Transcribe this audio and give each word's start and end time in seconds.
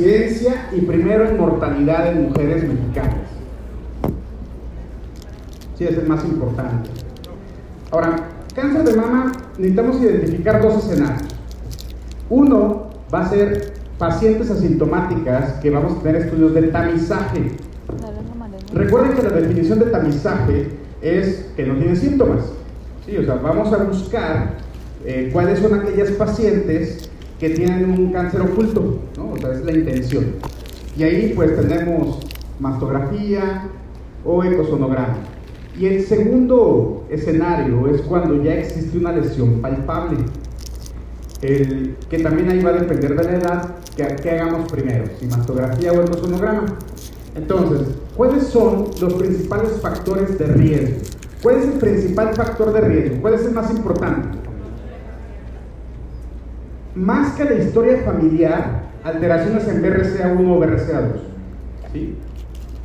incidencia 0.00 0.70
y 0.72 0.80
primero 0.80 1.28
en 1.28 1.36
mortalidad 1.36 2.10
en 2.10 2.28
mujeres 2.28 2.66
mexicanas. 2.66 3.28
Sí, 5.76 5.84
es 5.84 5.98
el 5.98 6.06
más 6.06 6.24
importante. 6.24 6.90
Ahora, 7.90 8.16
cáncer 8.54 8.84
de 8.84 8.96
mama, 8.96 9.32
necesitamos 9.58 10.00
identificar 10.00 10.62
dos 10.62 10.84
escenarios. 10.84 11.28
Uno 12.28 12.90
va 13.12 13.20
a 13.20 13.28
ser 13.28 13.74
pacientes 13.98 14.50
asintomáticas 14.50 15.54
que 15.54 15.70
vamos 15.70 15.98
a 15.98 16.02
tener 16.02 16.22
estudios 16.22 16.54
de 16.54 16.62
tamizaje. 16.68 17.52
Recuerden 18.72 19.16
que 19.16 19.22
la 19.22 19.30
definición 19.30 19.80
de 19.80 19.86
tamizaje 19.86 20.70
es 21.02 21.46
que 21.56 21.66
no 21.66 21.74
tiene 21.74 21.96
síntomas. 21.96 22.44
Sí, 23.04 23.16
o 23.18 23.24
sea, 23.24 23.34
vamos 23.34 23.72
a 23.72 23.78
buscar 23.84 24.58
eh, 25.04 25.30
cuáles 25.32 25.58
son 25.58 25.74
aquellas 25.74 26.10
pacientes 26.12 27.09
que 27.40 27.50
tienen 27.50 27.90
un 27.90 28.12
cáncer 28.12 28.42
oculto, 28.42 28.98
¿no? 29.16 29.32
O 29.32 29.38
sea, 29.38 29.52
es 29.52 29.64
la 29.64 29.72
intención. 29.72 30.34
Y 30.96 31.02
ahí 31.02 31.32
pues 31.34 31.56
tenemos 31.56 32.20
mastografía 32.60 33.66
o 34.24 34.44
ecosonograma. 34.44 35.16
Y 35.78 35.86
el 35.86 36.04
segundo 36.04 37.06
escenario 37.08 37.88
es 37.88 38.02
cuando 38.02 38.42
ya 38.42 38.54
existe 38.54 38.98
una 38.98 39.12
lesión 39.12 39.62
palpable, 39.62 40.18
que 41.40 42.18
también 42.22 42.50
ahí 42.50 42.62
va 42.62 42.70
a 42.70 42.74
depender 42.74 43.16
de 43.16 43.24
la 43.24 43.38
edad 43.38 43.74
que, 43.96 44.04
que 44.16 44.30
hagamos 44.30 44.70
primero, 44.70 45.04
si 45.18 45.26
mastografía 45.26 45.92
o 45.92 46.02
ecosonograma. 46.02 46.66
Entonces, 47.34 47.94
¿cuáles 48.16 48.48
son 48.48 48.90
los 49.00 49.14
principales 49.14 49.80
factores 49.80 50.38
de 50.38 50.46
riesgo? 50.46 50.96
¿Cuál 51.42 51.56
es 51.56 51.64
el 51.64 51.78
principal 51.78 52.34
factor 52.34 52.74
de 52.74 52.80
riesgo? 52.82 53.22
¿Cuál 53.22 53.34
es 53.34 53.46
el 53.46 53.52
más 53.52 53.70
importante? 53.70 54.49
Más 56.94 57.34
que 57.34 57.44
la 57.44 57.54
historia 57.54 57.98
familiar, 58.04 58.82
alteraciones 59.04 59.68
en 59.68 59.82
BRCA1 59.82 60.50
o 60.50 60.60
BRCA2. 60.60 61.20
¿sí? 61.92 62.16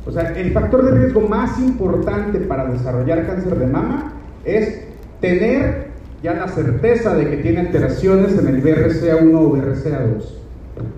O 0.06 0.12
sea, 0.12 0.32
el 0.36 0.52
factor 0.52 0.84
de 0.84 0.92
riesgo 0.92 1.22
más 1.22 1.58
importante 1.58 2.38
para 2.40 2.70
desarrollar 2.70 3.26
cáncer 3.26 3.58
de 3.58 3.66
mama 3.66 4.12
es 4.44 4.82
tener 5.20 5.88
ya 6.22 6.34
la 6.34 6.48
certeza 6.48 7.14
de 7.14 7.28
que 7.28 7.36
tiene 7.38 7.60
alteraciones 7.60 8.38
en 8.38 8.46
el 8.46 8.62
BRCA1 8.62 9.34
o 9.34 9.52
BRCA2. 9.52 10.24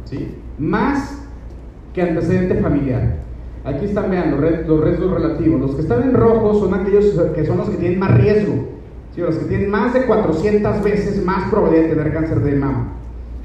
¿sí? 0.04 0.34
Más 0.58 1.22
que 1.94 2.02
antecedente 2.02 2.56
familiar. 2.56 3.16
Aquí 3.64 3.86
están, 3.86 4.10
vean, 4.10 4.30
los, 4.30 4.84
riesgos 4.84 5.10
relativos. 5.10 5.60
Los 5.60 5.74
que 5.74 5.82
están 5.82 6.02
en 6.02 6.14
rojo 6.14 6.60
son 6.60 6.74
aquellos 6.74 7.06
que 7.34 7.46
son 7.46 7.58
los 7.58 7.70
que 7.70 7.76
tienen 7.76 7.98
más 7.98 8.18
riesgo. 8.20 8.68
¿sí? 9.14 9.22
Los 9.22 9.36
que 9.36 9.46
tienen 9.46 9.70
más 9.70 9.94
de 9.94 10.04
400 10.04 10.82
veces 10.82 11.24
más 11.24 11.50
probabilidad 11.50 11.88
de 11.88 11.94
tener 11.94 12.12
cáncer 12.12 12.40
de 12.40 12.54
mama. 12.54 12.97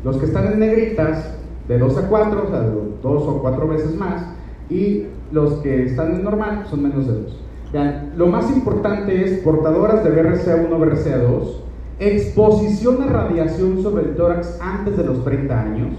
Los 0.03 0.17
que 0.17 0.25
están 0.25 0.53
en 0.53 0.59
negritas, 0.59 1.37
de 1.67 1.77
2 1.77 1.97
a 1.97 2.07
4, 2.09 2.43
o 2.45 2.49
sea, 2.49 2.59
2 2.59 3.03
o 3.03 3.41
4 3.41 3.67
veces 3.67 3.95
más. 3.95 4.25
Y 4.69 5.05
los 5.31 5.55
que 5.55 5.85
están 5.85 6.15
en 6.15 6.23
normal 6.23 6.65
son 6.69 6.83
menos 6.83 7.07
de 7.07 7.13
2. 7.13 7.39
Vean, 7.71 8.13
lo 8.17 8.27
más 8.27 8.55
importante 8.55 9.23
es 9.23 9.39
portadoras 9.39 10.03
de 10.03 10.11
BRCA1 10.11 10.71
o 10.71 10.79
BRCA2, 10.79 11.55
exposición 11.99 13.01
a 13.01 13.07
radiación 13.07 13.81
sobre 13.81 14.03
el 14.03 14.15
tórax 14.15 14.59
antes 14.61 14.95
de 14.95 15.03
los 15.03 15.23
30 15.23 15.59
años, 15.59 15.95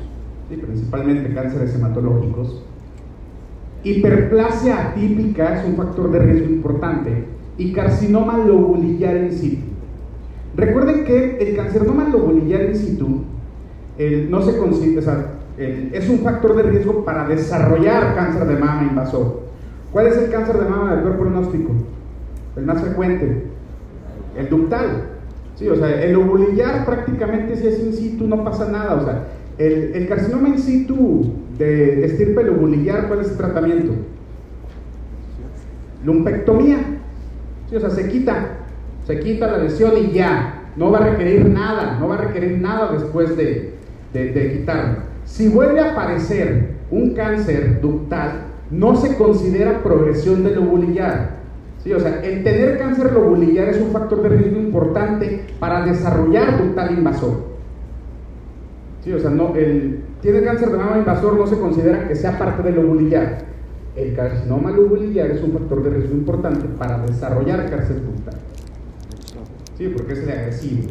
principalmente 0.48 1.34
cánceres 1.34 1.74
hematológicos, 1.74 2.62
hiperplasia 3.82 4.90
atípica 4.90 5.60
es 5.60 5.66
un 5.66 5.74
factor 5.74 6.12
de 6.12 6.20
riesgo 6.20 6.46
importante, 6.46 7.24
y 7.58 7.72
carcinoma 7.72 8.38
lobulillar 8.38 9.16
in 9.16 9.32
situ. 9.32 9.66
Recuerden 10.56 11.04
que 11.04 11.38
el 11.38 11.56
carcinoma 11.56 12.08
lobulillar 12.08 12.66
in 12.66 12.76
situ 12.76 13.24
no 13.98 14.42
se 14.42 14.58
considera, 14.58 15.34
es 15.56 16.08
un 16.08 16.18
factor 16.20 16.56
de 16.56 16.62
riesgo 16.64 17.04
para 17.04 17.28
desarrollar 17.28 18.14
cáncer 18.14 18.46
de 18.46 18.56
mama 18.56 18.88
invasor. 18.88 19.44
¿Cuál 19.92 20.08
es 20.08 20.16
el 20.16 20.30
cáncer 20.30 20.58
de 20.58 20.68
mama 20.68 20.94
del 20.94 21.02
cuerpo 21.02 21.20
pronóstico? 21.20 21.70
El 22.56 22.64
más 22.64 22.80
frecuente. 22.80 23.44
El 24.36 24.48
ductal. 24.48 25.04
Sí, 25.54 25.68
o 25.68 25.76
sea, 25.76 26.02
el 26.02 26.16
ovulillar 26.16 26.84
prácticamente 26.84 27.54
si 27.54 27.68
es 27.68 27.78
in 27.78 27.92
situ 27.92 28.26
no 28.26 28.42
pasa 28.42 28.68
nada. 28.68 28.96
O 28.96 29.04
sea, 29.04 29.28
el, 29.58 29.92
el 29.94 30.08
carcinoma 30.08 30.48
in 30.48 30.58
situ 30.58 31.32
de 31.56 32.04
estirpe 32.04 32.42
lobulillar, 32.42 33.06
¿cuál 33.06 33.20
es 33.20 33.30
el 33.30 33.36
tratamiento? 33.36 33.92
Lumpectomía. 36.04 36.78
Sí, 37.70 37.76
o 37.76 37.80
sea, 37.80 37.90
se 37.90 38.08
quita. 38.08 38.48
Se 39.06 39.20
quita 39.20 39.46
la 39.46 39.58
lesión 39.58 39.92
y 39.96 40.10
ya. 40.10 40.72
No 40.76 40.90
va 40.90 40.98
a 40.98 41.10
requerir 41.10 41.48
nada. 41.48 41.98
No 42.00 42.08
va 42.08 42.16
a 42.16 42.22
requerir 42.22 42.58
nada 42.58 42.90
después 42.92 43.36
de, 43.36 43.73
de, 44.14 44.32
de 44.32 44.52
quitarlo. 44.52 44.98
Si 45.24 45.48
vuelve 45.48 45.80
a 45.80 45.92
aparecer 45.92 46.74
un 46.90 47.14
cáncer 47.14 47.80
ductal, 47.80 48.44
no 48.70 48.96
se 48.96 49.16
considera 49.16 49.82
progresión 49.82 50.42
del 50.44 50.54
lobulillar. 50.56 51.34
¿Sí? 51.82 51.92
O 51.92 52.00
sea, 52.00 52.22
el 52.22 52.42
tener 52.42 52.78
cáncer 52.78 53.12
lobulillar 53.12 53.68
es 53.68 53.80
un 53.80 53.90
factor 53.90 54.22
de 54.22 54.30
riesgo 54.30 54.58
importante 54.58 55.44
para 55.58 55.84
desarrollar 55.84 56.62
ductal 56.62 56.96
invasor. 56.96 57.54
¿Sí? 59.02 59.12
O 59.12 59.18
sea, 59.18 59.30
no, 59.30 59.54
el, 59.54 60.02
tiene 60.22 60.42
cáncer 60.42 60.70
de 60.70 60.78
mama 60.78 60.98
invasor 60.98 61.36
no 61.36 61.46
se 61.46 61.58
considera 61.58 62.08
que 62.08 62.14
sea 62.14 62.38
parte 62.38 62.62
del 62.62 62.76
lobulillar. 62.76 63.44
El 63.96 64.14
carcinoma 64.14 64.70
lobulillar 64.70 65.30
es 65.30 65.42
un 65.42 65.52
factor 65.52 65.82
de 65.82 65.90
riesgo 65.90 66.14
importante 66.14 66.66
para 66.78 66.98
desarrollar 66.98 67.68
cáncer 67.68 67.96
ductal. 68.02 68.34
¿Sí? 69.76 69.88
Porque 69.88 70.14
es 70.14 70.20
el 70.20 70.30
agresivo. 70.30 70.88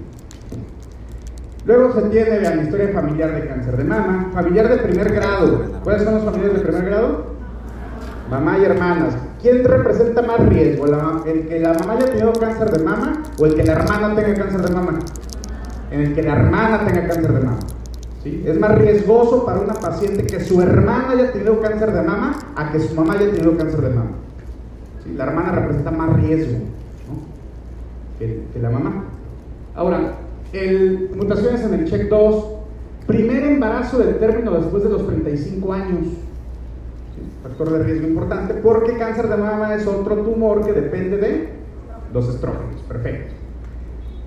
Luego 1.65 1.93
se 1.93 2.01
tiene 2.09 2.41
la 2.41 2.55
historia 2.55 2.89
familiar 2.89 3.33
de 3.33 3.47
cáncer 3.47 3.77
de 3.77 3.83
mama, 3.85 4.31
familiar 4.33 4.67
de 4.67 4.77
primer 4.77 5.13
grado. 5.13 5.61
¿Cuáles 5.83 6.03
son 6.03 6.15
los 6.15 6.25
familiares 6.25 6.57
de 6.57 6.65
primer 6.65 6.85
grado? 6.85 7.25
Mamá 8.29 8.57
y 8.57 8.65
hermanas. 8.65 9.15
¿Quién 9.41 9.63
representa 9.63 10.21
más 10.23 10.39
riesgo? 10.49 10.85
¿El 11.25 11.47
que 11.47 11.59
la 11.59 11.73
mamá 11.73 11.93
haya 11.93 12.07
tenido 12.07 12.33
cáncer 12.33 12.69
de 12.69 12.83
mama 12.83 13.23
o 13.39 13.45
el 13.45 13.55
que 13.55 13.63
la 13.63 13.73
hermana 13.73 14.15
tenga 14.15 14.33
cáncer 14.35 14.61
de 14.61 14.73
mama? 14.73 14.99
En 15.91 16.01
el 16.01 16.15
que 16.15 16.23
la 16.23 16.33
hermana 16.33 16.85
tenga 16.85 17.07
cáncer 17.07 17.33
de 17.33 17.39
mama. 17.39 17.59
¿Sí? 18.23 18.43
Es 18.45 18.59
más 18.59 18.77
riesgoso 18.77 19.45
para 19.45 19.59
una 19.59 19.73
paciente 19.73 20.25
que 20.25 20.39
su 20.41 20.61
hermana 20.61 21.11
haya 21.11 21.31
tenido 21.31 21.61
cáncer 21.61 21.93
de 21.93 22.01
mama 22.01 22.35
a 22.55 22.71
que 22.71 22.79
su 22.79 22.93
mamá 22.93 23.13
haya 23.13 23.31
tenido 23.31 23.55
cáncer 23.57 23.81
de 23.81 23.89
mama. 23.89 24.11
¿Sí? 25.03 25.13
La 25.13 25.25
hermana 25.25 25.51
representa 25.53 25.91
más 25.91 26.13
riesgo 26.21 26.59
que, 28.19 28.43
que 28.51 28.59
la 28.59 28.69
mamá. 28.69 29.03
Ahora, 29.75 30.13
el, 30.53 31.11
mutaciones 31.15 31.61
en 31.63 31.73
el 31.73 31.85
check 31.89 32.09
2, 32.09 32.45
primer 33.07 33.43
embarazo 33.43 33.99
del 33.99 34.17
término 34.17 34.51
después 34.51 34.83
de 34.83 34.89
los 34.89 35.05
35 35.05 35.73
años. 35.73 36.07
Factor 37.41 37.71
de 37.71 37.83
riesgo 37.83 38.07
importante 38.07 38.53
porque 38.55 38.97
cáncer 38.97 39.27
de 39.27 39.35
mama 39.35 39.75
es 39.75 39.85
otro 39.85 40.15
tumor 40.17 40.65
que 40.65 40.71
depende 40.71 41.17
de 41.17 41.49
los 42.13 42.29
estrógenos. 42.29 42.81
Perfecto. 42.87 43.33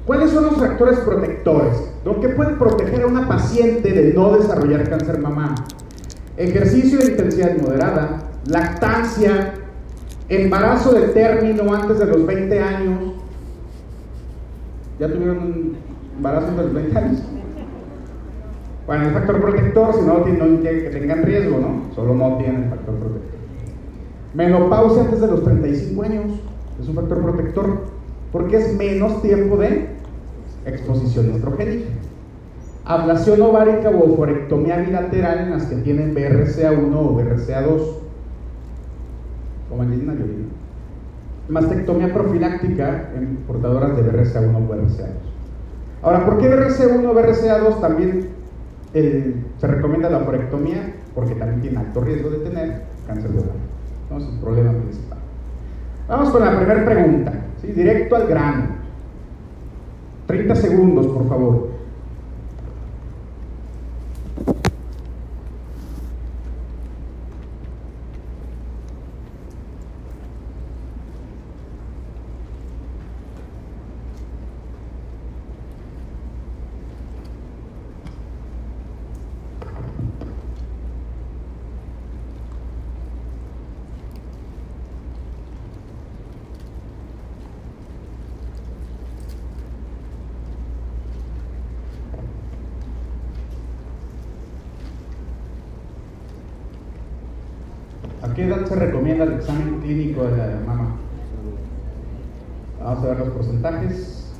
¿Cuáles 0.04 0.30
son 0.30 0.44
los 0.44 0.56
factores 0.56 0.98
protectores? 1.00 1.90
Lo 2.04 2.20
que 2.20 2.28
puede 2.28 2.54
proteger 2.54 3.02
a 3.02 3.06
una 3.06 3.26
paciente 3.26 3.92
de 3.92 4.12
no 4.12 4.36
desarrollar 4.36 4.88
cáncer 4.88 5.18
mama? 5.18 5.54
Ejercicio 6.36 6.98
de 6.98 7.12
intensidad 7.12 7.56
moderada, 7.56 8.30
lactancia, 8.46 9.54
embarazo 10.28 10.92
de 10.92 11.08
término 11.08 11.74
antes 11.74 11.98
de 11.98 12.06
los 12.06 12.24
20 12.24 12.60
años. 12.60 13.14
¿Ya 15.00 15.08
tuvieron 15.08 15.76
un 16.16 16.26
embarazo 16.26 16.56
de 16.56 16.62
los 16.62 16.74
20 16.74 16.98
años. 16.98 17.22
Bueno, 18.86 19.08
el 19.08 19.14
factor 19.14 19.40
protector, 19.40 19.94
si 19.94 20.00
no, 20.02 20.18
no 20.18 20.62
que 20.62 20.90
tengan 20.92 21.22
riesgo, 21.22 21.58
¿no? 21.58 21.94
Solo 21.94 22.14
no 22.14 22.38
tienen 22.38 22.70
factor 22.70 22.94
protector. 22.94 23.36
Menopausia 24.34 25.02
antes 25.02 25.20
de 25.20 25.26
los 25.26 25.44
35 25.44 26.02
años 26.02 26.24
es 26.80 26.88
un 26.88 26.94
factor 26.94 27.22
protector 27.22 27.84
porque 28.32 28.56
es 28.56 28.76
menos 28.76 29.22
tiempo 29.22 29.56
de 29.56 29.88
exposición 30.66 31.30
estrogénica. 31.30 31.90
Ablación 32.84 33.42
ovárica 33.42 33.90
o 33.90 34.12
oforectomía 34.12 34.76
bilateral 34.76 35.38
en 35.40 35.50
las 35.50 35.64
que 35.64 35.76
tienen 35.76 36.14
BRCA1 36.14 36.94
o 36.94 37.16
BRCA2, 37.16 37.82
como 39.68 39.82
Angelina 39.82 40.12
Jolie. 40.12 40.46
Mastectomía 41.48 42.12
profiláctica 42.12 43.10
en 43.16 43.38
portadoras 43.48 43.96
de 43.96 44.04
BRCA1 44.04 44.54
o 44.54 44.72
BRCA2. 44.72 45.35
Ahora, 46.02 46.24
¿por 46.24 46.38
qué 46.38 46.48
BRCA1 46.48 47.04
o 47.04 47.14
BRCA2 47.14 47.80
también 47.80 48.28
se 48.92 49.66
recomienda 49.66 50.08
la 50.08 50.18
operectomía? 50.18 50.94
Porque 51.14 51.34
también 51.34 51.60
tiene 51.62 51.78
alto 51.78 52.00
riesgo 52.00 52.30
de 52.30 52.38
tener 52.38 52.82
cáncer 53.06 53.30
de 53.30 53.38
ovario. 53.38 53.54
Entonces, 54.04 54.34
el 54.34 54.40
problema 54.40 54.72
principal. 54.72 55.18
Vamos 56.08 56.30
con 56.30 56.44
la 56.44 56.56
primera 56.56 56.84
pregunta, 56.84 57.32
¿sí? 57.60 57.68
directo 57.68 58.14
al 58.14 58.26
grano. 58.28 58.66
30 60.26 60.54
segundos, 60.54 61.06
por 61.08 61.28
favor. 61.28 61.76
¿A 98.22 98.34
qué 98.34 98.44
edad 98.44 98.66
se 98.66 98.74
recomienda 98.74 99.24
el 99.24 99.34
examen 99.46 99.80
clínico 99.80 100.24
de 100.24 100.36
la 100.36 100.60
mama? 100.66 100.96
Vamos 102.82 103.04
a 103.04 103.08
ver 103.08 103.18
los 103.20 103.28
porcentajes. 103.28 104.32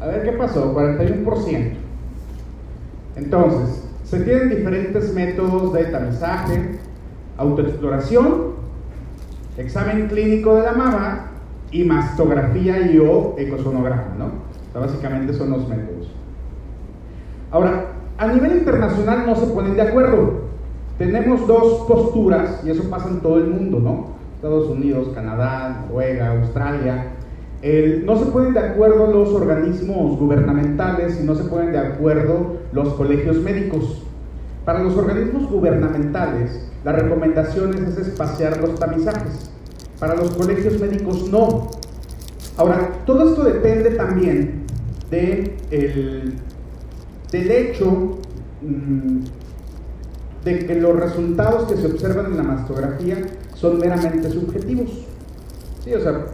A 0.00 0.06
ver 0.06 0.22
qué 0.22 0.32
pasó, 0.32 0.72
41%. 0.72 1.72
Entonces, 3.16 3.88
se 4.04 4.20
tienen 4.20 4.50
diferentes 4.50 5.12
métodos 5.14 5.72
de 5.72 5.84
tamizaje, 5.86 6.78
autoexploración, 7.38 8.54
examen 9.56 10.06
clínico 10.06 10.56
de 10.56 10.62
la 10.62 10.72
mama 10.72 11.26
y 11.72 11.82
mastografía 11.84 12.92
y 12.92 12.98
o 12.98 13.34
ecosonograma, 13.36 14.14
¿no? 14.16 14.44
básicamente 14.78 15.32
son 15.32 15.50
los 15.50 15.68
métodos. 15.68 16.12
Ahora, 17.50 17.86
a 18.18 18.26
nivel 18.28 18.58
internacional 18.58 19.24
no 19.26 19.36
se 19.36 19.46
ponen 19.46 19.74
de 19.74 19.82
acuerdo. 19.82 20.43
Tenemos 20.98 21.46
dos 21.48 21.86
posturas, 21.88 22.60
y 22.64 22.70
eso 22.70 22.88
pasa 22.88 23.08
en 23.08 23.20
todo 23.20 23.38
el 23.38 23.48
mundo, 23.48 23.80
¿no? 23.80 24.14
Estados 24.36 24.68
Unidos, 24.68 25.08
Canadá, 25.14 25.86
Noruega, 25.88 26.32
Australia. 26.32 27.06
no 28.04 28.16
se 28.16 28.26
ponen 28.26 28.52
de 28.54 28.60
acuerdo 28.60 29.06
los 29.08 29.30
organismos 29.30 30.18
gubernamentales 30.18 31.18
y 31.20 31.24
no 31.24 31.34
se 31.34 31.44
ponen 31.44 31.72
de 31.72 31.78
acuerdo 31.78 32.58
los 32.72 32.94
colegios 32.94 33.38
médicos. 33.38 34.02
Para 34.64 34.82
los 34.82 34.96
organismos 34.96 35.50
gubernamentales, 35.50 36.70
la 36.84 36.92
recomendación 36.92 37.74
es 37.74 37.98
espaciar 37.98 38.60
los 38.60 38.78
tamizajes. 38.78 39.50
Para 39.98 40.14
los 40.14 40.30
colegios 40.30 40.80
médicos 40.80 41.30
no. 41.30 41.70
Ahora, 42.56 42.90
todo 43.04 43.30
esto 43.30 43.42
depende 43.44 43.90
también 43.90 44.64
de 45.10 45.56
el, 45.70 46.34
del 47.32 47.50
hecho 47.50 48.18
mm, 48.62 49.24
de 50.44 50.66
que 50.66 50.74
los 50.74 50.98
resultados 50.98 51.64
que 51.64 51.76
se 51.76 51.86
observan 51.86 52.26
en 52.26 52.36
la 52.36 52.42
mastografía 52.42 53.16
son 53.54 53.78
meramente 53.78 54.30
subjetivos. 54.30 55.06
Sí, 55.82 55.94
o 55.94 56.00
sea, 56.00 56.26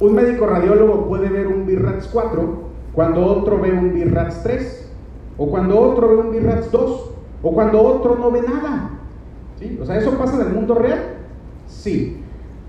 un 0.00 0.14
médico 0.14 0.46
radiólogo 0.46 1.06
puede 1.06 1.28
ver 1.28 1.46
un 1.46 1.66
BIRATS 1.66 2.08
4 2.12 2.66
cuando 2.92 3.26
otro 3.26 3.60
ve 3.60 3.72
un 3.72 3.92
BIRATS 3.92 4.42
3, 4.42 4.90
o 5.36 5.50
cuando 5.50 5.78
otro 5.78 6.08
ve 6.08 6.16
un 6.16 6.30
BIRATS 6.32 6.72
2, 6.72 7.10
o 7.42 7.52
cuando 7.52 7.82
otro 7.82 8.16
no 8.16 8.30
ve 8.30 8.40
nada. 8.40 8.90
¿Sí? 9.58 9.78
O 9.80 9.84
sea, 9.84 9.98
¿eso 9.98 10.12
pasa 10.12 10.40
en 10.40 10.48
el 10.48 10.54
mundo 10.54 10.74
real? 10.74 11.00
Sí. 11.66 12.22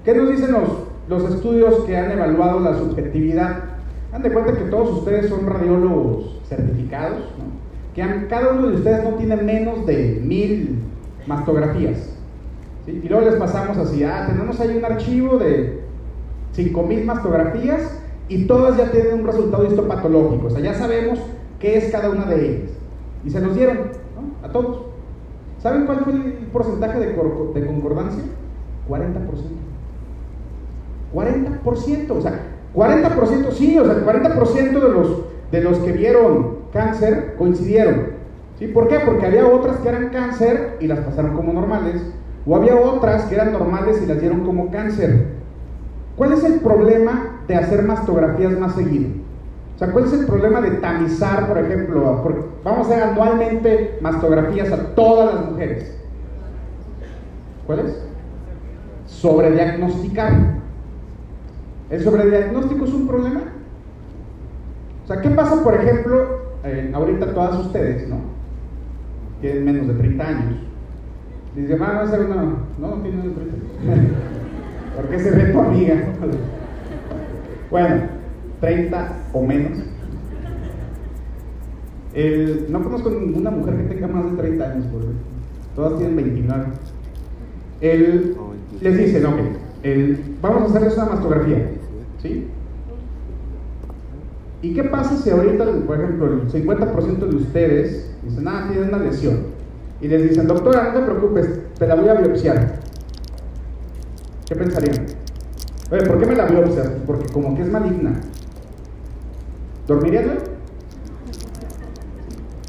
¿Qué 0.04 0.14
nos 0.14 0.30
dicen 0.30 0.52
los, 0.52 0.70
los 1.08 1.34
estudios 1.34 1.86
que 1.86 1.96
han 1.96 2.12
evaluado 2.12 2.60
la 2.60 2.78
subjetividad? 2.78 3.64
Han 4.12 4.22
de 4.22 4.34
cuenta 4.34 4.54
que 4.54 4.66
todos 4.66 4.98
ustedes 4.98 5.30
son 5.30 5.46
radiólogos 5.46 6.42
certificados, 6.48 7.20
¿no? 7.38 7.57
Que 7.98 8.28
cada 8.28 8.52
uno 8.52 8.68
de 8.68 8.76
ustedes 8.76 9.04
no 9.04 9.16
tiene 9.16 9.38
menos 9.38 9.86
de 9.88 10.22
mil 10.24 10.78
mastografías. 11.26 12.14
Y 12.86 13.10
luego 13.10 13.26
les 13.26 13.36
pasamos 13.36 13.76
así, 13.78 14.04
ah, 14.04 14.26
tenemos 14.28 14.60
ahí 14.60 14.78
un 14.78 14.86
archivo 14.86 15.38
de 15.38 15.82
cinco 16.54 16.84
mil 16.84 17.04
mastografías 17.06 18.00
y 18.30 18.46
todas 18.46 18.78
ya 18.78 18.92
tienen 18.92 19.22
un 19.22 19.26
resultado 19.26 19.66
histopatológico, 19.66 20.48
o 20.48 20.50
sea, 20.50 20.60
ya 20.60 20.74
sabemos 20.74 21.20
qué 21.60 21.78
es 21.78 21.92
cada 21.92 22.10
una 22.10 22.26
de 22.26 22.46
ellas. 22.46 22.72
Y 23.26 23.30
se 23.32 23.42
nos 23.42 23.56
dieron, 23.56 23.92
A 24.44 24.50
todos. 24.50 24.84
¿Saben 25.58 25.88
cuál 25.88 26.02
fue 26.02 26.14
el 26.14 26.34
porcentaje 26.54 27.00
de, 27.00 27.08
de 27.08 27.66
concordancia? 27.66 28.24
40%. 28.88 29.58
40%, 31.14 32.12
o 32.12 32.22
sea, 32.22 32.42
40% 32.76 33.52
sí, 33.52 33.80
o 33.80 33.86
sea, 33.86 34.06
40% 34.06 34.72
de 34.72 34.90
los, 34.90 35.24
de 35.52 35.62
los 35.62 35.80
que 35.80 35.92
vieron 35.94 36.57
cáncer 36.72 37.36
coincidieron. 37.38 38.18
¿Sí? 38.60 38.68
¿Por 38.68 38.88
qué? 38.88 39.00
Porque 39.00 39.26
había 39.26 39.46
otras 39.46 39.78
que 39.78 39.90
eran 39.90 40.10
cáncer 40.10 40.78
y 40.80 40.88
las 40.88 41.00
pasaron 41.00 41.36
como 41.36 41.54
normales, 41.54 42.02
o 42.46 42.56
había 42.56 42.76
otras 42.76 43.26
que 43.26 43.36
eran 43.36 43.52
normales 43.52 44.02
y 44.02 44.06
las 44.08 44.20
dieron 44.20 44.46
como 44.46 44.72
cáncer. 44.72 45.28
¿Cuál 46.16 46.34
es 46.34 46.44
el 46.44 46.60
problema 46.62 47.42
de 47.48 47.56
hacer 47.56 47.84
mastografías 47.84 48.58
más 48.58 48.74
seguido? 48.74 49.10
O 49.76 49.80
sea, 49.80 49.92
¿cuál 49.92 50.06
es 50.06 50.14
el 50.14 50.26
problema 50.26 50.60
de 50.60 50.72
tamizar, 50.72 51.48
por 51.48 51.60
ejemplo? 51.60 52.24
vamos 52.64 52.88
a 52.88 52.90
hacer 52.90 53.04
anualmente 53.04 54.00
mastografías 54.02 54.72
a 54.72 54.96
todas 54.96 55.36
las 55.36 55.52
mujeres. 55.52 55.96
¿Cuál 57.68 57.80
es? 57.82 58.04
Sobrediagnosticar. 59.06 60.34
¿El 61.92 62.04
sobrediagnóstico 62.04 62.86
es 62.86 62.94
un 62.94 63.08
problema? 63.08 63.42
O 65.04 65.08
sea, 65.08 65.22
¿qué 65.22 65.30
pasa, 65.30 65.64
por 65.64 65.76
ejemplo, 65.76 66.37
eh, 66.68 66.92
ahorita 66.94 67.34
todas 67.34 67.66
ustedes, 67.66 68.10
¿no? 68.10 68.18
Tienen 69.40 69.64
menos 69.64 69.88
de 69.88 69.94
30 69.94 70.28
años. 70.28 70.56
Dice, 71.56 71.76
va 71.78 71.88
a 71.88 72.02
hacer 72.04 72.20
una. 72.26 72.36
No, 72.36 72.58
no 72.80 73.02
tiene 73.02 73.18
menos 73.18 73.38
de 73.38 73.46
30. 73.46 74.16
¿Por 74.98 75.10
qué 75.10 75.20
se 75.20 75.32
ve 75.32 75.46
tu 75.54 75.60
amiga? 75.60 75.96
bueno, 77.72 78.02
30 78.60 79.18
o 79.34 79.42
menos. 79.44 79.78
no 82.70 82.84
conozco 82.84 83.10
ninguna 83.12 83.52
mujer 83.52 83.78
que 83.78 83.96
tenga 83.96 84.08
más 84.08 84.32
de 84.32 84.38
30 84.38 84.72
años, 84.72 84.86
por 84.88 85.04
todas 85.76 86.00
tienen 86.00 86.16
29. 86.18 86.66
les 88.82 88.98
dice, 88.98 89.22
no, 89.22 89.36
vamos 90.42 90.64
a 90.64 90.66
hacerles 90.66 90.98
una 90.98 91.06
mastografía. 91.06 91.70
¿Sí? 92.22 92.48
¿Y 94.62 94.74
qué 94.74 94.84
pasa 94.84 95.16
si 95.18 95.30
ahorita, 95.30 95.66
por 95.86 95.98
ejemplo, 95.98 96.34
el 96.34 96.52
50% 96.52 97.18
de 97.20 97.36
ustedes 97.36 98.10
dicen, 98.24 98.48
ah, 98.48 98.68
tienen 98.70 98.90
una 98.90 98.98
lesión? 99.04 99.58
Y 100.02 100.08
les 100.08 100.30
dicen, 100.30 100.48
doctora, 100.48 100.92
no 100.94 101.00
te 101.00 101.06
preocupes, 101.06 101.50
te 101.78 101.88
la 101.88 101.96
voy 101.96 102.10
a 102.10 102.16
biopsiar. 102.16 102.80
¿Qué 104.48 104.56
pensarían? 104.56 105.06
Oye, 105.92 106.06
¿por 106.06 106.20
qué 106.20 106.26
me 106.26 106.36
la 106.36 106.46
biopsias? 106.46 106.88
Porque 107.06 107.32
como 107.32 107.56
que 107.56 107.64
es 107.64 107.72
maligna. 107.72 108.20
¿Dormirías, 109.88 110.26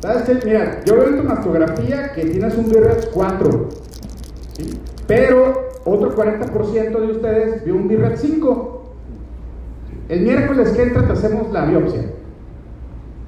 ¿Sabes 0.01 0.23
qué? 0.23 0.47
Mira, 0.47 0.85
yo 0.85 0.95
veo 0.95 1.09
en 1.09 1.17
tu 1.17 1.25
mastografía 1.25 2.13
que 2.13 2.25
tienes 2.25 2.57
un 2.57 2.71
BIRATS 2.71 3.07
4, 3.07 3.69
¿sí? 4.57 4.79
pero 5.09 5.71
otro 5.85 6.15
40% 6.15 7.01
de 7.01 7.07
ustedes 7.11 7.65
vio 7.65 7.75
un 7.75 7.89
BIRATS 7.89 8.21
5. 8.21 8.78
El 10.09 10.23
miércoles 10.23 10.71
que 10.71 10.83
entra 10.83 11.07
te 11.07 11.13
hacemos 11.13 11.53
la 11.53 11.67
biopsia. 11.67 12.03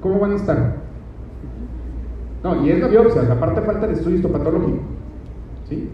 ¿Cómo 0.01 0.19
van 0.19 0.31
a 0.31 0.35
estar? 0.35 0.75
No, 2.43 2.65
y 2.65 2.71
es 2.71 2.79
la 2.79 2.87
biopsia, 2.87 3.23
la 3.23 3.39
parte 3.39 3.61
falta 3.61 3.85
el 3.85 3.93
estudio 3.93 4.15
histopatológico. 4.15 4.79
¿Sí? 5.69 5.89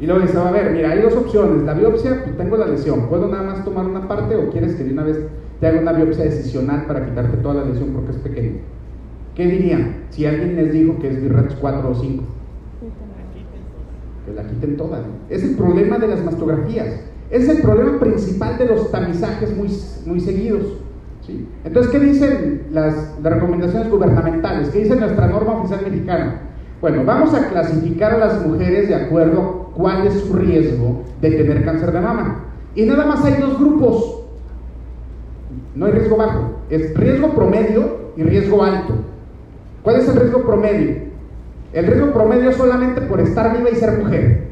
Y 0.00 0.06
luego 0.06 0.20
dice, 0.20 0.38
a 0.38 0.50
ver, 0.50 0.72
mira, 0.72 0.90
hay 0.90 1.02
dos 1.02 1.14
opciones. 1.14 1.62
La 1.62 1.74
biopsia, 1.74 2.22
pues 2.24 2.36
tengo 2.36 2.56
la 2.56 2.66
lesión. 2.66 3.08
¿Puedo 3.08 3.28
nada 3.28 3.42
más 3.42 3.64
tomar 3.64 3.86
una 3.86 4.06
parte 4.06 4.36
o 4.36 4.50
quieres 4.50 4.74
que 4.74 4.84
de 4.84 4.92
una 4.92 5.04
vez 5.04 5.18
te 5.60 5.66
haga 5.66 5.80
una 5.80 5.92
biopsia 5.92 6.24
decisional 6.24 6.86
para 6.86 7.04
quitarte 7.04 7.36
toda 7.38 7.54
la 7.54 7.64
lesión 7.64 7.90
porque 7.90 8.10
es 8.12 8.18
pequeña? 8.18 8.60
¿Qué 9.34 9.46
dirían 9.46 10.04
si 10.10 10.26
alguien 10.26 10.56
les 10.56 10.72
dijo 10.72 10.98
que 10.98 11.10
es 11.10 11.22
BIRATS 11.22 11.54
4 11.60 11.90
o 11.90 11.94
5? 11.94 12.24
Que 14.26 14.34
la 14.34 14.42
quiten 14.48 14.76
toda. 14.76 15.00
Es 15.28 15.44
el 15.44 15.56
problema 15.56 15.98
de 15.98 16.08
las 16.08 16.24
mastografías. 16.24 17.02
Es 17.30 17.48
el 17.48 17.60
problema 17.60 17.98
principal 17.98 18.56
de 18.56 18.66
los 18.66 18.90
tamizajes 18.90 19.54
muy, 19.56 19.68
muy 20.06 20.20
seguidos. 20.20 20.78
¿sí? 21.26 21.46
Entonces, 21.64 21.92
¿qué 21.92 21.98
dicen 21.98 22.62
las, 22.72 23.22
recomendaciones 23.22 23.90
gubernamentales? 23.90 24.70
¿Qué 24.70 24.80
dice 24.80 24.96
nuestra 24.96 25.26
norma 25.26 25.58
oficial 25.58 25.82
mexicana? 25.82 26.40
Bueno, 26.80 27.04
vamos 27.04 27.34
a 27.34 27.48
clasificar 27.48 28.14
a 28.14 28.18
las 28.18 28.46
mujeres 28.46 28.88
de 28.88 28.94
acuerdo 28.94 29.72
cuál 29.74 30.06
es 30.06 30.14
su 30.14 30.32
riesgo 30.32 31.02
de 31.20 31.30
tener 31.32 31.64
cáncer 31.64 31.92
de 31.92 32.00
mama. 32.00 32.44
Y 32.74 32.86
nada 32.86 33.04
más 33.04 33.24
hay 33.24 33.40
dos 33.40 33.58
grupos. 33.58 34.22
No 35.74 35.86
hay 35.86 35.92
riesgo 35.92 36.16
bajo. 36.16 36.60
Es 36.70 36.94
riesgo 36.94 37.34
promedio 37.34 38.12
y 38.16 38.22
riesgo 38.22 38.62
alto. 38.62 38.94
¿Cuál 39.82 39.96
es 39.96 40.08
el 40.08 40.16
riesgo 40.16 40.42
promedio? 40.42 41.08
El 41.72 41.86
riesgo 41.86 42.12
promedio 42.12 42.50
es 42.50 42.56
solamente 42.56 43.00
por 43.02 43.20
estar 43.20 43.56
viva 43.56 43.70
y 43.70 43.74
ser 43.74 43.98
mujer. 43.98 44.48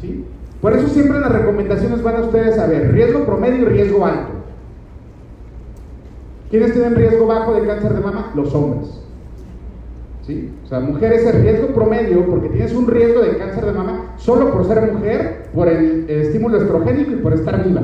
¿Sí? 0.00 0.24
Por 0.60 0.74
eso 0.74 0.88
siempre 0.88 1.16
en 1.16 1.22
las 1.22 1.32
recomendaciones 1.32 2.02
van 2.02 2.16
a 2.16 2.20
ustedes 2.20 2.58
a 2.58 2.66
ver 2.66 2.92
riesgo 2.92 3.24
promedio 3.24 3.62
y 3.62 3.64
riesgo 3.64 4.04
alto. 4.04 4.40
¿Quiénes 6.50 6.72
tienen 6.72 6.96
riesgo 6.96 7.26
bajo 7.26 7.54
de 7.54 7.66
cáncer 7.66 7.94
de 7.94 8.00
mama? 8.00 8.32
Los 8.34 8.54
hombres. 8.54 9.00
¿Sí? 10.26 10.52
O 10.64 10.68
sea, 10.68 10.80
mujeres 10.80 11.24
el 11.26 11.42
riesgo 11.42 11.68
promedio 11.68 12.26
porque 12.26 12.50
tienes 12.50 12.74
un 12.74 12.88
riesgo 12.88 13.22
de 13.22 13.38
cáncer 13.38 13.64
de 13.64 13.72
mama 13.72 14.14
solo 14.16 14.52
por 14.52 14.66
ser 14.66 14.92
mujer, 14.92 15.48
por 15.54 15.68
el, 15.68 16.08
estímulo 16.10 16.58
estrogénico 16.58 17.12
y 17.12 17.16
por 17.16 17.32
estar 17.32 17.64
viva. 17.64 17.82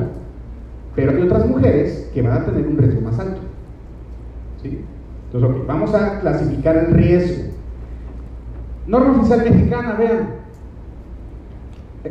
Pero 0.95 1.11
hay 1.11 1.21
otras 1.21 1.47
mujeres 1.47 2.09
que 2.13 2.21
van 2.21 2.41
a 2.41 2.45
tener 2.45 2.67
un 2.67 2.77
riesgo 2.77 3.01
más 3.01 3.17
alto. 3.17 3.39
¿Sí? 4.61 4.81
Entonces, 5.31 5.65
vamos 5.65 5.93
a 5.93 6.19
clasificar 6.19 6.77
el 6.77 6.93
riesgo. 6.93 7.43
Norma 8.85 9.17
oficial 9.17 9.43
mexicana, 9.43 9.95
vean, 9.97 10.36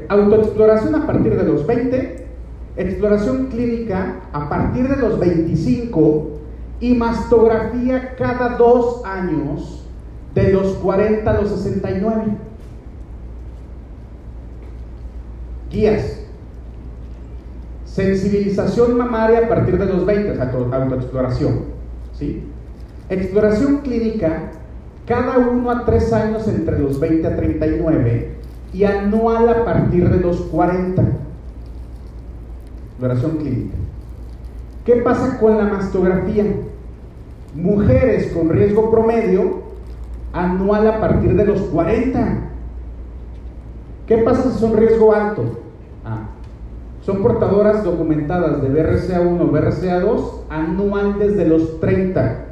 Autoexploración 0.08 0.94
a 0.94 1.06
partir 1.06 1.36
de 1.36 1.44
los 1.44 1.66
20, 1.66 2.26
exploración 2.76 3.46
clínica 3.46 4.20
a 4.32 4.48
partir 4.48 4.88
de 4.88 4.96
los 4.96 5.18
25 5.18 6.30
y 6.80 6.94
mastografía 6.94 8.14
cada 8.16 8.56
dos 8.56 9.04
años 9.04 9.86
de 10.34 10.52
los 10.52 10.74
40 10.74 11.30
a 11.30 11.40
los 11.40 11.50
69. 11.50 12.24
Guías. 15.70 16.20
Sensibilización 17.86 18.98
mamaria 18.98 19.46
a 19.46 19.48
partir 19.48 19.78
de 19.78 19.86
los 19.86 20.04
20, 20.04 20.38
autoexploración. 20.40 21.60
¿sí? 22.12 22.44
Exploración 23.08 23.78
clínica 23.78 24.50
cada 25.06 25.38
uno 25.38 25.70
a 25.70 25.84
tres 25.84 26.12
años 26.12 26.46
entre 26.48 26.78
los 26.78 27.00
20 27.00 27.26
a 27.26 27.36
39 27.36 28.35
y 28.72 28.84
anual 28.84 29.48
a 29.48 29.64
partir 29.64 30.08
de 30.08 30.20
los 30.20 30.40
40. 30.42 31.02
Exploración 32.90 33.36
clínica. 33.38 33.76
¿Qué 34.84 34.96
pasa 34.96 35.38
con 35.38 35.58
la 35.58 35.64
mastografía? 35.64 36.44
Mujeres 37.54 38.32
con 38.32 38.48
riesgo 38.50 38.90
promedio 38.90 39.62
anual 40.32 40.86
a 40.86 41.00
partir 41.00 41.34
de 41.34 41.44
los 41.44 41.60
40. 41.60 42.38
¿Qué 44.06 44.18
pasa 44.18 44.50
si 44.50 44.58
son 44.58 44.76
riesgo 44.76 45.12
alto? 45.12 45.42
Son 47.02 47.22
portadoras 47.22 47.84
documentadas 47.84 48.60
de 48.62 48.68
BRCA1 48.68 49.40
o 49.40 49.52
BRCA2 49.52 50.30
anual 50.48 51.18
desde 51.20 51.46
los 51.46 51.78
30. 51.78 52.44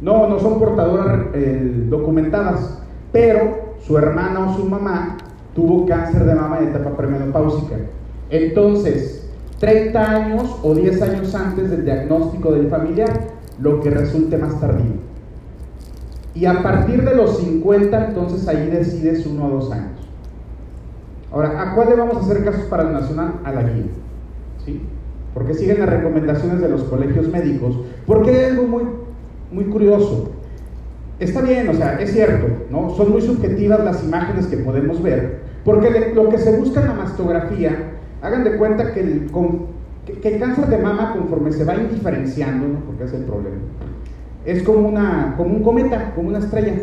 No, 0.00 0.28
no 0.28 0.38
son 0.40 0.58
portadoras 0.58 1.26
eh, 1.32 1.84
documentadas, 1.88 2.82
pero 3.12 3.76
su 3.80 3.96
hermana 3.96 4.48
o 4.48 4.56
su 4.56 4.64
mamá 4.64 5.16
tuvo 5.58 5.86
cáncer 5.86 6.24
de 6.24 6.36
mama 6.36 6.60
en 6.60 6.68
etapa 6.68 6.96
premenopáusica. 6.96 7.74
Entonces, 8.30 9.28
30 9.58 10.10
años 10.10 10.56
o 10.62 10.72
10 10.72 11.02
años 11.02 11.34
antes 11.34 11.68
del 11.70 11.84
diagnóstico 11.84 12.52
del 12.52 12.68
familiar, 12.68 13.10
lo 13.60 13.80
que 13.80 13.90
resulte 13.90 14.36
más 14.38 14.60
tardío. 14.60 14.92
Y 16.32 16.46
a 16.46 16.62
partir 16.62 17.04
de 17.04 17.16
los 17.16 17.38
50, 17.38 18.06
entonces 18.06 18.46
ahí 18.46 18.68
decides 18.68 19.26
uno 19.26 19.46
o 19.46 19.50
dos 19.50 19.72
años. 19.72 19.98
Ahora, 21.32 21.60
¿a 21.60 21.74
cuál 21.74 21.88
le 21.88 21.96
vamos 21.96 22.18
a 22.18 22.20
hacer 22.20 22.44
casos 22.44 22.66
para 22.66 22.84
el 22.84 22.92
nacional? 22.92 23.40
A 23.42 23.50
la 23.50 23.62
guía. 23.64 23.86
¿Sí? 24.64 24.80
Porque 25.34 25.54
siguen 25.54 25.80
las 25.80 25.88
recomendaciones 25.88 26.60
de 26.60 26.68
los 26.68 26.84
colegios 26.84 27.26
médicos. 27.30 27.80
Porque 28.06 28.30
hay 28.30 28.44
algo 28.52 28.68
muy, 28.68 28.84
muy 29.50 29.64
curioso. 29.64 30.30
Está 31.18 31.40
bien, 31.40 31.68
o 31.68 31.74
sea, 31.74 31.96
es 31.96 32.12
cierto, 32.12 32.46
¿no? 32.70 32.90
Son 32.90 33.10
muy 33.10 33.22
subjetivas 33.22 33.84
las 33.84 34.04
imágenes 34.04 34.46
que 34.46 34.58
podemos 34.58 35.02
ver. 35.02 35.47
Porque 35.64 36.12
lo 36.14 36.28
que 36.28 36.38
se 36.38 36.56
busca 36.56 36.80
en 36.80 36.88
la 36.88 36.94
mastografía, 36.94 37.92
hagan 38.22 38.44
de 38.44 38.56
cuenta 38.56 38.92
que 38.92 39.00
el, 39.00 39.30
cáncer 40.38 40.66
de 40.66 40.78
mama, 40.78 41.12
conforme 41.12 41.52
se 41.52 41.64
va 41.64 41.76
indiferenciando, 41.76 42.68
¿no? 42.68 42.80
Porque 42.80 43.04
es 43.04 43.12
el 43.12 43.24
problema 43.24 43.56
es 44.48 44.62
como, 44.62 44.88
una, 44.88 45.34
como 45.36 45.56
un 45.56 45.62
cometa, 45.62 46.12
como 46.14 46.30
una 46.30 46.38
estrella, 46.38 46.74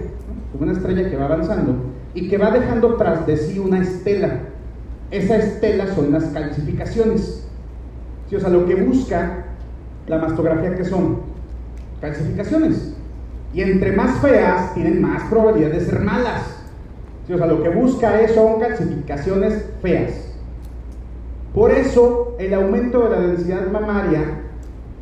como 0.52 0.66
una 0.66 0.74
estrella 0.74 1.10
que 1.10 1.18
va 1.18 1.26
avanzando 1.26 1.76
y 2.14 2.30
que 2.30 2.38
va 2.38 2.52
dejando 2.52 2.96
tras 2.96 3.26
de 3.26 3.38
sí 3.38 3.58
una 3.58 3.82
estela. 3.82 4.42
Esa 5.10 5.38
estela 5.38 5.88
son 5.96 6.12
las 6.12 6.26
calcificaciones. 6.26 7.48
o 8.36 8.40
sea, 8.40 8.50
lo 8.50 8.68
que 8.68 8.76
busca 8.76 9.46
la 10.08 10.20
mastografía 10.20 10.76
que 10.76 10.86
son 10.86 11.22
calcificaciones. 12.02 12.94
Y 13.52 13.62
entre 13.62 13.94
más 13.94 14.20
feas, 14.20 14.74
tienen 14.76 15.02
más 15.02 15.24
probabilidad 15.30 15.72
de 15.72 15.82
ser 15.82 16.02
malas. 16.02 16.55
O 17.34 17.38
sea, 17.38 17.48
lo 17.48 17.64
que 17.64 17.70
busca 17.70 18.22
es, 18.22 18.34
son 18.34 18.60
calcificaciones 18.60 19.66
feas. 19.82 20.32
Por 21.54 21.72
eso, 21.72 22.36
el 22.38 22.54
aumento 22.54 23.04
de 23.06 23.10
la 23.10 23.20
densidad 23.22 23.68
mamaria, 23.72 24.42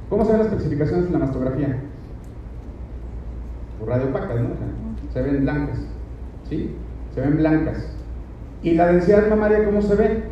¿cómo 0.09 0.23
se 0.23 0.31
ven 0.31 0.41
las 0.41 0.49
calcificaciones 0.49 1.07
en 1.07 1.13
la 1.13 1.19
mastografía? 1.19 1.79
radio 3.85 4.07
opacas, 4.07 4.39
¿no? 4.39 4.49
se 5.13 5.21
ven 5.21 5.41
blancas, 5.41 5.77
¿sí? 6.49 6.75
Se 7.13 7.21
ven 7.21 7.37
blancas. 7.37 7.85
¿Y 8.61 8.75
la 8.75 8.87
densidad 8.87 9.29
mamaria 9.29 9.65
cómo 9.65 9.81
se 9.81 9.95
ve? 9.95 10.23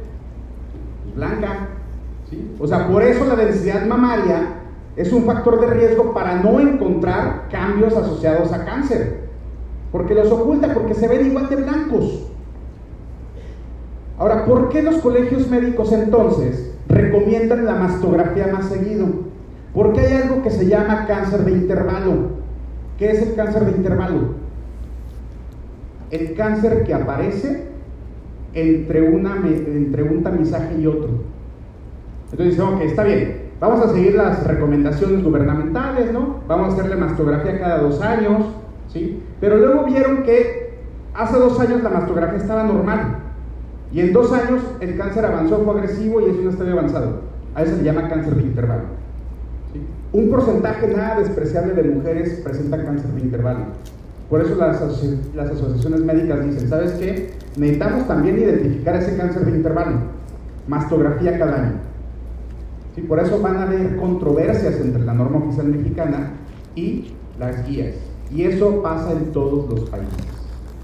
Pues 1.04 1.16
blanca, 1.16 1.68
¿sí? 2.30 2.56
O 2.60 2.68
sea, 2.68 2.88
por 2.88 3.04
eso 3.04 3.26
la 3.26 3.36
densidad 3.36 3.86
mamaria 3.86 4.54
es 4.96 5.12
un 5.12 5.26
factor 5.26 5.60
de 5.60 5.68
riesgo 5.68 6.14
para 6.14 6.42
no 6.42 6.60
encontrar 6.60 7.48
cambios 7.52 7.96
asociados 7.96 8.52
a 8.54 8.66
cáncer. 8.66 9.31
Porque 9.92 10.14
los 10.14 10.32
oculta, 10.32 10.74
porque 10.74 10.94
se 10.94 11.08
ven 11.08 11.28
igual 11.28 11.50
de 11.50 11.58
blancos. 11.58 12.28
Ahora, 14.18 14.46
¿por 14.46 14.70
qué 14.70 14.82
los 14.84 14.98
colegios 14.98 15.50
médicos 15.50 15.92
entonces 15.92 16.74
recomiendan 16.88 17.66
la 17.66 17.76
mastografía 17.76 18.48
más 18.48 18.70
seguido? 18.70 19.08
Porque 19.74 20.02
hay 20.02 20.14
algo 20.22 20.44
que 20.44 20.52
se 20.52 20.68
llama 20.68 21.08
cáncer 21.08 21.44
de 21.44 21.52
intervalo. 21.52 22.42
¿Qué 22.98 23.12
es 23.12 23.22
el 23.22 23.36
cáncer 23.36 23.66
de 23.66 23.72
intervalo? 23.72 24.36
El 26.12 26.36
cáncer 26.36 26.84
que 26.84 26.94
aparece 26.94 27.72
entre, 28.54 29.02
una, 29.10 29.38
entre 29.38 30.04
un 30.04 30.24
tamizaje 30.24 30.76
y 30.80 30.88
otro. 30.88 31.10
Entonces 32.32 32.58
dicen, 32.58 32.74
ok, 32.74 32.82
está 32.82 33.04
bien, 33.04 33.50
vamos 33.60 33.86
a 33.86 33.92
seguir 33.92 34.16
las 34.16 34.46
recomendaciones 34.46 35.24
gubernamentales, 35.24 36.14
¿no? 36.14 36.42
Vamos 36.48 36.70
a 36.70 36.74
hacerle 36.74 36.96
mastografía 36.96 37.60
cada 37.60 37.80
dos 37.80 38.02
años, 38.02 38.46
¿sí? 38.88 39.22
Pero 39.42 39.58
luego 39.58 39.86
vieron 39.86 40.24
que 40.24 40.76
hace 41.14 41.38
dos 41.38 41.60
años 41.60 41.84
la 41.84 41.90
mastografía 41.90 42.38
estaba 42.38 42.64
normal 42.64 43.18
y 43.92 44.00
en 44.00 44.14
dos 44.14 44.32
años 44.32 44.62
el 44.80 44.98
cáncer 44.98 45.26
avanzó, 45.26 45.64
fue 45.66 45.74
agresivo 45.74 46.22
y 46.22 46.30
es 46.30 46.38
un 46.38 46.48
estadio 46.48 46.74
avanzado. 46.74 47.22
A 47.56 47.64
eso 47.64 47.76
se 47.76 47.84
llama 47.84 48.08
cáncer 48.08 48.36
de 48.36 48.44
intervalo. 48.44 48.84
Un 50.14 50.30
porcentaje 50.30 50.88
nada 50.88 51.20
despreciable 51.20 51.74
de 51.74 51.84
mujeres 51.90 52.42
presentan 52.44 52.86
cáncer 52.86 53.12
de 53.12 53.22
intervalo. 53.22 53.66
Por 54.30 54.42
eso 54.42 54.56
las, 54.56 54.82
asociaciones 54.82 56.02
médicas 56.02 56.46
dicen, 56.46 56.70
¿sabes 56.70 56.94
qué? 56.94 57.34
Necesitamos 57.58 58.08
también 58.08 58.40
identificar 58.40 58.96
ese 58.96 59.18
cáncer 59.18 59.46
de 59.46 59.52
intervalo. 59.52 59.98
Mastografía 60.68 61.38
cada 61.38 61.64
año. 61.64 61.74
¿Sí? 62.96 63.02
Por 63.02 63.20
eso 63.20 63.42
van 63.42 63.58
a 63.58 63.64
haber 63.64 63.98
controversias 63.98 64.80
entre 64.80 65.04
la 65.04 65.14
norma 65.14 65.40
oficial 65.40 65.68
mexicana 65.68 66.32
y 66.76 67.14
las 67.40 67.68
guías. 67.68 68.11
Y 68.34 68.44
eso 68.44 68.82
pasa 68.82 69.12
en 69.12 69.32
todos 69.32 69.70
los 69.70 69.90
países. 69.90 70.26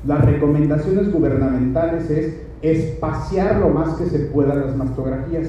Las 0.06 0.26
recomendaciones 0.26 1.12
gubernamentales 1.12 2.10
es 2.10 2.36
espaciar 2.62 3.58
lo 3.58 3.70
más 3.70 3.96
que 3.96 4.06
se 4.06 4.20
pueda 4.20 4.56
las 4.56 4.76
mastografías. 4.76 5.48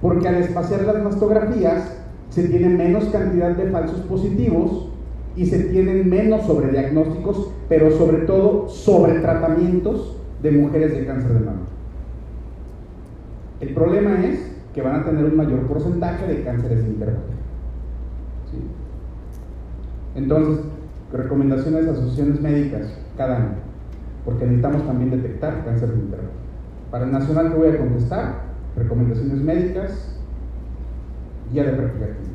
Porque 0.00 0.28
al 0.28 0.36
espaciar 0.36 0.82
las 0.82 1.02
mastografías, 1.02 1.98
se 2.30 2.48
tiene 2.48 2.68
menos 2.68 3.04
cantidad 3.06 3.50
de 3.50 3.70
falsos 3.70 4.00
positivos 4.00 4.88
y 5.36 5.46
se 5.46 5.58
tienen 5.64 6.08
menos 6.08 6.46
sobrediagnósticos, 6.46 7.50
pero 7.68 7.90
sobre 7.92 8.18
todo 8.18 8.68
sobre 8.68 9.20
tratamientos 9.20 10.16
de 10.42 10.50
mujeres 10.50 10.92
de 10.92 11.06
cáncer 11.06 11.32
de 11.32 11.40
mama. 11.40 11.62
El 13.60 13.72
problema 13.72 14.24
es 14.24 14.52
que 14.74 14.82
van 14.82 15.00
a 15.00 15.04
tener 15.04 15.24
un 15.24 15.36
mayor 15.36 15.60
porcentaje 15.68 16.26
de 16.26 16.42
cánceres 16.42 16.82
de 16.82 16.90
intervalo. 16.90 17.34
Entonces, 20.16 20.64
recomendaciones 21.14 21.84
de 21.84 21.90
asociaciones 21.92 22.40
médicas 22.40 22.92
cada 23.16 23.36
año, 23.36 23.54
porque 24.24 24.44
necesitamos 24.44 24.86
también 24.86 25.10
detectar 25.10 25.64
cáncer 25.64 25.90
de 25.90 26.00
intervalo. 26.00 26.30
Para 26.90 27.04
el 27.04 27.12
nacional 27.12 27.50
que 27.52 27.58
voy 27.58 27.68
a 27.68 27.78
contestar, 27.78 28.34
recomendaciones 28.76 29.40
médicas, 29.40 30.18
guía 31.52 31.64
de 31.64 31.72
práctica 31.72 32.06
clínica. 32.06 32.34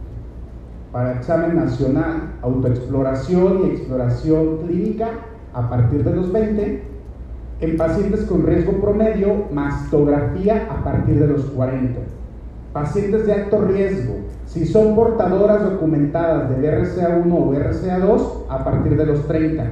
Para 0.91 1.13
examen 1.13 1.55
nacional, 1.55 2.33
autoexploración 2.41 3.65
y 3.65 3.69
exploración 3.71 4.57
clínica 4.65 5.09
a 5.53 5.69
partir 5.69 6.03
de 6.03 6.15
los 6.15 6.31
20. 6.31 6.83
En 7.62 7.77
pacientes 7.77 8.21
con 8.21 8.45
riesgo 8.45 8.74
promedio, 8.79 9.45
mastografía 9.51 10.67
a 10.71 10.83
partir 10.83 11.19
de 11.19 11.27
los 11.27 11.43
40. 11.45 12.00
Pacientes 12.74 13.27
de 13.27 13.33
alto 13.33 13.62
riesgo, 13.65 14.15
si 14.50 14.65
son 14.65 14.96
portadoras 14.96 15.63
documentadas 15.63 16.50
de 16.50 16.58
BRCA1 16.58 17.32
o 17.32 17.51
BRCA2, 17.51 18.22
a 18.50 18.63
partir 18.63 18.98
de 18.98 19.06
los 19.06 19.27
30. 19.27 19.63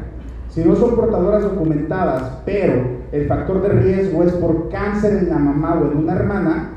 Si 0.52 0.64
no 0.64 0.76
son 0.76 0.96
portadoras 0.96 1.44
documentadas, 1.44 2.42
pero 2.46 2.84
el 3.12 3.28
factor 3.28 3.62
de 3.64 3.70
riesgo 3.70 4.24
es 4.24 4.34
por 4.34 4.70
cáncer 4.70 5.18
en 5.18 5.30
la 5.30 5.40
mamá 5.40 5.80
o 5.82 5.92
en 5.92 5.98
una 5.98 6.14
hermana, 6.14 6.70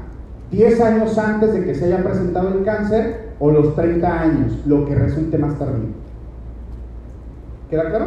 10 0.51 0.81
años 0.81 1.19
antes 1.19 1.53
de 1.53 1.65
que 1.65 1.75
se 1.75 1.85
haya 1.87 2.03
presentado 2.03 2.49
el 2.49 2.65
cáncer 2.65 3.31
o 3.39 3.51
los 3.51 3.77
30 3.77 4.21
años, 4.21 4.53
lo 4.67 4.87
que 4.87 4.95
resulte 4.95 5.37
más 5.37 5.59
tardío. 5.59 5.91
¿Queda 7.69 7.91
claro? 7.91 8.07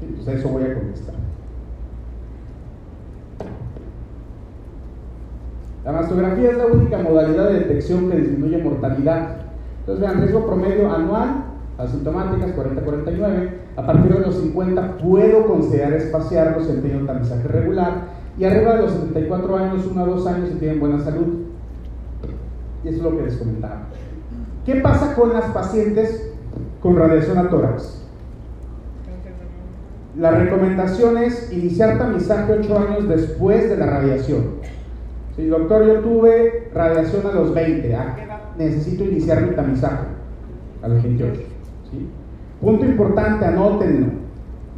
Sí, 0.00 0.14
pues 0.16 0.38
eso 0.38 0.48
voy 0.48 0.64
a 0.64 0.74
contestar. 0.74 1.17
La 5.88 5.94
mastografía 5.94 6.50
es 6.50 6.58
la 6.58 6.66
única 6.66 6.98
modalidad 6.98 7.48
de 7.48 7.60
detección 7.60 8.10
que 8.10 8.18
disminuye 8.18 8.62
mortalidad. 8.62 9.38
Entonces, 9.80 10.02
vean, 10.02 10.20
riesgo 10.20 10.44
promedio 10.46 10.94
anual, 10.94 11.44
asintomáticas 11.78 12.54
40-49. 12.54 13.48
A 13.74 13.86
partir 13.86 14.12
de 14.12 14.20
los 14.20 14.34
50 14.36 14.98
puedo 14.98 15.46
considerar 15.46 15.94
espaciarlos 15.94 16.68
en 16.68 16.94
un 16.94 17.06
tamizaje 17.06 17.48
regular 17.48 18.02
y 18.36 18.44
arriba 18.44 18.74
de 18.74 18.82
los 18.82 18.90
74 18.90 19.56
años, 19.56 19.86
1 19.90 20.02
a 20.02 20.06
2 20.06 20.26
años, 20.26 20.50
y 20.54 20.58
tienen 20.58 20.78
buena 20.78 21.00
salud. 21.00 21.46
Y 22.84 22.88
eso 22.88 22.98
es 22.98 23.02
lo 23.02 23.16
que 23.16 23.24
les 23.24 23.36
comentaba. 23.38 23.78
¿Qué 24.66 24.74
pasa 24.82 25.14
con 25.14 25.32
las 25.32 25.46
pacientes 25.52 26.34
con 26.82 26.96
radiación 26.96 27.38
a 27.38 27.48
tórax? 27.48 28.04
La 30.18 30.32
recomendación 30.32 31.16
es 31.16 31.50
iniciar 31.50 31.96
tamizaje 31.96 32.58
8 32.60 32.78
años 32.78 33.08
después 33.08 33.70
de 33.70 33.78
la 33.78 33.86
radiación. 33.86 34.57
Sí, 35.38 35.46
doctor, 35.46 35.86
yo 35.86 36.00
tuve 36.00 36.68
radiación 36.74 37.24
a 37.28 37.32
los 37.32 37.54
20. 37.54 37.94
¿A 37.94 38.16
qué 38.16 38.22
edad 38.24 38.40
necesito 38.58 39.04
iniciar 39.04 39.40
mi 39.42 39.54
tamizaje? 39.54 40.08
A 40.82 40.88
los 40.88 41.00
28. 41.00 41.40
¿sí? 41.92 42.08
Punto 42.60 42.84
importante, 42.84 43.44
anótenlo. 43.44 44.08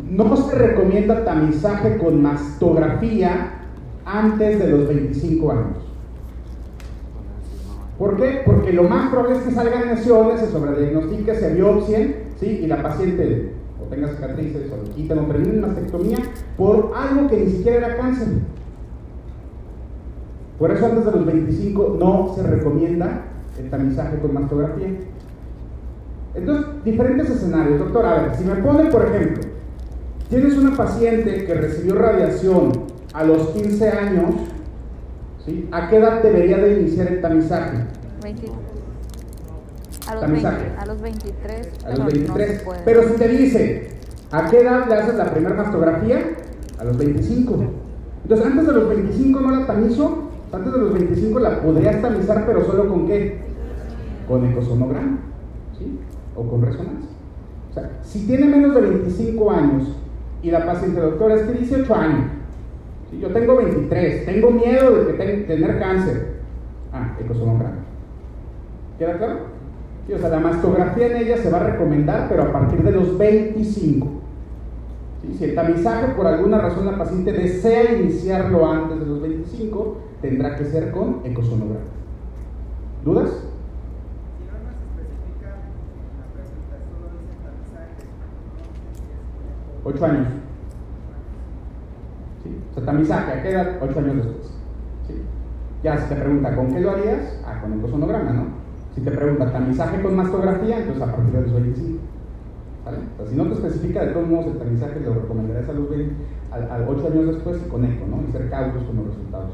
No 0.07 0.37
se 0.37 0.55
recomienda 0.55 1.25
tamizaje 1.25 1.97
con 1.97 2.21
mastografía 2.21 3.52
antes 4.05 4.59
de 4.59 4.69
los 4.69 4.87
25 4.87 5.50
años. 5.50 5.79
¿Por 7.99 8.19
qué? 8.19 8.43
Porque 8.45 8.75
lo 8.75 8.83
más 8.83 9.09
probable 9.09 9.38
es 9.38 9.43
que 9.45 9.52
salgan 9.52 9.88
lesiones, 9.88 10.40
se 10.40 10.49
sobrediagnostique, 10.49 11.37
se 11.37 11.55
biopsien, 11.55 12.17
¿sí? 12.38 12.61
y 12.62 12.67
la 12.67 12.83
paciente 12.83 13.55
o 13.83 13.85
tenga 13.85 14.09
cicatrices 14.09 14.71
o 14.71 14.85
le 14.85 14.90
quiten 14.90 15.21
o 15.21 15.23
termine 15.23 15.67
mastectomía 15.67 16.19
por 16.59 16.93
algo 16.95 17.31
que 17.31 17.38
ni 17.38 17.50
siquiera 17.50 17.79
era 17.79 17.97
cáncer. 17.97 18.29
Por 20.61 20.71
eso 20.71 20.85
antes 20.85 21.07
de 21.07 21.12
los 21.12 21.25
25 21.25 21.97
no 21.99 22.35
se 22.37 22.43
recomienda 22.43 23.23
el 23.59 23.71
tamizaje 23.71 24.19
con 24.19 24.35
mastografía. 24.35 24.88
Entonces, 26.35 26.67
diferentes 26.85 27.31
escenarios. 27.31 27.79
Doctor, 27.79 28.05
a 28.05 28.21
ver, 28.21 28.37
si 28.37 28.45
me 28.45 28.57
pone, 28.57 28.90
por 28.90 29.07
ejemplo, 29.07 29.43
tienes 30.29 30.59
una 30.59 30.76
paciente 30.76 31.47
que 31.47 31.55
recibió 31.55 31.95
radiación 31.95 32.73
a 33.14 33.25
los 33.25 33.49
15 33.49 33.88
años, 33.88 34.35
¿sí? 35.47 35.67
¿a 35.73 35.88
qué 35.88 35.97
edad 35.97 36.23
debería 36.23 36.59
de 36.59 36.83
iniciar 36.83 37.09
el 37.09 37.23
tamizaje? 37.23 37.79
20. 38.23 38.47
A 40.09 40.14
los, 40.14 40.31
20, 40.31 40.47
a 40.47 40.87
los 40.87 41.00
23. 41.00 41.69
A 41.87 41.90
los 41.90 42.07
23. 42.07 42.64
pero 42.85 43.09
si 43.09 43.14
te 43.14 43.29
dice, 43.29 43.90
¿a 44.31 44.50
qué 44.50 44.61
edad 44.61 44.87
le 44.88 44.95
haces 44.95 45.14
la 45.14 45.33
primera 45.33 45.55
mastografía? 45.55 46.21
A 46.79 46.85
los 46.85 46.99
25. 46.99 47.57
Entonces, 48.25 48.47
antes 48.47 48.67
de 48.67 48.73
los 48.75 48.88
25 48.90 49.40
no 49.40 49.57
la 49.57 49.67
tamizo, 49.67 50.20
antes 50.52 50.73
de 50.73 50.78
los 50.78 50.92
25 50.92 51.38
la 51.38 51.61
podrías 51.61 52.02
tamizar, 52.02 52.45
pero 52.47 52.64
solo 52.64 52.88
con 52.88 53.07
qué? 53.07 53.38
Con 54.26 54.45
ecosonograma, 54.47 55.19
¿sí? 55.78 55.99
O 56.35 56.45
con 56.45 56.62
resonancia. 56.62 57.11
O 57.71 57.75
sea, 57.75 57.90
si 58.02 58.26
tiene 58.26 58.47
menos 58.47 58.75
de 58.75 58.80
25 58.80 59.50
años 59.50 59.97
y 60.42 60.50
la 60.50 60.66
paciente, 60.66 61.00
doctora, 61.00 61.37
es 61.37 61.42
que 61.42 61.52
18 61.52 61.95
años, 61.95 62.25
yo 63.21 63.28
tengo 63.28 63.57
23, 63.57 64.26
tengo 64.26 64.50
miedo 64.50 65.04
de 65.04 65.16
que 65.16 65.45
tener 65.47 65.78
cáncer. 65.78 66.40
Ah, 66.92 67.16
ecosonograma. 67.21 67.76
¿Queda 68.99 69.19
claro? 69.19 69.38
Sí, 70.07 70.12
o 70.12 70.19
sea, 70.19 70.28
la 70.30 70.40
mastografía 70.40 71.07
en 71.07 71.16
ella 71.16 71.37
se 71.37 71.50
va 71.50 71.61
a 71.61 71.71
recomendar, 71.71 72.28
pero 72.28 72.42
a 72.42 72.52
partir 72.52 72.83
de 72.83 72.92
los 72.92 73.16
25. 73.16 74.20
Si 75.37 75.44
el 75.44 75.54
tamizaje 75.54 76.08
por 76.14 76.26
alguna 76.26 76.58
razón 76.58 76.87
la 76.87 76.99
paciente 76.99 77.32
desea 77.32 77.99
iniciarlo 77.99 78.70
antes 78.70 79.00
de 79.00 79.06
los 79.06 79.22
25, 79.22 79.96
tendrá 80.20 80.56
que 80.56 80.64
ser 80.66 80.90
con 80.90 81.20
ecosonograma. 81.25 81.80
¿Dudas? 83.04 83.30
Ocho 89.82 90.04
años. 90.04 90.26
¿Sí? 92.42 92.56
O 92.70 92.75
sea, 92.75 92.84
tamizaje, 92.84 93.32
¿a 93.32 93.42
qué 93.42 93.50
edad? 93.50 93.78
Ocho 93.80 93.99
años 93.99 94.16
después. 94.16 94.52
¿Sí? 95.06 95.14
Ya 95.82 95.96
si 95.96 96.08
te 96.10 96.16
pregunta, 96.16 96.54
¿con 96.54 96.75
qué 96.75 96.80
lo 96.80 96.90
harías? 96.90 97.40
Ah, 97.46 97.60
con 97.62 97.78
ecosonograma, 97.78 98.30
¿no? 98.32 98.45
Si 98.95 99.00
te 99.00 99.10
pregunta, 99.10 99.50
¿tamizaje 99.50 100.02
con 100.02 100.16
mastografía? 100.16 100.80
Entonces 100.80 101.02
a 101.02 101.06
partir 101.06 101.32
de 101.32 101.40
los 101.40 101.52
25. 101.54 102.09
¿Vale? 102.84 102.99
O 103.14 103.16
sea, 103.23 103.26
si 103.26 103.36
no 103.36 103.45
te 103.47 103.54
especifica, 103.54 104.04
de 104.04 104.12
todos 104.12 104.28
modos 104.28 104.47
el 104.47 104.58
tamizaje 104.58 105.00
lo 105.00 105.14
recomendarías 105.14 105.69
a 105.69 105.73
los 105.73 105.90
20, 105.90 106.14
a, 106.52 106.86
8 106.88 107.06
años 107.08 107.26
después 107.26 107.60
y 107.64 107.69
con 107.69 107.84
eco, 107.84 108.06
¿no? 108.06 108.26
Y 108.26 108.32
ser 108.32 108.49
cautos 108.49 108.82
con 108.84 108.97
los 108.97 109.06
resultados. 109.08 109.52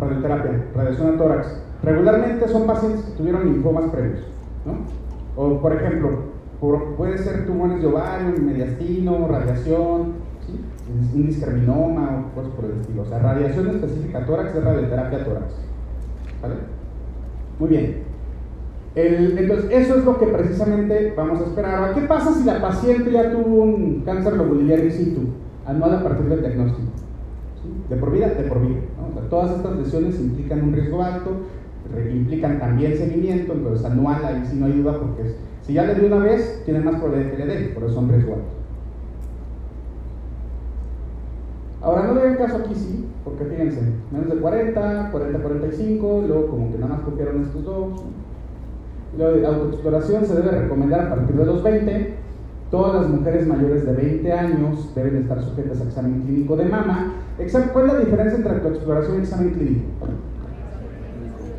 radioterapia, 0.00 0.64
radiación 0.74 1.14
a 1.14 1.18
tórax. 1.18 1.62
Regularmente 1.82 2.48
son 2.48 2.66
pacientes 2.66 3.02
que 3.04 3.12
tuvieron 3.12 3.44
linfomas 3.44 3.90
previos, 3.90 4.20
¿no? 4.64 4.78
O, 5.36 5.60
por 5.60 5.72
ejemplo, 5.72 6.10
puede 6.96 7.18
ser 7.18 7.46
tumores 7.46 7.80
de 7.80 7.86
ovario, 7.86 8.34
mediastino, 8.40 9.28
radiación, 9.28 10.14
un 11.14 11.26
discriminoma 11.26 12.26
o 12.26 12.34
cosas 12.34 12.52
por 12.52 12.64
el 12.64 12.80
estilo. 12.80 13.02
O 13.02 13.06
sea, 13.06 13.18
radiación 13.18 13.68
específica 13.68 14.26
tórax 14.26 14.54
es 14.54 14.64
radioterapia 14.64 15.24
tórax. 15.24 15.54
Muy 17.58 17.68
bien. 17.68 18.02
entonces, 18.94 19.70
eso 19.70 19.98
es 19.98 20.04
lo 20.04 20.18
que 20.18 20.26
precisamente 20.26 21.12
vamos 21.16 21.40
a 21.40 21.44
esperar. 21.44 21.94
¿Qué 21.94 22.02
pasa 22.02 22.32
si 22.32 22.44
la 22.44 22.60
paciente 22.60 23.12
ya 23.12 23.30
tuvo 23.30 23.62
un 23.62 24.02
cáncer 24.04 24.34
lobular 24.34 24.80
in 24.80 24.90
situ? 24.90 25.20
Anual 25.66 25.94
a 25.94 26.02
partir 26.02 26.26
del 26.26 26.40
diagnóstico. 26.40 26.88
De 27.88 27.96
por 27.96 28.12
vida, 28.12 28.28
de 28.28 28.44
por 28.44 28.60
vida. 28.66 28.80
todas 29.28 29.56
estas 29.56 29.76
lesiones 29.76 30.18
implican 30.18 30.62
un 30.62 30.72
riesgo 30.72 31.02
alto, 31.02 31.30
implican 32.12 32.58
también 32.58 32.96
seguimiento, 32.96 33.52
entonces 33.52 33.84
anual 33.84 34.24
ahí 34.24 34.44
sí 34.48 34.56
no 34.56 34.66
hay 34.66 34.72
duda 34.72 34.98
porque 34.98 35.34
si 35.62 35.74
ya 35.74 35.84
le 35.84 35.94
dio 35.96 36.06
una 36.06 36.24
vez, 36.24 36.62
tiene 36.64 36.80
más 36.80 36.96
probabilidad 36.96 37.32
que 37.32 37.44
le 37.44 37.46
dé, 37.46 37.68
por 37.68 37.84
eso 37.84 37.94
son 37.94 38.08
riesgo 38.08 38.34
alto. 38.34 38.59
Ahora 41.82 42.06
no 42.06 42.14
le 42.14 42.22
den 42.22 42.36
caso 42.36 42.56
aquí 42.56 42.74
sí, 42.74 43.06
porque 43.24 43.44
fíjense, 43.44 43.80
menos 44.10 44.28
de 44.28 44.36
40, 44.36 45.08
40, 45.10 45.38
45, 45.38 46.24
luego 46.26 46.46
como 46.48 46.70
que 46.70 46.78
nada 46.78 46.94
más 46.94 47.00
copiaron 47.00 47.42
estos 47.42 47.64
dos. 47.64 48.02
La 49.18 49.48
autoexploración 49.48 50.24
se 50.24 50.34
debe 50.34 50.50
recomendar 50.50 51.00
a 51.00 51.14
partir 51.14 51.36
de 51.36 51.46
los 51.46 51.62
20, 51.62 52.14
Todas 52.70 53.02
las 53.02 53.10
mujeres 53.10 53.48
mayores 53.48 53.84
de 53.84 53.92
20 53.92 54.32
años 54.32 54.94
deben 54.94 55.16
estar 55.16 55.42
sujetas 55.42 55.80
a 55.80 55.84
examen 55.84 56.22
clínico 56.22 56.56
de 56.56 56.66
mama. 56.66 57.14
¿Cuál 57.72 57.86
es 57.86 57.92
la 57.94 57.98
diferencia 57.98 58.36
entre 58.36 58.52
autoexploración 58.52 59.16
y 59.16 59.20
examen 59.22 59.50
clínico? 59.50 59.82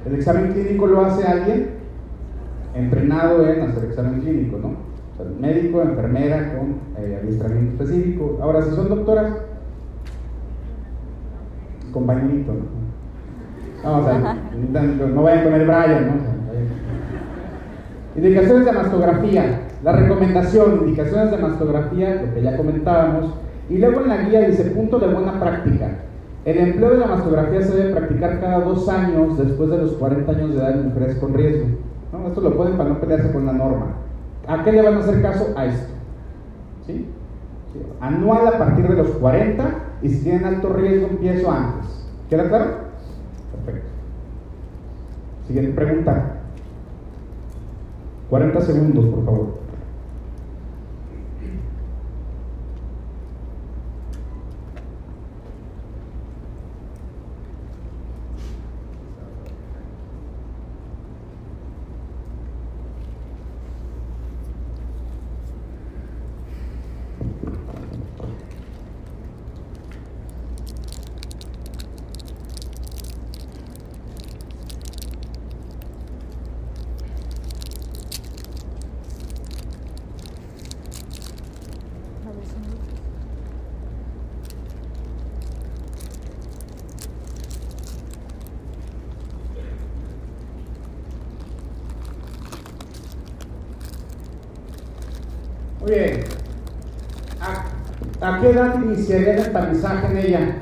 El 0.05 0.15
examen 0.15 0.53
clínico 0.53 0.87
lo 0.87 1.03
hace 1.03 1.27
alguien 1.27 1.71
entrenado 2.73 3.45
en 3.45 3.61
hacer 3.61 3.83
examen 3.89 4.21
clínico, 4.21 4.57
¿no? 4.57 4.91
Médico, 5.39 5.81
enfermera 5.81 6.55
con 6.55 7.03
eh, 7.03 7.19
adiestramiento 7.21 7.83
específico. 7.83 8.39
Ahora, 8.41 8.63
si 8.63 8.71
son 8.71 8.89
doctoras, 8.89 9.33
compañerito, 11.91 12.53
¿no? 12.53 12.81
No, 13.83 13.97
o 13.99 14.03
sea, 14.03 14.37
no 15.13 15.23
vayan 15.23 15.43
con 15.43 15.53
el 15.53 15.65
Brian, 15.65 16.07
¿no? 16.07 16.31
Indicaciones 18.15 18.65
de 18.65 18.71
mastografía. 18.71 19.61
La 19.83 19.93
recomendación, 19.93 20.81
indicaciones 20.81 21.31
de 21.31 21.37
mastografía, 21.37 22.21
lo 22.23 22.33
que 22.33 22.41
ya 22.41 22.57
comentábamos. 22.57 23.33
Y 23.69 23.77
luego 23.77 24.01
en 24.01 24.09
la 24.09 24.17
guía 24.17 24.41
dice 24.41 24.65
punto 24.65 24.99
de 24.99 25.07
buena 25.07 25.39
práctica. 25.39 25.89
El 26.45 26.57
empleo 26.57 26.91
de 26.91 26.97
la 26.97 27.07
mastografía 27.07 27.61
se 27.61 27.75
debe 27.75 27.95
practicar 27.95 28.39
cada 28.39 28.59
dos 28.59 28.87
años 28.89 29.37
después 29.37 29.69
de 29.69 29.77
los 29.77 29.93
40 29.93 30.31
años 30.31 30.51
de 30.51 30.57
edad 30.57 30.71
en 30.71 30.89
mujeres 30.89 31.15
con 31.15 31.33
riesgo. 31.33 31.67
Esto 32.27 32.41
lo 32.41 32.55
pueden 32.55 32.77
para 32.77 32.89
no 32.89 32.99
pelearse 32.99 33.31
con 33.31 33.45
la 33.45 33.53
norma. 33.53 33.87
¿A 34.47 34.63
qué 34.63 34.71
le 34.71 34.81
van 34.81 34.95
a 34.95 34.99
hacer 34.99 35.21
caso? 35.21 35.53
A 35.55 35.65
esto. 35.65 35.93
¿Sí? 36.85 37.07
Anual 38.01 38.47
a 38.47 38.57
partir 38.57 38.87
de 38.87 38.95
los 38.95 39.07
40 39.07 39.63
y 40.01 40.09
si 40.09 40.23
tienen 40.23 40.45
alto 40.45 40.73
riesgo 40.73 41.07
empiezo 41.07 41.51
antes. 41.51 41.89
¿Queda 42.29 42.47
claro? 42.47 42.65
Perfecto. 43.65 43.89
Siguiente 45.47 45.73
pregunta. 45.73 46.37
40 48.29 48.61
segundos, 48.61 49.05
por 49.05 49.25
favor. 49.25 49.61
Muy 95.81 95.91
bien. 95.91 96.23
¿A, 98.21 98.39
qué 98.39 98.50
edad 98.61 98.81
iniciaría 98.81 99.35
el 99.35 99.51
tamizaje 99.51 100.07
en 100.07 100.17
ella? 100.17 100.55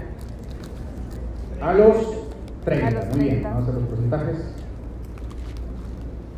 A 1.61 1.73
los 1.73 2.17
30. 2.65 3.09
Muy 3.15 3.25
bien, 3.25 3.43
vamos 3.43 3.69
a 3.69 3.73
los 3.73 3.83
porcentajes. 3.83 4.37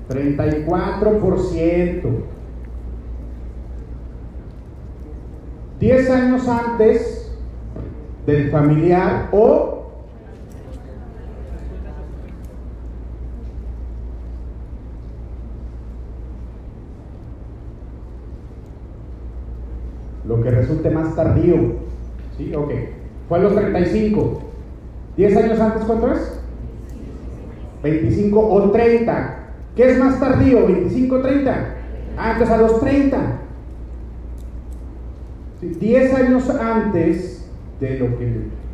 34%. 0.09 2.01
10 5.79 6.09
años 6.11 6.47
antes 6.47 7.31
del 8.25 8.51
familiar 8.51 9.29
o 9.31 9.80
que 20.41 20.51
resulte 20.51 20.89
más 20.89 21.15
tardío. 21.15 21.55
¿Sí? 22.37 22.53
Ok. 22.55 22.71
Fue 23.27 23.39
a 23.39 23.41
los 23.41 23.55
35. 23.55 24.41
¿10 25.17 25.37
años 25.37 25.59
antes 25.59 25.83
cuánto 25.83 26.11
es? 26.11 26.39
25 27.83 28.39
o 28.39 28.71
30. 28.71 29.37
¿Qué 29.75 29.91
es 29.91 29.97
más 29.97 30.19
tardío? 30.19 30.67
25 30.67 31.15
o 31.15 31.21
30. 31.21 31.75
Ah, 32.17 32.37
a 32.37 32.57
los 32.57 32.79
30. 32.79 33.41
10 35.61 36.13
años 36.15 36.49
antes 36.49 37.45
de 37.79 37.99
lo 37.99 38.17
que 38.17 38.33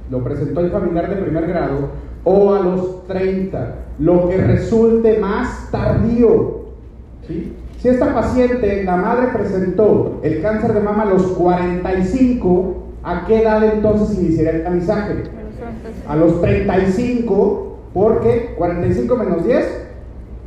lo 0.10 0.24
presentó 0.24 0.62
el 0.62 0.72
familiar 0.72 1.10
de 1.10 1.22
primer 1.22 1.48
grado 1.48 1.90
o 2.24 2.54
a 2.54 2.60
los 2.62 3.08
30, 3.08 3.76
lo 4.00 4.30
que 4.30 4.38
resulte 4.38 5.18
más 5.20 5.70
tardío. 5.72 6.66
¿sí? 7.28 7.54
Si 7.78 7.88
esta 7.90 8.14
paciente, 8.14 8.84
la 8.84 8.96
madre 8.96 9.28
presentó 9.34 10.20
el 10.24 10.42
cáncer 10.42 10.74
de 10.74 10.80
mama 10.80 11.04
a 11.04 11.06
los 11.06 11.28
45, 11.34 12.76
¿a 13.04 13.26
qué 13.28 13.44
edad 13.44 13.64
entonces 13.64 14.18
iniciaría 14.18 14.52
el 14.52 14.64
tamizaje? 14.64 15.14
A 16.08 16.16
los 16.16 16.42
35, 16.42 17.78
porque 17.94 18.56
45 18.58 19.16
menos 19.16 19.46
10, 19.46 19.88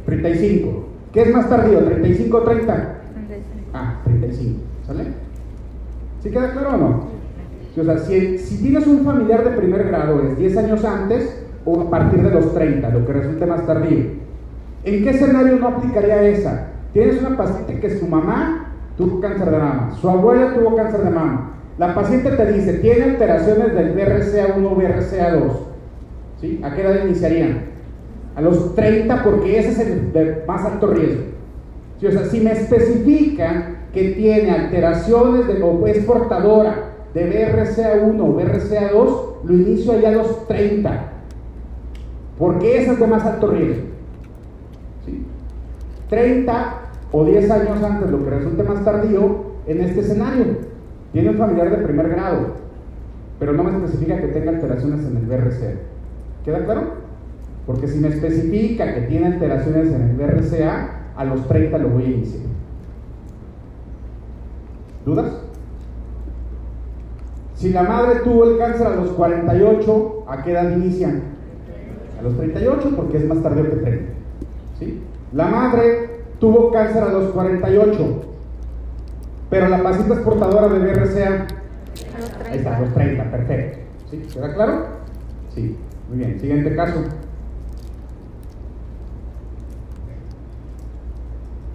35. 0.06 0.86
¿Qué 1.12 1.22
es 1.22 1.32
más 1.32 1.48
tardío? 1.48 1.80
¿35 1.80 2.34
o 2.34 2.42
30? 2.42 2.74
35. 3.14 3.42
Ah, 3.74 4.00
35. 4.04 4.60
¿Sale? 4.86 5.04
¿Sí 6.22 6.30
queda 6.30 6.52
claro 6.52 6.74
o 6.74 6.76
no? 6.76 7.10
O 7.80 7.84
sea, 7.84 7.98
si, 7.98 8.38
si 8.38 8.60
tienes 8.60 8.86
un 8.88 9.04
familiar 9.04 9.44
de 9.44 9.56
primer 9.56 9.86
grado, 9.86 10.20
es 10.24 10.36
10 10.36 10.56
años 10.56 10.84
antes 10.84 11.44
o 11.64 11.80
a 11.80 11.90
partir 11.90 12.22
de 12.22 12.30
los 12.30 12.52
30, 12.52 12.88
lo 12.90 13.06
que 13.06 13.12
resulte 13.12 13.46
más 13.46 13.64
tardío. 13.66 14.04
¿En 14.82 15.04
qué 15.04 15.10
escenario 15.10 15.56
no 15.56 15.68
aplicaría 15.68 16.22
esa? 16.22 16.66
Tienes 16.92 17.20
una 17.20 17.36
paciente 17.36 17.78
que 17.78 17.98
su 17.98 18.06
mamá 18.06 18.72
tuvo 18.96 19.20
cáncer 19.20 19.50
de 19.50 19.58
mama, 19.58 19.96
su 20.00 20.08
abuela 20.08 20.54
tuvo 20.54 20.76
cáncer 20.76 21.02
de 21.02 21.10
mama. 21.10 21.52
La 21.78 21.94
paciente 21.94 22.30
te 22.32 22.52
dice, 22.52 22.74
tiene 22.74 23.04
alteraciones 23.04 23.74
del 23.74 23.94
BRCA1 23.94 24.66
o 24.66 24.76
BRCA2. 24.76 25.52
¿Sí? 26.40 26.60
¿A 26.62 26.74
qué 26.74 26.82
edad 26.82 27.04
iniciarían? 27.04 27.70
A 28.34 28.40
los 28.42 28.74
30 28.74 29.22
porque 29.22 29.58
ese 29.58 29.70
es 29.70 29.78
el 29.80 30.12
de 30.12 30.44
más 30.46 30.64
alto 30.64 30.88
riesgo. 30.88 31.22
Si 32.30 32.40
me 32.40 32.52
especifican 32.52 33.78
que 33.92 34.10
tiene 34.10 34.50
alteraciones 34.50 35.46
de, 35.46 35.62
o 35.62 35.86
es 35.86 36.04
portadora 36.04 36.92
de 37.14 37.52
BRCA1 37.54 38.20
o 38.20 38.38
BRCA2, 38.38 39.44
lo 39.44 39.54
inicio 39.54 39.92
allá 39.92 40.08
a 40.08 40.12
los 40.12 40.46
30. 40.48 41.12
Porque 42.38 42.82
ese 42.82 42.92
es 42.92 43.00
de 43.00 43.06
más 43.06 43.24
alto 43.24 43.48
riesgo. 43.48 43.84
¿Sí? 45.04 45.24
30 46.08 46.79
o 47.12 47.24
10 47.24 47.50
años 47.50 47.82
antes, 47.82 48.10
lo 48.10 48.24
que 48.24 48.30
resulte 48.30 48.62
más 48.62 48.84
tardío, 48.84 49.50
en 49.66 49.80
este 49.80 50.00
escenario. 50.00 50.44
Tiene 51.12 51.30
un 51.30 51.36
familiar 51.36 51.70
de 51.70 51.84
primer 51.84 52.08
grado, 52.08 52.54
pero 53.38 53.52
no 53.52 53.64
me 53.64 53.70
especifica 53.70 54.20
que 54.20 54.28
tenga 54.28 54.52
alteraciones 54.52 55.04
en 55.04 55.16
el 55.16 55.26
BRCA. 55.26 55.74
¿Queda 56.44 56.64
claro? 56.64 56.82
Porque 57.66 57.88
si 57.88 57.98
me 57.98 58.08
especifica 58.08 58.94
que 58.94 59.02
tiene 59.02 59.26
alteraciones 59.26 59.92
en 59.92 60.02
el 60.02 60.16
BRCA, 60.16 61.00
a 61.16 61.24
los 61.24 61.46
30 61.48 61.78
lo 61.78 61.88
voy 61.90 62.04
a 62.04 62.10
iniciar. 62.10 62.42
¿Dudas? 65.04 65.32
Si 67.54 67.70
la 67.70 67.82
madre 67.82 68.20
tuvo 68.20 68.44
el 68.44 68.58
cáncer 68.58 68.86
a 68.86 68.96
los 68.96 69.10
48, 69.10 70.24
¿a 70.28 70.42
qué 70.42 70.52
edad 70.52 70.70
inician? 70.76 71.22
A 72.18 72.22
los 72.22 72.36
38, 72.36 72.92
porque 72.96 73.18
es 73.18 73.26
más 73.26 73.42
tardío 73.42 73.64
que 73.64 73.76
30. 73.76 74.12
¿Sí? 74.78 75.02
La 75.32 75.46
madre 75.46 76.09
tuvo 76.40 76.72
cáncer 76.72 77.02
a 77.02 77.12
los 77.12 77.30
48, 77.32 78.22
pero 79.50 79.68
la 79.68 79.82
paciente 79.82 80.14
es 80.14 80.20
portadora 80.20 80.68
de 80.68 80.78
BRCA. 80.78 81.46
Está, 82.52 82.76
a 82.76 82.80
los 82.80 82.94
30, 82.94 83.30
perfecto. 83.30 83.78
¿Sí? 84.10 84.26
¿Queda 84.32 84.54
claro? 84.54 84.86
Sí, 85.54 85.76
muy 86.08 86.18
bien. 86.18 86.40
Siguiente 86.40 86.74
caso. 86.74 87.04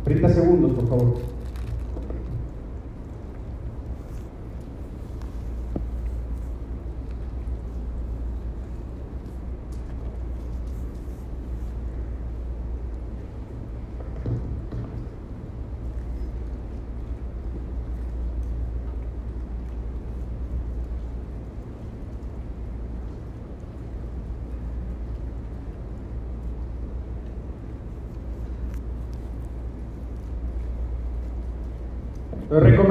30 0.03 0.29
segundos, 0.29 0.71
por 0.73 0.89
favor. 0.89 1.34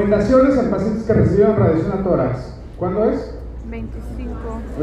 Recomendaciones 0.05 0.59
en 0.59 0.71
pacientes 0.71 1.05
que 1.05 1.14
reciben 1.14 1.57
radiación 1.57 1.93
a 1.93 2.05
tórax. 2.05 2.59
¿Cuándo 2.77 3.09
es? 3.09 3.35
25. 3.71 4.35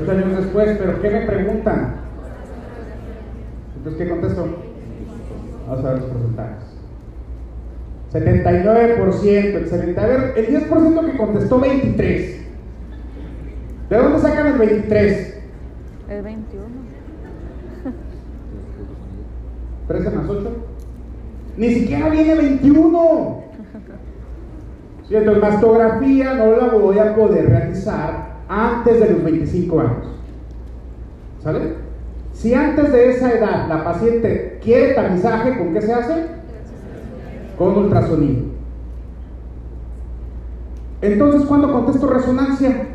8 0.02 0.12
años 0.12 0.38
después, 0.38 0.78
pero 0.80 1.00
¿qué 1.00 1.10
me 1.12 1.22
preguntan? 1.28 1.96
Entonces, 3.78 4.02
¿qué 4.02 4.10
contesto? 4.10 4.48
Vamos 5.68 5.86
a 5.86 5.90
ver 5.90 6.02
los 6.02 6.10
porcentajes. 6.10 6.64
79%, 8.12 9.58
excelente. 9.60 10.02
A 10.02 10.08
ver, 10.08 10.34
el 10.38 10.48
10% 10.48 11.12
que 11.12 11.18
contestó 11.18 11.60
23. 11.60 12.42
¿De 13.92 13.98
dónde 13.98 14.20
sacan 14.20 14.48
el 14.48 14.58
23? 14.58 15.38
El 16.10 16.24
21. 16.24 16.66
13 19.88 20.10
más 20.10 20.30
8. 20.30 20.50
Ni 21.58 21.74
siquiera 21.76 22.10
viene 22.10 22.34
21. 22.34 23.51
Entonces, 25.18 25.44
mastografía 25.44 26.34
no 26.36 26.56
la 26.56 26.68
voy 26.70 26.98
a 26.98 27.16
poder 27.16 27.50
realizar 27.50 28.32
antes 28.48 29.00
de 29.00 29.10
los 29.10 29.24
25 29.24 29.80
años. 29.80 30.08
¿Sale? 31.44 31.76
Si 32.34 32.54
antes 32.54 32.92
de 32.92 33.10
esa 33.10 33.34
edad 33.34 33.68
la 33.68 33.84
paciente 33.84 34.60
quiere 34.64 34.94
tamizaje, 34.94 35.58
¿con 35.58 35.74
qué 35.74 35.82
se 35.82 35.94
hace? 35.94 36.26
Con 37.58 37.78
ultrasonido. 37.78 38.52
Entonces, 41.02 41.44
¿cuándo 41.44 41.72
contesto 41.72 42.08
resonancia? 42.08 42.88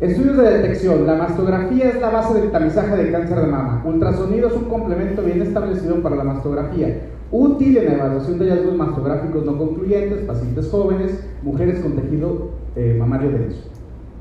Estudios 0.00 0.36
de 0.36 0.50
detección. 0.50 1.06
La 1.06 1.14
mastografía 1.14 1.90
es 1.90 2.00
la 2.00 2.10
base 2.10 2.40
del 2.40 2.50
tamizaje 2.50 2.96
de 2.96 3.12
cáncer 3.12 3.40
de 3.40 3.46
mama. 3.46 3.82
Ultrasonido 3.84 4.48
es 4.48 4.54
un 4.54 4.64
complemento 4.64 5.22
bien 5.22 5.40
establecido 5.42 6.02
para 6.02 6.16
la 6.16 6.24
mastografía 6.24 7.15
útil 7.30 7.76
en 7.76 7.84
la 7.86 7.94
evaluación 7.94 8.38
de 8.38 8.50
hallazgos 8.50 8.76
mastográficos 8.76 9.44
no 9.44 9.58
concluyentes, 9.58 10.20
pacientes 10.20 10.68
jóvenes, 10.70 11.24
mujeres 11.42 11.80
con 11.80 11.96
tejido 11.96 12.50
eh, 12.76 12.96
mamario 12.98 13.30
denso. 13.30 13.62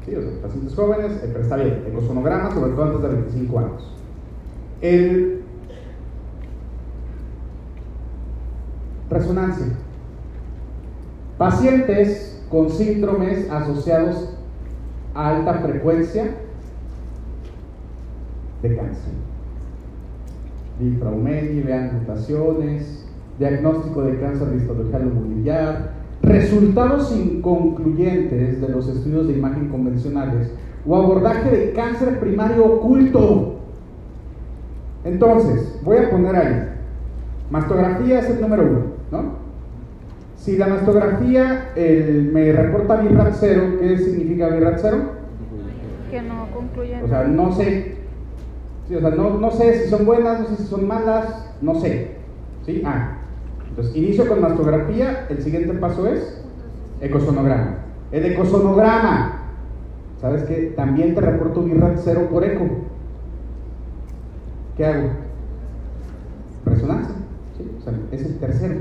¿Sí? 0.06 0.14
Pacientes 0.42 0.76
jóvenes, 0.76 1.12
eh, 1.24 1.30
pero 1.32 1.42
está 1.42 1.58
bien, 1.58 1.84
ecosonograma, 1.88 2.52
sobre 2.54 2.72
todo 2.72 2.84
antes 2.84 3.02
de 3.02 3.08
25 3.10 3.60
años. 3.60 3.94
El... 4.82 5.42
Resonancia. 9.10 9.68
Pacientes 11.38 12.44
con 12.50 12.70
síndromes 12.70 13.50
asociados 13.50 14.36
a 15.14 15.30
alta 15.38 15.54
frecuencia 15.56 16.36
de 18.62 18.76
cáncer 18.76 19.35
linfraumelia, 20.80 21.64
vean 21.66 22.00
mutaciones, 22.00 23.06
diagnóstico 23.40 24.02
de 24.04 24.20
cáncer 24.20 24.48
de 24.50 24.58
histología 24.58 25.00
lobulillar, 25.00 25.92
resultados 26.22 27.16
inconcluyentes 27.16 28.62
de 28.62 28.70
los 28.70 28.88
estudios 28.88 29.28
de 29.28 29.34
imagen 29.34 29.70
convencionales 29.70 30.52
o 30.88 30.96
abordaje 30.96 31.50
de 31.50 31.74
cáncer 31.74 32.20
primario 32.20 32.66
oculto. 32.66 33.60
Entonces, 35.04 35.80
voy 35.84 35.98
a 35.98 36.10
poner 36.10 36.36
ahí, 36.36 36.70
mastografía 37.52 38.20
es 38.20 38.30
el 38.30 38.42
número 38.42 38.64
uno, 38.64 38.82
¿no? 39.12 39.46
Si 40.38 40.58
la 40.58 40.68
mastografía 40.68 41.72
me 41.76 42.52
reporta 42.52 42.98
BIRAT 42.98 43.34
cero, 43.40 43.78
¿qué 43.80 43.98
significa 43.98 44.50
BIRAT 44.50 44.80
cero? 44.82 44.98
Que 46.12 46.22
no 46.22 46.48
concluye. 46.54 47.02
O 47.04 47.08
sea, 47.08 47.24
no 47.24 47.52
sé 47.52 47.96
no, 48.90 49.40
no 49.40 49.52
sé 49.52 49.84
si 49.84 49.90
son 49.90 50.06
buenas, 50.06 50.42
no 50.42 50.48
sé 50.48 50.56
si 50.58 50.68
son 50.68 50.88
malas, 50.88 51.52
no 51.62 51.76
sé. 51.76 52.16
¿Sí? 52.66 52.82
Ah, 52.86 53.18
entonces 53.70 53.96
inicio 53.96 54.28
con 54.28 54.42
mastografía, 54.42 55.28
el 55.30 55.42
siguiente 55.42 55.74
paso 55.74 56.08
es 56.08 56.42
ecosonograma. 57.02 57.80
El 58.12 58.26
ecosonograma, 58.26 59.42
¿sabes 60.22 60.44
qué? 60.44 60.74
También 60.76 61.16
te 61.16 61.22
reporto 61.22 61.62
BIRAT 61.64 62.00
cero 62.04 62.28
por 62.32 62.44
eco. 62.44 62.66
¿Qué 64.78 64.86
hago? 64.86 65.10
Resonancia. 66.66 67.16
¿sí? 67.58 67.70
O 67.80 67.84
sea, 67.84 67.94
es 68.12 68.26
el 68.26 68.38
tercero. 68.38 68.76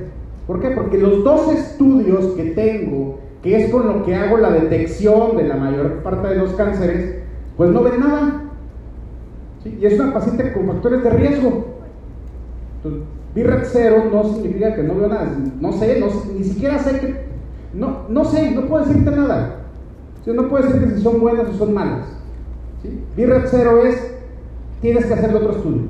¿Por 0.46 0.60
qué? 0.60 0.70
Porque 0.70 0.98
los 0.98 1.24
dos 1.24 1.52
estudios 1.52 2.34
que 2.34 2.50
tengo, 2.50 3.18
que 3.42 3.64
es 3.64 3.70
con 3.70 3.86
lo 3.86 4.04
que 4.04 4.14
hago 4.14 4.36
la 4.36 4.50
detección 4.50 5.36
de 5.36 5.48
la 5.48 5.56
mayor 5.56 6.02
parte 6.02 6.28
de 6.28 6.36
los 6.36 6.52
cánceres, 6.52 7.16
pues 7.56 7.70
no 7.70 7.82
ven 7.82 8.00
nada. 8.00 8.43
Y 9.64 9.86
es 9.86 9.98
una 9.98 10.12
paciente 10.12 10.52
con 10.52 10.66
factores 10.66 11.02
de 11.02 11.10
riesgo. 11.10 11.64
Entonces, 12.76 13.02
BIRAT 13.34 13.64
cero 13.64 14.04
no 14.12 14.24
significa 14.24 14.74
que 14.74 14.82
no 14.82 14.94
veo 14.94 15.08
nada. 15.08 15.36
No 15.60 15.72
sé, 15.72 16.02
ni 16.36 16.44
siquiera 16.44 16.78
sé 16.78 17.00
que. 17.00 17.24
No, 17.72 18.08
no 18.08 18.24
sé, 18.24 18.50
no 18.52 18.66
puedo 18.66 18.84
decirte 18.84 19.10
nada. 19.10 19.60
No 20.26 20.48
puedo 20.48 20.66
decirte 20.66 20.96
si 20.96 21.02
son 21.02 21.20
buenas 21.20 21.48
o 21.48 21.54
son 21.54 21.74
malas. 21.74 22.06
¿Sí? 22.82 23.00
BIRAT 23.16 23.46
cero 23.50 23.84
es, 23.84 24.14
tienes 24.80 25.06
que 25.06 25.14
hacerle 25.14 25.38
otro 25.38 25.52
estudio. 25.52 25.82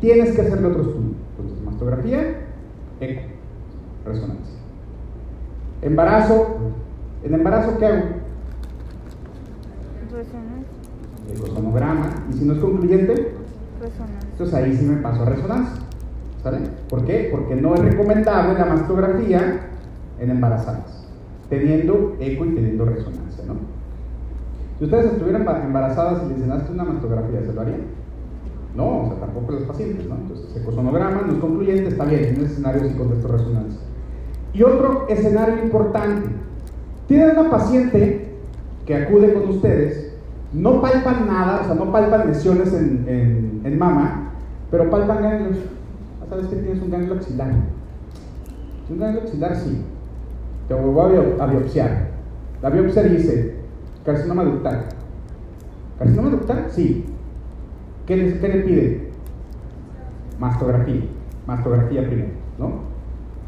Tienes 0.00 0.34
que 0.34 0.40
hacerle 0.40 0.68
otro 0.68 0.82
estudio. 0.82 1.14
Entonces, 1.36 1.64
mastografía, 1.64 2.40
eco, 3.00 3.22
resonancia. 4.06 4.56
Embarazo, 5.82 6.56
¿en 7.22 7.34
embarazo 7.34 7.78
qué 7.78 7.86
hago? 7.86 8.19
Ecosonograma, 11.34 12.26
y 12.30 12.34
si 12.34 12.44
no 12.44 12.54
es 12.54 12.58
concluyente, 12.60 13.34
entonces 14.32 14.54
ahí 14.54 14.76
sí 14.76 14.84
me 14.84 14.96
paso 14.96 15.22
a 15.22 15.26
resonancia. 15.26 15.82
¿Sale? 16.42 16.58
¿Por 16.88 17.04
qué? 17.04 17.28
Porque 17.30 17.54
no 17.54 17.74
es 17.74 17.80
recomendable 17.80 18.58
la 18.58 18.64
mastografía 18.64 19.60
en 20.18 20.30
embarazadas, 20.30 21.06
teniendo 21.50 22.16
eco 22.18 22.46
y 22.46 22.54
teniendo 22.54 22.86
resonancia, 22.86 23.44
¿no? 23.46 23.54
Si 24.78 24.84
ustedes 24.84 25.12
estuvieran 25.12 25.46
embarazadas 25.62 26.22
y 26.24 26.30
les 26.30 26.38
llenaste 26.38 26.72
una 26.72 26.84
mastografía, 26.84 27.42
¿se 27.42 27.52
lo 27.52 27.60
harían? 27.60 27.82
No, 28.74 29.02
o 29.02 29.06
sea, 29.08 29.16
tampoco 29.16 29.52
los 29.52 29.64
pacientes, 29.64 30.06
¿no? 30.06 30.14
Entonces, 30.14 30.56
ecosonograma 30.56 31.22
no 31.26 31.34
es 31.34 31.38
concluyente, 31.38 31.88
está 31.88 32.04
bien, 32.04 32.24
en 32.24 32.34
ese 32.36 32.44
escenario 32.44 32.88
sí 32.88 32.94
contesto 32.94 33.28
resonancia. 33.28 33.80
Y 34.54 34.62
otro 34.62 35.06
escenario 35.08 35.62
importante, 35.62 36.30
tienen 37.06 37.38
una 37.38 37.50
paciente 37.50 38.38
que 38.86 38.94
acude 38.94 39.34
con 39.34 39.48
ustedes, 39.50 40.09
no 40.52 40.80
palpan 40.80 41.26
nada, 41.26 41.60
o 41.62 41.64
sea, 41.64 41.74
no 41.74 41.92
palpan 41.92 42.28
lesiones 42.28 42.72
en, 42.72 43.60
en, 43.64 43.78
mama, 43.78 44.32
pero 44.70 44.90
palpan 44.90 45.22
ganglios. 45.22 45.56
¿Sabes 46.28 46.46
que 46.46 46.56
tienes 46.56 46.82
un 46.82 46.90
ganglio 46.90 47.14
axilar? 47.14 47.52
Un 48.88 48.98
ganglio 48.98 49.22
axilar 49.22 49.56
sí. 49.56 49.82
Te 50.68 50.74
voy 50.74 51.16
a 51.40 51.46
biopsiar. 51.46 52.08
La 52.62 52.70
biopsia 52.70 53.02
dice 53.04 53.56
carcinoma 54.04 54.44
ductal. 54.44 54.84
¿Carcinoma 55.98 56.30
ductal? 56.30 56.66
Sí. 56.70 57.04
¿Qué 58.06 58.16
le, 58.16 58.38
qué 58.38 58.48
le 58.48 58.60
pide? 58.60 59.10
Mastografía. 60.38 61.02
Mastografía 61.46 62.06
primero, 62.06 62.30
¿no? 62.58 62.90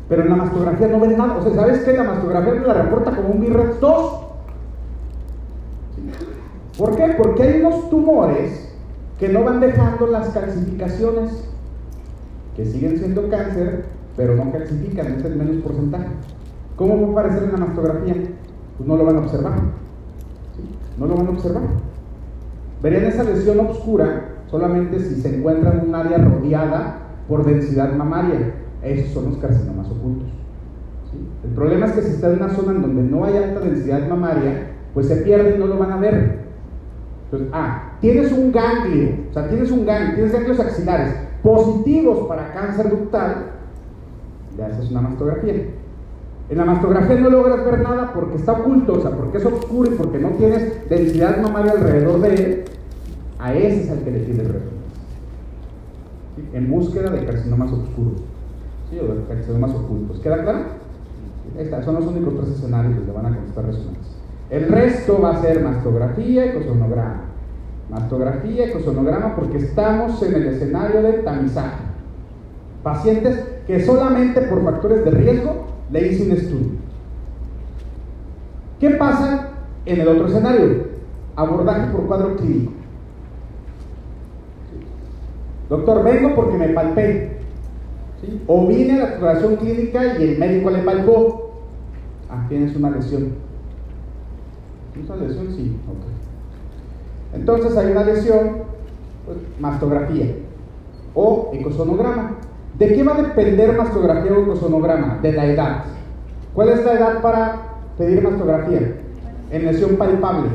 Pero 0.09 0.23
en 0.23 0.31
la 0.31 0.37
mastografía 0.37 0.89
no 0.89 1.01
ven 1.01 1.17
nada. 1.17 1.37
O 1.37 1.43
sea, 1.43 1.55
¿sabes 1.55 1.81
qué? 1.85 1.93
La 1.93 2.05
mastografía 2.05 2.55
la 2.55 2.75
reporta 2.75 3.15
como 3.17 3.29
un 3.29 3.41
BIRAT 3.41 3.81
2. 3.81 4.23
¿Por 6.79 6.97
qué? 6.97 7.15
Porque 7.19 7.43
hay 7.43 7.61
unos 7.61 7.91
tumores 7.91 8.69
que 9.19 9.29
no 9.29 9.45
van 9.45 9.61
dejando 9.61 10.07
las 10.07 10.31
calcificaciones, 10.31 11.49
que 12.57 12.65
siguen 12.65 12.99
siendo 12.99 13.29
cáncer, 13.29 13.85
pero 14.17 14.35
no 14.35 14.51
calcifican, 14.51 15.19
es 15.19 15.25
el 15.25 15.37
menos 15.37 15.57
porcentaje. 15.63 16.09
¿Cómo 16.77 17.01
va 17.01 17.09
a 17.09 17.25
aparecer 17.25 17.45
en 17.45 17.53
la 17.53 17.67
mastografía? 17.67 18.15
Pues 18.77 18.89
no 18.89 18.97
lo 18.97 19.05
van 19.05 19.17
a 19.17 19.21
observar. 19.21 19.53
No 20.99 21.07
lo 21.07 21.15
van 21.15 21.27
a 21.27 21.31
observar. 21.31 21.63
Verían 22.83 23.05
esa 23.05 23.25
lesión 23.25 23.61
oscura 23.61 24.29
solamente 24.51 24.99
si 24.99 25.21
se 25.21 25.37
encuentra 25.37 25.73
en 25.73 25.89
un 25.89 25.95
área 25.95 26.19
rodeada 26.19 26.99
por 27.29 27.45
densidad 27.45 27.93
mamaria. 27.93 28.55
Esos 28.83 29.13
son 29.13 29.27
los 29.27 29.37
carcinomas 29.37 29.87
ocultos. 29.89 30.29
El 31.45 31.51
problema 31.51 31.87
es 31.87 31.93
que 31.93 32.03
si 32.03 32.11
está 32.13 32.31
en 32.31 32.43
una 32.43 32.55
zona 32.55 32.73
en 32.73 32.83
donde 32.83 33.03
no 33.03 33.25
hay 33.25 33.37
alta 33.37 33.61
densidad 33.61 34.09
mamaria, 34.09 34.73
pues 34.95 35.07
se 35.07 35.17
pierde 35.17 35.55
y 35.55 35.59
no 35.59 35.67
lo 35.67 35.79
van 35.79 35.93
a 35.93 35.97
ver. 35.97 36.42
Entonces, 37.33 37.49
ah, 37.55 37.93
tienes 38.03 38.31
un 38.31 38.53
ganglio, 38.53 39.09
o 39.31 39.33
sea, 39.33 39.49
tienes 39.49 39.71
un 39.71 39.87
ganglio, 39.87 40.15
tienes 40.17 40.33
ganglios 40.35 40.61
axilares 40.61 41.15
positivos 41.43 42.29
para 42.29 42.53
cáncer 42.53 42.91
ductal, 42.91 43.53
le 44.55 44.65
haces 44.65 44.91
una 44.91 45.01
mastografía. 45.01 45.55
En 46.51 46.59
la 46.59 46.67
mastografía 46.67 47.17
no 47.17 47.31
logras 47.31 47.65
ver 47.65 47.81
nada 47.81 48.13
porque 48.13 48.37
está 48.37 48.53
oculto, 48.53 48.99
o 48.99 49.01
sea, 49.01 49.13
porque 49.13 49.39
es 49.39 49.47
oscuro 49.47 49.91
y 49.91 49.95
porque 49.95 50.19
no 50.19 50.29
tienes 50.33 50.87
densidad 50.91 51.41
mamaria 51.41 51.73
alrededor 51.73 52.21
de 52.21 52.35
él. 52.35 52.65
A 53.39 53.55
ese 53.55 53.85
es 53.85 53.91
al 53.91 54.01
que 54.01 54.11
le 54.11 54.21
tienes 54.21 54.47
referencia. 54.49 54.79
En 56.53 56.71
búsqueda 56.71 57.11
de 57.11 57.25
carcinomas 57.25 57.73
oscuros 57.73 58.21
o 58.93 59.15
de 59.15 59.25
carcinomas 59.25 59.71
ocultos. 59.71 60.21
¿Queda 60.21 60.43
claro? 60.43 60.65
Estos 61.59 61.85
son 61.85 61.95
los 61.95 62.05
únicos 62.05 62.35
tres 62.37 62.59
escenarios 62.59 62.95
donde 62.95 63.13
van 63.13 63.27
a 63.27 63.35
contestar 63.35 63.65
resonancia. 63.65 64.02
El 64.53 64.69
resto 64.69 65.19
va 65.19 65.31
a 65.31 65.41
ser 65.41 65.63
mastografía, 65.63 66.45
ecosonograma. 66.45 67.23
Mastografía, 67.89 68.67
ecosonograma, 68.67 69.35
porque 69.35 69.57
estamos 69.57 70.23
en 70.23 70.35
el 70.35 70.47
escenario 70.49 71.01
de 71.01 71.13
tamizaje. 71.21 71.83
Pacientes 72.83 73.43
que 73.67 73.83
solamente 73.83 74.43
por 74.43 74.63
factores 74.63 75.07
de 75.07 75.11
riesgo 75.11 75.69
le 75.91 76.07
hice 76.07 76.25
un 76.25 76.33
estudio. 76.33 76.73
¿Qué 78.79 78.91
pasa 78.91 79.53
en 79.87 80.03
el 80.03 80.09
otro 80.09 80.27
escenario? 80.27 80.87
Abordaje 81.35 81.91
por 81.91 82.07
cuadro 82.07 82.37
clínico. 82.37 82.73
Doctor, 85.71 86.05
vengo 86.05 86.35
porque 86.35 86.59
me 86.59 86.69
palpé. 86.69 87.39
O 88.47 88.67
viene 88.67 88.97
a 88.97 88.99
la 88.99 89.05
exploración 89.05 89.57
clínica 89.57 90.19
y 90.19 90.25
el 90.25 90.39
médico 90.39 90.69
le 90.69 90.81
palpó. 90.81 91.53
Ah, 92.29 92.45
tienes 92.51 92.77
una 92.77 92.91
lesión. 92.91 93.51
¿Tienes 94.93 95.11
una 95.11 95.25
lesión? 95.25 95.47
Sí, 95.55 95.77
ok. 95.89 97.37
Entonces 97.37 97.77
hay 97.77 97.93
una 97.93 98.05
lesión, 98.05 98.63
pues, 99.25 99.39
mastografía 99.59 100.35
o 101.15 101.51
ecosonograma. 101.55 102.37
¿De 102.79 102.95
qué 102.95 103.03
va 103.03 103.17
a 103.17 103.23
depender 103.23 103.77
mastografía 103.77 104.33
o 104.33 104.43
ecosonograma? 104.43 105.19
De 105.23 105.33
la 105.33 105.47
edad. 105.47 105.85
¿Cuál 106.55 106.71
es 106.71 106.85
la 106.85 106.93
edad 106.95 107.23
para 107.23 107.63
pedir 107.97 108.23
mastografía? 108.23 108.97
En 109.51 109.65
lesión 109.65 109.97
palpable, 109.97 110.49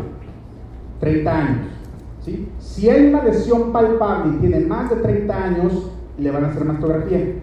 30 0.99 1.37
años. 1.37 1.67
¿sí? 2.23 2.47
Si 2.59 2.89
hay 2.89 3.07
una 3.07 3.23
lesión 3.23 3.71
palpable 3.71 4.35
y 4.35 4.39
tiene 4.39 4.59
más 4.61 4.89
de 4.89 4.97
30 4.97 5.43
años, 5.43 5.91
le 6.17 6.31
van 6.31 6.45
a 6.45 6.47
hacer 6.49 6.65
mastografía. 6.65 7.33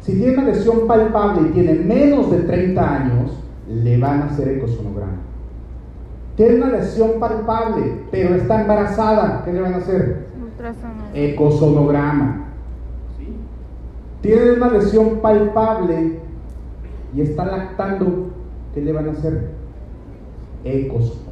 Si 0.00 0.14
tiene 0.14 0.34
una 0.34 0.44
lesión 0.44 0.86
palpable 0.86 1.48
y 1.48 1.52
tiene 1.52 1.74
menos 1.74 2.30
de 2.30 2.40
30 2.40 2.96
años, 2.96 3.32
le 3.68 3.98
van 3.98 4.22
a 4.22 4.26
hacer 4.26 4.48
ecosonograma. 4.48 5.29
Tiene 6.36 6.56
una 6.56 6.70
lesión 6.70 7.20
palpable, 7.20 8.02
pero 8.10 8.34
está 8.34 8.62
embarazada, 8.62 9.42
¿qué 9.44 9.52
le 9.52 9.60
van 9.60 9.74
a 9.74 9.78
hacer? 9.78 10.26
Ecosonograma. 11.14 12.46
Tiene 14.22 14.52
una 14.52 14.68
lesión 14.70 15.20
palpable 15.20 16.20
y 17.14 17.20
está 17.20 17.44
lactando, 17.44 18.30
¿qué 18.74 18.80
le 18.80 18.92
van 18.92 19.08
a 19.08 19.12
hacer? 19.12 19.50
Ecosonograma. 20.64 21.30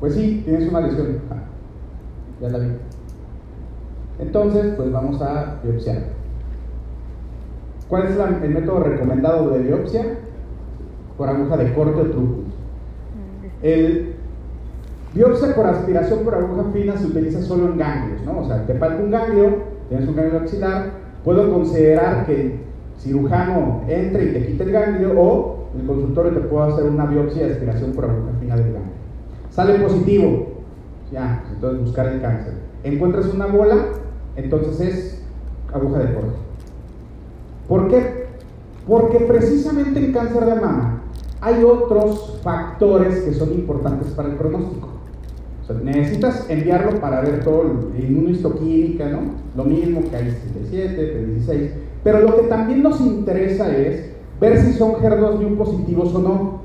Pues 0.00 0.14
sí, 0.14 0.42
tienes 0.44 0.68
una 0.68 0.80
lesión. 0.80 1.18
Ah, 1.30 1.42
ya 2.40 2.48
la 2.50 2.58
vi. 2.58 2.68
Entonces, 4.20 4.74
pues 4.76 4.92
vamos 4.92 5.20
a 5.20 5.56
biopsiar. 5.62 6.17
¿Cuál 7.88 8.04
es 8.04 8.16
el 8.42 8.50
método 8.50 8.80
recomendado 8.80 9.50
de 9.50 9.60
biopsia? 9.60 10.18
Por 11.16 11.28
aguja 11.28 11.56
de 11.56 11.72
corte 11.72 12.00
o 12.00 12.10
truco. 12.10 12.42
El 13.62 14.14
biopsia 15.14 15.54
por 15.54 15.66
aspiración 15.66 16.20
por 16.20 16.34
aguja 16.34 16.64
fina 16.72 16.96
se 16.96 17.06
utiliza 17.06 17.40
solo 17.42 17.72
en 17.72 17.78
ganglios, 17.78 18.22
¿no? 18.24 18.40
O 18.40 18.46
sea, 18.46 18.66
te 18.66 18.74
palpa 18.74 19.02
un 19.02 19.10
ganglio, 19.10 19.56
tienes 19.88 20.06
un 20.06 20.16
ganglio 20.16 20.40
axilar, 20.40 20.90
puedo 21.24 21.50
considerar 21.50 22.26
que 22.26 22.40
el 22.40 22.60
cirujano 22.98 23.82
entre 23.88 24.24
y 24.24 24.32
te 24.32 24.46
quite 24.46 24.64
el 24.64 24.72
ganglio 24.72 25.20
o 25.20 25.68
el 25.78 25.86
consultorio 25.86 26.32
te 26.32 26.40
puede 26.40 26.72
hacer 26.72 26.84
una 26.84 27.06
biopsia 27.06 27.46
de 27.46 27.52
aspiración 27.52 27.92
por 27.92 28.04
aguja 28.04 28.32
fina 28.38 28.54
del 28.54 28.72
ganglio. 28.72 28.92
Sale 29.50 29.78
positivo, 29.80 30.46
ya, 31.10 31.42
entonces 31.52 31.80
buscar 31.80 32.06
el 32.06 32.20
cáncer. 32.20 32.52
Encuentras 32.84 33.32
una 33.32 33.46
bola, 33.46 33.76
entonces 34.36 34.80
es 34.80 35.24
aguja 35.72 35.98
de 36.00 36.14
corte. 36.14 36.47
¿Por 37.68 37.88
qué? 37.88 38.26
Porque 38.86 39.20
precisamente 39.20 40.00
en 40.00 40.12
cáncer 40.12 40.44
de 40.46 40.54
mama 40.54 41.02
hay 41.40 41.62
otros 41.62 42.40
factores 42.42 43.20
que 43.20 43.34
son 43.34 43.52
importantes 43.52 44.08
para 44.12 44.30
el 44.30 44.36
pronóstico. 44.36 44.88
necesitas 45.84 46.48
enviarlo 46.48 46.98
para 47.00 47.20
ver 47.20 47.44
todo 47.44 47.62
el 47.94 48.04
inmunohistoquímica, 48.04 49.08
¿no? 49.10 49.20
Lo 49.56 49.64
mismo 49.64 50.00
que 50.08 50.16
hay 50.16 50.30
67, 50.30 51.26
16 51.26 51.70
pero 52.04 52.20
lo 52.20 52.36
que 52.36 52.42
también 52.48 52.82
nos 52.82 53.00
interesa 53.00 53.74
es 53.76 54.12
ver 54.40 54.58
si 54.58 54.72
son 54.72 54.92
HER2 54.92 55.56
positivos 55.56 56.14
o 56.14 56.20
no, 56.20 56.60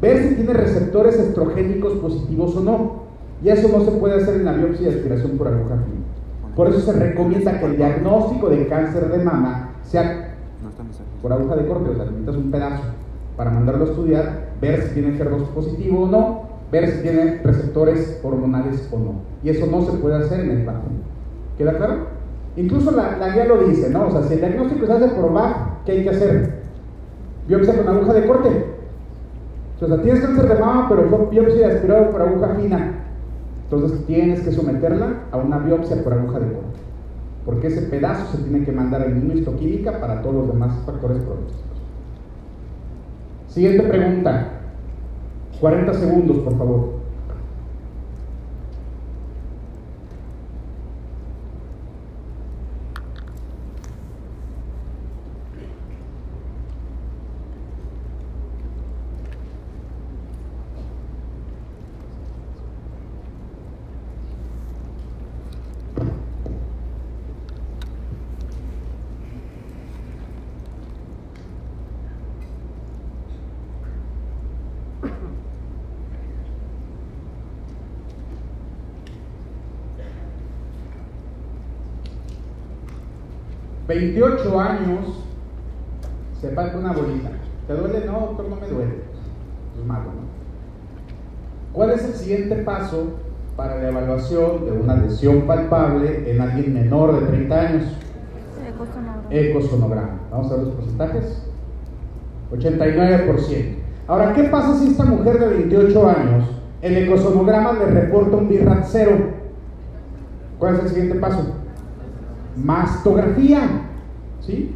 ver 0.00 0.28
si 0.28 0.34
tiene 0.36 0.52
receptores 0.52 1.18
estrogénicos 1.18 1.94
positivos 1.94 2.56
o 2.56 2.60
no. 2.60 3.00
Y 3.42 3.48
eso 3.48 3.68
no 3.68 3.84
se 3.84 3.90
puede 3.92 4.22
hacer 4.22 4.36
en 4.36 4.44
la 4.44 4.52
biopsia 4.52 4.88
de 4.88 4.96
aspiración 4.96 5.36
por 5.36 5.48
aguja 5.48 5.76
fina. 5.76 6.04
Por 6.54 6.68
eso 6.68 6.80
se 6.80 6.92
recomienda 6.92 7.58
que 7.58 7.66
el 7.66 7.76
diagnóstico 7.76 8.50
de 8.50 8.66
cáncer 8.68 9.10
de 9.10 9.24
mama 9.24 9.70
sea 9.82 10.29
por 11.22 11.32
aguja 11.32 11.56
de 11.56 11.66
corte, 11.66 11.90
o 11.90 11.94
sea, 11.94 12.04
necesitas 12.04 12.36
un 12.36 12.50
pedazo 12.50 12.82
para 13.36 13.50
mandarlo 13.50 13.84
a 13.84 13.88
estudiar, 13.88 14.50
ver 14.60 14.82
si 14.82 14.94
tiene 14.94 15.18
HER2 15.18 15.46
positivo 15.48 16.02
o 16.02 16.08
no, 16.08 16.42
ver 16.70 16.88
si 16.88 17.02
tiene 17.02 17.40
receptores 17.42 18.20
hormonales 18.22 18.88
o 18.92 18.98
no. 18.98 19.14
Y 19.42 19.50
eso 19.50 19.66
no 19.66 19.82
se 19.82 19.92
puede 19.98 20.16
hacer 20.16 20.40
en 20.40 20.50
el 20.50 20.64
paciente. 20.64 21.02
¿Queda 21.56 21.76
claro? 21.76 22.06
Incluso 22.56 22.90
la, 22.90 23.32
guía 23.32 23.44
lo 23.44 23.64
dice, 23.64 23.90
¿no? 23.90 24.06
O 24.06 24.10
sea, 24.10 24.22
si 24.24 24.34
el 24.34 24.40
diagnóstico 24.40 24.86
se 24.86 24.92
hace 24.92 25.08
por 25.08 25.32
BAC, 25.32 25.84
¿qué 25.84 25.92
hay 25.92 26.02
que 26.02 26.10
hacer? 26.10 26.60
Biopsia 27.46 27.76
con 27.76 27.88
aguja 27.88 28.12
de 28.12 28.26
corte. 28.26 28.64
O 29.80 29.86
sea, 29.86 30.02
tienes 30.02 30.20
cáncer 30.20 30.48
de 30.48 30.60
mama, 30.60 30.86
pero 30.88 31.08
fue 31.08 31.26
biopsia 31.30 31.68
aspirado 31.68 32.10
por 32.10 32.22
aguja 32.22 32.54
fina. 32.56 33.04
Entonces 33.64 34.04
tienes 34.06 34.40
que 34.40 34.52
someterla 34.52 35.22
a 35.30 35.36
una 35.36 35.58
biopsia 35.58 36.02
por 36.02 36.12
aguja 36.12 36.40
de 36.40 36.52
corte. 36.52 36.79
Porque 37.44 37.68
ese 37.68 37.82
pedazo 37.82 38.36
se 38.36 38.42
tiene 38.42 38.64
que 38.64 38.72
mandar 38.72 39.02
a 39.02 39.08
inmunohistoquímica 39.08 39.98
para 40.00 40.22
todos 40.22 40.36
los 40.36 40.48
demás 40.48 40.74
factores 40.84 41.22
pronósticos. 41.22 41.80
Siguiente 43.48 43.82
pregunta. 43.84 44.60
40 45.60 45.94
segundos, 45.94 46.38
por 46.38 46.56
favor. 46.56 46.99
28 84.00 84.60
años, 84.60 85.24
se 86.40 86.48
palpa 86.48 86.78
una 86.78 86.92
bolita. 86.92 87.30
¿Te 87.66 87.74
duele? 87.74 88.06
No, 88.06 88.20
doctor, 88.20 88.48
no 88.48 88.56
me 88.56 88.66
duele. 88.66 88.94
Es 89.78 89.86
malo, 89.86 90.04
¿no? 90.04 90.30
¿Cuál 91.72 91.90
es 91.90 92.04
el 92.04 92.14
siguiente 92.14 92.56
paso 92.56 93.08
para 93.56 93.76
la 93.76 93.90
evaluación 93.90 94.64
de 94.64 94.72
una 94.72 94.96
lesión 94.96 95.42
palpable 95.42 96.30
en 96.30 96.40
alguien 96.40 96.74
menor 96.74 97.20
de 97.20 97.26
30 97.26 97.60
años? 97.60 97.82
Ecosonograma. 98.66 99.22
Ecosonograma. 99.30 100.20
Vamos 100.30 100.50
a 100.50 100.56
ver 100.56 100.64
los 100.64 100.74
porcentajes. 100.74 101.42
89%. 102.52 103.76
Ahora, 104.08 104.32
¿qué 104.32 104.44
pasa 104.44 104.76
si 104.76 104.88
esta 104.88 105.04
mujer 105.04 105.38
de 105.38 105.46
28 105.46 106.08
años, 106.08 106.44
el 106.82 106.96
ecosonograma 106.96 107.74
le 107.74 107.86
reporta 107.86 108.36
un 108.36 108.48
BIRAT 108.48 108.84
cero? 108.88 109.16
¿Cuál 110.58 110.76
es 110.76 110.80
el 110.84 110.88
siguiente 110.88 111.14
paso? 111.16 111.60
mastografía. 112.56 113.60
¿Sí? 114.40 114.74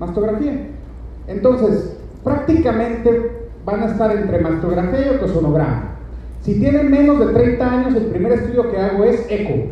Mastografía. 0.00 0.68
Entonces, 1.26 1.96
prácticamente 2.22 3.48
van 3.64 3.82
a 3.82 3.86
estar 3.86 4.14
entre 4.16 4.40
mastografía 4.40 5.00
y 5.00 5.14
ecosonograma. 5.14 5.94
Si 6.42 6.58
tienen 6.58 6.90
menos 6.90 7.18
de 7.20 7.32
30 7.32 7.72
años, 7.72 7.94
el 7.94 8.06
primer 8.06 8.32
estudio 8.32 8.70
que 8.70 8.78
hago 8.78 9.04
es 9.04 9.26
eco. 9.30 9.70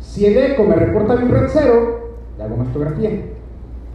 Si 0.00 0.26
el 0.26 0.36
eco 0.36 0.64
me 0.64 0.74
reporta 0.74 1.16
mi 1.16 1.30
red 1.30 1.46
cero, 1.48 2.16
le 2.36 2.44
hago 2.44 2.56
mastografía. 2.56 3.10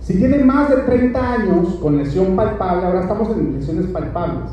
Si 0.02 0.18
tiene 0.18 0.44
más 0.44 0.70
de 0.70 0.78
30 0.78 1.34
años 1.34 1.76
con 1.82 1.98
lesión 1.98 2.36
palpable, 2.36 2.86
ahora 2.86 3.02
estamos 3.02 3.30
en 3.36 3.56
lesiones 3.56 3.88
palpables. 3.88 4.52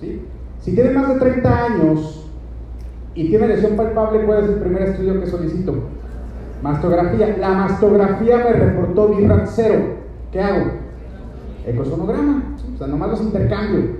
¿sí? 0.00 0.22
Si 0.60 0.74
tiene 0.74 0.90
más 0.90 1.08
de 1.08 1.20
30 1.20 1.64
años 1.64 2.30
y 3.14 3.28
tiene 3.28 3.48
lesión 3.48 3.76
palpable, 3.76 4.24
¿cuál 4.24 4.44
es 4.44 4.50
el 4.50 4.56
primer 4.56 4.82
estudio 4.82 5.20
que 5.20 5.26
solicito? 5.26 5.74
Mastografía. 6.64 7.36
La 7.38 7.50
mastografía 7.50 8.38
me 8.38 8.52
reportó 8.54 9.08
BIRAT 9.08 9.46
cero. 9.48 9.80
¿Qué 10.32 10.40
hago? 10.40 10.64
Ecosonograma. 11.66 12.56
O 12.74 12.78
sea, 12.78 12.86
nomás 12.86 13.10
los 13.10 13.20
intercambio. 13.20 13.98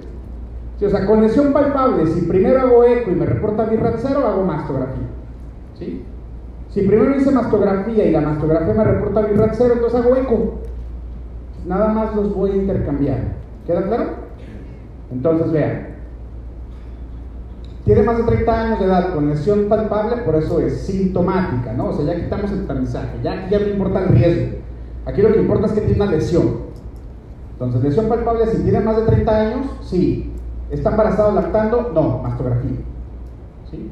o 0.83 0.89
sea, 0.89 1.07
con 1.07 1.21
lesión 1.21 1.53
palpable, 1.53 2.07
si 2.07 2.23
primero 2.23 2.61
hago 2.61 2.85
eco 2.85 3.11
y 3.11 3.17
me 3.17 3.27
reporta 3.27 3.67
BIRAT 3.67 3.97
cero, 3.99 4.27
hago 4.27 4.45
mastografía. 4.45 5.05
¿Sí? 5.79 6.05
Si 6.71 6.81
primero 6.87 7.15
hice 7.15 7.33
mastografía 7.33 8.07
y 8.07 8.13
la 8.13 8.23
mastografía 8.23 8.73
me 8.73 8.85
reporta 8.85 9.21
BIRAT 9.21 9.55
cero, 9.59 9.75
entonces 9.75 10.01
hago 10.01 10.17
eco. 10.17 10.55
Nada 11.67 11.89
más 11.89 12.17
los 12.17 12.35
voy 12.35 12.53
a 12.53 12.57
intercambiar. 12.57 13.19
¿Queda 13.67 13.83
claro? 13.83 14.05
Entonces 15.13 15.53
vean, 15.53 15.94
tiene 17.85 18.03
más 18.03 18.17
de 18.17 18.23
30 18.23 18.61
años 18.61 18.79
de 18.81 18.87
edad 18.87 19.13
con 19.13 19.29
lesión 19.29 19.69
palpable, 19.69 20.23
por 20.23 20.35
eso 20.37 20.59
es 20.61 20.87
sintomática, 20.87 21.75
¿no? 21.75 21.89
O 21.89 21.93
sea, 21.93 22.07
ya 22.07 22.25
quitamos 22.25 22.51
el 22.51 22.67
tamizaje, 22.67 23.19
ya, 23.23 23.47
ya 23.51 23.59
no 23.59 23.67
importa 23.67 24.01
el 24.01 24.09
riesgo. 24.09 24.57
Aquí 25.05 25.21
lo 25.21 25.33
que 25.33 25.41
importa 25.41 25.67
es 25.67 25.73
que 25.73 25.83
tiene 25.83 26.03
una 26.03 26.11
lesión. 26.11 26.65
Entonces, 27.53 27.83
lesión 27.83 28.09
palpable, 28.09 28.47
si 28.47 28.63
tiene 28.63 28.81
más 28.81 28.97
de 28.97 29.03
30 29.03 29.37
años, 29.37 29.67
sí. 29.83 30.33
¿Está 30.71 30.91
embarazado 30.91 31.33
lactando? 31.33 31.93
No, 31.95 32.23
mastografía. 32.23 32.79
¿Sí? 33.71 33.91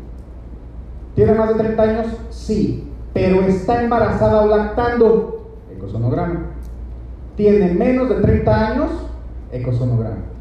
¿Tiene 1.14 1.35
más 1.35 1.48
de 1.48 1.55
30 1.57 1.83
años? 1.83 2.07
Sí. 2.31 2.88
Pero 3.12 3.42
está 3.42 3.83
embarazada 3.83 4.40
o 4.40 4.48
lactando, 4.48 5.50
ecosonograma. 5.70 6.46
¿Tiene 7.37 7.74
menos 7.74 8.09
de 8.09 8.14
30 8.16 8.68
años? 8.68 8.90
Ecosonograma 9.52 10.32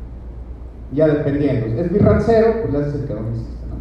ya 0.93 1.07
dependiendo. 1.07 1.81
Es 1.81 1.91
birrancero, 1.91 2.61
pues 2.61 2.73
le 2.73 2.79
haces 2.79 3.01
el 3.01 3.07
que 3.07 3.13
no 3.13 3.29
existe, 3.29 3.65
¿no? 3.67 3.75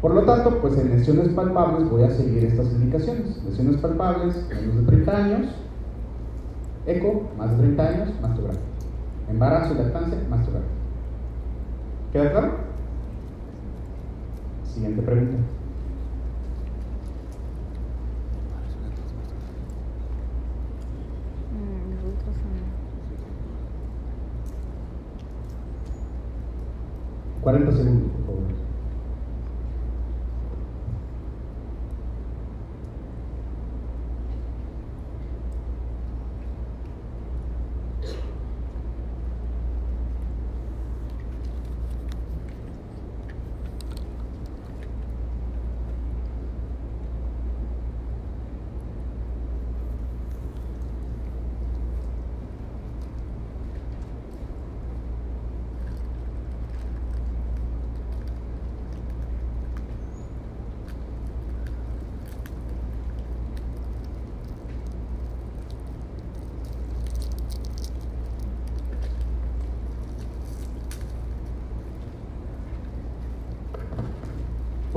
Por 0.00 0.14
lo 0.14 0.22
tanto, 0.24 0.60
pues 0.60 0.78
en 0.78 0.90
lesiones 0.90 1.28
palpables 1.30 1.88
voy 1.90 2.04
a 2.04 2.10
seguir 2.10 2.44
estas 2.44 2.66
indicaciones. 2.72 3.42
Lesiones 3.44 3.76
palpables, 3.78 4.46
menos 4.48 4.76
de 4.76 4.82
30 4.82 5.16
años, 5.16 5.54
eco, 6.86 7.28
más 7.36 7.50
de 7.50 7.56
30 7.58 7.88
años, 7.88 8.08
mastografía. 8.22 8.60
Embarazo 9.28 9.74
y 9.74 9.78
lactancia, 9.78 10.18
mastografía. 10.30 10.68
¿Queda 12.12 12.30
claro? 12.30 12.52
Siguiente 14.64 15.02
pregunta. 15.02 15.36
40 27.48 27.72
segundos, 27.72 28.12
por 28.12 28.26
favor. 28.26 28.38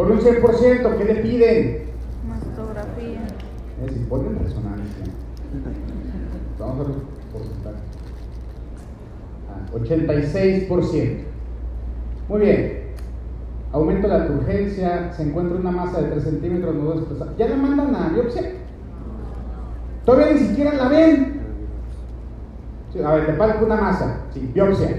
Por 0.02 0.11
un 0.22 0.36
100%, 0.36 0.98
¿qué 0.98 1.06
le 1.06 1.16
piden? 1.16 1.82
Mastografía. 2.28 3.22
Es 3.86 3.94
ponen 4.08 4.40
resonancia. 4.40 5.06
Vamos 6.60 6.86
a 6.86 6.90
ver 6.90 6.98
porcentaje. 7.34 7.78
86%. 9.74 11.18
Muy 12.30 12.40
bien. 12.40 12.82
Aumento 13.72 14.08
de 14.08 14.20
la 14.20 14.28
turgencia, 14.28 15.14
se 15.14 15.24
encuentra 15.24 15.58
una 15.58 15.72
masa 15.72 16.02
de 16.02 16.10
3 16.10 16.24
centímetros, 16.24 16.76
no 16.76 16.94
expresar. 16.94 17.36
Ya 17.38 17.48
le 17.48 17.56
mandan 17.56 17.96
a 17.96 18.10
biopsia. 18.10 18.52
Todavía 20.06 20.34
ni 20.34 20.40
siquiera 20.40 20.74
la 20.74 20.90
ven. 20.90 21.42
A 23.06 23.14
ver, 23.14 23.26
te 23.26 23.34
palpo 23.34 23.66
una 23.66 23.78
masa, 23.78 24.26
sí, 24.34 24.52
biopsia. 24.54 24.90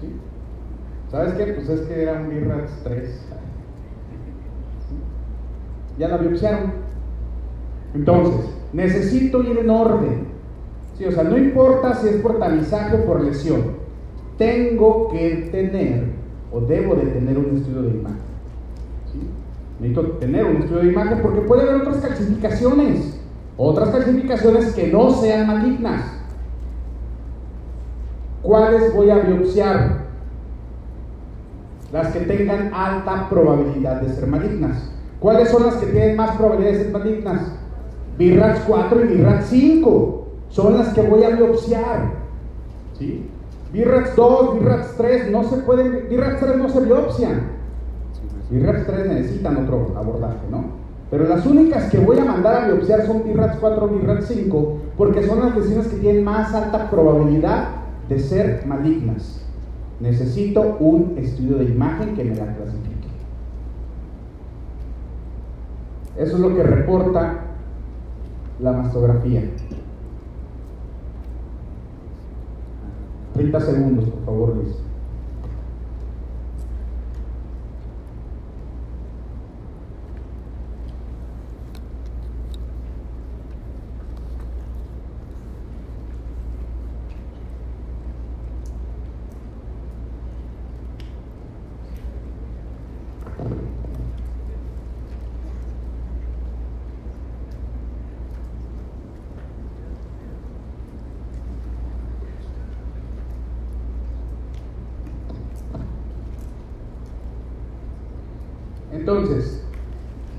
¿Sí? 0.00 0.16
¿Sabes 1.10 1.34
qué? 1.34 1.52
Pues 1.52 1.68
es 1.68 1.80
que 1.82 2.02
era 2.02 2.14
un 2.14 2.28
BIRAX 2.28 2.82
3. 2.82 3.32
Ya 6.02 6.08
la 6.08 6.16
biopsiaron. 6.16 6.72
Entonces, 7.94 8.50
necesito 8.72 9.40
ir 9.44 9.56
en 9.56 9.70
orden. 9.70 10.24
Sí, 10.98 11.04
o 11.04 11.12
sea, 11.12 11.22
no 11.22 11.38
importa 11.38 11.94
si 11.94 12.08
es 12.08 12.16
por 12.16 12.40
tamizaje 12.40 12.96
o 12.96 13.06
por 13.06 13.22
lesión. 13.22 13.62
Tengo 14.36 15.10
que 15.12 15.48
tener 15.52 16.06
o 16.50 16.60
debo 16.60 16.96
de 16.96 17.06
tener 17.06 17.38
un 17.38 17.56
estudio 17.56 17.82
de 17.82 17.90
imagen. 17.90 18.18
Necesito 19.78 20.02
tener 20.18 20.44
un 20.44 20.56
estudio 20.56 20.82
de 20.82 20.88
imagen 20.88 21.20
porque 21.22 21.42
puede 21.42 21.62
haber 21.62 21.82
otras 21.82 21.98
calcificaciones. 21.98 23.20
Otras 23.56 23.90
calcificaciones 23.90 24.74
que 24.74 24.88
no 24.88 25.08
sean 25.10 25.46
malignas. 25.46 26.02
¿Cuáles 28.42 28.92
voy 28.92 29.08
a 29.08 29.18
biopsiar? 29.18 30.02
Las 31.92 32.08
que 32.08 32.20
tengan 32.22 32.74
alta 32.74 33.28
probabilidad 33.30 34.00
de 34.00 34.08
ser 34.08 34.26
malignas. 34.26 34.91
¿Cuáles 35.22 35.50
son 35.50 35.62
las 35.62 35.76
que 35.76 35.86
tienen 35.86 36.16
más 36.16 36.36
probabilidad 36.36 36.72
de 36.72 36.78
ser 36.78 36.92
malignas? 36.92 37.52
BIRAX 38.18 38.60
4 38.66 39.04
y 39.04 39.08
BIRAX 39.16 39.46
5 39.46 40.26
son 40.48 40.76
las 40.76 40.92
que 40.92 41.02
voy 41.02 41.22
a 41.22 41.30
biopsiar. 41.30 42.10
¿Sí? 42.98 43.30
BIRAX 43.72 44.16
2, 44.16 44.58
BIRAX 44.58 44.96
3 44.96 45.30
no 45.30 45.44
se 45.44 45.56
pueden, 45.58 46.08
BIRAX 46.10 46.40
3 46.40 46.56
no 46.56 46.68
se 46.68 46.80
biopsian. 46.80 47.40
BIRAX 48.50 48.86
3 48.86 49.06
necesitan 49.06 49.56
otro 49.58 49.94
abordaje, 49.96 50.40
¿no? 50.50 50.64
Pero 51.08 51.28
las 51.28 51.46
únicas 51.46 51.88
que 51.90 51.98
voy 51.98 52.18
a 52.18 52.24
mandar 52.24 52.56
a 52.56 52.66
biopsiar 52.66 53.06
son 53.06 53.22
BIRAX 53.22 53.58
4 53.60 53.84
o 53.84 53.88
BIRAX 53.88 54.26
5 54.26 54.78
porque 54.98 55.24
son 55.24 55.38
las 55.38 55.56
lesiones 55.56 55.86
que 55.86 55.96
tienen 55.98 56.24
más 56.24 56.52
alta 56.52 56.90
probabilidad 56.90 57.68
de 58.08 58.18
ser 58.18 58.66
malignas. 58.66 59.40
Necesito 60.00 60.78
un 60.80 61.14
estudio 61.16 61.58
de 61.58 61.66
imagen 61.66 62.14
que 62.16 62.24
me 62.24 62.34
la 62.34 62.56
clasifique. 62.56 62.91
Eso 66.16 66.34
es 66.34 66.40
lo 66.40 66.54
que 66.54 66.62
reporta 66.62 67.40
la 68.60 68.72
mastografía. 68.72 69.42
30 73.34 73.60
segundos, 73.60 74.04
por 74.06 74.24
favor, 74.24 74.56
Luis. 74.56 74.76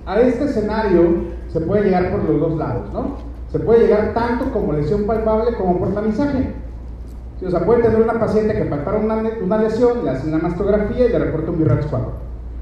A 0.05 0.19
este 0.19 0.45
escenario 0.45 1.33
se 1.51 1.61
puede 1.61 1.83
llegar 1.83 2.11
por 2.11 2.23
los 2.23 2.39
dos 2.39 2.57
lados, 2.57 2.91
¿no? 2.91 3.17
Se 3.51 3.59
puede 3.59 3.85
llegar 3.85 4.13
tanto 4.13 4.51
como 4.51 4.73
lesión 4.73 5.05
palpable 5.05 5.55
como 5.55 5.77
por 5.77 5.93
tamizaje. 5.93 6.53
o 7.45 7.49
sea, 7.49 7.65
puede 7.65 7.83
tener 7.83 8.01
una 8.01 8.19
paciente 8.19 8.55
que 8.55 8.65
palparon 8.65 9.05
una, 9.05 9.57
lesión, 9.57 10.03
le 10.03 10.09
hacen 10.09 10.33
una 10.33 10.43
mastografía 10.43 11.05
y 11.05 11.09
le 11.09 11.19
reporta 11.19 11.51
un 11.51 11.59
BIRAX 11.59 11.85
4. 11.85 12.11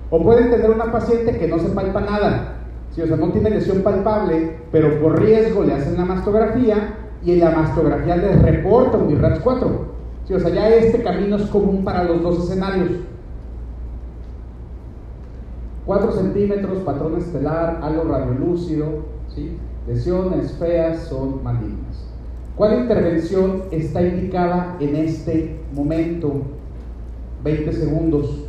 O 0.10 0.24
pueden 0.24 0.52
tener 0.52 0.70
una 0.70 0.92
paciente 0.92 1.38
que 1.38 1.48
no 1.48 1.58
se 1.60 1.70
palpa 1.70 2.02
nada, 2.02 2.56
o 2.92 2.94
sea, 2.94 3.16
no 3.16 3.30
tiene 3.30 3.52
lesión 3.52 3.82
palpable, 3.82 4.58
pero 4.72 5.00
por 5.00 5.22
riesgo 5.22 5.64
le 5.64 5.74
hacen 5.74 5.96
la 5.98 6.06
mastografía 6.06 6.96
y 7.24 7.34
en 7.34 7.40
la 7.40 7.52
mastografía 7.52 8.18
le 8.18 8.34
reporta 8.34 8.98
un 8.98 9.08
BIRAX 9.08 9.40
4. 9.40 9.68
o 9.68 10.40
sea, 10.40 10.50
ya 10.50 10.70
este 10.70 11.02
camino 11.02 11.38
es 11.38 11.44
común 11.44 11.84
para 11.86 12.04
los 12.04 12.22
dos 12.22 12.44
escenarios. 12.44 12.90
4 15.92 16.14
centímetros, 16.14 16.84
patrón 16.84 17.18
estelar, 17.18 17.82
halo 17.84 18.06
radiolúcido, 18.06 19.04
¿sí? 19.36 19.58
lesiones 19.86 20.54
feas 20.54 21.00
son 21.10 21.44
malignas. 21.44 22.08
¿Cuál 22.56 22.84
intervención 22.84 23.64
está 23.72 24.02
indicada 24.02 24.78
en 24.80 24.96
este 24.96 25.60
momento? 25.74 26.44
20 27.44 27.74
segundos. 27.74 28.42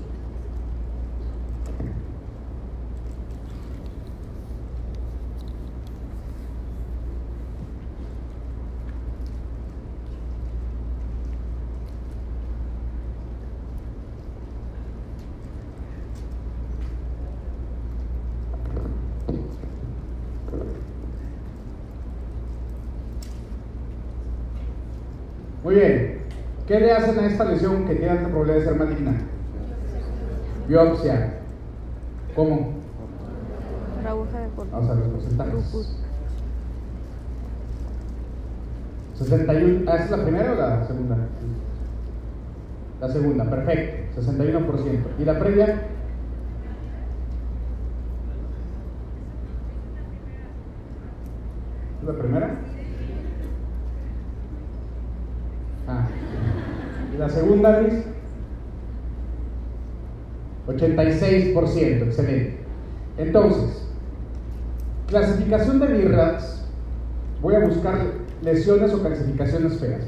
Muy 25.64 25.76
bien. 25.76 26.18
¿Qué 26.73 26.81
le 26.81 26.91
hacen 26.91 27.18
a 27.18 27.27
esta 27.27 27.45
lesión 27.45 27.85
que 27.85 27.97
tiene 27.97 28.12
alta 28.12 28.29
probabilidad 28.29 28.61
de 28.61 28.64
ser 28.64 28.77
maligna? 28.77 29.12
Biopsia. 30.66 31.35
¿Cómo? 32.35 32.73
Vamos 34.03 34.35
a 34.89 34.95
ver 34.95 35.07
los 35.07 35.09
porcentajes. 35.12 35.99
61. 39.18 39.91
¿Ah, 39.91 39.97
¿Es 39.97 40.11
la 40.11 40.23
primera 40.23 40.53
o 40.53 40.55
la 40.55 40.87
segunda? 40.87 41.16
La 43.03 43.09
segunda, 43.11 43.51
perfecto. 43.51 44.23
61%. 44.23 44.99
¿Y 45.18 45.25
la 45.27 45.39
previa? 45.39 45.83
¿La 52.07 52.12
primera? 52.14 52.57
La 57.19 57.29
segunda, 57.29 57.81
Luis? 57.81 57.95
86%, 60.67 62.03
excelente. 62.05 62.59
Entonces, 63.19 63.87
clasificación 65.09 65.81
de 65.81 65.87
BIRATS, 65.87 66.65
voy 67.41 67.55
a 67.55 67.67
buscar 67.67 67.99
lesiones 68.43 68.95
o 68.95 69.01
clasificaciones 69.01 69.79
feas. 69.79 70.05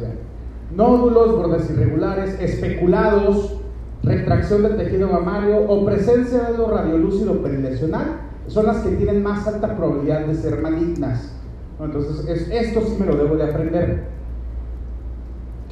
Nódulos, 0.75 1.37
bordes 1.37 1.71
irregulares, 1.71 2.39
especulados, 2.41 3.61
retracción 4.03 4.63
del 4.63 4.77
tejido 4.77 5.09
mamario 5.09 5.69
o 5.69 5.85
presencia 5.85 6.45
de 6.45 6.59
lo 6.59 6.69
radiolúcido 6.69 7.43
perilesional 7.43 8.21
son 8.47 8.67
las 8.67 8.79
que 8.79 8.91
tienen 8.91 9.23
más 9.23 9.47
alta 9.47 9.77
probabilidad 9.77 10.27
de 10.27 10.35
ser 10.35 10.61
malignas. 10.61 11.33
Entonces, 11.81 12.49
esto 12.51 12.83
sí 12.83 12.97
me 13.01 13.07
lo 13.07 13.17
debo 13.17 13.37
de 13.37 13.45
aprender. 13.45 14.14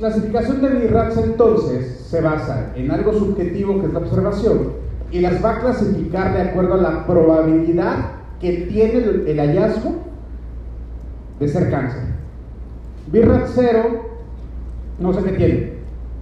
Clasificación 0.03 0.61
de 0.61 0.68
BIRATS 0.68 1.16
entonces 1.18 2.05
se 2.11 2.20
basa 2.20 2.72
en 2.74 2.90
algo 2.90 3.12
subjetivo 3.12 3.80
que 3.80 3.86
es 3.86 3.92
la 3.92 4.00
observación 4.00 4.72
y 5.12 5.20
las 5.20 5.44
va 5.44 5.53
a 5.53 5.61
clasificar 5.61 6.34
de 6.34 6.40
acuerdo 6.40 6.74
a 6.74 6.78
la 6.78 7.07
probabilidad 7.07 8.11
que 8.40 8.66
tiene 8.68 8.98
el, 8.98 9.38
hallazgo 9.38 9.94
de 11.38 11.46
ser 11.46 11.70
cáncer. 11.70 12.03
BIRAT 13.12 13.46
0, 13.55 13.82
no 14.98 15.12
sé 15.12 15.22
qué 15.22 15.32
tiene. 15.36 15.72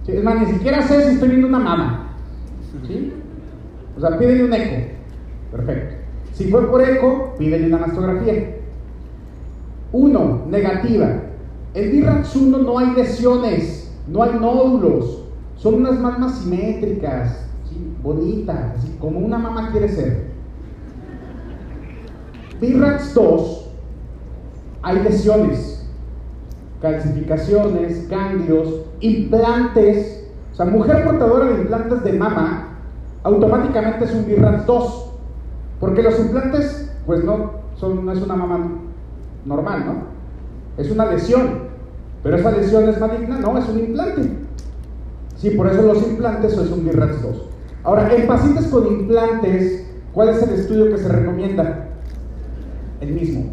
Es 0.05 0.23
más, 0.23 0.39
ni 0.39 0.53
siquiera 0.53 0.83
sé 0.83 1.01
si 1.01 1.13
estoy 1.15 1.29
viendo 1.29 1.47
una 1.47 1.59
mama. 1.59 2.13
¿Sí? 2.85 3.11
O 3.97 3.99
sea, 3.99 4.15
pídele 4.15 4.43
un 4.43 4.53
eco. 4.53 4.75
Perfecto. 5.53 5.95
Si 6.33 6.51
fue 6.51 6.69
por 6.69 6.87
eco, 6.87 7.33
pídele 7.39 7.65
una 7.65 7.79
mastografía. 7.79 8.57
Uno, 9.91 10.43
negativa. 10.47 11.30
En 11.73 11.91
BIRAX 11.91 12.35
1 12.35 12.57
no 12.57 12.77
hay 12.77 12.91
lesiones, 12.95 13.91
no 14.07 14.23
hay 14.23 14.33
nódulos, 14.39 15.23
son 15.55 15.75
unas 15.75 15.99
mamas 15.99 16.39
simétricas, 16.39 17.45
bonitas, 18.03 18.75
como 18.99 19.19
una 19.19 19.37
mamá 19.37 19.71
quiere 19.71 19.87
ser. 19.89 20.31
BIRAX 22.59 23.13
2 23.13 23.61
hay 24.83 25.03
lesiones. 25.03 25.77
calcificaciones, 26.81 28.09
ganglios, 28.09 28.81
implantes. 29.01 30.27
O 30.51 30.55
sea, 30.55 30.65
mujer 30.65 31.03
portadora 31.03 31.45
de 31.45 31.61
implantes 31.61 32.03
de 32.03 32.13
mama 32.13 32.69
automáticamente 33.23 34.05
es 34.05 34.13
un 34.15 34.25
BIRATS 34.25 34.65
2. 34.65 35.11
Porque 35.79 36.01
los 36.01 36.19
implantes, 36.19 36.91
pues 37.05 37.23
no, 37.23 37.51
son, 37.75 38.03
no 38.03 38.11
es 38.11 38.21
una 38.21 38.35
mama 38.35 38.67
normal, 39.45 39.85
¿no? 39.85 40.10
Es 40.77 40.91
una 40.91 41.05
lesión. 41.05 41.71
Pero 42.23 42.37
esa 42.37 42.51
lesión 42.51 42.87
es 42.87 42.99
maligna, 42.99 43.39
no, 43.39 43.57
es 43.57 43.67
un 43.67 43.79
implante. 43.79 44.29
Sí, 45.37 45.49
por 45.51 45.67
eso 45.67 45.81
los 45.81 46.03
implantes 46.03 46.53
es 46.53 46.71
un 46.71 46.85
BIRATS 46.85 47.21
2. 47.23 47.45
Ahora, 47.83 48.13
en 48.13 48.27
pacientes 48.27 48.67
con 48.67 48.85
implantes, 48.85 49.87
¿cuál 50.13 50.29
es 50.29 50.43
el 50.43 50.51
estudio 50.51 50.91
que 50.91 50.99
se 50.99 51.09
recomienda? 51.09 51.87
El 52.99 53.13
mismo. 53.13 53.45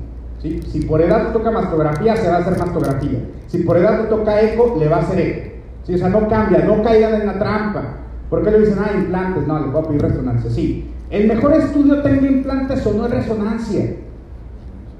¿sí? 0.43 0.61
Si 0.71 0.83
por 0.83 1.01
edad 1.01 1.33
toca 1.33 1.51
mastografía, 1.51 2.15
se 2.17 2.29
va 2.29 2.37
a 2.37 2.39
hacer 2.41 2.59
mastografía. 2.59 3.21
Si 3.47 3.59
por 3.61 3.79
edad 3.79 4.03
le 4.03 4.09
toca 4.09 4.41
eco, 4.43 4.77
le 4.79 4.89
va 4.89 4.97
a 4.97 5.01
hacer 5.01 5.19
eco. 5.19 5.51
¿sí? 5.85 5.95
O 5.95 5.99
sea, 5.99 6.11
no 6.11 6.29
cambia, 6.29 6.65
no 6.67 6.83
caigan 6.83 7.23
en 7.23 7.27
la 7.27 7.39
trampa. 7.39 7.95
¿Por 8.29 8.45
qué 8.45 8.51
le 8.51 8.61
dicen, 8.61 8.79
ah, 8.79 8.91
implantes? 8.95 9.47
No, 9.47 9.59
le 9.59 9.69
voy 9.69 9.83
a 9.83 9.89
pedir 9.89 10.03
resonancia. 10.03 10.51
Sí, 10.51 10.91
el 11.09 11.27
mejor 11.27 11.55
estudio 11.55 12.03
tenga 12.03 12.27
implantes 12.27 12.87
o 12.87 12.93
no 12.93 13.07
es 13.07 13.11
resonancia. 13.13 13.97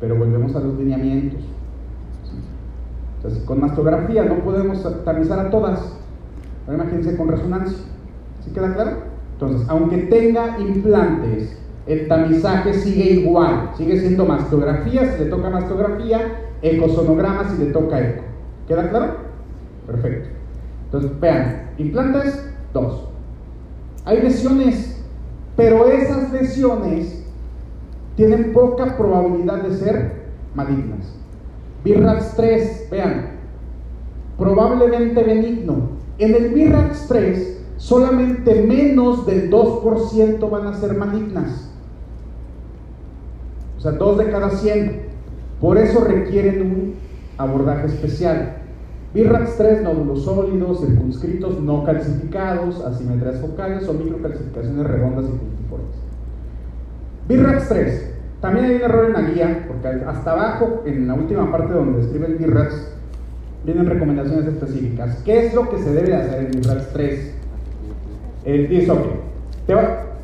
Pero 0.01 0.17
volvemos 0.17 0.57
a 0.57 0.61
los 0.61 0.75
lineamientos. 0.79 1.43
Entonces, 3.29 3.47
con 3.47 3.61
mastografía 3.61 4.25
no 4.25 4.39
podemos 4.39 5.05
tamizar 5.05 5.39
a 5.39 5.51
todas. 5.51 5.81
Ahora 6.67 6.83
imagínense 6.83 7.15
con 7.15 7.29
resonancia. 7.29 7.77
¿Sí 8.43 8.51
queda 8.53 8.73
claro? 8.73 8.93
Entonces, 9.35 9.69
aunque 9.69 9.99
tenga 9.99 10.59
implantes, 10.59 11.55
el 11.87 12.09
tamizaje 12.09 12.73
sigue 12.73 13.21
igual. 13.21 13.73
Sigue 13.77 14.01
siendo 14.01 14.25
mastografía 14.25 15.13
si 15.13 15.25
le 15.25 15.31
toca 15.31 15.51
mastografía, 15.51 16.41
ecosonograma 16.63 17.51
si 17.51 17.63
le 17.63 17.71
toca 17.71 18.01
eco. 18.01 18.23
¿Queda 18.67 18.89
claro? 18.89 19.17
Perfecto. 19.87 20.31
Entonces, 20.87 21.21
vean, 21.21 21.71
implantes, 21.77 22.51
dos. 22.73 23.11
Hay 24.07 24.23
lesiones, 24.23 25.05
pero 25.55 25.87
esas 25.87 26.33
lesiones 26.33 27.27
tienen 28.17 28.55
poca 28.55 28.97
probabilidad 28.97 29.65
de 29.65 29.77
ser 29.77 30.13
malignas. 30.55 31.19
BIRAX 31.85 32.37
3, 32.37 32.89
vean, 32.91 33.27
probablemente 34.37 35.23
benigno. 35.23 35.91
En 36.19 36.35
el 36.35 36.51
BIRAX 36.51 37.07
3, 37.09 37.61
solamente 37.77 38.63
menos 38.63 39.25
del 39.27 39.51
2% 39.51 40.51
van 40.51 40.67
a 40.67 40.75
ser 40.75 40.95
malignas. 40.95 41.71
O 43.79 43.81
sea, 43.81 43.93
2 43.93 44.19
de 44.19 44.31
cada 44.31 44.51
100. 44.51 45.03
Por 45.61 45.79
eso 45.79 46.01
requieren 46.03 46.63
un 46.63 46.95
abordaje 47.37 47.87
especial. 47.87 48.57
BIRAX 49.15 49.57
3, 49.57 49.83
nódulos 49.83 50.25
sólidos, 50.25 50.81
circunscritos, 50.81 51.61
no 51.63 51.85
calcificados, 51.85 52.85
asimetrías 52.85 53.41
focales 53.41 53.89
o 53.89 53.95
microcalcificaciones 53.95 54.87
redondas 54.87 55.25
y 55.27 55.29
puntiformes. 55.29 55.97
BIRAX 57.29 57.69
3, 57.69 58.15
también 58.41 58.67
hay 58.67 58.77
un 58.77 58.83
error 58.83 59.05
en 59.07 59.13
la 59.15 59.23
guía, 59.23 59.65
porque 59.67 59.89
hasta 60.07 60.33
abajo, 60.33 60.83
en 60.87 61.09
la 61.09 61.15
última 61.15 61.51
parte 61.51 61.75
donde 61.75 61.99
describe 61.99 62.27
el 62.27 62.37
BIRAX, 62.37 62.93
vienen 63.65 63.87
recomendaciones 63.87 64.47
específicas. 64.47 65.23
¿Qué 65.25 65.47
es 65.47 65.55
lo 65.55 65.69
que 65.69 65.79
se 65.79 65.93
debe 65.93 66.15
hacer 66.15 66.45
en 66.45 66.51
BIRAX 66.53 66.93
3? 66.93 67.35
El 68.45 68.91
ok, 68.91 69.07
te, 69.67 69.75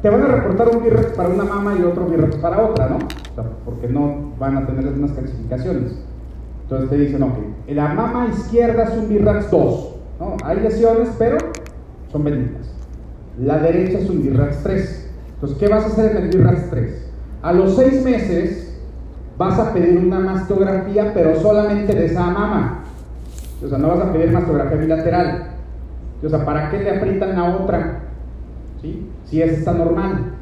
te, 0.01 0.11
van 0.11 0.23
a 0.23 0.27
reportar 0.27 0.77
un 0.77 0.85
BIRAX 0.85 1.07
para 1.17 1.29
una 1.29 1.45
mama 1.45 1.77
y 1.79 1.83
otro 1.83 2.07
BIRAX 2.07 2.37
para 2.37 2.63
otra, 2.63 2.89
¿no? 2.89 2.99
Porque 3.65 3.89
no 3.89 4.33
van 4.39 4.59
a 4.59 4.67
tener 4.67 4.85
las 4.85 4.95
mismas 4.95 5.13
clasificaciones. 5.19 5.93
Entonces 6.63 6.91
te 6.91 6.97
dicen, 6.97 7.23
ok, 7.23 7.35
la 7.69 7.89
mama 7.89 8.29
izquierda 8.33 8.85
es 8.85 8.97
un 8.97 9.09
BIRAX 9.09 9.51
2, 9.51 9.95
¿no? 10.21 10.37
Hay 10.45 10.61
lesiones, 10.61 11.09
pero 11.19 11.39
son 12.13 12.23
benignas. 12.23 12.73
La 13.41 13.59
derecha 13.59 13.99
es 13.99 14.09
un 14.09 14.23
BIRAX 14.23 14.63
3. 14.63 15.11
Entonces, 15.35 15.59
¿qué 15.59 15.67
vas 15.67 15.83
a 15.83 15.89
hacer 15.89 16.17
en 16.17 16.23
el 16.23 16.29
BIRAX 16.29 16.71
3? 16.71 17.04
A 17.45 17.53
los 17.53 17.77
seis 17.77 18.03
meses 18.03 18.75
vas 19.37 19.59
a 19.59 19.75
pedir 19.75 19.99
una 19.99 20.19
mastografía, 20.19 21.13
pero 21.13 21.39
solamente 21.43 21.95
de 21.95 22.07
esa 22.07 22.25
mama. 22.31 22.85
O 23.63 23.69
sea, 23.69 23.77
no 23.77 23.89
vas 23.89 24.01
a 24.01 24.13
pedir 24.15 24.33
mastografía 24.33 24.79
bilateral. 24.79 25.49
O 26.25 26.29
sea, 26.31 26.43
¿para 26.43 26.71
qué 26.71 26.79
le 26.79 26.97
aprietan 26.97 27.37
la 27.37 27.55
otra? 27.57 28.01
¿Sí? 28.81 29.11
Si 29.27 29.43
esa 29.43 29.59
está 29.59 29.73
normal. 29.75 30.33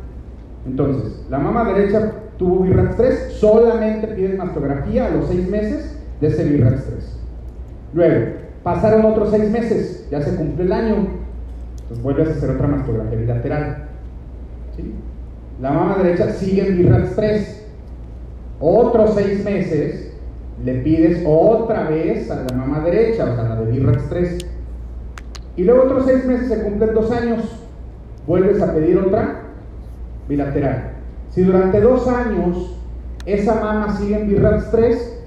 Entonces, 0.65 1.27
la 1.29 1.41
mama 1.41 1.65
derecha 1.65 2.13
tuvo 2.39 2.61
BIRAX 2.61 2.97
3, 2.97 3.33
solamente 3.33 4.07
pides 4.07 4.39
mastografía 4.39 5.07
a 5.07 5.11
los 5.11 5.27
seis 5.27 5.49
meses 5.49 5.99
de 6.21 6.29
ese 6.29 6.45
BIRAX 6.45 6.85
3. 6.85 7.19
Luego, 7.95 8.27
pasaron 8.63 9.07
otros 9.07 9.31
seis 9.33 9.51
meses, 9.51 10.07
ya 10.09 10.23
se 10.23 10.37
cumplió 10.37 10.67
el 10.67 10.73
año, 10.73 10.95
entonces 11.81 12.01
vuelves 12.01 12.29
a 12.29 12.31
hacer 12.31 12.51
otra 12.51 12.69
mastografía 12.69 13.19
bilateral. 13.19 13.89
¿Sí? 14.77 14.95
La 15.61 15.71
mama 15.71 15.97
derecha 16.03 16.33
sigue 16.33 16.67
en 16.67 16.79
BIRAX 16.79 17.17
3. 17.17 17.67
Otros 18.61 19.15
seis 19.15 19.45
meses 19.45 20.13
le 20.65 20.75
pides 20.83 21.23
otra 21.27 21.89
vez 21.89 22.31
a 22.31 22.45
la 22.45 22.57
mama 22.57 22.81
derecha, 22.81 23.25
o 23.25 23.35
sea, 23.35 23.45
la 23.45 23.57
de 23.57 23.71
BIRAX 23.71 24.09
3. 24.09 24.47
Y 25.57 25.65
luego 25.65 25.85
otros 25.85 26.07
seis 26.07 26.25
meses 26.25 26.49
se 26.49 26.63
cumplen 26.63 26.95
dos 26.95 27.11
años. 27.11 27.41
Vuelves 28.27 28.63
a 28.63 28.73
pedir 28.73 28.99
otra 28.99 29.41
bilateral. 30.29 30.93
Si 31.31 31.43
durante 31.43 31.81
dos 31.81 32.07
años 32.09 32.77
esa 33.27 33.55
mama 33.57 33.97
sigue 33.97 34.21
en 34.21 34.29
BIRAX 34.29 34.71
3, 34.71 35.19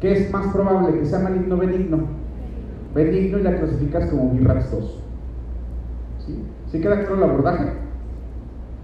¿qué 0.00 0.12
es 0.12 0.30
más 0.32 0.52
probable? 0.52 0.98
Que 0.98 1.06
sea 1.06 1.18
maligno 1.18 1.56
benigno. 1.56 1.98
Benigno 2.94 3.38
y 3.38 3.42
la 3.42 3.56
clasificas 3.56 4.10
como 4.10 4.30
BIRAX 4.32 4.70
2. 4.70 5.02
¿Sí? 6.26 6.44
¿Sí 6.70 6.80
queda 6.80 7.00
claro 7.00 7.16
el 7.16 7.22
abordaje? 7.24 7.89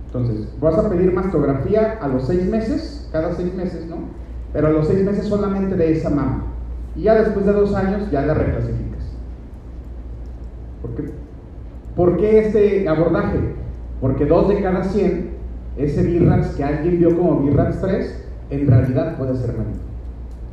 Entonces, 0.06 0.48
vas 0.60 0.78
a 0.78 0.88
pedir 0.88 1.12
mastografía 1.12 1.98
a 2.00 2.08
los 2.08 2.26
seis 2.26 2.46
meses, 2.46 3.08
cada 3.12 3.34
seis 3.34 3.52
meses, 3.54 3.86
¿no? 3.86 3.96
Pero 4.52 4.68
a 4.68 4.70
los 4.70 4.86
seis 4.86 5.04
meses 5.04 5.26
solamente 5.26 5.76
de 5.76 5.92
esa 5.92 6.10
mama. 6.10 6.44
Y 6.94 7.02
ya 7.02 7.14
después 7.14 7.44
de 7.44 7.52
dos 7.52 7.74
años 7.74 8.10
ya 8.10 8.24
la 8.24 8.34
reclasificas. 8.34 9.04
¿Por 10.80 10.94
qué? 10.94 11.10
¿Por 11.94 12.16
qué 12.16 12.38
este 12.38 12.88
abordaje? 12.88 13.38
Porque 14.00 14.26
dos 14.26 14.48
de 14.48 14.62
cada 14.62 14.84
100, 14.84 15.30
ese 15.76 16.02
BIRAX 16.02 16.48
que 16.48 16.64
alguien 16.64 16.98
vio 16.98 17.16
como 17.16 17.40
BIRAX 17.40 17.80
3, 17.80 18.24
en 18.50 18.66
realidad 18.66 19.18
puede 19.18 19.36
ser 19.36 19.48
maligno. 19.56 19.82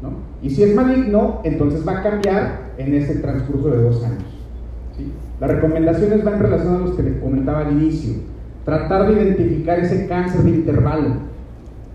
¿no? 0.02 0.10
Y 0.42 0.50
si 0.50 0.64
es 0.64 0.76
maligno, 0.76 1.42
entonces 1.44 1.88
va 1.88 2.00
a 2.00 2.04
cambiar 2.04 2.72
en 2.78 2.94
ese 2.94 3.16
transcurso 3.16 3.70
de 3.70 3.84
dos 3.84 4.04
años. 4.04 4.24
¿sí? 4.98 5.12
Las 5.40 5.52
recomendaciones 5.52 6.24
van 6.24 6.40
relación 6.40 6.76
a 6.76 6.80
los 6.80 6.92
que 6.92 7.04
les 7.04 7.22
comentaba 7.22 7.60
al 7.60 7.72
inicio 7.74 8.33
Tratar 8.66 9.08
de 9.08 9.22
identificar 9.22 9.80
ese 9.80 10.08
cáncer 10.08 10.42
de 10.44 10.50
intervalo. 10.52 11.10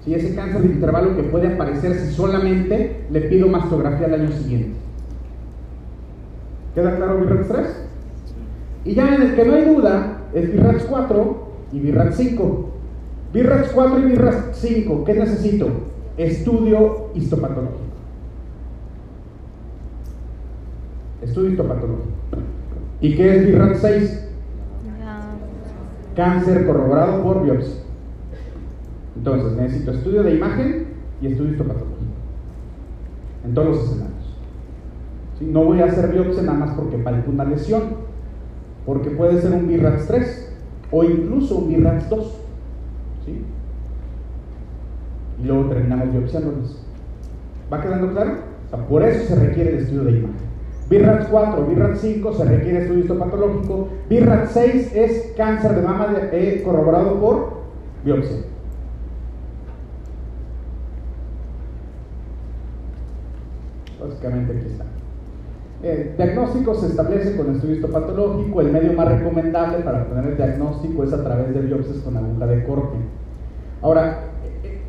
¿Sí? 0.05 0.15
Ese 0.15 0.35
cáncer 0.35 0.63
de 0.63 0.69
intervalo 0.69 1.17
que 1.17 1.23
puede 1.23 1.55
aparecer 1.55 1.95
si 1.95 2.13
solamente 2.13 3.05
le 3.11 3.21
pido 3.23 3.49
mastografía 3.49 4.07
al 4.07 4.15
año 4.15 4.33
siguiente. 4.33 4.79
¿Queda 6.75 6.97
claro 6.97 7.21
BIRAX 7.21 7.49
3? 7.49 7.67
Y 8.85 8.95
ya 8.95 9.15
en 9.15 9.23
el 9.23 9.35
que 9.35 9.45
no 9.45 9.55
hay 9.55 9.65
duda 9.65 10.19
es 10.35 10.53
BIRAX 10.53 10.85
4 10.85 11.49
y 11.73 11.81
BIRAX 11.81 12.17
5. 12.17 12.71
BIRAX 13.33 13.71
4 13.73 13.99
y 13.99 14.03
BIRAX 14.03 14.37
5, 14.53 15.05
¿qué 15.05 15.15
necesito? 15.15 15.69
Estudio 16.17 17.09
histopatológico. 17.15 17.79
Estudio 21.23 21.51
histopatológico. 21.51 22.09
¿Y 23.01 23.17
qué 23.17 23.37
es 23.37 23.47
BIRAX 23.47 23.81
6? 23.81 24.28
Cáncer 26.19 26.67
corroborado 26.67 27.23
por 27.23 27.45
biopsia. 27.45 27.77
Entonces, 29.17 29.53
necesito 29.57 29.93
estudio 29.93 30.25
de 30.25 30.35
imagen 30.35 30.89
y 31.23 31.29
estudio 31.29 31.53
histopatológico. 31.53 31.97
En 33.45 33.55
todos 33.55 33.69
los 33.69 33.85
escenarios. 33.85 34.17
No 35.41 35.65
voy 35.65 35.81
a 35.81 35.85
hacer 35.85 36.13
biopsia 36.13 36.43
nada 36.43 36.59
más 36.59 36.71
porque 36.73 36.99
palpo 36.99 37.31
una 37.31 37.45
lesión, 37.45 37.83
porque 38.85 39.11
puede 39.11 39.41
ser 39.41 39.53
un 39.53 39.69
BIRAX 39.69 40.09
3 40.09 40.53
o 40.91 41.05
incluso 41.05 41.59
un 41.59 41.69
BIRAX 41.69 42.11
2. 42.11 42.41
¿sí? 43.25 43.45
Y 45.41 45.47
luego 45.47 45.69
terminamos 45.69 46.13
biopsiándolos. 46.13 46.83
¿Va 47.73 47.81
quedando 47.81 48.11
claro? 48.11 48.49
por 48.89 49.03
eso 49.03 49.29
se 49.29 49.37
requiere 49.37 49.71
el 49.71 49.79
estudio 49.79 50.05
de 50.05 50.11
imagen. 50.19 50.48
BIRAX 50.89 51.27
4, 51.29 51.67
BIRAX 51.67 52.01
5 52.01 52.33
se 52.33 52.45
requiere 52.45 52.83
estudio 52.83 53.01
histopatológico. 53.01 53.89
BIRAX 54.09 54.51
6 54.53 54.93
es 54.95 55.33
cáncer 55.37 55.75
de 55.75 55.83
mama 55.83 56.17
eh, 56.33 56.63
corroborado 56.65 57.21
por 57.21 57.59
biopsia. 58.05 58.39
Básicamente 64.01 64.57
aquí 64.57 64.67
está. 64.67 64.85
El 65.83 66.17
diagnóstico 66.17 66.75
se 66.75 66.87
establece 66.87 67.37
con 67.37 67.55
estudio 67.55 67.77
histopatológico. 67.77 68.61
El 68.63 68.73
medio 68.73 68.95
más 68.95 69.09
recomendable 69.09 69.79
para 69.79 70.03
obtener 70.03 70.25
el 70.27 70.37
diagnóstico 70.37 71.05
es 71.05 71.13
a 71.13 71.23
través 71.23 71.55
de 71.55 71.61
biopsias 71.61 71.99
con 71.99 72.17
aguja 72.17 72.47
de 72.47 72.65
corte. 72.65 72.97
Ahora, 73.83 74.25
eh, 74.65 74.81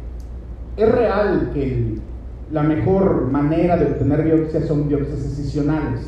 es 0.78 0.92
real 0.92 1.52
que 1.54 1.64
el 1.64 2.02
la 2.52 2.64
mejor 2.64 3.28
manera 3.32 3.78
de 3.78 3.86
obtener 3.86 4.24
biopsias 4.24 4.66
son 4.66 4.88
biopsias 4.88 5.20
excisionales. 5.20 6.02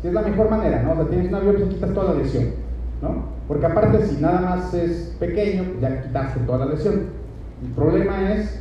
Si 0.00 0.08
es 0.08 0.14
la 0.14 0.22
mejor 0.22 0.50
manera, 0.50 0.82
¿no? 0.82 0.92
O 0.92 0.96
sea, 0.96 1.06
tienes 1.06 1.28
una 1.28 1.40
biopsia, 1.40 1.68
quitas 1.68 1.94
toda 1.94 2.14
la 2.14 2.20
lesión, 2.20 2.44
¿no? 3.02 3.34
Porque 3.48 3.66
aparte, 3.66 4.06
si 4.06 4.20
nada 4.20 4.40
más 4.40 4.72
es 4.72 5.14
pequeño, 5.18 5.64
ya 5.80 6.02
quitaste 6.02 6.40
toda 6.40 6.66
la 6.66 6.72
lesión. 6.72 6.94
El 7.62 7.70
problema 7.74 8.32
es 8.32 8.60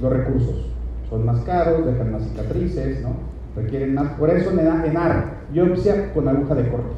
los 0.00 0.12
recursos. 0.12 0.70
Son 1.08 1.24
más 1.24 1.40
caros, 1.40 1.86
dejan 1.86 2.12
más 2.12 2.22
cicatrices, 2.22 3.02
¿no? 3.02 3.10
Requieren 3.56 3.94
más. 3.94 4.12
Por 4.12 4.30
eso 4.30 4.50
en 4.50 4.58
ENAR, 4.58 5.38
biopsia 5.52 6.12
con 6.12 6.28
aguja 6.28 6.54
de 6.54 6.68
corte. 6.68 6.94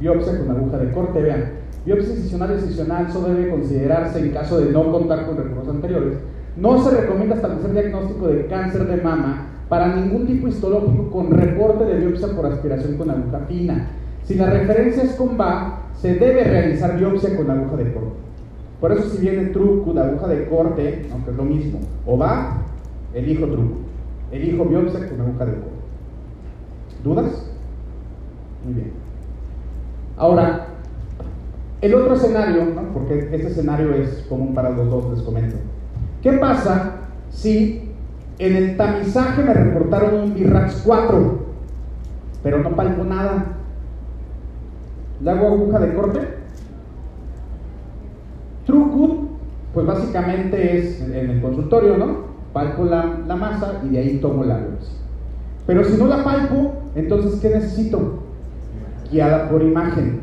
Biopsia 0.00 0.38
con 0.38 0.50
aguja 0.50 0.78
de 0.78 0.92
corte, 0.92 1.22
vean. 1.22 1.52
Biopsia 1.86 2.14
incisional 2.14 2.50
y 2.50 2.54
excisional 2.54 3.10
solo 3.12 3.28
debe 3.28 3.50
considerarse 3.50 4.18
en 4.18 4.32
caso 4.32 4.60
de 4.60 4.72
no 4.72 4.90
contar 4.90 5.26
con 5.26 5.36
recursos 5.36 5.68
anteriores. 5.68 6.18
No 6.60 6.82
se 6.82 6.90
recomienda 6.90 7.36
establecer 7.36 7.72
diagnóstico 7.72 8.26
de 8.26 8.46
cáncer 8.46 8.86
de 8.88 9.00
mama 9.00 9.46
para 9.68 9.94
ningún 9.94 10.26
tipo 10.26 10.48
histológico 10.48 11.08
con 11.10 11.30
reporte 11.30 11.84
de 11.84 12.00
biopsia 12.00 12.34
por 12.34 12.46
aspiración 12.46 12.96
con 12.96 13.10
aguja 13.10 13.40
fina. 13.46 13.90
Si 14.24 14.34
la 14.34 14.46
referencia 14.46 15.04
es 15.04 15.12
con 15.12 15.36
VA, 15.36 15.82
se 15.94 16.14
debe 16.14 16.42
realizar 16.42 16.98
biopsia 16.98 17.36
con 17.36 17.48
aguja 17.48 17.76
de 17.76 17.92
corte. 17.92 18.18
Por 18.80 18.92
eso 18.92 19.08
si 19.08 19.18
viene 19.18 19.46
truco 19.46 19.92
de 19.92 20.00
aguja 20.00 20.26
de 20.26 20.48
corte, 20.48 21.06
aunque 21.12 21.30
es 21.30 21.36
lo 21.36 21.44
mismo, 21.44 21.78
o 22.06 22.18
va, 22.18 22.62
elijo 23.14 23.46
truco. 23.46 23.74
Elijo 24.32 24.64
biopsia 24.64 25.08
con 25.08 25.20
aguja 25.20 25.46
de 25.46 25.52
corte. 25.52 25.78
¿Dudas? 27.04 27.52
Muy 28.64 28.74
bien. 28.74 28.92
Ahora, 30.16 30.66
el 31.80 31.94
otro 31.94 32.14
escenario, 32.14 32.64
porque 32.92 33.20
este 33.20 33.46
escenario 33.46 33.94
es 33.94 34.26
común 34.28 34.54
para 34.54 34.70
los 34.70 34.90
dos, 34.90 35.10
les 35.10 35.22
comento. 35.22 35.56
¿Qué 36.22 36.32
pasa 36.32 36.96
si 37.30 37.92
en 38.38 38.56
el 38.56 38.76
tamizaje 38.76 39.42
me 39.42 39.54
reportaron 39.54 40.14
un 40.14 40.34
BIRAX 40.34 40.82
4, 40.84 41.38
pero 42.42 42.58
no 42.58 42.70
palpo 42.74 43.04
nada? 43.04 43.46
¿Le 45.20 45.30
hago 45.30 45.48
aguja 45.48 45.78
de 45.78 45.94
corte? 45.94 46.20
TrueCut, 48.66 49.30
pues 49.74 49.86
básicamente 49.86 50.78
es 50.78 51.00
en 51.02 51.30
el 51.30 51.40
consultorio, 51.40 51.96
¿no? 51.96 52.28
Palpo 52.52 52.84
la, 52.84 53.20
la 53.26 53.36
masa 53.36 53.80
y 53.84 53.90
de 53.90 53.98
ahí 53.98 54.18
tomo 54.18 54.44
la 54.44 54.58
biopsia. 54.58 54.94
Pero 55.66 55.84
si 55.84 55.96
no 55.96 56.06
la 56.06 56.24
palpo, 56.24 56.82
entonces 56.94 57.40
¿qué 57.40 57.50
necesito? 57.50 58.22
Guiada 59.10 59.48
por 59.48 59.62
imagen. 59.62 60.20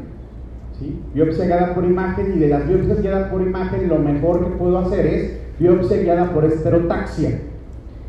¿sí? 0.79 0.99
Biopsia 1.13 1.45
guiada 1.45 1.73
por 1.73 1.85
imagen 1.85 2.33
y 2.35 2.39
de 2.39 2.49
las 2.49 2.67
biopsias 2.67 3.01
guiadas 3.01 3.29
por 3.29 3.41
imagen 3.41 3.87
lo 3.87 3.99
mejor 3.99 4.43
que 4.43 4.55
puedo 4.57 4.77
hacer 4.79 5.05
es 5.05 5.44
biopsia 5.59 5.97
guiada 5.97 6.33
por 6.33 6.45
esterotaxia. 6.45 7.41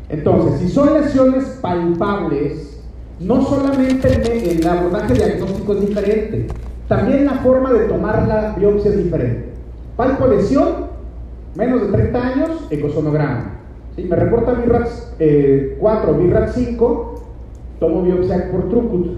Entonces, 0.09 0.59
si 0.59 0.69
son 0.69 0.93
lesiones 0.93 1.45
palpables, 1.61 2.81
no 3.19 3.43
solamente 3.43 4.51
el 4.51 4.67
abordaje 4.67 5.13
diagnóstico 5.13 5.73
es 5.73 5.81
diferente, 5.81 6.47
también 6.87 7.25
la 7.25 7.33
forma 7.39 7.73
de 7.73 7.85
tomar 7.85 8.27
la 8.27 8.55
biopsia 8.57 8.91
es 8.91 9.03
diferente. 9.03 9.49
Palpo 9.95 10.27
lesión, 10.27 10.87
menos 11.55 11.81
de 11.81 11.87
30 11.87 12.27
años, 12.27 12.67
ecosonograma. 12.69 13.53
Si 13.95 14.03
me 14.03 14.15
reporta 14.15 14.53
BIRAX 14.53 15.13
4, 15.79 16.13
BIRAX 16.13 16.51
5, 16.53 17.15
tomo 17.79 18.03
biopsia 18.03 18.51
por 18.51 18.69
Trucut. 18.69 19.17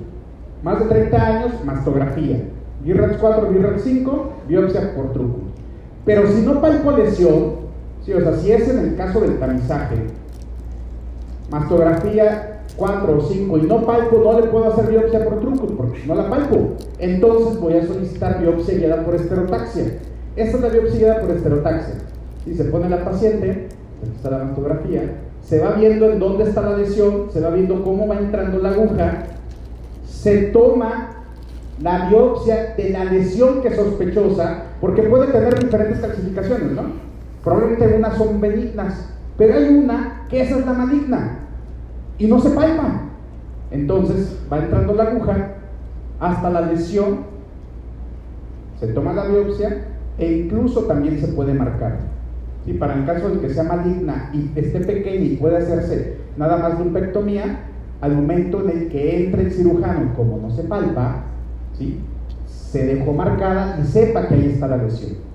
Más 0.64 0.80
de 0.80 0.86
30 0.86 1.26
años, 1.26 1.52
mastografía. 1.66 2.42
BIRAX 2.84 3.18
4, 3.18 3.50
BIRAX 3.50 3.82
5, 3.84 4.30
biopsia 4.48 4.96
por 4.96 5.12
Trucut. 5.12 5.44
Pero 6.06 6.28
si 6.28 6.42
no 6.42 6.62
palpo 6.62 6.92
lesión, 6.94 7.69
Sí, 8.10 8.16
o 8.16 8.36
si 8.38 8.52
es 8.52 8.68
en 8.68 8.80
el 8.80 8.96
caso 8.96 9.22
del 9.22 9.38
tamizaje, 9.38 9.98
mastografía 11.52 12.62
4 12.76 13.18
o 13.18 13.22
5 13.22 13.58
y 13.60 13.62
no 13.68 13.86
palpo, 13.86 14.22
no 14.24 14.40
le 14.40 14.48
puedo 14.48 14.74
hacer 14.74 14.88
biopsia 14.88 15.26
por 15.26 15.40
truco 15.40 15.68
porque 15.68 16.00
no 16.08 16.16
la 16.16 16.28
palpo. 16.28 16.76
Entonces 16.98 17.60
voy 17.60 17.76
a 17.76 17.86
solicitar 17.86 18.42
biopsia 18.42 18.80
guiada 18.80 19.06
por 19.06 19.14
esterotaxia. 19.14 20.00
Esta 20.36 20.58
es 20.58 20.64
la 20.64 20.70
biopsia 20.70 21.00
guiada 21.00 21.22
por 21.22 21.30
esterotaxia. 21.30 21.96
Si 22.46 22.56
se 22.56 22.64
pone 22.64 22.90
la 22.90 23.06
paciente, 23.06 23.68
está 24.16 24.32
la 24.32 24.46
mastografía, 24.46 25.04
se 25.46 25.60
va 25.60 25.74
viendo 25.74 26.10
en 26.10 26.18
dónde 26.18 26.46
está 26.46 26.64
la 26.64 26.78
lesión, 26.78 27.28
se 27.32 27.42
va 27.42 27.52
viendo 27.52 27.84
cómo 27.84 28.08
va 28.08 28.18
entrando 28.18 28.58
la 28.58 28.70
aguja, 28.70 29.26
se 30.08 30.48
toma 30.48 31.26
la 31.80 32.10
biopsia 32.10 32.74
de 32.76 32.90
la 32.90 33.04
lesión 33.04 33.62
que 33.62 33.68
es 33.68 33.76
sospechosa, 33.76 34.64
porque 34.82 35.04
puede 35.04 35.32
tener 35.32 35.64
diferentes 35.64 36.00
clasificaciones, 36.00 36.72
¿no? 36.72 37.09
Probablemente 37.44 37.96
unas 37.96 38.18
son 38.18 38.42
benignas, 38.42 39.10
pero 39.38 39.56
hay 39.56 39.70
una 39.70 40.26
que 40.30 40.42
esa 40.42 40.60
es 40.60 40.66
la 40.66 40.74
maligna 40.74 41.40
y 42.18 42.28
no 42.28 42.40
se 42.40 42.50
palpa. 42.50 43.02
Entonces 43.72 44.38
va 44.52 44.58
entrando 44.58 44.94
la 44.94 45.04
aguja 45.04 45.56
hasta 46.20 46.50
la 46.50 46.62
lesión, 46.62 47.20
se 48.80 48.88
toma 48.88 49.14
la 49.14 49.26
biopsia 49.26 49.86
e 50.18 50.32
incluso 50.32 50.82
también 50.84 51.20
se 51.20 51.30
puede 51.30 51.54
marcar. 51.54 51.98
Y 52.66 52.74
para 52.74 52.96
el 52.96 53.06
caso 53.06 53.30
de 53.30 53.40
que 53.40 53.54
sea 53.54 53.64
maligna 53.64 54.32
y 54.34 54.52
esté 54.60 54.82
pequeña 54.82 55.26
y 55.26 55.38
pueda 55.38 55.60
hacerse 55.60 56.18
nada 56.38 56.58
más 56.58 56.78
de 56.78 56.84
lumpectomía, 56.84 57.66
al 58.02 58.16
momento 58.16 58.62
en 58.62 58.70
el 58.70 58.90
que 58.90 59.26
entre 59.26 59.44
el 59.44 59.52
cirujano, 59.52 60.14
como 60.16 60.38
no 60.38 60.50
se 60.52 60.64
palpa, 60.64 61.24
¿sí? 61.78 62.00
se 62.46 62.86
dejó 62.86 63.14
marcada 63.14 63.80
y 63.82 63.88
sepa 63.88 64.28
que 64.28 64.36
ahí 64.36 64.52
está 64.54 64.68
la 64.68 64.78
lesión. 64.78 65.29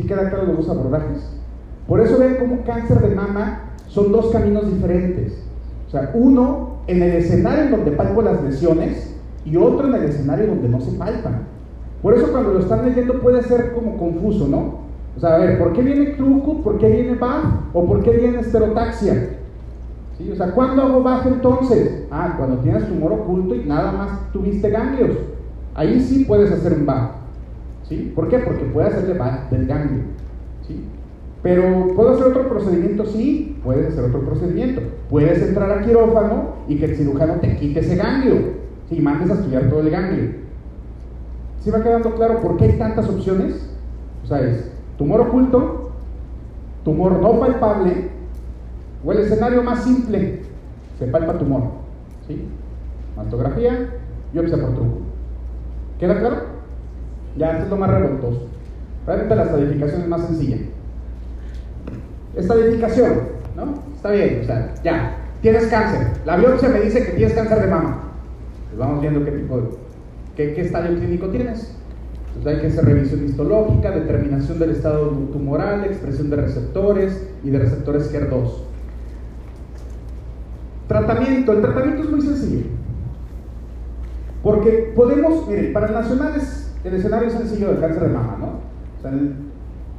¿Sí 0.00 0.06
queda 0.06 0.30
claro 0.30 0.46
los 0.46 0.56
dos 0.56 0.70
abordajes? 0.70 1.18
Por 1.86 2.00
eso 2.00 2.18
ven 2.18 2.36
cómo 2.40 2.64
cáncer 2.64 3.00
de 3.00 3.14
mama 3.14 3.64
son 3.86 4.12
dos 4.12 4.30
caminos 4.32 4.72
diferentes. 4.72 5.44
O 5.88 5.90
sea, 5.90 6.10
uno 6.14 6.76
en 6.86 7.02
el 7.02 7.16
escenario 7.16 7.64
en 7.64 7.70
donde 7.70 7.90
palpo 7.90 8.22
las 8.22 8.42
lesiones 8.42 9.14
y 9.44 9.58
otro 9.58 9.88
en 9.88 9.94
el 9.96 10.04
escenario 10.04 10.46
donde 10.46 10.70
no 10.70 10.80
se 10.80 10.92
palpan. 10.92 11.42
Por 12.00 12.14
eso 12.14 12.32
cuando 12.32 12.54
lo 12.54 12.60
están 12.60 12.86
leyendo 12.86 13.20
puede 13.20 13.42
ser 13.42 13.74
como 13.74 13.98
confuso, 13.98 14.48
¿no? 14.48 14.78
O 15.18 15.20
sea, 15.20 15.34
a 15.34 15.38
ver, 15.38 15.58
¿por 15.58 15.74
qué 15.74 15.82
viene 15.82 16.06
truco? 16.12 16.62
¿Por 16.62 16.78
qué 16.78 16.88
viene 16.88 17.16
BAF? 17.16 17.44
¿O 17.74 17.84
por 17.84 18.02
qué 18.02 18.12
viene 18.12 18.40
esterotaxia? 18.40 19.36
¿Sí? 20.16 20.30
O 20.32 20.36
sea, 20.36 20.52
¿cuándo 20.52 20.80
hago 20.80 21.02
BAF 21.02 21.26
entonces? 21.26 22.04
Ah, 22.10 22.36
cuando 22.38 22.56
tienes 22.60 22.88
tumor 22.88 23.12
oculto 23.12 23.54
y 23.54 23.66
nada 23.66 23.92
más 23.92 24.32
tuviste 24.32 24.70
ganglios. 24.70 25.18
Ahí 25.74 26.00
sí 26.00 26.24
puedes 26.24 26.50
hacer 26.50 26.72
un 26.72 26.86
BAF. 26.86 27.20
¿Por 27.96 28.28
qué? 28.28 28.38
Porque 28.38 28.64
puede 28.64 28.88
hacerle 28.88 29.18
del 29.50 29.66
ganglio. 29.66 30.02
Pero 31.42 31.88
¿puedo 31.96 32.10
hacer 32.10 32.26
otro 32.26 32.48
procedimiento? 32.48 33.06
Sí, 33.06 33.58
puedes 33.64 33.88
hacer 33.88 34.04
otro 34.04 34.20
procedimiento. 34.20 34.82
Puedes 35.08 35.42
entrar 35.42 35.70
a 35.70 35.82
quirófano 35.82 36.56
y 36.68 36.76
que 36.76 36.84
el 36.84 36.96
cirujano 36.96 37.34
te 37.34 37.56
quite 37.56 37.80
ese 37.80 37.96
ganglio 37.96 38.36
y 38.90 39.00
mandes 39.00 39.30
a 39.30 39.34
estudiar 39.34 39.68
todo 39.70 39.80
el 39.80 39.90
ganglio. 39.90 40.30
¿Sí 41.60 41.70
va 41.70 41.82
quedando 41.82 42.14
claro 42.14 42.40
por 42.40 42.56
qué 42.56 42.64
hay 42.64 42.78
tantas 42.78 43.08
opciones? 43.08 43.70
O 44.24 44.26
sea, 44.26 44.40
es 44.42 44.70
tumor 44.98 45.22
oculto, 45.22 45.92
tumor 46.84 47.20
no 47.20 47.40
palpable, 47.40 48.10
o 49.04 49.12
el 49.12 49.20
escenario 49.20 49.62
más 49.62 49.82
simple, 49.82 50.42
se 50.98 51.06
palpa 51.06 51.38
tumor. 51.38 51.62
¿sí? 52.26 52.46
Mastografía, 53.16 53.90
por 54.32 54.74
truco. 54.74 54.98
¿Queda 55.98 56.18
claro? 56.18 56.59
Ya, 57.36 57.52
esto 57.52 57.64
es 57.64 57.70
lo 57.70 57.76
más 57.76 57.90
revoltoso. 57.90 58.48
Realmente 59.06 59.36
la 59.36 59.44
estadificación 59.44 60.02
es 60.02 60.08
más 60.08 60.26
sencilla. 60.26 60.56
Estadificación, 62.36 63.12
¿no? 63.56 63.74
Está 63.94 64.10
bien, 64.10 64.40
o 64.42 64.44
sea, 64.44 64.74
ya, 64.84 65.16
tienes 65.42 65.66
cáncer. 65.66 66.08
La 66.24 66.36
biopsia 66.36 66.68
me 66.68 66.80
dice 66.80 67.04
que 67.04 67.12
tienes 67.12 67.34
cáncer 67.34 67.60
de 67.60 67.66
mama. 67.66 68.02
Pues 68.68 68.78
vamos 68.78 69.00
viendo 69.00 69.24
qué 69.24 69.32
tipo 69.32 69.56
de, 69.56 69.68
qué, 70.36 70.54
qué 70.54 70.60
estadio 70.62 70.96
clínico 70.98 71.28
tienes. 71.28 71.76
Entonces 72.36 72.54
hay 72.54 72.60
que 72.60 72.66
hacer 72.68 72.84
revisión 72.84 73.24
histológica, 73.24 73.90
determinación 73.90 74.58
del 74.58 74.70
estado 74.70 75.08
tumoral, 75.32 75.84
expresión 75.84 76.30
de 76.30 76.36
receptores 76.36 77.26
y 77.42 77.50
de 77.50 77.58
receptores 77.58 78.14
HER2. 78.14 78.50
Tratamiento. 80.86 81.52
El 81.52 81.60
tratamiento 81.60 82.02
es 82.04 82.10
muy 82.10 82.22
sencillo. 82.22 82.66
Porque 84.42 84.92
podemos, 84.94 85.46
miren, 85.48 85.72
para 85.72 85.88
nacionales 85.88 86.59
el 86.84 86.94
escenario 86.94 87.28
es 87.28 87.34
sencillo 87.34 87.68
del 87.68 87.80
cáncer 87.80 88.04
de 88.04 88.08
mama, 88.08 88.36
¿no? 88.38 88.46
O 88.98 89.02
sea, 89.02 89.10
en, 89.10 89.50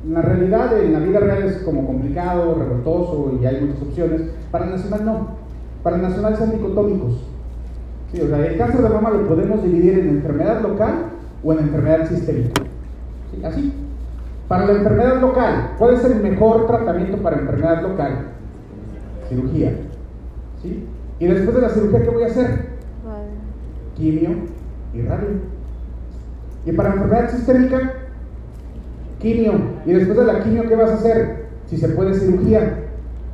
la 0.09 0.21
realidad, 0.21 0.81
en 0.81 0.93
la 0.93 0.99
vida 0.99 1.19
real 1.19 1.43
es 1.43 1.57
como 1.57 1.85
complicado, 1.85 2.55
revoltoso 2.55 3.37
y 3.39 3.45
hay 3.45 3.61
muchas 3.61 3.83
opciones. 3.83 4.21
Para 4.49 4.65
el 4.65 4.71
nacional 4.71 5.05
no. 5.05 5.27
Para 5.83 5.97
el 5.97 6.01
nacional 6.01 6.35
son 6.35 6.51
dicotómicos. 6.51 7.23
Sí, 8.11 8.21
o 8.21 8.27
sea, 8.27 8.45
el 8.45 8.57
cáncer 8.57 8.81
de 8.81 8.89
mama 8.89 9.11
lo 9.11 9.27
podemos 9.27 9.63
dividir 9.63 9.99
en 9.99 10.09
enfermedad 10.09 10.61
local 10.61 11.11
o 11.43 11.53
en 11.53 11.59
enfermedad 11.59 12.07
sistémica. 12.09 12.63
¿Sí? 13.31 13.45
Así. 13.45 13.73
Para 14.47 14.65
la 14.65 14.73
enfermedad 14.73 15.21
local, 15.21 15.75
¿cuál 15.77 15.93
es 15.93 16.03
el 16.03 16.21
mejor 16.21 16.67
tratamiento 16.67 17.17
para 17.17 17.37
enfermedad 17.37 17.83
local? 17.83 18.25
Cirugía. 19.29 19.73
¿Sí? 20.61 20.85
Y 21.19 21.25
después 21.27 21.55
de 21.55 21.61
la 21.61 21.69
cirugía, 21.69 22.01
¿qué 22.01 22.09
voy 22.09 22.23
a 22.23 22.27
hacer? 22.27 22.71
Quimio 23.95 24.31
y 24.93 25.01
radio. 25.03 25.50
Y 26.65 26.71
para 26.73 26.93
enfermedad 26.93 27.31
sistémica, 27.31 27.93
quimio. 29.19 29.53
Y 29.85 29.93
después 29.93 30.17
de 30.17 30.25
la 30.25 30.43
quimio, 30.43 30.67
¿qué 30.67 30.75
vas 30.75 30.91
a 30.91 30.95
hacer? 30.95 31.45
Si 31.67 31.77
se 31.77 31.89
puede 31.89 32.13
cirugía. 32.13 32.77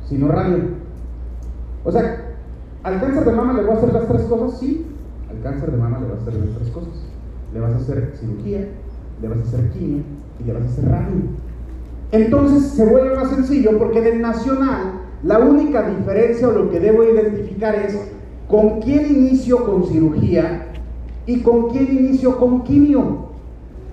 sino 0.08 0.28
radio. 0.28 0.58
O 1.84 1.92
sea, 1.92 2.34
¿al 2.82 3.00
cáncer 3.00 3.24
de 3.26 3.32
mama 3.32 3.52
le 3.52 3.62
voy 3.62 3.72
a 3.72 3.78
hacer 3.78 3.92
las 3.92 4.08
tres 4.08 4.22
cosas? 4.22 4.58
Sí, 4.58 4.86
al 5.30 5.42
cáncer 5.42 5.70
de 5.70 5.76
mama 5.76 5.98
le 6.00 6.06
vas 6.06 6.18
a 6.18 6.22
hacer 6.22 6.34
las 6.34 6.56
tres 6.56 6.68
cosas. 6.70 6.94
Le 7.52 7.60
vas 7.60 7.72
a 7.72 7.76
hacer 7.76 8.12
cirugía, 8.18 8.68
le 9.20 9.28
vas 9.28 9.38
a 9.38 9.42
hacer 9.42 9.70
quimio 9.70 10.02
y 10.40 10.44
le 10.44 10.52
vas 10.54 10.62
a 10.62 10.66
hacer 10.66 10.88
radio. 10.88 11.14
Entonces 12.10 12.62
se 12.70 12.86
vuelve 12.86 13.16
más 13.16 13.28
sencillo 13.30 13.78
porque 13.78 13.98
en 13.98 14.06
el 14.06 14.20
nacional 14.22 15.00
la 15.22 15.40
única 15.40 15.88
diferencia 15.90 16.48
o 16.48 16.52
lo 16.52 16.70
que 16.70 16.80
debo 16.80 17.04
identificar 17.04 17.74
es 17.74 17.98
con 18.48 18.80
quién 18.80 19.10
inicio 19.10 19.64
con 19.66 19.84
cirugía 19.84 20.68
y 21.28 21.42
con 21.42 21.68
quién 21.68 21.86
inicio 21.94 22.38
con 22.38 22.64
quimio. 22.64 23.28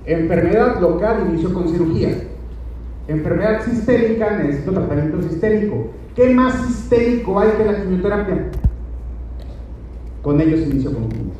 Enfermedad 0.05 0.79
local 0.79 1.27
inicio 1.27 1.53
con 1.53 1.67
cirugía. 1.67 2.15
Enfermedad 3.09 3.61
sistémica 3.65 4.37
necesito 4.37 4.71
tratamiento 4.71 5.21
sistémico. 5.21 5.87
¿Qué 6.15 6.29
más 6.33 6.65
sistémico 6.65 7.37
hay 7.37 7.49
que 7.57 7.65
la 7.65 7.81
quimioterapia? 7.81 8.51
Con 10.21 10.39
ellos 10.39 10.61
inicio 10.61 10.93
con 10.93 11.09
quimio. 11.09 11.33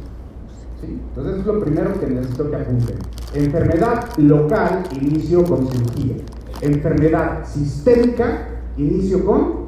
Entonces 0.84 1.40
es 1.40 1.46
lo 1.46 1.62
primero 1.62 1.98
que 1.98 2.08
necesito 2.08 2.50
que 2.50 2.56
apunten. 2.58 2.98
Enfermedad 3.34 4.18
local 4.18 4.84
inicio 5.00 5.46
con 5.46 5.66
cirugía. 5.66 6.16
Enfermedad 6.60 7.46
sistémica 7.46 8.50
inicio 8.76 9.26
con 9.26 9.68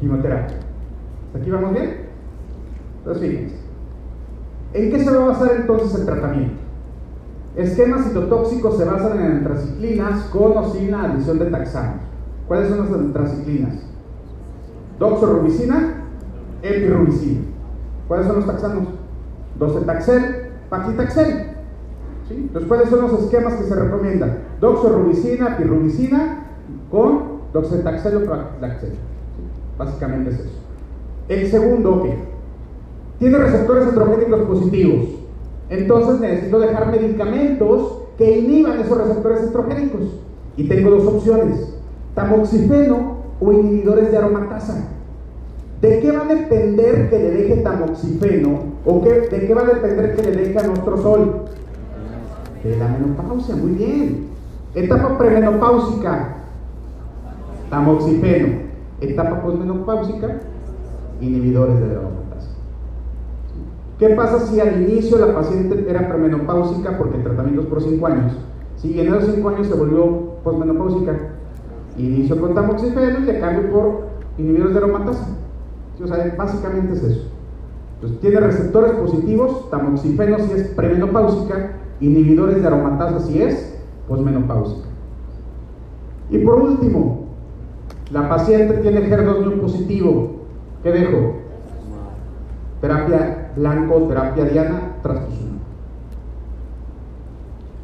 quimioterapia. 0.00 0.56
¿Hasta 0.56 1.38
aquí 1.38 1.50
vamos 1.52 1.72
bien? 1.72 1.98
Entonces 2.98 3.30
fíjense. 3.30 3.65
¿En 4.72 4.90
qué 4.90 5.02
se 5.02 5.10
va 5.10 5.24
a 5.24 5.28
basar 5.28 5.52
entonces 5.56 6.00
el 6.00 6.06
tratamiento? 6.06 6.66
Esquemas 7.56 8.04
citotóxicos 8.04 8.76
se 8.76 8.84
basan 8.84 9.18
en 9.18 9.32
antraciclinas 9.32 10.24
con 10.26 10.58
o 10.58 10.72
sin 10.72 10.90
la 10.90 11.04
adición 11.04 11.38
de 11.38 11.46
taxanos. 11.46 12.02
¿Cuáles 12.46 12.68
son 12.68 12.78
las 12.80 12.92
antraciclinas? 12.92 13.74
Doxorubicina, 14.98 16.04
epirubicina. 16.62 17.40
¿Cuáles 18.08 18.26
son 18.26 18.36
los 18.36 18.46
taxanos? 18.46 18.88
Docetaxel, 19.58 20.50
paclitaxel. 20.68 21.46
¿Sí? 22.28 22.34
Entonces, 22.34 22.68
¿cuáles 22.68 22.88
son 22.90 23.02
los 23.02 23.22
esquemas 23.22 23.54
que 23.54 23.64
se 23.64 23.74
recomiendan? 23.74 24.38
Doxorubicina, 24.60 25.54
epirubicina 25.54 26.46
con 26.90 27.40
docetaxel 27.52 28.16
o 28.16 28.26
paclitaxel. 28.26 28.92
Básicamente 29.78 30.30
es 30.30 30.40
eso. 30.40 30.58
El 31.28 31.50
segundo, 31.50 32.02
¿qué? 32.02 32.35
Tiene 33.18 33.38
receptores 33.38 33.88
estrogénicos 33.88 34.40
positivos. 34.42 35.06
Entonces 35.70 36.20
necesito 36.20 36.58
dejar 36.58 36.90
medicamentos 36.90 38.02
que 38.18 38.38
inhiban 38.38 38.80
esos 38.80 38.98
receptores 38.98 39.42
estrogénicos. 39.42 40.02
Y 40.56 40.68
tengo 40.68 40.90
dos 40.90 41.06
opciones, 41.06 41.74
tamoxifeno 42.14 43.16
o 43.40 43.52
inhibidores 43.52 44.10
de 44.10 44.16
aromatasa. 44.16 44.88
¿De 45.80 46.00
qué 46.00 46.10
va 46.10 46.22
a 46.22 46.34
depender 46.34 47.10
que 47.10 47.18
le 47.18 47.30
deje 47.32 47.56
tamoxifeno 47.56 48.60
o 48.86 49.00
de 49.00 49.46
qué 49.46 49.54
va 49.54 49.62
a 49.62 49.66
depender 49.66 50.16
que 50.16 50.22
le 50.22 50.36
deje 50.36 50.60
sol? 51.02 51.42
De 52.64 52.76
la 52.76 52.88
menopausia, 52.88 53.54
muy 53.56 53.72
bien. 53.72 54.26
Etapa 54.74 55.18
premenopáusica, 55.18 56.36
tamoxifeno. 57.68 58.66
Etapa 59.00 59.42
posmenopáusica, 59.42 60.40
inhibidores 61.20 61.78
de 61.78 61.84
aromatasa. 61.84 62.25
¿Qué 63.98 64.10
pasa 64.10 64.46
si 64.46 64.60
al 64.60 64.82
inicio 64.82 65.16
la 65.18 65.34
paciente 65.34 65.86
era 65.88 66.06
premenopáusica 66.06 66.98
porque 66.98 67.16
el 67.16 67.22
tratamiento 67.22 67.62
es 67.62 67.66
por 67.66 67.82
5 67.82 68.06
años? 68.06 68.32
Si 68.76 69.00
en 69.00 69.08
esos 69.08 69.34
5 69.34 69.48
años 69.48 69.66
se 69.68 69.74
volvió 69.74 70.34
posmenopáusica, 70.44 71.16
inicio 71.96 72.38
con 72.38 72.54
tamoxifeno 72.54 73.20
y 73.20 73.22
le 73.22 73.40
cambio 73.40 73.70
por 73.70 74.06
inhibidores 74.36 74.74
de 74.74 74.78
aromatasa. 74.80 75.28
O 76.02 76.06
sea, 76.06 76.34
básicamente 76.36 76.92
es 76.92 77.02
eso. 77.04 77.22
Entonces, 77.94 78.20
tiene 78.20 78.40
receptores 78.40 78.92
positivos, 78.92 79.70
tamoxifeno 79.70 80.38
si 80.40 80.52
es 80.52 80.68
premenopáusica, 80.68 81.76
inhibidores 82.00 82.60
de 82.60 82.66
aromatasa 82.66 83.20
si 83.20 83.40
es 83.40 83.78
posmenopáusica. 84.06 84.88
Y 86.28 86.38
por 86.38 86.60
último, 86.60 87.28
la 88.10 88.28
paciente 88.28 88.74
tiene 88.74 89.08
HER2 89.08 89.58
positivo. 89.58 90.32
¿Qué 90.82 90.92
dejo? 90.92 91.36
Terapia 92.82 93.45
blanco, 93.56 94.02
terapia 94.08 94.44
diana, 94.44 94.96
trastuzumab. 95.02 95.56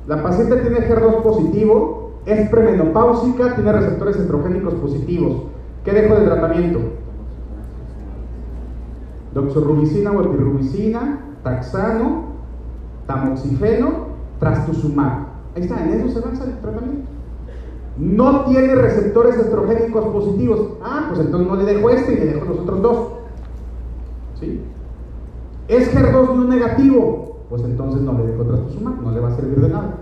La 0.07 0.23
paciente 0.23 0.57
tiene 0.57 0.89
HER2 0.89 1.23
positivo, 1.23 2.13
es 2.27 2.49
premenopáusica, 2.51 3.55
tiene 3.55 3.73
receptores 3.73 4.17
estrogénicos 4.17 4.75
positivos. 4.75 5.45
¿Qué 5.85 5.93
dejo 5.93 6.15
de 6.17 6.27
tratamiento? 6.27 6.81
Doxorubicina 9.35 10.13
o 10.13 10.23
epirubicina, 10.23 11.21
taxano, 11.43 12.25
tamoxifeno, 13.07 14.07
trastuzumab. 14.39 15.27
Ahí 15.57 15.63
está, 15.63 15.83
en 15.85 15.91
eso 15.93 16.09
se 16.09 16.27
basa 16.27 16.45
el 16.45 16.59
tratamiento. 16.59 17.09
No 17.97 18.45
tiene 18.47 18.75
receptores 18.75 19.37
estrogénicos 19.37 20.05
positivos. 20.07 20.79
Ah, 20.83 21.07
pues 21.09 21.21
entonces 21.21 21.49
no 21.49 21.57
le 21.57 21.65
dejo 21.65 21.91
este 21.91 22.13
y 22.13 22.17
le 22.17 22.27
dejo 22.27 22.47
los 22.47 22.59
otros 22.61 22.83
dos. 22.83 23.09
¿Sí? 24.41 24.61
¿Es 25.69 25.95
HER2 25.95 26.35
no 26.35 26.45
negativo? 26.45 27.39
Pues 27.49 27.63
entonces 27.65 28.03
no 28.03 28.13
le 28.15 28.27
dejo 28.27 28.45
trastuzumab, 28.45 29.03
no 29.03 29.11
le 29.11 29.21
va 29.21 29.29
a 29.29 29.37
servir 29.37 29.61
de 29.61 29.69
nada. 29.69 29.99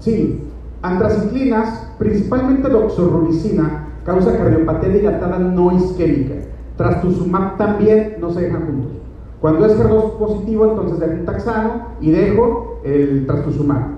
Sí, 0.00 0.48
antraciclinas, 0.82 1.92
principalmente 1.98 2.68
doxorubicina, 2.68 3.88
causa 4.04 4.36
cardiopatía 4.36 4.88
dilatada 4.90 5.38
no 5.38 5.72
isquémica. 5.72 6.34
Trastuzumab 6.76 7.56
también 7.56 8.16
no 8.20 8.30
se 8.30 8.42
dejan 8.42 8.66
juntos. 8.66 8.92
Cuando 9.40 9.66
es 9.66 9.78
HER2 9.78 10.18
positivo, 10.18 10.66
entonces 10.66 10.98
dejo 11.00 11.12
un 11.12 11.24
taxano 11.24 11.88
y 12.00 12.10
dejo 12.10 12.80
el 12.84 13.26
trastuzumab. 13.26 13.97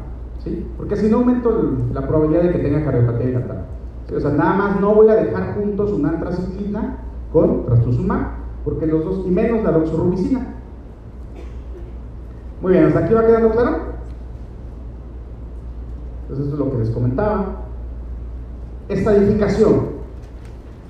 Porque 0.76 0.96
si 0.96 1.08
no 1.08 1.18
aumento 1.18 1.76
la 1.92 2.06
probabilidad 2.06 2.44
de 2.44 2.52
que 2.52 2.58
tenga 2.58 2.84
cardiopatía 2.84 3.26
dilatada. 3.26 3.66
O 4.14 4.20
sea, 4.20 4.30
nada 4.30 4.54
más 4.54 4.80
no 4.80 4.94
voy 4.94 5.08
a 5.08 5.16
dejar 5.16 5.54
juntos 5.54 5.92
una 5.92 6.10
antraciclina 6.10 6.96
con 7.32 7.66
trastuzumab, 7.66 8.28
porque 8.64 8.86
los 8.86 9.04
dos, 9.04 9.26
y 9.26 9.30
menos 9.30 9.62
la 9.62 9.72
doxorubicina. 9.72 10.54
Muy 12.60 12.72
bien, 12.72 12.84
¿hasta 12.86 13.00
aquí 13.00 13.14
va 13.14 13.26
quedando 13.26 13.50
claro? 13.50 13.78
Entonces 16.22 16.46
esto 16.46 16.54
es 16.54 16.58
lo 16.58 16.72
que 16.72 16.78
les 16.78 16.90
comentaba. 16.90 17.62
Estadificación. 18.88 19.90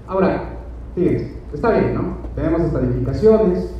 Ahora, 0.06 0.58
fíjense, 0.94 1.36
está 1.52 1.70
bien, 1.70 1.94
¿no? 1.94 2.16
Tenemos 2.34 2.62
estadificaciones, 2.62 3.70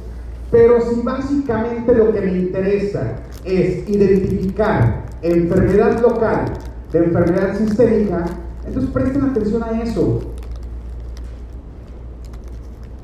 pero 0.50 0.80
si 0.80 1.00
básicamente 1.02 1.94
lo 1.94 2.12
que 2.12 2.20
me 2.20 2.38
interesa 2.38 3.16
es 3.44 3.88
identificar 3.88 5.09
enfermedad 5.22 6.00
local 6.00 6.44
de 6.92 6.98
enfermedad 6.98 7.56
sistémica, 7.56 8.24
entonces 8.66 8.90
presten 8.90 9.22
atención 9.22 9.62
a 9.62 9.82
eso. 9.82 10.20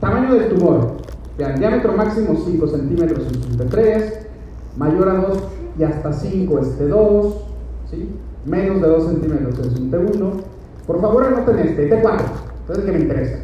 Tamaño 0.01 0.35
del 0.35 0.49
tumor. 0.49 0.97
Vean, 1.39 1.59
diámetro 1.59 1.93
máximo 1.93 2.35
5 2.45 2.67
centímetros 2.69 3.27
en 3.61 3.69
3, 3.69 4.27
mayor 4.77 5.09
a 5.09 5.15
2 5.15 5.39
y 5.79 5.83
hasta 5.85 6.13
5 6.13 6.59
este 6.61 6.89
2, 6.89 7.35
¿sí? 7.91 8.11
menos 8.47 8.81
de 8.81 8.89
2 8.89 9.07
centímetros 9.07 9.77
en 9.77 9.95
1. 9.95 10.31
Por 10.87 11.01
favor 11.01 11.25
anoten 11.25 11.59
este, 11.59 11.91
T4, 11.91 12.21
es 12.71 12.79
el 12.79 12.85
que 12.85 12.93
me 12.93 13.01
interesa. 13.01 13.39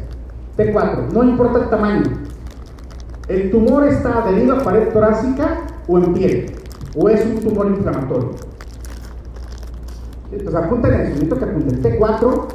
T4, 0.57 1.11
no 1.11 1.23
importa 1.23 1.59
el 1.59 1.69
tamaño. 1.69 2.03
El 3.27 3.51
tumor 3.51 3.87
está 3.87 4.23
adherido 4.23 4.55
a 4.55 4.63
pared 4.63 4.89
torácica 4.89 5.61
o 5.87 5.97
en 5.97 6.13
piel, 6.13 6.55
o 6.95 7.09
es 7.09 7.25
un 7.25 7.41
tumor 7.41 7.67
inflamatorio. 7.67 8.52
Entonces 10.37 10.55
apunten 10.55 10.93
eso, 10.93 11.03
necesito 11.03 11.37
que 11.37 11.45
apunten 11.45 11.81
T4, 11.81 12.45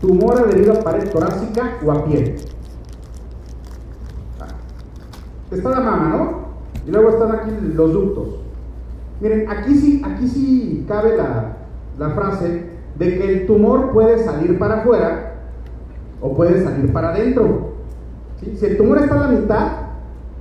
tumor 0.00 0.38
adherido 0.38 0.72
a 0.74 0.80
pared 0.82 1.08
torácica 1.10 1.78
o 1.84 1.92
a 1.92 2.04
piel. 2.04 2.36
Está 5.50 5.70
la 5.70 5.80
mama, 5.80 6.08
¿no? 6.08 6.44
Y 6.86 6.90
luego 6.90 7.10
están 7.10 7.32
aquí 7.32 7.50
los 7.74 7.92
ductos. 7.92 8.40
Miren, 9.20 9.48
aquí 9.48 9.74
sí, 9.74 10.02
aquí 10.04 10.28
sí 10.28 10.84
cabe 10.88 11.16
la, 11.16 11.56
la 11.98 12.10
frase 12.10 12.66
de 12.98 13.18
que 13.18 13.32
el 13.32 13.46
tumor 13.46 13.92
puede 13.92 14.22
salir 14.24 14.58
para 14.58 14.80
afuera 14.80 15.34
o 16.20 16.34
puede 16.34 16.62
salir 16.62 16.92
para 16.92 17.10
adentro. 17.10 17.74
Si 18.40 18.66
el 18.66 18.76
tumor 18.76 18.98
está 18.98 19.14
a 19.14 19.30
la 19.30 19.38
mitad, 19.38 19.68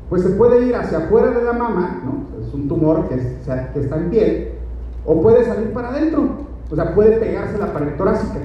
pues 0.10 0.24
se 0.24 0.30
puede 0.32 0.68
ir 0.68 0.76
hacia 0.76 1.00
afuera 1.00 1.32
de 1.32 1.44
la 1.44 1.54
mama, 1.54 2.02
¿no? 2.04 2.46
es 2.46 2.54
un 2.54 2.68
tumor 2.68 3.08
que, 3.08 3.16
que 3.16 3.80
está 3.80 3.98
en 3.98 4.10
piel, 4.10 4.50
o 5.06 5.22
puede 5.22 5.46
salir 5.46 5.72
para 5.72 5.90
adentro. 5.90 6.44
O 6.70 6.76
sea, 6.76 6.94
puede 6.96 7.18
pegarse 7.18 7.58
la 7.58 7.74
pared 7.74 7.96
torácica. 7.98 8.40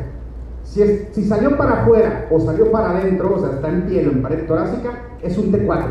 Si, 0.64 0.83
si 1.12 1.25
salió 1.25 1.57
para 1.57 1.83
afuera 1.83 2.27
o 2.31 2.39
salió 2.41 2.71
para 2.71 2.91
adentro, 2.91 3.35
o 3.35 3.39
sea, 3.39 3.51
está 3.51 3.69
en 3.69 3.83
piel 3.83 4.11
en 4.11 4.23
pared 4.23 4.47
torácica, 4.47 4.91
es 5.23 5.39
un 5.39 5.53
T4. 5.53 5.85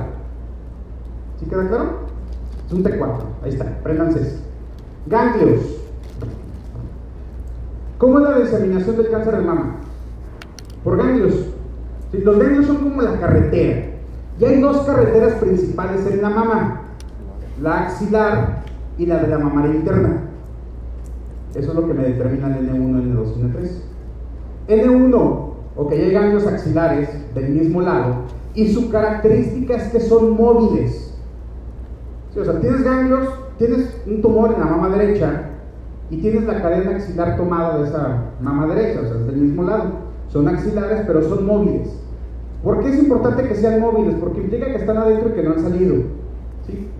¿Sí 1.39 1.45
queda 1.45 1.67
claro? 1.67 1.85
Es 2.67 2.73
un 2.73 2.83
T4, 2.83 3.15
ahí 3.43 3.49
está, 3.49 3.65
préndanse 3.81 4.39
Ganglios. 5.07 5.77
¿Cómo 7.97 8.19
es 8.19 8.29
la 8.29 8.37
diseminación 8.37 8.97
del 8.97 9.09
cáncer 9.09 9.37
de 9.37 9.41
mama? 9.41 9.77
Por 10.83 10.97
ganglios. 10.97 11.33
Los 12.13 12.37
ganglios 12.37 12.67
son 12.67 12.77
como 12.77 13.01
la 13.01 13.19
carretera. 13.19 13.85
Y 14.39 14.45
hay 14.45 14.61
dos 14.61 14.85
carreteras 14.85 15.33
principales 15.33 16.05
en 16.05 16.21
la 16.21 16.29
mama, 16.29 16.81
la 17.59 17.85
axilar 17.85 18.63
y 18.97 19.07
la 19.07 19.17
de 19.17 19.27
la 19.29 19.39
mamaria 19.39 19.73
interna. 19.73 20.26
Eso 21.57 21.71
es 21.71 21.75
lo 21.75 21.87
que 21.87 21.93
me 21.93 22.03
determina 22.03 22.55
el 22.55 22.69
N1, 22.69 23.15
N2 23.15 23.27
y 23.35 23.41
N3. 23.41 24.85
N1, 24.85 25.15
ok, 25.75 25.91
hay 25.91 26.11
ganglios 26.11 26.45
axilares 26.45 27.09
del 27.33 27.49
mismo 27.49 27.81
lado 27.81 28.15
y 28.53 28.67
su 28.67 28.89
característica 28.89 29.75
es 29.75 29.83
que 29.91 29.99
son 29.99 30.35
móviles. 30.35 31.13
o 32.39 32.43
sea, 32.43 32.59
tienes 32.59 32.83
ganglios, 32.83 33.27
tienes 33.57 34.01
un 34.05 34.21
tumor 34.21 34.53
en 34.53 34.59
la 34.59 34.65
mama 34.65 34.89
derecha 34.95 35.49
y 36.09 36.17
tienes 36.17 36.43
la 36.45 36.61
cadena 36.61 36.91
axilar 36.91 37.37
tomada 37.37 37.79
de 37.79 37.87
esa 37.87 38.23
mama 38.41 38.73
derecha, 38.73 39.01
o 39.01 39.07
sea, 39.07 39.17
es 39.17 39.27
del 39.27 39.37
mismo 39.37 39.63
lado. 39.63 40.07
Son 40.29 40.47
axilares, 40.47 41.03
pero 41.07 41.21
son 41.23 41.45
móviles. 41.45 41.89
¿Por 42.63 42.81
qué 42.81 42.89
es 42.89 42.99
importante 42.99 43.47
que 43.47 43.55
sean 43.55 43.79
móviles? 43.79 44.15
Porque 44.19 44.41
implica 44.41 44.67
que 44.67 44.77
están 44.77 44.97
adentro 44.97 45.29
y 45.29 45.33
que 45.33 45.43
no 45.43 45.51
han 45.51 45.59
salido. 45.59 45.95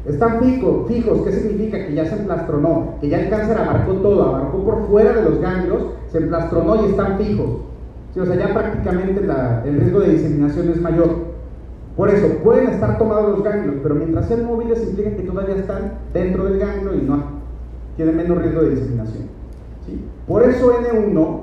Están 0.08 0.40
fijos, 0.40 0.88
fijos, 0.88 1.22
¿qué 1.22 1.32
significa? 1.34 1.86
Que 1.86 1.94
ya 1.94 2.06
se 2.06 2.16
emplastronó, 2.16 2.96
que 3.02 3.10
ya 3.10 3.20
el 3.20 3.30
cáncer 3.30 3.58
abarcó 3.58 3.94
todo, 3.96 4.24
abarcó 4.24 4.64
por 4.64 4.88
fuera 4.88 5.14
de 5.14 5.30
los 5.30 5.42
ganglios, 5.42 5.84
se 6.12 6.20
emplastronó 6.20 6.86
y 6.86 6.90
están 6.92 7.18
fijos. 7.18 7.50
O 8.20 8.26
sea, 8.26 8.36
ya 8.36 8.54
prácticamente 8.54 9.22
el 9.66 9.80
riesgo 9.80 10.00
de 10.00 10.14
diseminación 10.14 10.70
es 10.70 10.82
mayor. 10.82 11.10
Por 11.96 12.10
eso, 12.10 12.28
pueden 12.44 12.70
estar 12.70 12.98
tomados 12.98 13.32
los 13.32 13.44
ganglios, 13.44 13.76
pero 13.84 13.96
mientras 13.96 14.28
sean 14.28 14.46
móviles 14.46 14.82
implica 14.82 15.12
que 15.12 15.24
todavía 15.24 15.56
están 15.56 15.94
dentro 16.14 16.46
del 16.46 16.60
ganglio 16.60 16.96
y 16.96 17.02
no 17.02 17.38
tienen 17.98 18.16
menos 18.16 18.38
riesgo 18.38 18.62
de 18.62 18.70
diseminación. 18.70 19.24
¿sí? 19.86 20.02
Por 20.28 20.44
eso 20.44 20.72
N1, 20.72 21.40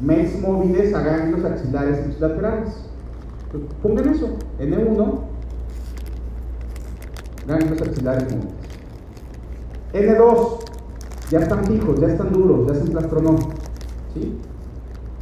MES 0.00 0.40
móviles 0.40 0.94
a 0.94 1.02
ganglios 1.02 1.44
axilares 1.44 2.00
y 2.06 2.20
laterales. 2.20 2.90
Pongan 3.82 4.08
eso, 4.08 4.36
N1, 4.60 5.18
ganglios 7.46 7.82
axilares 7.82 8.24
móviles. 8.24 8.54
N2, 9.92 10.58
ya 11.30 11.38
están 11.40 11.64
fijos, 11.64 12.00
ya 12.00 12.08
están 12.08 12.32
duros, 12.32 12.66
ya 12.68 12.74
se 12.74 12.80
emplastronó. 12.82 13.36
¿sí? 14.14 14.38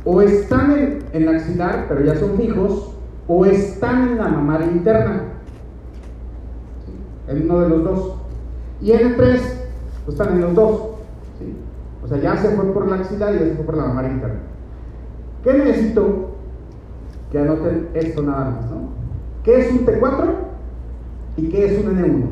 O 0.05 0.23
están 0.23 0.73
en, 0.73 1.05
en 1.13 1.29
axilar, 1.29 1.87
pero 1.89 2.05
ya 2.05 2.17
son 2.17 2.37
fijos, 2.37 2.95
o 3.29 3.45
están 3.47 4.09
en 4.09 4.19
la 4.19 4.29
mamaria 4.29 4.67
interna. 4.67 5.23
¿sí? 6.87 7.33
En 7.33 7.45
uno 7.45 7.61
de 7.61 7.69
los 7.69 7.85
dos. 7.85 8.15
Y 8.81 8.91
N3, 8.93 9.17
pues 9.17 9.49
están 10.09 10.35
en 10.35 10.41
los 10.41 10.55
dos. 10.55 10.81
¿sí? 11.39 11.57
O 12.05 12.09
sea, 12.09 12.19
ya 12.19 12.37
se 12.37 12.51
fue 12.51 12.73
por 12.73 12.89
la 12.89 12.97
axilar 12.97 13.35
y 13.35 13.39
ya 13.39 13.45
se 13.47 13.55
fue 13.55 13.65
por 13.65 13.77
la 13.77 13.85
mamaria 13.87 14.11
interna. 14.11 14.41
¿Qué 15.45 15.53
necesito? 15.55 16.33
que 17.33 17.39
anoten 17.39 17.89
esto 17.95 18.23
nada 18.23 18.51
más, 18.51 18.71
¿no? 18.71 18.91
¿Qué 19.43 19.59
es 19.59 19.73
un 19.73 19.87
T4 19.87 20.35
y 21.37 21.49
qué 21.49 21.67
es 21.67 21.85
un 21.85 21.97
N1? 21.97 22.27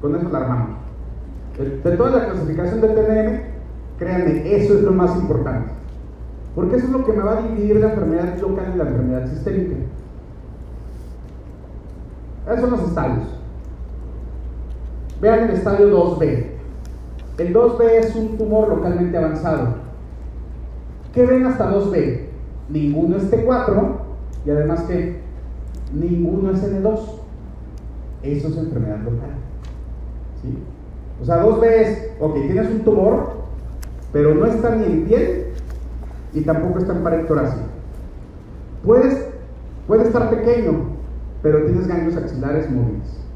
Con 0.00 0.16
eso 0.16 0.28
la 0.30 0.38
armamos. 0.38 0.76
De 1.58 1.96
toda 1.96 2.10
la 2.10 2.26
clasificación 2.26 2.80
del 2.80 2.94
TNM, 2.94 3.40
créanme, 3.98 4.54
eso 4.56 4.74
es 4.74 4.82
lo 4.82 4.92
más 4.92 5.16
importante. 5.16 5.70
Porque 6.54 6.76
eso 6.76 6.86
es 6.86 6.92
lo 6.92 7.04
que 7.04 7.12
me 7.12 7.22
va 7.22 7.38
a 7.38 7.42
dividir 7.42 7.76
la 7.76 7.90
enfermedad 7.90 8.38
local 8.40 8.72
y 8.74 8.78
la 8.78 8.84
enfermedad 8.84 9.28
sistémica. 9.28 9.76
Esos 12.46 12.60
son 12.60 12.70
los 12.70 12.82
estadios. 12.82 13.40
Vean 15.20 15.48
el 15.48 15.50
estadio 15.50 16.18
2B. 16.18 16.46
El 17.38 17.54
2B 17.54 17.82
es 17.90 18.16
un 18.16 18.38
tumor 18.38 18.68
localmente 18.68 19.16
avanzado. 19.16 19.74
¿Qué 21.12 21.26
ven 21.26 21.46
hasta 21.46 21.70
2B? 21.70 22.26
ninguno 22.68 23.16
es 23.16 23.30
T4 23.30 23.92
y 24.44 24.50
además 24.50 24.82
que 24.82 25.20
ninguno 25.92 26.50
es 26.50 26.62
N2. 26.62 27.15
Eso 28.22 28.48
es 28.48 28.56
enfermedad 28.56 28.98
local. 28.98 29.30
¿Sí? 30.42 30.58
O 31.20 31.24
sea, 31.24 31.38
dos 31.38 31.60
veces, 31.60 32.10
ok, 32.20 32.34
tienes 32.34 32.70
un 32.70 32.80
tumor, 32.80 33.36
pero 34.12 34.34
no 34.34 34.46
está 34.46 34.74
ni 34.76 34.84
en 34.84 35.04
piel 35.04 35.46
y 36.34 36.42
tampoco 36.42 36.78
está 36.78 36.92
en 36.92 37.02
pared 37.02 37.26
torácica. 37.26 37.64
Puedes, 38.84 39.26
puede 39.86 40.04
estar 40.04 40.30
pequeño, 40.30 40.72
pero 41.42 41.64
tienes 41.64 41.86
ganglios 41.86 42.16
axilares 42.16 42.70
móviles. 42.70 43.26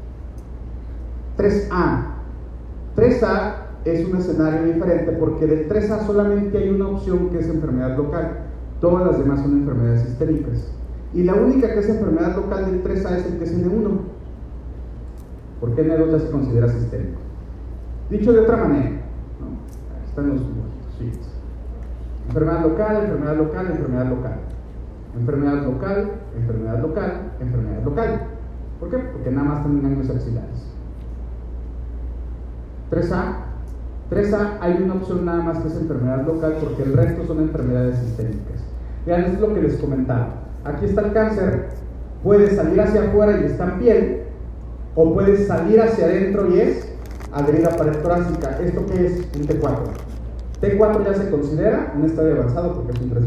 3A. 1.37 2.03
3A 2.95 3.53
es 3.85 4.07
un 4.07 4.17
escenario 4.17 4.73
diferente 4.73 5.11
porque 5.13 5.47
del 5.47 5.67
3A 5.67 6.05
solamente 6.05 6.57
hay 6.57 6.69
una 6.69 6.89
opción 6.89 7.29
que 7.29 7.39
es 7.39 7.47
enfermedad 7.47 7.97
local. 7.97 8.39
Todas 8.79 9.07
las 9.07 9.19
demás 9.19 9.41
son 9.41 9.59
enfermedades 9.59 10.07
histéricas. 10.07 10.71
Y 11.13 11.23
la 11.23 11.35
única 11.35 11.73
que 11.73 11.79
es 11.79 11.89
enfermedad 11.89 12.35
local 12.35 12.65
del 12.65 12.83
3A 12.83 13.17
es 13.17 13.25
el 13.25 13.39
TCN1. 13.39 13.99
¿Por 15.61 15.75
qué 15.75 15.83
Nero 15.83 16.11
ya 16.11 16.19
se 16.19 16.31
considera 16.31 16.67
sistémico? 16.67 17.21
Dicho 18.09 18.33
de 18.33 18.39
otra 18.39 18.57
manera, 18.57 19.01
están 20.09 20.29
los 20.29 20.41
suites. 20.97 21.29
Enfermedad 22.27 22.61
local, 22.63 22.97
enfermedad 23.03 23.37
local, 23.37 23.67
enfermedad 23.67 24.09
local. 24.09 24.39
Enfermedad 25.15 25.63
local, 25.63 26.11
enfermedad 26.35 26.81
local, 26.81 27.31
enfermedad 27.39 27.83
local. 27.83 28.21
¿Por 28.79 28.89
qué? 28.89 28.97
Porque 28.97 29.31
nada 29.31 29.47
más 29.47 29.63
tienen 29.63 29.83
ganglios 29.83 30.09
axilares. 30.09 30.71
3A. 32.89 33.35
3A 34.09 34.57
hay 34.61 34.81
una 34.83 34.95
opción 34.95 35.25
nada 35.25 35.43
más 35.43 35.59
que 35.59 35.67
es 35.67 35.75
enfermedad 35.77 36.25
local 36.25 36.57
porque 36.59 36.83
el 36.83 36.93
resto 36.93 37.25
son 37.25 37.39
enfermedades 37.39 37.99
sistémicas. 37.99 38.63
Vean, 39.05 39.25
es 39.25 39.39
lo 39.39 39.53
que 39.53 39.61
les 39.61 39.77
comentaba. 39.77 40.41
Aquí 40.65 40.85
está 40.85 41.01
el 41.01 41.13
cáncer, 41.13 41.69
puede 42.23 42.55
salir 42.55 42.81
hacia 42.81 43.03
afuera 43.03 43.39
y 43.39 43.45
está 43.45 43.65
en 43.65 43.79
piel, 43.79 44.23
o 44.95 45.13
puede 45.13 45.45
salir 45.45 45.81
hacia 45.81 46.05
adentro 46.05 46.49
y 46.53 46.59
es 46.59 46.91
adherida 47.31 47.69
pared 47.77 47.97
torácica. 48.01 48.59
¿Esto 48.61 48.85
qué 48.87 49.05
es? 49.05 49.17
Un 49.35 49.47
T4. 49.47 49.77
T4 50.61 51.05
ya 51.05 51.13
se 51.13 51.29
considera 51.29 51.93
un 51.95 52.05
estadio 52.05 52.33
avanzado 52.33 52.75
porque 52.75 52.91
es 52.91 53.01
un 53.01 53.09
3 53.09 53.23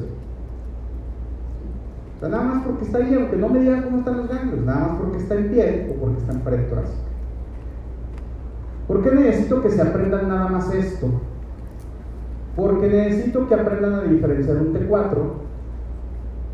O 2.17 2.21
sea, 2.21 2.29
nada 2.29 2.45
más 2.45 2.65
porque 2.65 2.85
está 2.85 2.99
ahí, 2.99 3.15
aunque 3.15 3.37
no 3.37 3.49
me 3.49 3.61
digan 3.61 3.83
cómo 3.83 3.99
están 3.99 4.19
los 4.19 4.29
ganglios, 4.29 4.65
nada 4.65 4.89
más 4.89 5.01
porque 5.01 5.19
está 5.19 5.35
en 5.35 5.49
piel 5.51 5.91
o 5.91 6.01
porque 6.01 6.19
está 6.19 6.33
en 6.33 6.41
pared 6.41 6.69
torácica. 6.69 6.99
¿Por 8.87 9.03
qué 9.03 9.11
necesito 9.13 9.63
que 9.63 9.71
se 9.71 9.83
aprendan 9.83 10.29
nada 10.29 10.49
más 10.49 10.73
esto? 10.75 11.09
Porque 12.55 12.87
necesito 12.87 13.49
que 13.49 13.55
aprendan 13.55 13.95
a 13.95 14.03
diferenciar 14.03 14.59
un 14.59 14.75
T4 14.75 15.45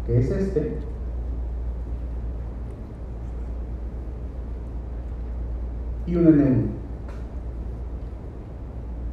que 0.07 0.19
es 0.19 0.31
este, 0.31 0.79
y 6.07 6.17
un 6.17 6.27
N1. 6.27 6.81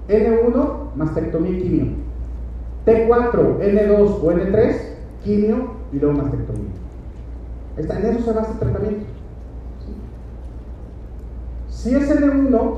N1, 0.10 0.96
mastectomía 0.96 1.52
y 1.52 1.62
quimio. 1.62 1.86
T4, 2.86 3.60
N2 3.60 4.20
o 4.22 4.32
N3, 4.32 4.76
quimio 5.24 5.72
y 5.92 6.00
luego 6.00 6.18
mastectomía. 6.18 6.72
Está, 7.76 8.00
en 8.00 8.06
eso 8.06 8.24
se 8.24 8.32
basa 8.32 8.54
el 8.54 8.60
tratamiento. 8.60 9.06
Si 11.70 11.94
es 11.94 12.10
N1 12.10 12.72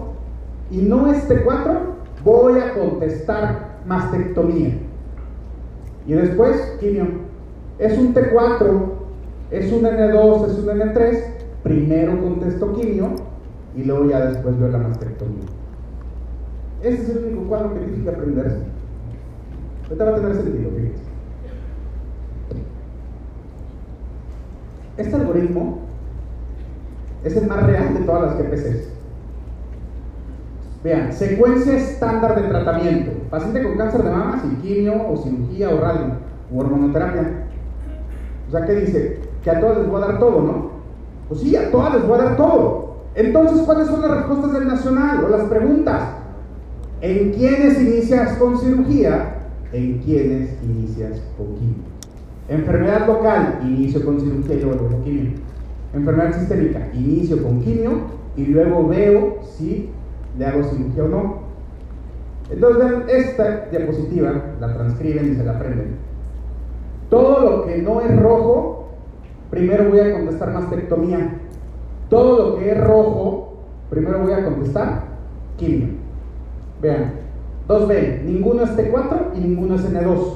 y 0.72 0.78
no 0.78 1.12
es 1.12 1.30
T4, 1.30 1.80
voy 2.24 2.60
a 2.60 2.74
contestar 2.74 3.78
mastectomía. 3.86 4.74
Y 6.06 6.14
después 6.14 6.78
quimio 6.80 7.06
es 7.78 7.98
un 7.98 8.14
T4, 8.14 8.82
es 9.52 9.72
un 9.72 9.84
N2, 9.84 10.48
es 10.48 10.58
un 10.58 10.66
N3, 10.66 11.24
primero 11.64 12.22
contesto 12.22 12.74
quimio 12.74 13.29
y 13.76 13.84
luego 13.84 14.10
ya 14.10 14.28
después 14.28 14.60
veo 14.60 14.70
la 14.70 14.80
mastectomía. 14.80 15.46
Ese 16.82 17.04
es 17.04 17.10
el 17.10 17.26
único 17.26 17.44
cuadro 17.50 17.74
que 17.74 17.80
tienes 17.80 18.04
que 18.04 18.10
aprenderse. 18.10 18.64
Ahorita 19.84 20.06
va 20.06 20.12
a 20.12 20.16
tener 20.16 20.36
sentido, 20.36 20.72
fíjense. 20.72 21.04
Este 24.98 25.16
algoritmo 25.16 25.80
es 27.24 27.36
el 27.36 27.48
más 27.48 27.66
real 27.66 27.94
de 27.94 28.00
todas 28.02 28.22
las 28.22 28.38
GPCs. 28.38 28.90
Vean, 30.84 31.12
secuencia 31.12 31.76
estándar 31.76 32.42
de 32.42 32.48
tratamiento. 32.48 33.12
Paciente 33.30 33.64
con 33.64 33.78
cáncer 33.78 34.04
de 34.04 34.10
mama, 34.10 34.42
sin 34.42 34.58
quimio 34.58 35.10
o 35.10 35.18
cirugía 35.18 35.70
o 35.70 35.80
radio 35.80 36.14
o 36.54 36.60
hormonoterapia. 36.60 37.46
O 38.48 38.52
sea, 38.52 38.66
¿qué 38.66 38.76
dice? 38.76 39.20
Que 39.44 39.52
a 39.52 39.60
todas 39.60 39.80
les 39.80 39.90
voy 39.90 40.02
a 40.02 40.08
dar 40.08 40.20
todo, 40.20 40.42
¿no? 40.42 40.72
Pues 41.28 41.42
sí, 41.42 41.56
a 41.56 41.70
todas 41.70 41.94
les 41.96 42.08
voy 42.08 42.20
a 42.20 42.24
dar 42.24 42.38
todo. 42.38 42.89
Entonces, 43.20 43.64
¿cuáles 43.66 43.88
son 43.88 44.02
las 44.02 44.12
respuestas 44.12 44.54
del 44.54 44.66
nacional 44.66 45.26
o 45.26 45.28
las 45.28 45.44
preguntas? 45.50 46.04
¿En 47.02 47.34
quiénes 47.34 47.82
inicias 47.82 48.38
con 48.38 48.58
cirugía? 48.58 49.36
¿En 49.74 49.98
quiénes 49.98 50.52
inicias 50.64 51.22
con 51.38 51.48
quimio? 51.56 51.84
Enfermedad 52.48 53.06
local, 53.08 53.60
inicio 53.62 54.06
con 54.06 54.22
cirugía 54.22 54.56
y 54.56 54.62
luego 54.62 54.88
con 54.88 55.04
quimio. 55.04 55.32
Enfermedad 55.94 56.40
sistémica, 56.40 56.88
inicio 56.94 57.44
con 57.44 57.60
quimio 57.60 57.92
y 58.38 58.46
luego 58.46 58.88
veo 58.88 59.40
si 59.44 59.90
le 60.38 60.46
hago 60.46 60.64
cirugía 60.64 61.04
o 61.04 61.08
no. 61.10 61.40
Entonces 62.50 62.78
vean 62.86 63.04
esta 63.10 63.66
diapositiva, 63.70 64.32
la 64.62 64.74
transcriben 64.74 65.34
y 65.34 65.36
se 65.36 65.44
la 65.44 65.58
aprenden. 65.58 65.98
Todo 67.10 67.42
lo 67.42 67.66
que 67.66 67.80
no 67.80 68.00
es 68.00 68.18
rojo, 68.18 68.92
primero 69.50 69.90
voy 69.90 70.00
a 70.00 70.14
contestar 70.14 70.54
mastectomía. 70.54 71.39
Todo 72.10 72.50
lo 72.50 72.58
que 72.58 72.72
es 72.72 72.84
rojo, 72.84 73.58
primero 73.90 74.20
voy 74.20 74.34
a 74.34 74.44
contestar 74.44 75.04
quimio. 75.58 75.90
Vean, 76.82 77.14
2B, 77.68 78.24
ninguno 78.24 78.64
es 78.64 78.72
T4 78.72 79.36
y 79.36 79.40
ninguno 79.40 79.76
es 79.76 79.92
N2. 79.92 80.34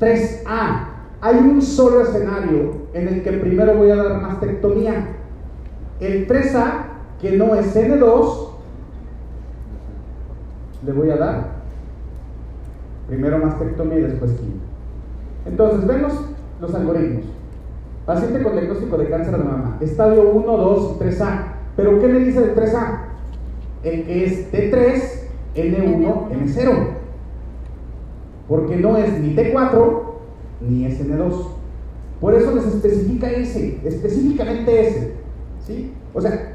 3A, 0.00 0.88
hay 1.20 1.36
un 1.36 1.62
solo 1.62 2.02
escenario 2.02 2.84
en 2.92 3.08
el 3.08 3.22
que 3.22 3.32
primero 3.32 3.76
voy 3.76 3.90
a 3.90 3.96
dar 3.96 4.20
mastectomía. 4.20 5.06
El 6.00 6.26
3A, 6.26 6.84
que 7.20 7.36
no 7.36 7.54
es 7.54 7.74
N2, 7.74 8.48
le 10.84 10.92
voy 10.92 11.10
a 11.10 11.16
dar 11.16 11.54
primero 13.06 13.38
mastectomía 13.38 13.98
y 13.98 14.02
después 14.02 14.32
quimio. 14.32 14.60
Entonces, 15.46 15.86
vemos 15.86 16.12
los 16.60 16.74
algoritmos. 16.74 17.24
Paciente 18.06 18.42
con 18.42 18.52
diagnóstico 18.52 18.98
de 18.98 19.08
cáncer 19.08 19.38
de 19.38 19.44
mama, 19.44 19.78
estadio 19.80 20.30
1, 20.30 20.56
2 20.56 20.96
y 20.96 21.04
3A. 21.04 21.44
¿Pero 21.74 22.00
qué 22.00 22.08
me 22.08 22.18
dice 22.18 22.40
del 22.40 22.54
3A? 22.54 22.98
El 23.82 24.04
que 24.04 24.24
es 24.24 24.52
T3, 24.52 25.02
N1, 25.56 26.30
N0. 26.30 26.88
Porque 28.46 28.76
no 28.76 28.98
es 28.98 29.18
ni 29.20 29.34
T4 29.34 30.02
ni 30.60 30.84
SN2. 30.84 31.46
Por 32.20 32.34
eso 32.34 32.54
les 32.54 32.66
especifica 32.66 33.30
ese, 33.30 33.80
específicamente 33.84 34.86
ese. 34.86 35.14
¿sí? 35.66 35.94
O 36.12 36.20
sea, 36.20 36.52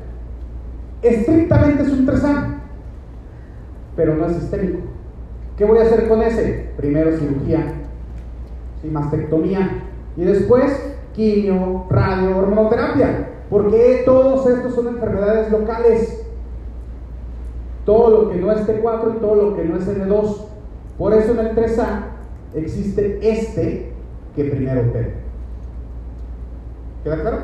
estrictamente 1.01 1.81
es 1.81 1.89
un 1.89 2.05
3A, 2.05 2.59
pero 3.95 4.15
no 4.15 4.27
es 4.27 4.33
sistémico. 4.33 4.79
¿Qué 5.57 5.65
voy 5.65 5.79
a 5.79 5.83
hacer 5.83 6.07
con 6.07 6.21
ese? 6.21 6.69
Primero 6.77 7.17
cirugía, 7.17 7.73
¿sí? 8.81 8.87
mastectomía, 8.87 9.83
y 10.15 10.23
después 10.23 10.89
quimio, 11.19 11.85
radio, 11.89 12.37
hormonoterapia. 12.37 13.27
Porque 13.49 14.03
todos 14.05 14.47
estos 14.47 14.73
son 14.73 14.87
enfermedades 14.87 15.51
locales. 15.51 16.25
Todo 17.85 18.09
lo 18.09 18.29
que 18.29 18.37
no 18.37 18.51
es 18.51 18.65
T4 18.65 19.15
y 19.15 19.19
todo 19.19 19.35
lo 19.35 19.55
que 19.55 19.65
no 19.65 19.75
es 19.75 19.87
N2. 19.87 20.45
Por 20.97 21.13
eso 21.13 21.31
en 21.33 21.39
el 21.39 21.55
3A 21.55 22.03
existe 22.53 23.19
este 23.21 23.91
que 24.35 24.43
primero 24.45 24.81
opera. 24.81 25.09
¿Queda 27.03 27.21
claro? 27.21 27.37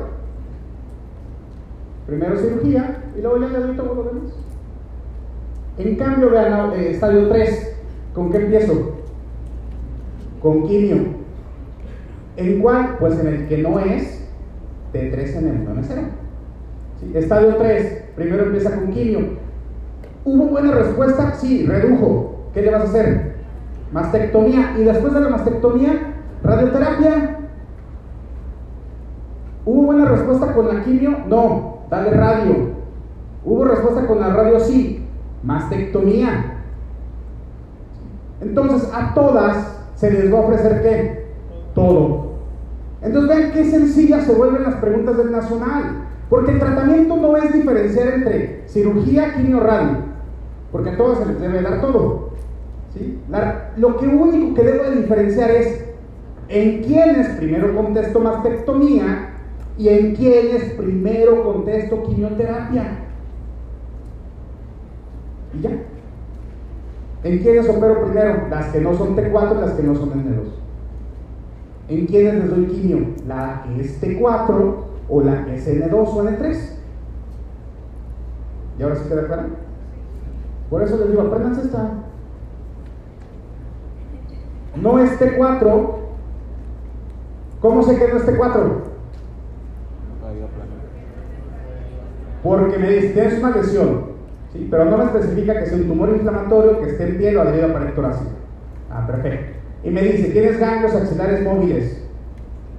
Primero 2.06 2.38
cirugía 2.38 3.04
y 3.16 3.20
luego 3.20 3.40
ya 3.40 3.48
le 3.48 3.58
doy 3.58 3.76
todo 3.76 3.94
lo 3.94 4.02
demás. 4.04 4.32
En 5.78 5.96
cambio, 5.96 6.30
vean, 6.30 6.72
eh, 6.72 6.90
estadio 6.92 7.28
3, 7.28 7.76
¿con 8.14 8.30
qué 8.30 8.38
empiezo? 8.38 8.94
Con 10.40 10.66
quimio. 10.66 11.25
¿En 12.36 12.60
cuál? 12.60 12.96
Pues 12.98 13.18
en 13.18 13.26
el 13.26 13.48
que 13.48 13.58
no 13.58 13.78
es 13.78 14.26
T3 14.92 15.38
en 15.38 15.48
el 15.48 15.68
1 15.68 15.82
0. 15.82 16.02
Estadio 17.14 17.56
3, 17.56 18.04
primero 18.16 18.44
empieza 18.44 18.74
con 18.74 18.90
quimio. 18.92 19.20
¿Hubo 20.24 20.46
buena 20.46 20.72
respuesta? 20.72 21.34
Sí, 21.34 21.66
redujo. 21.66 22.50
¿Qué 22.52 22.62
le 22.62 22.70
vas 22.70 22.82
a 22.82 22.84
hacer? 22.84 23.36
Mastectomía. 23.92 24.74
Y 24.78 24.84
después 24.84 25.14
de 25.14 25.20
la 25.20 25.28
mastectomía, 25.28 26.14
radioterapia. 26.42 27.38
¿Hubo 29.64 29.82
buena 29.82 30.06
respuesta 30.06 30.52
con 30.52 30.68
la 30.74 30.84
quimio? 30.84 31.18
No, 31.28 31.78
dale 31.90 32.10
radio. 32.10 32.76
¿Hubo 33.44 33.64
respuesta 33.64 34.06
con 34.06 34.20
la 34.20 34.30
radio? 34.30 34.58
Sí, 34.60 35.06
mastectomía. 35.42 36.54
Entonces, 38.40 38.90
a 38.92 39.14
todas 39.14 39.78
se 39.94 40.10
les 40.10 40.32
va 40.32 40.38
a 40.38 40.42
ofrecer 40.42 40.82
qué? 40.82 41.26
Todo. 41.74 42.25
Entonces, 43.02 43.36
vean 43.36 43.52
qué 43.52 43.64
sencillas 43.70 44.26
se 44.26 44.34
vuelven 44.34 44.62
las 44.62 44.76
preguntas 44.76 45.16
del 45.16 45.32
nacional. 45.32 46.06
Porque 46.28 46.52
el 46.52 46.58
tratamiento 46.58 47.16
no 47.16 47.36
es 47.36 47.52
diferenciar 47.52 48.08
entre 48.08 48.64
cirugía, 48.66 49.34
quimio, 49.34 49.60
radio. 49.60 49.98
Porque 50.72 50.90
a 50.90 50.96
todas 50.96 51.18
se 51.18 51.26
les 51.26 51.40
debe 51.40 51.62
dar 51.62 51.80
todo. 51.80 52.30
¿sí? 52.94 53.18
lo 53.76 53.96
que 53.98 54.06
único 54.06 54.54
que 54.54 54.62
debo 54.62 54.84
de 54.84 54.96
diferenciar 54.96 55.50
es 55.50 55.84
en 56.48 56.82
quiénes 56.82 57.28
primero 57.36 57.74
contesto 57.74 58.20
mastectomía 58.20 59.30
y 59.78 59.88
en 59.88 60.14
quiénes 60.16 60.72
primero 60.72 61.44
contesto 61.44 62.02
quimioterapia. 62.04 62.98
Y 65.54 65.60
ya. 65.60 65.70
¿En 67.24 67.38
quiénes 67.38 67.68
opero 67.68 68.04
primero? 68.04 68.48
Las 68.48 68.66
que 68.72 68.80
no 68.80 68.96
son 68.96 69.16
T4 69.16 69.56
y 69.56 69.60
las 69.60 69.72
que 69.72 69.82
no 69.82 69.94
son 69.94 70.10
N2. 70.10 70.65
¿En 71.88 72.06
quiénes 72.06 72.34
les 72.34 72.50
doy 72.50 72.66
quimio? 72.66 73.14
La 73.26 73.64
que 73.64 73.80
es 73.80 74.02
T4 74.02 74.74
o 75.08 75.22
la 75.22 75.44
que 75.44 75.54
es 75.54 75.68
N2 75.68 75.92
o 75.94 76.24
N3. 76.24 76.56
¿Y 78.78 78.82
ahora 78.82 78.96
sí 78.96 79.08
queda 79.08 79.26
claro? 79.26 79.48
Por 80.68 80.82
eso 80.82 80.96
les 80.98 81.10
digo, 81.10 81.22
aprendan 81.22 81.58
esta. 81.58 81.90
No 84.74 84.98
es 84.98 85.18
T4, 85.18 85.96
¿Cómo 87.60 87.82
se 87.82 87.96
quedó 87.96 88.16
este 88.18 88.36
4? 88.36 88.82
Porque 92.42 92.78
me 92.78 92.90
dice, 92.90 93.08
tienes 93.08 93.38
una 93.40 93.56
lesión, 93.56 94.04
¿sí? 94.52 94.68
pero 94.70 94.84
no 94.84 94.98
me 94.98 95.04
especifica 95.04 95.58
que 95.58 95.66
sea 95.66 95.78
un 95.78 95.88
tumor 95.88 96.10
inflamatorio 96.10 96.80
que 96.80 96.90
esté 96.90 97.08
en 97.08 97.18
piel 97.18 97.36
o 97.38 97.42
adherido 97.42 97.66
a 97.66 97.72
pared 97.72 97.94
torácica. 97.94 98.30
Ah, 98.88 99.04
perfecto. 99.04 99.58
Y 99.84 99.90
me 99.90 100.02
dice, 100.02 100.30
tienes 100.30 100.58
ganglios 100.58 100.94
axilares 100.94 101.44
móviles. 101.44 102.02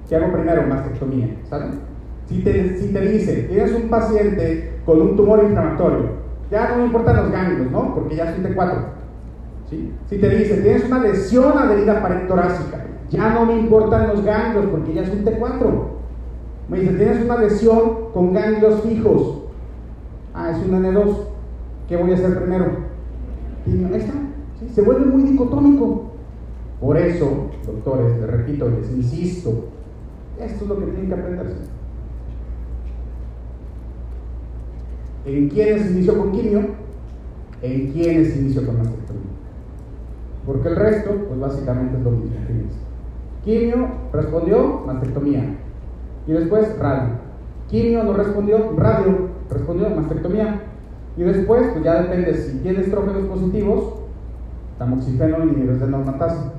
¿Qué 0.08 0.16
hago 0.16 0.32
primero? 0.32 0.62
Mastectomía. 0.66 1.28
¿Sale? 1.48 1.66
Si 2.26 2.42
te, 2.42 2.78
si 2.78 2.92
te 2.92 3.00
dice, 3.00 3.42
tienes 3.44 3.72
un 3.72 3.88
paciente 3.88 4.80
con 4.84 5.00
un 5.00 5.16
tumor 5.16 5.42
inflamatorio, 5.42 6.18
ya 6.50 6.68
no 6.68 6.76
me 6.78 6.86
importan 6.86 7.16
los 7.16 7.30
ganglios, 7.30 7.70
¿no? 7.70 7.94
Porque 7.94 8.16
ya 8.16 8.30
es 8.30 8.38
T4. 8.42 8.72
¿sí? 9.70 9.92
Si 10.08 10.18
te 10.18 10.28
dice, 10.28 10.58
tienes 10.58 10.84
una 10.84 11.00
lesión 11.00 11.56
adherida 11.56 11.98
a 11.98 12.02
pared 12.02 12.26
torácica, 12.26 12.84
ya 13.10 13.32
no 13.32 13.46
me 13.46 13.58
importan 13.58 14.08
los 14.08 14.22
ganglios 14.24 14.66
porque 14.70 14.94
ya 14.94 15.02
es 15.02 15.10
un 15.10 15.24
T4. 15.24 15.98
Me 16.68 16.80
dice, 16.80 16.94
tienes 16.94 17.24
una 17.24 17.38
lesión 17.38 18.10
con 18.12 18.34
ganglios 18.34 18.82
fijos. 18.82 19.42
Ah, 20.34 20.50
es 20.50 20.58
un 20.58 20.82
N2. 20.82 21.16
¿Qué 21.88 21.96
voy 21.96 22.10
a 22.10 22.14
hacer 22.14 22.38
primero? 22.38 22.66
Y 23.66 23.94
está. 23.94 24.12
Se 24.74 24.82
vuelve 24.82 25.06
muy 25.06 25.22
dicotómico. 25.22 26.07
Por 26.80 26.96
eso, 26.96 27.50
doctores, 27.66 28.18
les 28.18 28.30
repito, 28.30 28.68
les 28.68 28.90
insisto, 28.90 29.64
esto 30.40 30.64
es 30.64 30.68
lo 30.68 30.78
que 30.78 30.84
tienen 30.86 31.08
que 31.08 31.14
aprenderse. 31.14 31.78
¿En 35.26 35.48
quiénes 35.48 35.90
inició 35.90 36.18
con 36.18 36.32
quimio? 36.32 36.60
¿En 37.60 37.92
quiénes 37.92 38.36
inició 38.36 38.64
con 38.64 38.78
mastectomía? 38.78 39.22
Porque 40.46 40.68
el 40.68 40.76
resto, 40.76 41.10
pues 41.28 41.40
básicamente 41.40 41.98
es 41.98 42.04
lo 42.04 42.10
mismo. 42.12 42.30
Quimio 43.44 43.88
respondió, 44.12 44.82
mastectomía. 44.86 45.56
Y 46.26 46.32
después 46.32 46.78
radio. 46.78 47.14
Quimio 47.68 48.04
no 48.04 48.12
respondió, 48.12 48.72
radio 48.76 49.28
respondió, 49.50 49.90
mastectomía. 49.90 50.60
Y 51.16 51.22
después, 51.22 51.68
pues 51.72 51.84
ya 51.84 52.02
depende 52.02 52.34
si 52.34 52.58
tiene 52.58 52.80
estrógenos 52.80 53.24
positivos, 53.24 53.94
tamoxifeno 54.78 55.44
inhibidores 55.44 55.80
de 55.80 55.88
normatasa. 55.88 56.57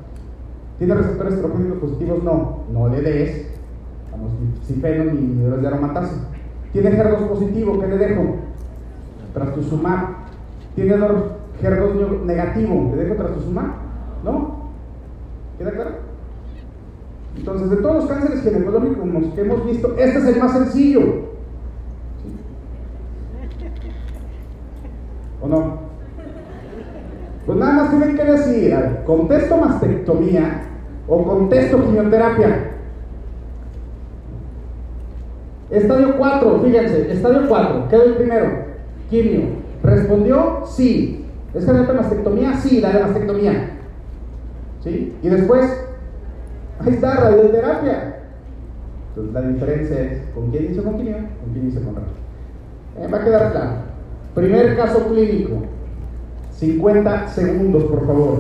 ¿Tiene 0.80 0.96
receptores 0.96 1.34
estrógenos 1.34 1.78
positivos? 1.78 2.24
No, 2.24 2.60
no 2.72 2.88
le 2.88 3.02
des 3.02 3.48
tamoxifeno 4.10 5.12
ni 5.12 5.20
inhibidores 5.20 5.62
de 5.62 5.68
aromatasa. 5.68 6.30
¿Tiene 6.72 6.92
HER2 6.92 7.28
positivo? 7.28 7.80
¿Qué 7.82 7.88
le 7.88 7.98
dejo? 7.98 8.36
Trastuzumab. 9.34 10.08
¿Tiene 10.76 10.96
HER2 10.96 12.24
negativo? 12.24 12.94
¿Le 12.96 13.04
dejo 13.04 13.16
trastuzumab? 13.16 13.72
¿No? 14.24 14.70
¿Queda 15.58 15.72
claro? 15.72 15.92
Entonces, 17.36 17.70
de 17.70 17.78
todos 17.78 17.96
los 17.96 18.06
cánceres 18.06 18.42
ginecológicos 18.42 19.34
que 19.36 19.42
hemos 19.42 19.66
visto, 19.66 19.96
este 19.98 20.20
es 20.20 20.26
el 20.28 20.40
más 20.40 20.54
sencillo. 20.54 21.02
¿O 25.42 25.48
no? 25.48 25.80
Pues 27.46 27.58
nada 27.58 27.74
más 27.74 27.90
tienen 27.90 28.16
que 28.16 28.24
decir, 28.24 28.78
contesto 29.06 29.58
mastectomía 29.58 30.69
o 31.10 31.24
contesto 31.24 31.84
quimioterapia. 31.84 32.72
Estadio 35.70 36.18
4, 36.18 36.62
fíjense, 36.64 37.12
estadio 37.12 37.48
4, 37.48 37.88
¿qué 37.90 37.96
doy 37.98 38.14
primero? 38.14 38.50
Quimio. 39.10 39.42
¿Respondió? 39.84 40.64
Sí. 40.66 41.26
¿Es 41.54 41.66
candidato 41.66 41.94
mastectomía? 41.94 42.54
Sí, 42.56 42.80
dale 42.80 43.02
mastectomía. 43.02 43.72
¿Sí? 44.84 45.16
Y 45.22 45.30
después, 45.30 45.90
Ahí 46.80 46.94
está, 46.94 47.14
radioterapia. 47.16 48.20
Entonces 49.10 49.34
la 49.34 49.42
diferencia 49.42 50.00
es 50.00 50.22
con 50.34 50.50
quién 50.50 50.72
hizo 50.72 50.84
con 50.84 50.96
quimio, 50.98 51.18
con 51.18 51.52
quién 51.52 51.68
hizo 51.68 51.82
con 51.82 51.96
radio. 51.96 52.08
Eh, 52.98 53.08
va 53.12 53.18
a 53.18 53.26
quedar 53.26 53.52
claro. 53.52 53.72
Primer 54.34 54.78
caso 54.78 55.08
clínico. 55.08 55.64
50 56.58 57.28
segundos, 57.28 57.84
por 57.84 58.06
favor. 58.06 58.40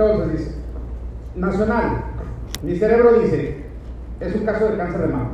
Entonces 0.00 0.32
dice, 0.32 0.54
nacional, 1.36 2.04
mi 2.62 2.69
cerebro 2.80 3.12
dice, 3.20 3.56
es 4.20 4.34
un 4.34 4.44
caso 4.44 4.68
de 4.68 4.76
cáncer 4.76 5.02
de 5.02 5.08
mama. 5.08 5.30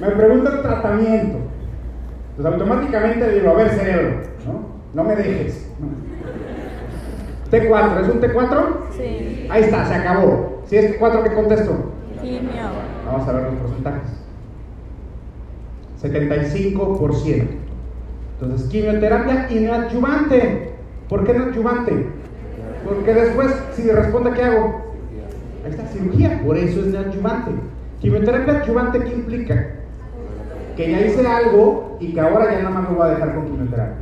Me 0.00 0.08
pregunta 0.10 0.50
el 0.50 0.62
tratamiento. 0.62 1.38
Pues 2.36 2.46
automáticamente 2.46 3.30
digo, 3.32 3.50
a 3.50 3.54
ver 3.54 3.70
cerebro, 3.70 4.16
¿no? 4.46 4.80
No 4.94 5.08
me 5.08 5.14
dejes. 5.14 5.70
T4, 7.50 8.00
¿es 8.00 8.08
un 8.08 8.20
T4? 8.20 8.66
Sí. 8.96 9.46
Ahí 9.50 9.62
está, 9.62 9.86
se 9.86 9.94
acabó. 9.94 10.62
Si 10.66 10.76
es 10.76 10.98
T4, 10.98 11.22
¿qué 11.22 11.34
contesto? 11.34 11.92
Quimio. 12.20 12.50
Vamos 13.06 13.28
a 13.28 13.32
ver 13.32 13.44
los 13.44 13.54
porcentajes. 13.54 14.10
75%. 16.02 17.46
Entonces, 18.40 18.68
quimioterapia 18.70 19.46
y 19.50 19.60
neoadyuvante. 19.60 20.72
¿Por 21.08 21.24
qué 21.24 21.34
no 21.34 21.44
adyuvante? 21.44 22.06
Porque 22.90 23.14
después, 23.14 23.54
si 23.74 23.88
responde, 23.88 24.32
¿qué 24.32 24.42
hago? 24.42 24.82
Ahí 25.64 25.70
está, 25.70 25.86
cirugía, 25.86 26.42
por 26.44 26.56
eso 26.56 26.80
es 26.80 26.86
neoadyuvante. 26.86 27.52
Quimioterapia 28.00 28.62
adyuvante, 28.62 28.98
¿qué 29.04 29.14
implica? 29.14 29.66
Que 30.76 30.90
ya 30.90 31.00
hice 31.06 31.24
algo 31.24 31.96
y 32.00 32.12
que 32.12 32.20
ahora 32.20 32.50
ya 32.50 32.64
nada 32.64 32.70
más 32.70 32.90
me 32.90 32.96
voy 32.96 33.06
a 33.06 33.10
dejar 33.10 33.34
con 33.36 33.44
quimioterapia. 33.44 33.94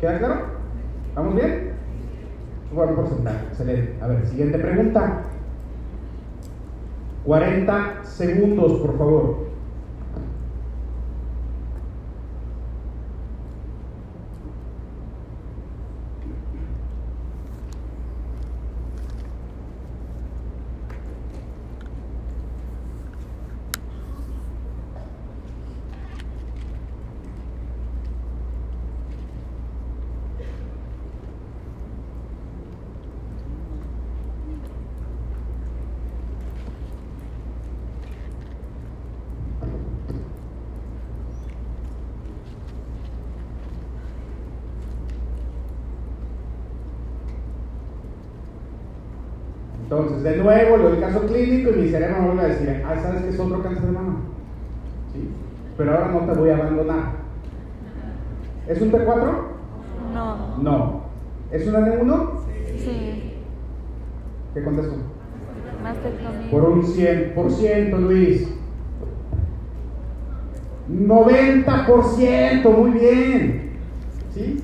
¿Queda 0.00 0.18
claro? 0.18 0.40
¿Vamos 1.16 1.34
bien? 1.34 1.72
Bueno, 2.72 2.94
porcentaje, 2.94 3.46
excelente. 3.48 3.96
A 4.00 4.06
ver, 4.06 4.24
siguiente 4.28 4.58
pregunta. 4.60 5.22
40 7.24 8.04
segundos, 8.04 8.80
por 8.82 8.98
favor. 8.98 9.50
Entonces, 49.90 50.19
de 50.30 50.36
nuevo, 50.36 50.76
lo 50.76 50.90
del 50.90 51.00
caso 51.00 51.26
clínico 51.26 51.70
y 51.70 51.80
mi 51.80 51.88
cerebro 51.88 52.20
me 52.20 52.26
vuelve 52.28 52.42
a 52.42 52.48
decir, 52.48 52.82
ah, 52.86 52.94
¿sabes 53.02 53.22
que 53.22 53.28
es 53.30 53.40
otro 53.40 53.62
cáncer 53.62 53.86
de 53.86 53.92
mama? 53.92 54.16
¿Sí? 55.12 55.28
Pero 55.76 55.92
ahora 55.92 56.08
no 56.08 56.20
te 56.20 56.38
voy 56.38 56.50
a 56.50 56.56
abandonar. 56.56 57.20
¿Es 58.68 58.80
un 58.80 58.92
T4? 58.92 59.32
No. 60.14 60.56
No. 60.62 61.00
¿Es 61.50 61.66
un 61.66 61.74
N1? 61.74 62.30
Sí. 62.76 63.34
¿Qué 64.54 64.62
contesto? 64.62 64.96
Mastectomía. 65.82 66.50
Por 66.50 66.64
un 66.64 66.82
100%, 66.82 67.98
Luis. 67.98 68.48
90%, 70.88 72.76
muy 72.76 72.90
bien. 72.90 73.70
¿Sí? 74.32 74.62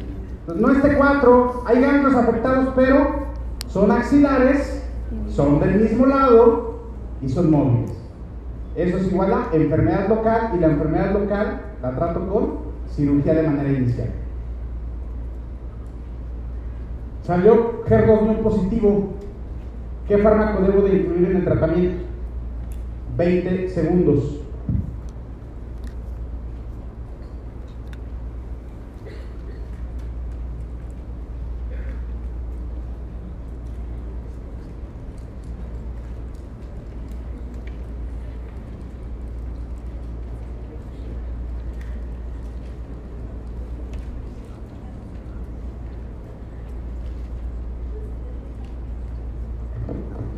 No 0.54 0.70
es 0.70 0.78
T4, 0.78 1.62
hay 1.66 1.80
ganglios 1.80 2.14
afectados, 2.14 2.72
pero 2.76 3.26
son 3.68 3.90
axilares 3.90 4.75
son 5.36 5.60
del 5.60 5.82
mismo 5.82 6.06
lado 6.06 6.76
y 7.20 7.28
son 7.28 7.50
móviles. 7.50 7.92
Eso 8.74 8.96
es 8.96 9.12
igual 9.12 9.32
a 9.32 9.48
enfermedad 9.52 10.08
local 10.08 10.52
y 10.56 10.60
la 10.60 10.68
enfermedad 10.68 11.12
local 11.12 11.60
la 11.82 11.94
trato 11.94 12.26
con 12.26 12.58
cirugía 12.88 13.34
de 13.34 13.42
manera 13.42 13.70
inicial. 13.70 14.08
Salió 17.22 17.84
HER2 17.84 18.36
positivo. 18.38 19.08
¿Qué 20.08 20.18
fármaco 20.18 20.62
debo 20.62 20.82
de 20.82 20.96
incluir 20.96 21.30
en 21.30 21.36
el 21.36 21.44
tratamiento? 21.44 22.04
20 23.16 23.68
segundos. 23.68 24.46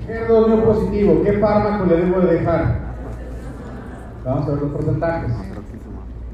HER2 0.09 0.63
positivo, 0.63 1.23
¿qué 1.23 1.35
fármaco 1.49 1.87
le 1.87 1.97
debo 1.97 2.21
de 2.21 2.35
dejar? 2.35 2.77
Vamos 4.25 4.47
a 4.47 4.51
ver 4.51 4.63
los 4.63 4.73
porcentajes. 4.73 5.33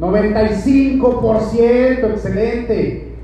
95%, 0.00 2.10
excelente. 2.10 3.14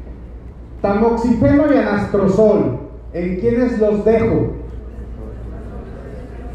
Tamoxifeno 0.81 1.73
y 1.73 1.77
anastrozol, 1.77 2.79
¿en 3.13 3.41
quiénes 3.41 3.79
los 3.79 4.05
dejo? 4.05 4.55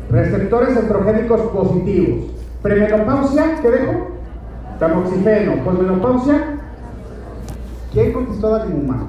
Receptores 0.09 0.77
estrogénicos 0.77 1.41
positivos. 1.41 2.31
Premenopausia, 2.61 3.59
¿qué 3.61 3.69
dejo? 3.69 4.07
Tamoxifeno. 4.79 5.63
Posmenopausia, 5.63 6.59
¿quién 7.91 8.13
contestó 8.13 8.51
Dalimumab? 8.51 9.07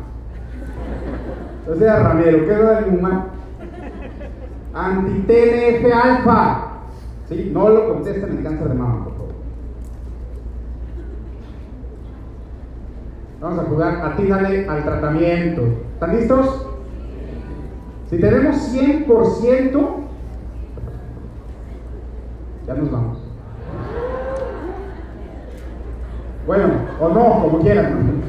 Entonces 1.60 1.82
era 1.82 2.00
Ramiro, 2.00 2.44
¿qué 2.44 2.52
es 2.52 2.62
Dalimumab? 2.62 3.35
Anti-TNF 4.76 5.92
alfa. 5.92 6.72
¿Sí? 7.28 7.50
No 7.52 7.70
lo 7.70 7.88
contesten 7.88 8.30
en 8.30 8.42
cáncer 8.42 8.68
de 8.68 8.74
mama, 8.74 9.04
por 9.04 9.14
favor. 9.14 9.34
Vamos 13.40 13.58
a 13.58 13.62
jugar, 13.62 14.06
atínale 14.12 14.68
al 14.68 14.84
tratamiento. 14.84 15.62
¿Están 15.94 16.16
listos? 16.16 16.66
Si 18.10 18.18
tenemos 18.18 18.56
100%, 18.72 19.88
ya 22.66 22.74
nos 22.74 22.90
vamos. 22.90 23.18
Bueno, 26.46 26.64
o 27.00 27.08
no, 27.08 27.42
como 27.42 27.60
quieran. 27.60 28.22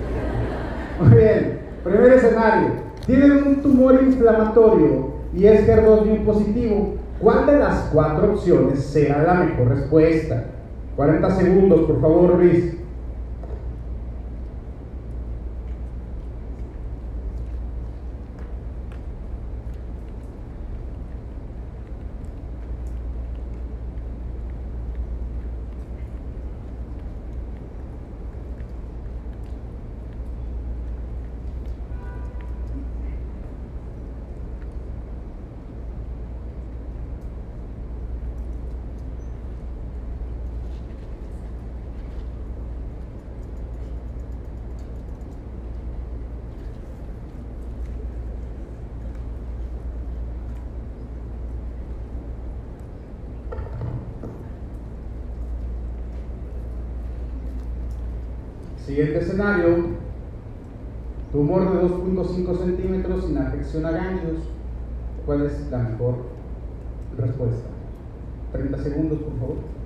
Muy 0.99 1.09
bien. 1.09 1.59
Primer 1.83 2.13
escenario. 2.13 2.69
Tienen 3.05 3.31
un 3.43 3.61
tumor 3.61 4.01
inflamatorio 4.01 5.06
y 5.37 5.45
es 5.45 5.67
HER2 5.67 6.25
positivo. 6.25 6.95
¿Cuál 7.19 7.45
de 7.45 7.59
las 7.59 7.89
cuatro 7.93 8.33
opciones 8.33 8.83
será 8.83 9.21
la 9.21 9.33
mejor 9.35 9.69
respuesta? 9.69 10.45
40 10.95 11.29
segundos, 11.31 11.81
por 11.81 12.01
favor, 12.01 12.35
Luis. 12.39 12.77
Siguiente 58.87 59.19
escenario, 59.19 59.89
de 61.71 61.83
2.5 61.83 62.57
centímetros 62.57 63.25
sin 63.25 63.37
afección 63.37 63.85
a 63.85 63.91
ganglios. 63.91 64.37
¿Cuál 65.25 65.45
es 65.45 65.69
la 65.69 65.79
mejor 65.79 66.15
respuesta? 67.17 67.67
30 68.53 68.83
segundos, 68.83 69.19
por 69.19 69.39
favor. 69.39 69.76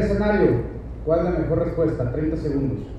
Escenario, 0.00 0.50
¿cuál 1.04 1.20
es 1.20 1.24
la 1.26 1.38
mejor 1.38 1.64
respuesta? 1.64 2.12
30 2.12 2.36
segundos. 2.36 2.89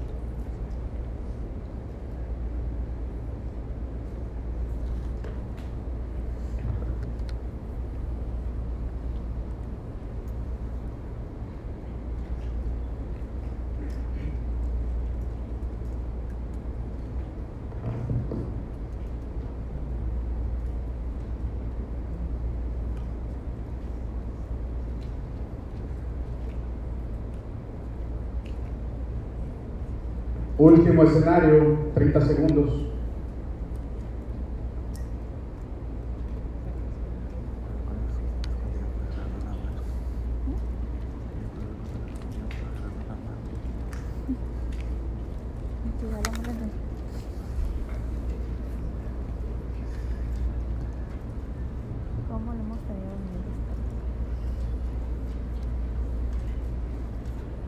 Último 30.61 31.01
escenario, 31.01 31.89
30 31.95 32.21
segundos. 32.21 32.87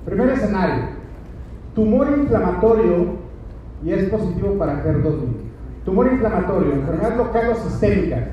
Primer 0.05 0.29
escenario, 0.29 0.89
tumor 1.73 2.07
inflamatorio 2.63 3.23
y 3.83 3.91
es 3.91 4.09
positivo 4.09 4.57
para 4.57 4.83
HER2. 4.83 5.13
Tumor 5.85 6.11
inflamatorio, 6.11 6.73
enfermedad 6.73 7.15
local 7.17 7.51
o 7.51 7.55
sistémica. 7.55 8.29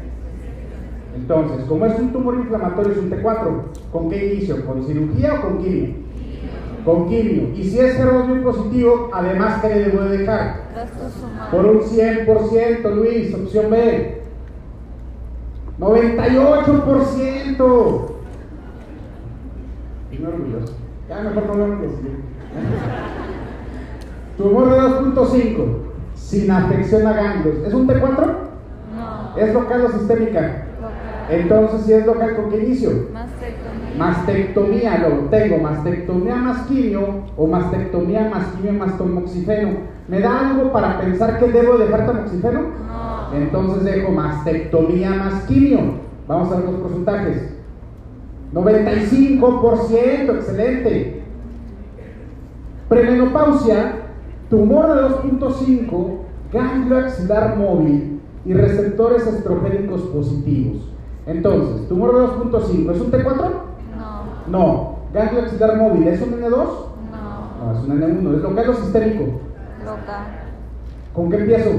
Entonces, 1.16 1.64
como 1.66 1.84
es 1.86 1.98
un 1.98 2.12
tumor 2.12 2.34
inflamatorio, 2.36 2.92
es 2.92 2.98
un 2.98 3.10
T4. 3.10 3.62
¿Con 3.92 4.08
qué 4.08 4.32
inicio? 4.32 4.64
¿Con 4.64 4.86
cirugía 4.86 5.34
o 5.34 5.42
con 5.42 5.58
quimio? 5.58 5.94
Con 6.84 7.08
quimio. 7.08 7.48
Y 7.56 7.64
si 7.64 7.80
es 7.80 7.98
HER2 7.98 8.44
positivo, 8.44 9.10
además, 9.12 9.60
¿qué 9.60 9.68
le 9.68 9.90
debo 9.90 10.04
de 10.04 10.18
dejar? 10.18 10.60
Por 11.50 11.66
un 11.66 11.80
100%, 11.80 12.94
Luis, 12.94 13.34
opción 13.34 13.68
B. 13.70 14.20
98%. 15.80 18.06
Y 20.12 20.24
orgulloso. 20.24 20.74
Ya 21.08 21.20
mejor 21.22 21.46
no 21.46 21.66
lo 21.66 21.74
Tumor 24.50 24.68
de 24.68 24.80
2.5, 24.80 25.64
sin 26.16 26.50
afección 26.50 27.06
a 27.06 27.12
ganglios. 27.12 27.58
¿Es 27.64 27.72
un 27.72 27.86
T4? 27.86 28.16
No. 28.96 29.36
¿Es 29.36 29.54
local 29.54 29.84
o 29.84 29.92
sistémica? 29.92 30.64
Entonces, 31.28 31.82
si 31.82 31.92
es 31.92 32.04
local, 32.04 32.34
¿con 32.34 32.50
qué 32.50 32.64
inicio? 32.64 32.90
Mastectomía. 33.12 33.96
Mastectomía, 33.96 34.98
lo 34.98 35.08
tengo. 35.28 35.58
Mastectomía 35.58 36.34
más 36.34 36.66
quimio 36.66 37.26
o 37.36 37.46
mastectomía 37.46 38.28
más 38.28 38.46
quimio 38.56 38.72
más 38.72 38.98
tomoxifeno. 38.98 39.68
¿Me 40.08 40.18
da 40.18 40.50
algo 40.50 40.72
para 40.72 41.00
pensar 41.00 41.38
que 41.38 41.46
debo 41.46 41.78
dejar 41.78 42.06
tamoxifeno? 42.06 42.60
No. 42.60 43.32
Entonces 43.36 43.84
dejo 43.84 44.10
mastectomía 44.10 45.10
más 45.10 45.44
quimio. 45.44 45.78
Vamos 46.26 46.50
a 46.50 46.56
ver 46.56 46.64
los 46.64 46.80
porcentajes. 46.80 47.54
95%, 48.52 50.34
excelente. 50.34 51.22
Premenopausia 52.88 53.99
tumor 54.50 54.88
de 54.88 55.02
2.5, 55.02 56.18
ganglio 56.52 56.98
axilar 56.98 57.56
móvil 57.56 58.20
y 58.44 58.52
receptores 58.52 59.26
estrogénicos 59.26 60.02
positivos. 60.02 60.90
Entonces, 61.26 61.88
tumor 61.88 62.14
de 62.14 62.26
2.5, 62.26 62.92
¿es 62.92 63.00
un 63.00 63.12
T4? 63.12 63.50
No. 63.96 64.58
No. 64.58 64.96
¿Ganglio 65.14 65.42
axilar 65.42 65.76
móvil 65.76 66.08
es 66.08 66.20
un 66.20 66.32
N2? 66.32 66.50
No. 66.50 67.64
No, 67.64 67.72
es 67.72 67.84
un 67.84 68.00
N1. 68.00 68.36
¿Es 68.36 68.42
local 68.42 68.68
o 68.68 68.74
sistémico? 68.74 69.24
Local. 69.84 70.26
¿Con 71.14 71.30
qué 71.30 71.36
empiezo? 71.36 71.70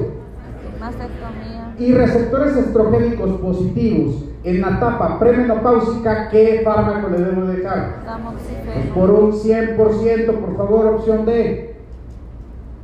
Mastectomía. 0.80 1.76
Y 1.78 1.94
receptores 1.94 2.56
estrogénicos 2.58 3.40
positivos 3.42 4.26
en 4.44 4.62
la 4.62 4.70
etapa 4.70 5.20
premenopáusica, 5.20 6.30
¿qué 6.30 6.62
fármaco 6.64 7.10
le 7.10 7.20
debo 7.20 7.46
dejar? 7.46 8.04
Tamoxifeno. 8.06 8.72
Pues 8.74 8.88
por 8.88 9.12
un 9.12 9.32
100%, 9.32 10.40
por 10.40 10.58
favor, 10.58 10.86
opción 10.88 11.26
D. 11.26 11.71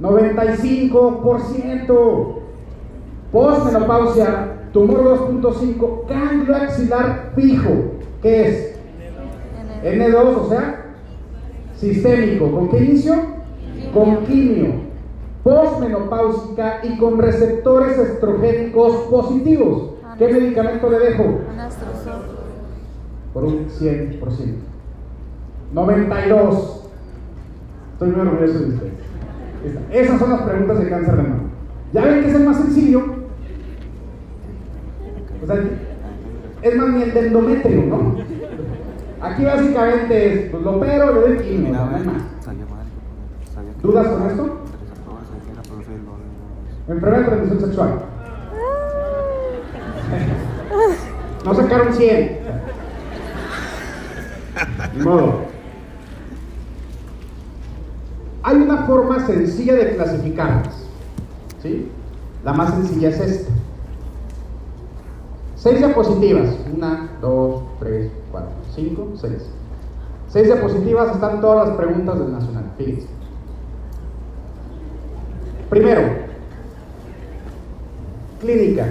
95%. 0.01 2.37
Postmenopausia, 3.31 4.53
tumor 4.71 5.31
2.5, 5.31 6.07
ganglio 6.07 6.55
axilar 6.55 7.31
fijo. 7.35 7.69
¿Qué 8.21 8.47
es? 8.47 8.77
N. 9.83 10.07
N2, 10.07 10.15
o 10.15 10.49
sea, 10.49 10.85
sistémico. 11.75 12.51
¿Con 12.51 12.69
qué 12.69 12.83
inicio? 12.83 13.15
Con 13.93 14.25
quimio. 14.25 14.87
Postmenopáusica 15.43 16.79
y 16.83 16.97
con 16.97 17.19
receptores 17.19 17.97
estrogénicos 17.97 18.95
positivos. 19.09 19.91
¿Qué 20.17 20.27
medicamento 20.27 20.89
le 20.89 20.99
dejo? 20.99 21.23
Por 23.33 23.45
un 23.45 23.67
100%. 23.67 24.19
92. 25.73 26.83
Estoy 27.93 28.09
muy 28.09 28.21
orgulloso 28.21 28.59
de 28.59 28.65
ustedes. 28.65 28.93
Esas 29.91 30.19
son 30.19 30.29
las 30.31 30.41
preguntas 30.41 30.79
de 30.79 30.89
cáncer 30.89 31.15
de 31.15 31.23
mama. 31.23 31.43
Ya 31.93 32.01
ven 32.01 32.21
que 32.21 32.29
es 32.29 32.35
el 32.35 32.43
más 32.43 32.57
sencillo. 32.57 33.03
O 35.43 35.47
sea, 35.47 35.63
es 36.61 36.75
más 36.75 36.89
ni 36.89 37.03
el 37.03 37.13
de 37.13 37.19
endometrio, 37.27 37.83
¿no? 37.83 38.15
Aquí 39.21 39.45
básicamente 39.45 40.33
es, 40.33 40.51
pues 40.51 40.63
lo 40.63 40.77
opero, 40.77 41.13
le 41.13 41.19
doy 41.21 41.37
quimio, 41.39 41.73
más. 41.73 42.01
¿Dudas 43.81 44.07
con 44.07 44.29
esto? 44.29 44.59
Enfermedad 46.87 47.19
de 47.19 47.25
transmisión 47.25 47.59
sexual. 47.59 47.89
No 51.45 51.53
sacaron 51.53 51.93
100. 51.93 52.39
Ni 54.95 55.03
modo. 55.03 55.56
Hay 58.47 58.55
una 58.55 58.83
forma 58.83 59.27
sencilla 59.27 59.75
de 59.75 59.97
clasificarlas. 59.97 60.73
¿sí? 61.61 61.91
La 62.45 62.53
más 62.53 62.69
sencilla 62.75 63.09
es 63.09 63.19
esta. 63.19 63.51
Seis 65.57 65.79
diapositivas. 65.79 66.55
Una, 66.73 67.09
dos, 67.19 67.63
tres, 67.77 68.09
cuatro, 68.31 68.51
cinco, 68.73 69.09
seis. 69.15 69.49
Seis 70.29 70.45
diapositivas 70.47 71.13
están 71.13 71.41
todas 71.41 71.67
las 71.67 71.77
preguntas 71.77 72.17
del 72.19 72.31
Nacional. 72.31 72.71
Fíjense. 72.77 73.07
Primero, 75.69 76.03
clínica. 78.39 78.85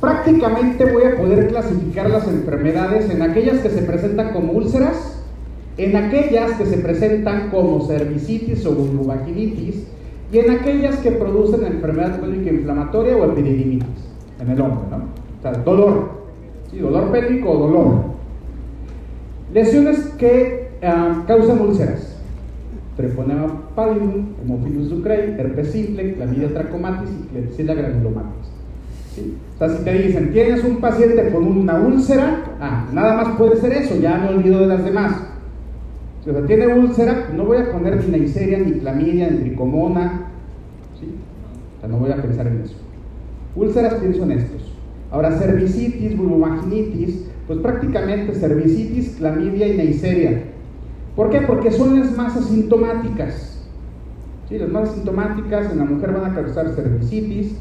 Prácticamente 0.00 0.90
voy 0.90 1.02
a 1.02 1.18
poder 1.18 1.48
clasificar 1.48 2.08
las 2.08 2.26
enfermedades 2.26 3.10
en 3.10 3.20
aquellas 3.20 3.58
que 3.58 3.68
se 3.68 3.82
presentan 3.82 4.32
como 4.32 4.54
úlceras, 4.54 5.17
en 5.78 5.96
aquellas 5.96 6.58
que 6.58 6.66
se 6.66 6.78
presentan 6.78 7.50
como 7.50 7.86
cervicitis 7.86 8.66
o 8.66 8.72
vulvovaginitis 8.72 9.86
y 10.32 10.38
en 10.38 10.50
aquellas 10.50 10.96
que 10.98 11.12
producen 11.12 11.64
enfermedad 11.64 12.18
crónica 12.18 12.50
inflamatoria 12.50 13.16
o 13.16 13.24
epididimitis 13.32 14.08
en 14.40 14.50
el 14.50 14.60
hombre, 14.60 14.88
¿no? 14.90 14.96
O 14.96 15.42
sea, 15.42 15.52
dolor, 15.52 16.10
sí, 16.70 16.78
dolor 16.78 17.12
pélvico 17.12 17.50
o 17.50 17.58
dolor. 17.58 17.94
Lesiones 19.54 20.00
que 20.18 20.70
ah, 20.82 21.24
causan 21.26 21.60
úlceras. 21.60 22.16
treponema 22.96 23.46
pallidum, 23.76 24.34
hemophilus 24.42 24.90
ducrei, 24.90 25.36
herpes 25.38 25.70
simple, 25.70 26.14
clamidia 26.14 26.52
trachomatis 26.52 27.08
y 27.10 27.28
klebsiella 27.28 27.74
granulomatis. 27.74 28.48
O 29.54 29.58
sea, 29.58 29.68
si 29.68 29.84
te 29.84 29.92
dicen, 29.94 30.32
tienes 30.32 30.64
un 30.64 30.76
paciente 30.78 31.30
con 31.30 31.46
una 31.46 31.78
úlcera, 31.78 32.44
ah, 32.60 32.88
nada 32.92 33.14
más 33.14 33.36
puede 33.36 33.56
ser 33.56 33.72
eso, 33.72 33.96
ya 33.96 34.18
me 34.18 34.30
olvido 34.30 34.60
de 34.60 34.66
las 34.66 34.84
demás. 34.84 35.27
O 36.28 36.32
sea, 36.32 36.44
tiene 36.46 36.66
úlcera, 36.66 37.30
no 37.34 37.46
voy 37.46 37.56
a 37.56 37.72
poner 37.72 38.04
ni 38.04 38.18
Neisseria, 38.18 38.58
ni 38.58 38.72
clamidia, 38.72 39.30
ni 39.30 39.38
tricomona, 39.38 40.26
¿sí? 41.00 41.08
O 41.76 41.80
sea, 41.80 41.88
no 41.88 41.96
voy 41.96 42.10
a 42.10 42.20
pensar 42.20 42.46
en 42.46 42.60
eso. 42.60 42.74
Úlceras 43.56 43.94
pienso 43.94 44.24
en 44.24 44.32
estos. 44.32 44.74
Ahora, 45.10 45.32
cervicitis, 45.32 46.16
vulvovaginitis, 46.18 47.24
pues 47.46 47.60
prácticamente 47.60 48.34
cervicitis, 48.34 49.16
clamidia 49.16 49.68
y 49.68 49.76
Neisseria. 49.78 50.42
¿Por 51.16 51.30
qué? 51.30 51.40
Porque 51.40 51.70
son 51.70 51.98
las 51.98 52.14
más 52.14 52.36
asintomáticas. 52.36 53.66
¿Sí? 54.50 54.58
Las 54.58 54.68
más 54.68 54.90
asintomáticas 54.90 55.72
en 55.72 55.78
la 55.78 55.84
mujer 55.84 56.12
van 56.12 56.30
a 56.30 56.34
causar 56.34 56.68
cervicitis, 56.74 57.56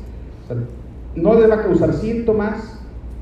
no 1.15 1.39
le 1.39 1.48
va 1.48 1.56
a 1.56 1.64
causar 1.64 1.94
síntomas 1.94 2.81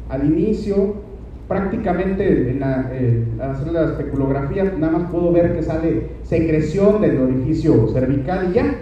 al 0.10 0.26
inicio, 0.26 1.05
prácticamente 1.48 2.52
en 2.52 2.60
la, 2.60 2.92
al 3.40 3.52
hacer 3.52 3.72
la 3.72 3.86
especulografía 3.86 4.64
nada 4.78 4.98
más 4.98 5.12
puedo 5.12 5.32
ver 5.32 5.56
que 5.56 5.62
sale 5.62 6.10
secreción 6.24 7.02
del 7.02 7.22
orificio 7.22 7.88
cervical 7.90 8.50
y 8.50 8.54
ya. 8.54 8.76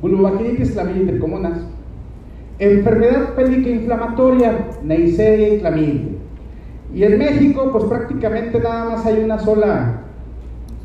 Vulvovaginitis, 0.00 0.70
clamidia 0.72 1.02
y 1.02 1.06
tricomonas. 1.06 1.66
Enfermedad 2.58 3.34
pélvica 3.34 3.70
inflamatoria, 3.70 4.68
Neisseria 4.82 5.54
y 5.54 5.60
clamidia. 5.60 6.02
Y 6.94 7.04
en 7.04 7.18
México, 7.18 7.70
pues 7.72 7.84
prácticamente 7.84 8.58
nada 8.60 8.90
más 8.90 9.06
hay 9.06 9.22
una 9.22 9.38
sola, 9.38 10.02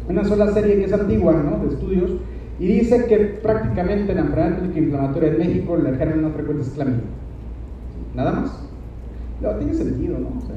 una 0.07 0.23
sola 0.23 0.51
serie 0.51 0.75
que 0.75 0.85
es 0.85 0.93
antigua, 0.93 1.33
¿no? 1.33 1.65
De 1.65 1.73
estudios, 1.73 2.11
y 2.59 2.67
dice 2.67 3.05
que 3.07 3.17
prácticamente 3.17 4.13
la 4.13 4.21
enfermedad 4.21 4.59
pélvica 4.59 4.79
inflamatoria 4.79 5.29
en 5.31 5.37
México, 5.39 5.77
la 5.77 5.95
germen 5.95 6.23
más 6.23 6.33
frecuente 6.33 6.63
es 6.63 6.69
clamidia. 6.69 7.03
Nada 8.13 8.31
más. 8.31 8.69
No, 9.41 9.49
tiene 9.51 9.73
sentido, 9.73 10.17
¿no? 10.17 10.27
O 10.27 10.41
sea, 10.41 10.55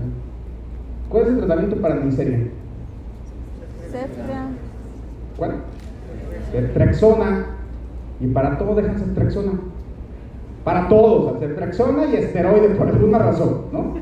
¿Cuál 1.09 1.23
es 1.23 1.29
el 1.31 1.37
tratamiento 1.39 1.77
para 1.77 1.95
Neisseria? 1.97 2.39
Ceftra. 3.91 4.49
¿Cuál? 5.37 5.53
Ceftriaxona. 6.53 7.47
Y 8.21 8.27
para 8.27 8.59
todo 8.59 8.75
dejan 8.75 8.99
ceftriaxona. 8.99 9.53
Para 10.65 10.89
todos, 10.89 11.39
ceftriaxona 11.41 12.07
y 12.07 12.17
esteroide 12.17 12.75
por 12.75 12.89
alguna 12.89 13.19
razón, 13.19 13.63
¿no? 13.73 13.95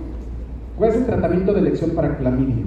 ¿Cuál 0.77 0.91
es 0.91 0.97
el 0.97 1.07
tratamiento 1.07 1.53
de 1.53 1.61
elección 1.61 1.91
para 1.91 2.17
clamidia? 2.17 2.65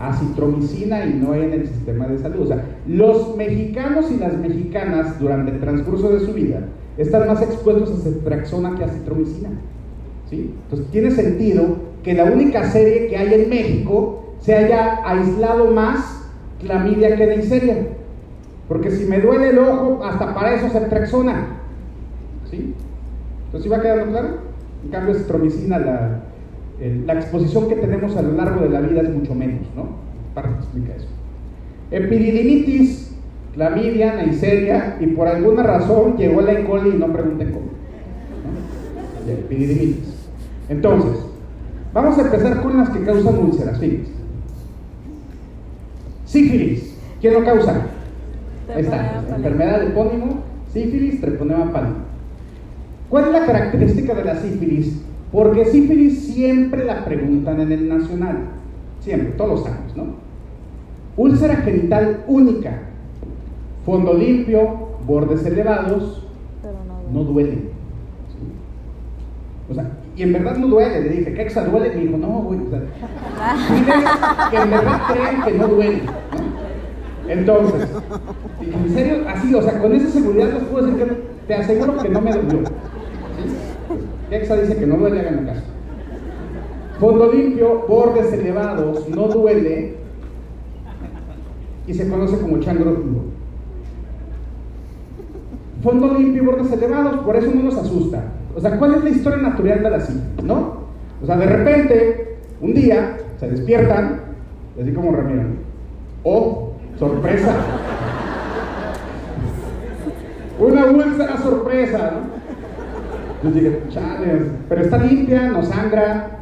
Acitromicina 0.00 1.04
y 1.04 1.14
no 1.14 1.34
en 1.34 1.52
el 1.52 1.66
sistema 1.66 2.06
de 2.06 2.18
salud. 2.18 2.40
O 2.40 2.46
sea, 2.46 2.64
los 2.86 3.36
mexicanos 3.36 4.10
y 4.10 4.16
las 4.16 4.34
mexicanas 4.38 5.20
durante 5.20 5.52
el 5.52 5.60
transcurso 5.60 6.08
de 6.08 6.20
su 6.20 6.32
vida 6.32 6.60
están 6.96 7.28
más 7.28 7.42
expuestos 7.42 7.90
a 7.90 8.02
ceftriaxona 8.02 8.76
que 8.76 8.84
a 8.84 8.86
acitromicina. 8.86 9.50
Entonces 10.34 10.86
tiene 10.90 11.10
sentido 11.10 11.76
que 12.02 12.14
la 12.14 12.24
única 12.24 12.70
serie 12.70 13.08
que 13.08 13.16
hay 13.16 13.34
en 13.34 13.48
México 13.48 14.34
se 14.40 14.54
haya 14.54 15.00
aislado 15.04 15.70
más 15.70 16.28
clamidia 16.60 17.16
que 17.16 17.26
Neisseria. 17.26 17.76
Porque 18.68 18.90
si 18.90 19.04
me 19.04 19.20
duele 19.20 19.50
el 19.50 19.58
ojo, 19.58 20.04
hasta 20.04 20.34
para 20.34 20.54
eso 20.54 20.68
ceftriaxona. 20.68 21.46
¿Sí? 22.50 22.74
Entonces, 23.46 23.72
¿va 23.72 23.82
quedando 23.82 24.10
claro? 24.10 24.28
En 24.84 24.90
cambio, 24.90 25.14
acitromicina 25.14 25.78
la, 25.78 27.14
exposición 27.14 27.68
que 27.68 27.76
tenemos 27.76 28.16
a 28.16 28.22
lo 28.22 28.32
largo 28.32 28.62
de 28.62 28.70
la 28.70 28.80
vida 28.80 29.02
es 29.02 29.10
mucho 29.10 29.34
menos, 29.34 29.62
¿no? 29.76 29.88
Para 30.34 30.48
que 30.48 30.54
explica 30.56 30.94
eso. 30.94 31.08
Epididimitis, 31.90 33.14
clamidia, 33.54 34.14
neisseria, 34.16 34.96
y 35.00 35.06
por 35.08 35.28
alguna 35.28 35.62
razón 35.62 36.16
llegó 36.16 36.40
la 36.42 36.52
E. 36.52 36.64
coli 36.64 36.90
y 36.90 36.98
no 36.98 37.12
pregunten 37.12 37.52
cómo. 37.52 37.66
¿no? 39.26 39.32
Epididimitis. 39.32 40.13
Entonces, 40.68 41.20
vamos 41.92 42.18
a 42.18 42.22
empezar 42.22 42.62
con 42.62 42.76
las 42.76 42.90
que 42.90 43.04
causan 43.04 43.38
úlceras, 43.38 43.78
fíjense. 43.78 44.12
Sífilis, 46.24 46.96
¿quién 47.20 47.34
lo 47.34 47.44
causa? 47.44 47.86
Está, 48.74 49.22
enfermedad 49.36 49.80
del 49.80 49.92
pónimo, 49.92 50.38
sífilis, 50.72 51.20
treponema 51.20 51.72
pálido. 51.72 51.96
¿Cuál 53.10 53.26
es 53.26 53.32
la 53.32 53.46
característica 53.46 54.14
de 54.14 54.24
la 54.24 54.36
sífilis? 54.36 55.00
Porque 55.30 55.66
sífilis 55.66 56.32
siempre 56.32 56.84
la 56.84 57.04
preguntan 57.04 57.60
en 57.60 57.72
el 57.72 57.88
nacional, 57.88 58.38
siempre, 59.00 59.32
todos 59.32 59.60
los 59.60 59.66
años, 59.66 59.96
¿no? 59.96 60.04
Úlcera 61.16 61.56
genital 61.56 62.24
única, 62.26 62.82
fondo 63.84 64.14
limpio, 64.14 64.88
bordes 65.06 65.44
elevados, 65.44 66.26
no, 67.12 67.24
duele. 67.24 67.58
O 69.70 69.74
sea, 69.74 69.90
y 70.16 70.22
en 70.22 70.32
verdad 70.32 70.56
no 70.56 70.68
duele, 70.68 71.00
le 71.00 71.08
dije, 71.08 71.34
¿qué 71.34 71.42
exa 71.42 71.64
duele? 71.64 71.92
Y 71.92 71.96
me 71.96 72.02
dijo, 72.04 72.18
no, 72.18 72.42
güey, 72.42 72.60
o 72.60 72.70
sea, 72.70 72.82
que 74.50 74.56
en 74.56 74.70
verdad 74.70 75.00
crean 75.12 75.42
que 75.42 75.52
no 75.52 75.68
duele. 75.68 76.02
Entonces, 77.26 77.88
en 78.60 78.94
serio, 78.94 79.24
así, 79.28 79.54
o 79.54 79.62
sea, 79.62 79.80
con 79.80 79.92
esa 79.92 80.08
seguridad 80.10 80.52
les 80.52 80.62
puedo 80.64 80.86
decir 80.86 81.04
que 81.04 81.22
te 81.48 81.54
aseguro 81.54 81.98
que 81.98 82.08
no 82.08 82.20
me 82.20 82.32
dolió. 82.32 82.60
Exa 84.30 84.56
dice 84.56 84.76
que 84.76 84.86
no 84.86 84.96
duele, 84.96 85.20
hagan 85.20 85.46
caso. 85.46 85.62
Fondo 87.00 87.32
limpio, 87.32 87.84
bordes 87.88 88.32
elevados, 88.32 89.08
no 89.08 89.28
duele 89.28 89.96
y 91.86 91.94
se 91.94 92.08
conoce 92.08 92.38
como 92.38 92.58
changro 92.60 92.96
Fondo 95.82 96.14
limpio 96.14 96.42
y 96.42 96.46
bordes 96.46 96.72
elevados, 96.72 97.20
por 97.24 97.36
eso 97.36 97.50
no 97.52 97.64
nos 97.64 97.76
asusta. 97.76 98.24
O 98.56 98.60
sea, 98.60 98.78
¿cuál 98.78 98.94
es 98.94 99.04
la 99.04 99.10
historia 99.10 99.38
natural 99.38 99.82
de 99.82 99.90
la 99.90 100.00
sífilis, 100.00 100.44
no? 100.44 100.84
O 101.22 101.26
sea, 101.26 101.36
de 101.36 101.46
repente, 101.46 102.36
un 102.60 102.74
día, 102.74 103.16
se 103.38 103.48
despiertan, 103.48 104.20
así 104.80 104.92
como 104.92 105.12
Ramiro, 105.12 105.42
oh, 106.22 106.72
sorpresa. 106.98 107.56
Una 110.58 110.86
úlcera 110.86 111.36
sorpresa, 111.38 112.12
¿no? 112.12 112.34
Yo 113.42 113.50
dije, 113.50 113.82
chale, 113.90 114.42
pero 114.68 114.80
está 114.82 114.98
limpia, 114.98 115.48
no 115.48 115.62
sangra, 115.62 116.38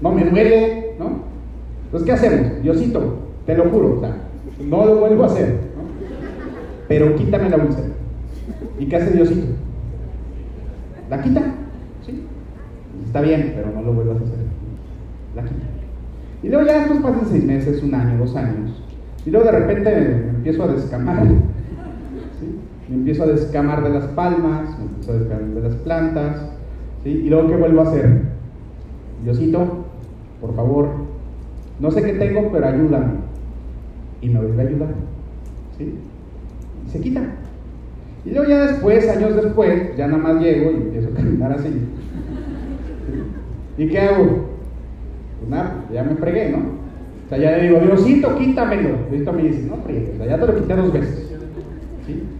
no 0.00 0.10
me 0.10 0.24
duele, 0.24 0.94
¿no? 0.98 1.20
Entonces, 1.84 2.06
¿qué 2.06 2.12
hacemos? 2.12 2.62
Diosito, 2.62 3.18
te 3.46 3.56
lo 3.56 3.68
juro, 3.70 4.02
no 4.58 4.86
lo 4.86 4.96
vuelvo 4.96 5.24
a 5.24 5.26
hacer, 5.26 5.48
¿no? 5.76 5.82
Pero 6.88 7.14
quítame 7.14 7.50
la 7.50 7.58
úlcera. 7.58 7.88
¿Y 8.78 8.86
qué 8.86 8.96
hace 8.96 9.10
Diosito? 9.10 9.46
La 11.12 11.20
quita, 11.20 11.42
¿sí? 12.06 12.24
Está 13.04 13.20
bien, 13.20 13.52
pero 13.54 13.70
no 13.70 13.82
lo 13.82 13.92
vuelvas 13.92 14.16
a 14.16 14.24
hacer. 14.24 14.38
La 15.36 15.42
quita. 15.42 15.66
Y 16.42 16.48
luego 16.48 16.66
ya 16.66 16.78
después 16.78 17.00
pasan 17.00 17.26
seis 17.28 17.44
meses, 17.44 17.82
un 17.82 17.94
año, 17.94 18.16
dos 18.16 18.34
años. 18.34 18.82
Y 19.26 19.30
luego 19.30 19.44
de 19.44 19.58
repente 19.58 19.90
me 19.90 20.30
empiezo 20.30 20.62
a 20.62 20.68
descamar 20.68 21.26
me 22.88 22.94
empiezo 22.94 23.24
a 23.24 23.26
descamar 23.26 23.84
de 23.84 23.90
las 23.90 24.06
palmas, 24.06 24.78
me 24.78 24.86
empiezo 24.86 25.12
a 25.12 25.16
descamar 25.16 25.44
de 25.50 25.60
las 25.60 25.74
plantas, 25.74 26.50
¿sí? 27.04 27.10
y 27.10 27.28
luego 27.28 27.48
¿qué 27.48 27.56
vuelvo 27.56 27.82
a 27.82 27.88
hacer? 27.88 28.22
Diosito, 29.22 29.84
por 30.40 30.56
favor, 30.56 30.88
no 31.78 31.90
sé 31.90 32.02
qué 32.02 32.14
tengo, 32.14 32.50
pero 32.50 32.68
ayúdame. 32.68 33.16
Y 34.22 34.30
me 34.30 34.40
vuelve 34.40 34.62
a 34.62 34.66
ayudar. 34.66 34.94
¿sí? 35.76 35.94
Y 36.86 36.90
se 36.90 37.00
quita. 37.02 37.20
Y 38.24 38.30
luego 38.30 38.48
ya 38.48 38.66
después, 38.66 39.08
años 39.08 39.36
después, 39.36 39.96
ya 39.96 40.06
nada 40.06 40.18
más 40.18 40.42
llego 40.42 40.70
y 40.70 40.74
empiezo 40.74 41.08
a 41.08 41.16
caminar 41.16 41.52
así. 41.52 41.68
¿Y 43.78 43.88
qué 43.88 43.98
hago? 43.98 44.24
Pues 45.38 45.50
nada, 45.50 45.84
ya 45.92 46.04
me 46.04 46.14
fregué, 46.14 46.50
¿no? 46.50 46.58
O 46.58 47.28
sea, 47.28 47.38
ya 47.38 47.56
le 47.56 47.64
digo, 47.64 47.80
Diosito, 47.80 48.36
quítamelo. 48.38 48.90
Diosito 49.10 49.32
me 49.32 49.42
dice, 49.42 49.62
no 49.62 49.76
fregues, 49.78 50.10
o 50.14 50.16
sea, 50.18 50.26
ya 50.26 50.38
te 50.38 50.46
lo 50.46 50.54
quité 50.56 50.76
dos 50.76 50.92
veces. 50.92 51.32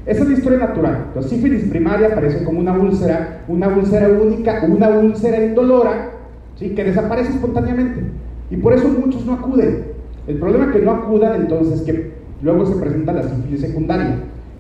Esa 0.04 0.22
es 0.22 0.28
la 0.28 0.34
historia 0.34 0.58
natural. 0.58 1.06
La 1.14 1.22
sífilis 1.22 1.64
primaria 1.64 2.08
aparece 2.08 2.44
como 2.44 2.60
una 2.60 2.72
úlcera, 2.72 3.42
una 3.48 3.68
úlcera 3.68 4.08
única, 4.08 4.64
una 4.68 4.88
úlcera 4.88 5.44
indolora, 5.44 6.10
¿sí? 6.56 6.70
que 6.70 6.84
desaparece 6.84 7.32
espontáneamente. 7.32 8.02
Y 8.50 8.56
por 8.56 8.72
eso 8.72 8.88
muchos 8.88 9.24
no 9.24 9.34
acuden. 9.34 9.84
El 10.26 10.38
problema 10.38 10.66
es 10.66 10.72
que 10.72 10.82
no 10.82 10.92
acudan 10.92 11.40
entonces 11.40 11.82
que 11.82 12.12
luego 12.42 12.66
se 12.66 12.76
presenta 12.76 13.12
la 13.12 13.22
sífilis 13.22 13.60
secundaria, 13.60 14.16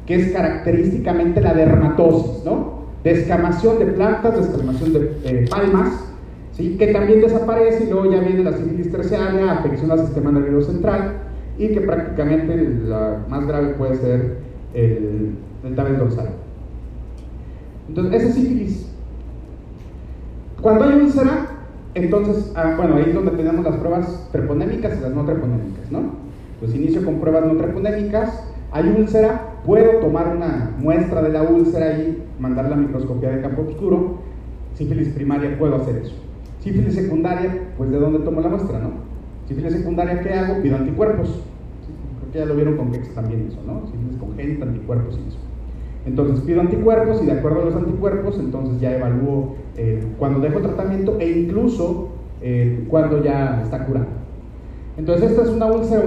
que 0.06 0.16
es 0.16 0.32
característicamente 0.32 1.40
la 1.40 1.54
dermatosis, 1.54 2.44
¿no? 2.44 2.82
Descamación 3.04 3.78
de 3.78 3.86
plantas, 3.86 4.36
descamación 4.36 4.92
de 4.92 5.16
eh, 5.24 5.46
palmas, 5.50 5.92
¿sí? 6.52 6.76
que 6.76 6.88
también 6.88 7.20
desaparece 7.20 7.84
y 7.84 7.90
luego 7.90 8.10
ya 8.10 8.20
viene 8.20 8.44
la 8.44 8.56
sífilis 8.56 8.92
terciaria, 8.92 9.52
afección 9.52 9.90
al 9.90 10.00
sistema 10.00 10.30
nervioso 10.30 10.70
central 10.70 11.14
y 11.58 11.68
que 11.68 11.80
prácticamente 11.80 12.56
la 12.86 13.18
más 13.28 13.46
grave 13.46 13.74
puede 13.74 13.96
ser 13.96 14.36
el, 14.74 15.34
el 15.64 15.76
dorsal. 15.98 16.28
Entonces, 17.88 18.14
ese 18.14 18.28
es 18.28 18.34
sífilis. 18.34 18.88
Cuando 20.60 20.84
hay 20.84 21.00
úlcera, 21.00 21.46
entonces, 21.94 22.52
ah, 22.54 22.74
bueno, 22.76 22.96
ahí 22.96 23.06
es 23.08 23.14
donde 23.14 23.32
tenemos 23.32 23.64
las 23.64 23.76
pruebas 23.76 24.28
treponémicas 24.32 24.96
y 24.96 25.00
las 25.02 25.12
no 25.12 25.24
treponémicas, 25.24 25.90
¿no? 25.90 26.00
Entonces 26.54 26.78
inicio 26.78 27.04
con 27.04 27.20
pruebas 27.20 27.44
no 27.44 27.56
treponémicas, 27.56 28.44
hay 28.70 28.88
úlcera, 28.96 29.51
puedo 29.64 30.00
tomar 30.00 30.36
una 30.36 30.74
muestra 30.78 31.22
de 31.22 31.30
la 31.30 31.42
úlcera 31.42 31.98
y 31.98 32.22
mandar 32.38 32.68
la 32.68 32.76
microscopía 32.76 33.30
de 33.30 33.42
campo 33.42 33.62
oscuro. 33.62 34.18
Sífilis 34.74 35.08
primaria 35.08 35.58
puedo 35.58 35.76
hacer 35.76 35.96
eso. 35.96 36.14
Sífilis 36.60 36.94
secundaria, 36.94 37.70
pues 37.76 37.90
de 37.90 37.98
dónde 37.98 38.20
tomo 38.20 38.40
la 38.40 38.48
muestra, 38.48 38.78
¿no? 38.78 38.90
Sífilis 39.48 39.72
secundaria, 39.72 40.20
¿qué 40.20 40.32
hago? 40.32 40.62
Pido 40.62 40.76
anticuerpos. 40.76 41.42
creo 42.20 42.32
que 42.32 42.38
ya 42.38 42.44
lo 42.46 42.54
vieron 42.54 42.76
con 42.76 42.92
Kex 42.92 43.14
también 43.14 43.48
eso, 43.48 43.58
¿no? 43.66 43.86
Sífilis 43.86 44.16
congénita, 44.18 44.64
anticuerpos 44.64 45.18
y 45.24 45.28
eso. 45.28 45.38
Entonces 46.04 46.40
pido 46.44 46.60
anticuerpos 46.60 47.22
y 47.22 47.26
de 47.26 47.32
acuerdo 47.32 47.62
a 47.62 47.64
los 47.66 47.76
anticuerpos, 47.76 48.38
entonces 48.38 48.80
ya 48.80 48.96
evalúo 48.96 49.54
eh, 49.76 50.04
cuando 50.18 50.40
dejo 50.40 50.60
tratamiento 50.60 51.16
e 51.20 51.30
incluso 51.30 52.08
eh, 52.40 52.84
cuando 52.88 53.22
ya 53.22 53.60
está 53.62 53.86
curado. 53.86 54.06
Entonces 54.96 55.30
esta 55.30 55.42
es 55.42 55.48
una 55.50 55.66
úlcera 55.66 56.02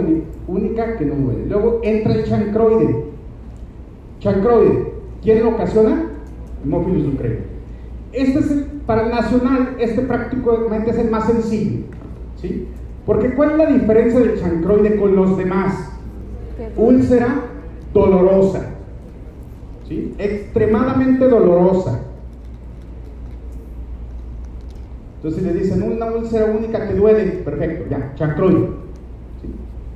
única 0.47 0.97
que 0.97 1.05
no 1.05 1.15
duele. 1.15 1.45
Luego 1.47 1.79
entra 1.83 2.13
el 2.13 2.25
chancroide. 2.25 3.14
Chancroide, 4.19 4.93
¿quién 5.21 5.43
lo 5.43 5.49
ocasiona? 5.49 6.11
Hemófilos 6.63 7.03
ducrei. 7.03 7.39
Este 8.13 8.39
es 8.39 8.51
el, 8.51 8.63
para 8.85 9.03
el 9.03 9.09
nacional, 9.09 9.75
este 9.79 10.01
prácticamente 10.01 10.91
es 10.91 10.97
el 10.97 11.09
más 11.09 11.27
sencillo. 11.27 11.83
¿sí? 12.41 12.67
Porque 13.05 13.33
¿cuál 13.35 13.51
es 13.51 13.57
la 13.57 13.65
diferencia 13.67 14.19
del 14.19 14.39
chancroide 14.39 14.95
con 14.97 15.15
los 15.15 15.37
demás? 15.37 15.91
Úlcera 16.77 17.41
dolorosa. 17.93 18.71
¿sí? 19.87 20.13
Extremadamente 20.17 21.27
dolorosa. 21.27 22.01
Entonces 25.17 25.43
le 25.43 25.59
dicen 25.59 25.81
una 25.81 26.05
úlcera 26.05 26.45
única 26.45 26.87
que 26.87 26.93
duele, 26.93 27.25
perfecto, 27.43 27.85
ya, 27.89 28.13
chancroide. 28.15 28.69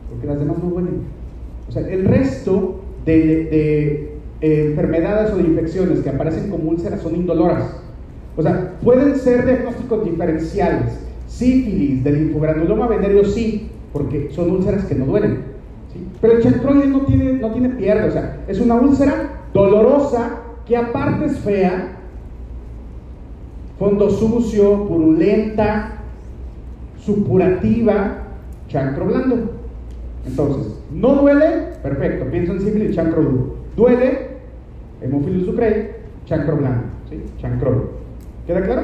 Porque 0.10 0.28
las 0.28 0.40
demás 0.40 0.58
no 0.58 0.70
duelen. 0.72 1.04
O 1.68 1.72
sea, 1.72 1.88
el 1.88 2.06
resto 2.06 2.80
de, 3.06 4.09
enfermedades 4.42 5.34
o 5.34 5.40
infecciones 5.40 6.00
que 6.00 6.10
aparecen 6.10 6.50
como 6.50 6.70
úlceras 6.70 7.02
son 7.02 7.16
indoloras. 7.16 7.82
O 8.38 8.42
sea, 8.42 8.76
pueden 8.84 9.16
ser 9.16 9.46
diagnósticos 9.46 10.06
diferenciales. 10.06 11.00
Sífilis, 11.28 12.04
del 12.04 12.26
linfogranuloma 12.26 12.88
venéreo 12.88 13.26
sí, 13.26 13.70
porque 13.92 14.30
son 14.32 14.52
úlceras 14.52 14.86
que 14.86 14.96
no 14.96 15.06
duelen. 15.06 15.50
Pero 16.22 16.34
el 16.34 16.44
chancroide 16.44 16.88
no 16.88 17.02
tiene, 17.02 17.34
no 17.34 17.52
tiene 17.52 17.70
pierde, 17.70 18.08
o 18.08 18.12
sea, 18.12 18.42
es 18.48 18.60
una 18.60 18.76
úlcera 18.76 19.42
dolorosa 19.54 20.38
que 20.66 20.78
aparte 20.78 21.26
es 21.26 21.40
fea, 21.40 21.98
fondo 23.78 24.10
sucio, 24.10 24.88
purulenta, 24.88 26.00
supurativa, 27.00 28.24
chancro 28.68 29.06
blando. 29.06 29.52
Entonces, 30.26 30.80
¿no 30.94 31.16
duele? 31.16 31.70
Perfecto, 31.82 32.30
pienso 32.30 32.54
en 32.54 32.62
sífilis, 32.62 32.96
chancro 32.96 33.24
duro. 33.24 33.56
¿Duele? 33.76 34.29
Hemophilus 35.02 35.46
ducrei, 35.46 35.92
chancro 36.26 36.58
blando, 36.58 36.84
¿sí? 37.10 37.24
Chancro. 37.40 37.92
¿Queda 38.46 38.62
claro? 38.62 38.82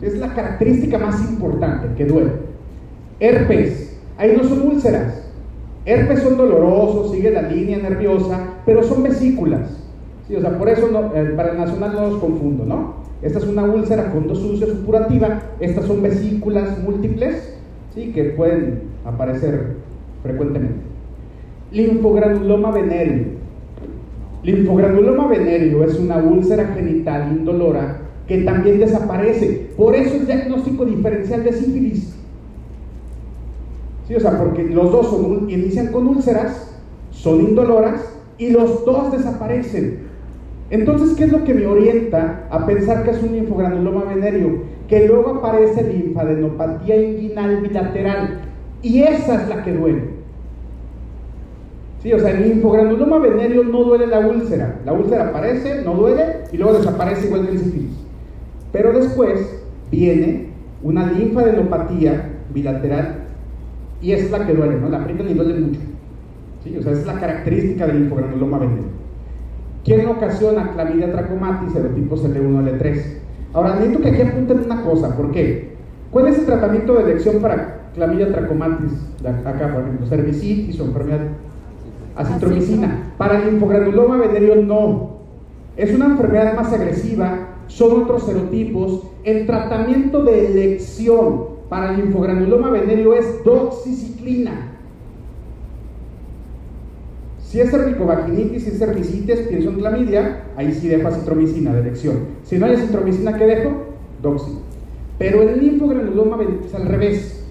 Es 0.00 0.18
la 0.18 0.34
característica 0.34 0.98
más 0.98 1.20
importante, 1.30 1.94
que 1.96 2.04
duele. 2.04 2.32
Herpes, 3.20 3.96
ahí 4.18 4.34
no 4.36 4.44
son 4.44 4.62
úlceras. 4.62 5.22
Herpes 5.84 6.22
son 6.22 6.36
dolorosos, 6.36 7.12
sigue 7.12 7.30
la 7.30 7.42
línea 7.42 7.78
nerviosa, 7.78 8.54
pero 8.64 8.82
son 8.82 9.02
vesículas. 9.02 9.82
Sí, 10.26 10.36
o 10.36 10.40
sea, 10.40 10.58
por 10.58 10.68
eso 10.68 10.88
eh, 11.14 11.32
para 11.36 11.52
el 11.52 11.58
nacional 11.58 11.92
no 11.94 12.08
los 12.08 12.20
confundo, 12.20 12.64
¿no? 12.64 13.02
Esta 13.22 13.38
es 13.38 13.46
una 13.46 13.64
úlcera 13.64 14.04
fondo 14.04 14.34
sucio 14.34 14.66
supurativa, 14.66 15.42
estas 15.60 15.84
son 15.84 16.02
vesículas 16.02 16.78
múltiples, 16.82 17.56
¿sí? 17.94 18.12
Que 18.12 18.24
pueden 18.24 18.82
aparecer 19.04 19.76
frecuentemente. 20.22 20.80
Linfogranuloma 21.70 22.70
venéreo. 22.72 23.41
Linfogranuloma 24.42 25.28
venéreo 25.28 25.84
es 25.84 25.98
una 25.98 26.16
úlcera 26.16 26.66
genital 26.74 27.30
indolora 27.30 27.98
que 28.26 28.38
también 28.38 28.80
desaparece. 28.80 29.68
Por 29.76 29.94
eso 29.94 30.16
es 30.16 30.26
diagnóstico 30.26 30.84
diferencial 30.84 31.44
de 31.44 31.52
sífilis. 31.52 32.16
Sí, 34.08 34.14
o 34.16 34.20
sea, 34.20 34.38
porque 34.38 34.64
los 34.64 34.90
dos 34.90 35.10
son, 35.10 35.48
inician 35.48 35.92
con 35.92 36.08
úlceras, 36.08 36.76
son 37.10 37.40
indoloras 37.40 38.00
y 38.36 38.50
los 38.50 38.84
dos 38.84 39.12
desaparecen. 39.12 40.10
Entonces, 40.70 41.14
¿qué 41.16 41.24
es 41.24 41.32
lo 41.32 41.44
que 41.44 41.54
me 41.54 41.66
orienta 41.66 42.48
a 42.50 42.66
pensar 42.66 43.04
que 43.04 43.10
es 43.10 43.22
un 43.22 43.32
linfogranuloma 43.32 44.04
venéreo? 44.04 44.62
Que 44.88 45.06
luego 45.06 45.36
aparece 45.36 45.84
linfadenopatía 45.84 46.96
inguinal 46.96 47.60
bilateral. 47.60 48.40
Y 48.82 49.02
esa 49.02 49.42
es 49.42 49.48
la 49.48 49.62
que 49.62 49.72
duele. 49.72 50.02
Sí, 52.02 52.12
o 52.12 52.18
sea, 52.18 52.30
el 52.30 52.42
linfogranuloma 52.48 53.18
venéreo 53.18 53.62
no 53.62 53.84
duele 53.84 54.08
la 54.08 54.18
úlcera. 54.18 54.80
La 54.84 54.92
úlcera 54.92 55.28
aparece, 55.28 55.82
no 55.84 55.94
duele 55.94 56.40
y 56.50 56.56
luego 56.56 56.78
desaparece 56.78 57.26
igual 57.26 57.46
que 57.46 57.52
el 57.52 57.58
sífilis. 57.60 57.92
Pero 58.72 58.92
después 58.92 59.62
viene 59.88 60.48
una 60.82 61.12
linfadenopatía 61.12 62.30
bilateral 62.52 63.18
y 64.00 64.12
es 64.12 64.30
la 64.32 64.44
que 64.44 64.52
duele, 64.52 64.80
¿no? 64.80 64.88
La 64.88 65.04
primera 65.04 65.28
ni 65.28 65.34
duele 65.34 65.60
mucho. 65.60 65.80
¿Sí? 66.64 66.76
O 66.76 66.82
sea, 66.82 66.92
es 66.92 67.06
la 67.06 67.20
característica 67.20 67.86
del 67.86 68.00
linfogranuloma 68.00 68.58
venéreo. 68.58 69.02
¿Quién 69.84 70.06
ocasiona 70.06 70.72
clamidia 70.72 71.12
trachomatis 71.12 71.72
serotipos 71.72 72.24
L1, 72.24 72.78
L3? 72.78 73.02
Ahora, 73.52 73.74
necesito 73.74 74.00
que 74.00 74.08
aquí 74.08 74.22
apunten 74.22 74.60
una 74.64 74.82
cosa, 74.82 75.16
¿por 75.16 75.30
qué? 75.30 75.72
¿Cuál 76.10 76.28
es 76.28 76.38
el 76.38 76.46
tratamiento 76.46 76.94
de 76.94 77.02
elección 77.02 77.40
para 77.40 77.90
clamidia 77.94 78.32
trachomatis? 78.32 78.92
Acá, 79.44 79.72
por 79.72 79.82
ejemplo, 79.82 80.06
cervicitis 80.06 80.80
o 80.80 80.84
enfermedad 80.84 81.20
acitromicina. 82.16 83.14
Para 83.18 83.38
el 83.38 83.50
linfogranuloma 83.50 84.16
venéreo, 84.16 84.56
no. 84.56 85.12
Es 85.76 85.94
una 85.94 86.06
enfermedad 86.06 86.54
más 86.54 86.72
agresiva, 86.72 87.48
son 87.66 88.02
otros 88.02 88.24
serotipos. 88.24 89.02
El 89.24 89.46
tratamiento 89.46 90.22
de 90.22 90.46
elección 90.46 91.52
para 91.68 91.90
el 91.90 92.02
linfogranuloma 92.02 92.70
venéreo 92.70 93.14
es 93.14 93.42
doxiciclina. 93.44 94.72
Si 97.38 97.60
es 97.60 97.70
cervicovaginitis, 97.70 98.64
si 98.64 98.70
es 98.70 98.78
cervicitis, 98.78 99.40
pienso 99.40 99.70
en 99.70 99.76
clamidia, 99.76 100.44
ahí 100.56 100.72
sí 100.72 100.88
dejo 100.88 101.08
acitromicina 101.08 101.74
de 101.74 101.80
elección. 101.80 102.16
Si 102.44 102.58
no 102.58 102.66
hay 102.66 102.74
acitromicina, 102.74 103.36
¿qué 103.36 103.46
dejo? 103.46 103.70
Doxi. 104.22 104.58
Pero 105.18 105.42
el 105.42 105.60
linfogranuloma 105.60 106.38
es 106.66 106.74
al 106.74 106.86
revés. 106.86 107.44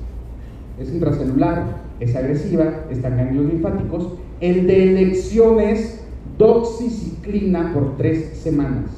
Es 0.79 0.91
intracelular, 0.91 1.81
es 1.99 2.15
agresiva, 2.15 2.85
están 2.89 3.17
ganglios 3.17 3.45
linfáticos. 3.45 4.13
El 4.41 4.65
de 4.65 4.91
elección 4.91 5.59
es 5.59 6.01
doxiciclina 6.39 7.71
por 7.73 7.95
tres 7.95 8.37
semanas. 8.39 8.89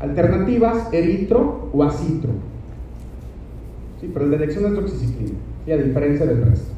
Alternativas, 0.00 0.92
eritro 0.92 1.70
o 1.72 1.82
acitro. 1.82 2.30
Sí, 4.00 4.10
pero 4.12 4.26
el 4.26 4.32
de 4.32 4.36
elección 4.36 4.66
es 4.66 4.74
doxiciclina, 4.74 5.38
y 5.66 5.72
a 5.72 5.78
diferencia 5.78 6.26
del 6.26 6.42
resto. 6.42 6.70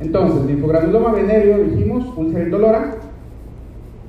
Entonces, 0.00 0.46
linfogranuloma 0.46 1.12
venéreo, 1.12 1.62
dijimos, 1.62 2.06
úlcera 2.16 2.44
indolora, 2.44 2.96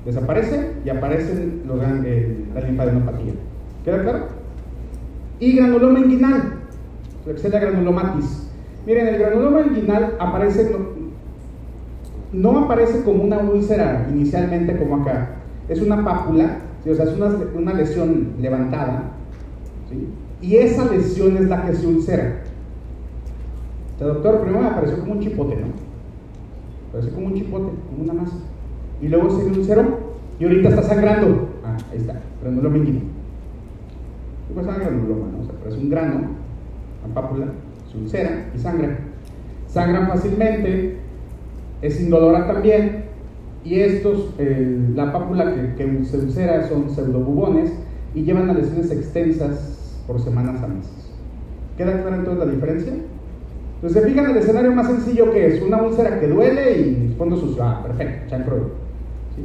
desaparece 0.06 0.70
y 0.82 0.88
aparece 0.88 1.34
los, 1.66 1.78
eh, 2.06 2.44
la 2.54 2.60
linfadenopatía. 2.62 3.34
¿Queda 3.84 4.02
claro? 4.02 4.28
Y 5.40 5.56
granuloma 5.56 5.98
inguinal, 5.98 6.54
la 7.26 7.58
granulomatis. 7.60 8.48
Miren, 8.86 9.08
el 9.08 9.18
granuloma 9.18 9.60
inguinal 9.66 10.16
aparece, 10.18 10.70
no, 10.70 10.93
no, 12.34 12.58
aparece 12.58 13.02
como 13.02 13.22
una 13.24 13.38
úlcera 13.38 14.06
inicialmente 14.10 14.76
como 14.76 14.96
acá, 14.96 15.36
es 15.68 15.80
una 15.80 16.04
pápula, 16.04 16.58
o 16.88 16.94
sea, 16.94 17.04
es 17.04 17.12
una, 17.16 17.30
una 17.54 17.72
lesión 17.72 18.34
levantada, 18.40 19.14
y 20.40 20.56
esa 20.56 20.90
lesión 20.90 21.36
es 21.36 21.48
la 21.48 21.64
que 21.64 21.74
se 21.74 21.86
ulcera. 21.86 22.42
El 24.00 24.06
doctor 24.06 24.40
primero 24.40 24.62
me 24.62 24.68
apareció 24.68 24.98
como 25.00 25.12
un 25.12 25.20
chipote, 25.20 25.56
¿no? 25.56 25.66
Parece 26.92 27.10
como 27.10 27.28
un 27.28 27.34
chipote, 27.34 27.72
como 27.88 28.02
una 28.02 28.12
masa. 28.12 28.36
Y 29.00 29.08
luego 29.08 29.30
se 29.30 29.46
ulceró 29.46 29.98
y 30.38 30.44
ahorita 30.44 30.68
está 30.68 30.82
sangrando. 30.82 31.48
Ah, 31.64 31.76
ahí 31.90 31.98
está, 31.98 32.20
granuloma 32.42 32.76
inguinal. 32.76 33.02
¿Qué 34.48 34.54
pasa 34.54 34.78
granuloma? 34.78 35.26
¿no? 35.32 35.40
O 35.40 35.44
sea, 35.44 35.54
es 35.68 35.82
un 35.82 35.90
grano, 35.90 36.14
una 37.04 37.14
pápula, 37.14 37.46
se 37.90 37.98
ulcera 37.98 38.50
y 38.54 38.58
sangra. 38.58 38.98
Sangran 39.68 40.08
fácilmente, 40.08 40.98
es 41.84 42.00
indolora 42.00 42.46
también, 42.46 43.04
y 43.62 43.80
estos, 43.80 44.30
la 44.94 45.12
pápula 45.12 45.54
que, 45.54 45.74
que, 45.74 46.04
se 46.04 46.18
ulcera 46.18 46.66
son 46.66 46.88
pseudobubones 46.90 47.72
y 48.14 48.22
llevan 48.22 48.48
a 48.48 48.54
lesiones 48.54 48.90
extensas 48.90 50.02
por 50.06 50.18
semanas 50.20 50.62
a 50.62 50.68
meses. 50.68 51.12
¿Queda 51.76 52.00
clara 52.00 52.16
entonces 52.16 52.46
la 52.46 52.52
diferencia? 52.52 52.92
Entonces, 53.76 54.02
se 54.02 54.08
fijan 54.08 54.30
el 54.30 54.36
escenario 54.38 54.72
más 54.72 54.86
sencillo 54.86 55.30
que 55.30 55.46
es 55.46 55.62
una 55.62 55.82
úlcera 55.82 56.20
que 56.20 56.28
duele 56.28 56.78
y 56.78 57.14
fondo 57.18 57.36
sucio. 57.36 57.62
Ah, 57.62 57.82
perfecto, 57.82 58.30
chancro. 58.30 58.70
¿Sí? 59.36 59.42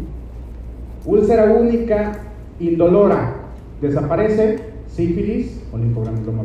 Úlcera 1.09 1.51
única, 1.51 2.19
indolora, 2.59 3.35
desaparece, 3.81 4.59
sífilis 4.87 5.61
o 5.73 5.77
linfogranuloma. 5.77 6.43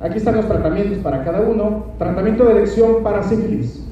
Aquí 0.00 0.16
están 0.16 0.36
los 0.36 0.48
tratamientos 0.48 0.98
para 0.98 1.22
cada 1.24 1.42
uno. 1.42 1.84
Tratamiento 1.98 2.44
de 2.44 2.52
elección 2.52 3.02
para 3.02 3.22
sífilis. 3.22 3.84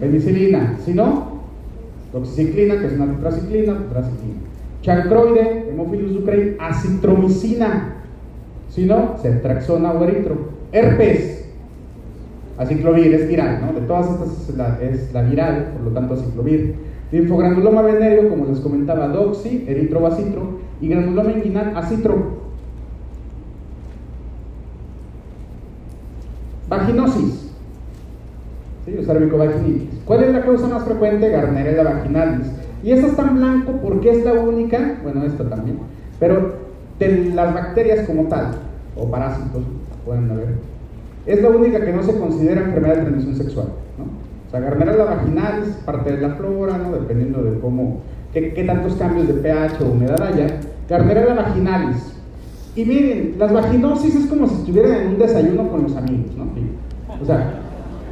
Penicilina. 0.00 0.76
Si 0.84 0.92
no, 0.92 1.40
doxiciclina, 2.12 2.80
que 2.80 2.86
es 2.86 2.92
una 2.94 3.06
tetraciclina, 3.06 3.78
tetraciclina. 3.78 4.40
Chancroide, 4.82 5.70
Hemophilus 5.70 6.14
ducrei, 6.14 6.56
acitromicina. 6.58 7.94
Si 8.68 8.86
no, 8.86 9.16
ceftraxona 9.22 9.92
o 9.92 10.04
eritro. 10.04 10.36
Herpes, 10.72 11.48
aciclovir, 12.58 13.14
es 13.14 13.28
viral, 13.28 13.60
¿no? 13.64 13.80
De 13.80 13.86
todas 13.86 14.10
estas 14.10 14.48
es 14.48 14.56
la, 14.56 14.78
es 14.82 15.12
la 15.12 15.22
viral, 15.22 15.72
por 15.74 15.82
lo 15.86 15.90
tanto 15.92 16.14
aciclovir. 16.14 16.74
Linfogranuloma 17.12 17.82
venéreo, 17.82 18.28
como 18.28 18.46
les 18.46 18.58
comentaba, 18.58 19.06
doxi, 19.08 19.64
eritrobacitro, 19.68 20.58
y 20.80 20.88
granuloma 20.88 21.30
inguinal, 21.30 21.76
acitro. 21.76 22.43
Vaginosis. 26.68 27.50
¿Sí? 28.84 28.94
vaginitis. 29.06 30.00
¿Cuál 30.04 30.24
es 30.24 30.32
la 30.32 30.42
causa 30.42 30.68
más 30.68 30.84
frecuente? 30.84 31.30
Garnerella 31.30 31.84
vaginalis. 31.84 32.48
Y 32.82 32.92
esta 32.92 33.06
está 33.06 33.22
en 33.22 33.36
blanco 33.36 33.72
porque 33.82 34.10
es 34.10 34.24
la 34.24 34.34
única, 34.34 34.98
bueno, 35.02 35.24
esta 35.24 35.48
también, 35.48 35.78
pero 36.20 36.52
de 36.98 37.30
las 37.34 37.54
bacterias 37.54 38.06
como 38.06 38.24
tal, 38.24 38.56
o 38.94 39.10
parásitos, 39.10 39.62
pueden 40.04 40.30
haber, 40.30 40.48
es 41.24 41.42
la 41.42 41.48
única 41.48 41.82
que 41.82 41.92
no 41.92 42.02
se 42.02 42.18
considera 42.18 42.60
enfermedad 42.60 42.96
de 42.96 43.02
transmisión 43.02 43.36
sexual. 43.36 43.68
¿no? 43.96 44.04
O 44.04 44.50
sea, 44.50 44.60
Garnerella 44.60 45.04
vaginalis, 45.04 45.68
parte 45.86 46.12
de 46.12 46.20
la 46.20 46.34
flora, 46.34 46.76
¿no? 46.76 46.92
dependiendo 46.92 47.42
de 47.42 47.58
cómo, 47.58 48.00
qué, 48.34 48.52
qué 48.52 48.64
tantos 48.64 48.94
cambios 48.96 49.28
de 49.28 49.34
pH 49.34 49.82
o 49.82 49.86
humedad 49.86 50.22
haya. 50.22 50.60
Garnerella 50.86 51.34
vaginalis, 51.34 52.13
y 52.76 52.84
miren, 52.84 53.34
las 53.38 53.52
vaginosis 53.52 54.14
es 54.14 54.26
como 54.26 54.46
si 54.46 54.54
estuvieran 54.54 54.92
en 55.00 55.08
un 55.08 55.18
desayuno 55.18 55.68
con 55.68 55.84
los 55.84 55.96
amigos, 55.96 56.34
¿no? 56.36 56.44
O 57.20 57.24
sea, 57.24 57.60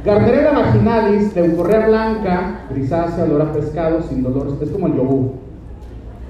Gardnerella 0.05 0.51
vaginalis, 0.51 1.33
leucorrea 1.33 1.87
blanca, 1.87 2.65
grisácea, 2.69 3.23
olor 3.23 3.41
a 3.43 3.53
pescado, 3.53 4.01
sin 4.01 4.21
dolor, 4.21 4.57
es 4.61 4.69
como 4.69 4.87
el 4.87 4.95
yogur. 4.95 5.31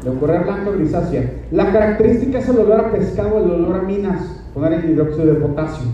Leucorrea 0.03 0.43
blanca, 0.43 0.69
grisácea. 0.69 1.31
La 1.49 1.71
característica 1.71 2.37
es 2.37 2.49
el 2.49 2.59
olor 2.59 2.79
a 2.81 2.91
pescado, 2.91 3.43
el 3.43 3.49
olor 3.49 3.77
a 3.77 3.81
minas, 3.81 4.43
poner 4.53 4.73
el 4.73 4.91
hidróxido 4.91 5.25
de 5.25 5.33
potasio. 5.35 5.87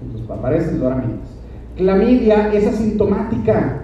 Entonces 0.00 0.30
aparece 0.30 0.70
el 0.70 0.80
olor 0.80 0.92
a 0.92 0.96
minas. 0.96 1.28
Clamidia 1.76 2.52
es 2.52 2.68
asintomática. 2.68 3.78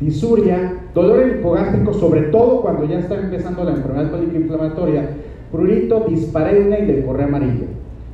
Disuria, 0.00 0.74
dolor 0.94 1.28
hipogástrico, 1.28 1.92
sobre 1.92 2.22
todo 2.22 2.62
cuando 2.62 2.84
ya 2.86 3.00
está 3.00 3.16
empezando 3.16 3.64
la 3.64 3.72
enfermedad 3.72 4.22
inflamatoria 4.22 5.10
prurito, 5.50 6.06
dispareunia 6.08 6.78
y 6.80 6.86
leucorrea 6.86 7.26
amarilla. 7.26 7.66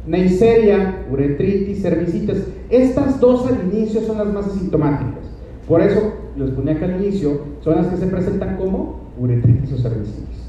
Neisseria, 0.06 1.04
uretritis, 1.10 1.82
cervicitis. 1.82 2.44
Estas 2.68 3.20
dos 3.20 3.46
al 3.46 3.72
inicio 3.72 4.00
son 4.02 4.18
las 4.18 4.32
más 4.32 4.46
asintomáticas. 4.46 5.24
Por 5.66 5.80
eso, 5.80 6.12
les 6.36 6.50
ponía 6.50 6.78
que 6.78 6.84
al 6.84 7.02
inicio, 7.02 7.40
son 7.60 7.76
las 7.76 7.86
que 7.86 7.96
se 7.96 8.06
presentan 8.06 8.56
como 8.56 9.00
uretritis 9.18 9.72
o 9.72 9.78
cervicitis. 9.78 10.44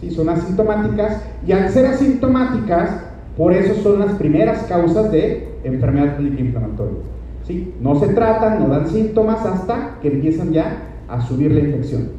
¿Sí? 0.00 0.10
Son 0.10 0.28
asintomáticas 0.28 1.22
y 1.46 1.52
al 1.52 1.68
ser 1.70 1.86
asintomáticas, 1.86 3.04
por 3.36 3.52
eso 3.52 3.74
son 3.82 4.00
las 4.00 4.12
primeras 4.14 4.62
causas 4.64 5.10
de 5.10 5.48
enfermedad 5.64 6.14
crónica 6.14 6.40
inflamatoria. 6.40 6.98
¿Sí? 7.46 7.74
No 7.80 7.98
se 7.98 8.08
tratan, 8.08 8.60
no 8.60 8.68
dan 8.68 8.88
síntomas 8.88 9.44
hasta 9.44 9.98
que 10.00 10.08
empiezan 10.08 10.52
ya 10.52 10.86
a 11.08 11.20
subir 11.20 11.52
la 11.52 11.60
infección. 11.60 12.10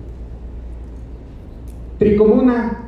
Tricomona 1.98 2.81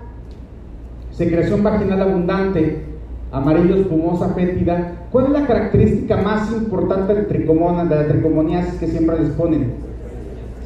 secreción 1.14 1.64
vaginal 1.64 2.02
abundante, 2.02 2.84
amarillo 3.32 3.76
espumosa 3.76 4.30
fétida. 4.30 5.08
¿Cuál 5.12 5.28
es 5.28 5.32
la 5.32 5.48
característica 5.48 6.18
más 6.18 6.52
importante 6.52 7.14
de, 7.14 7.24
tricomona, 7.24 7.86
de 7.86 7.96
la 7.96 8.08
tricomoniasis 8.08 8.80
que 8.80 8.88
siempre 8.88 9.20
les 9.20 9.30
ponen? 9.32 9.74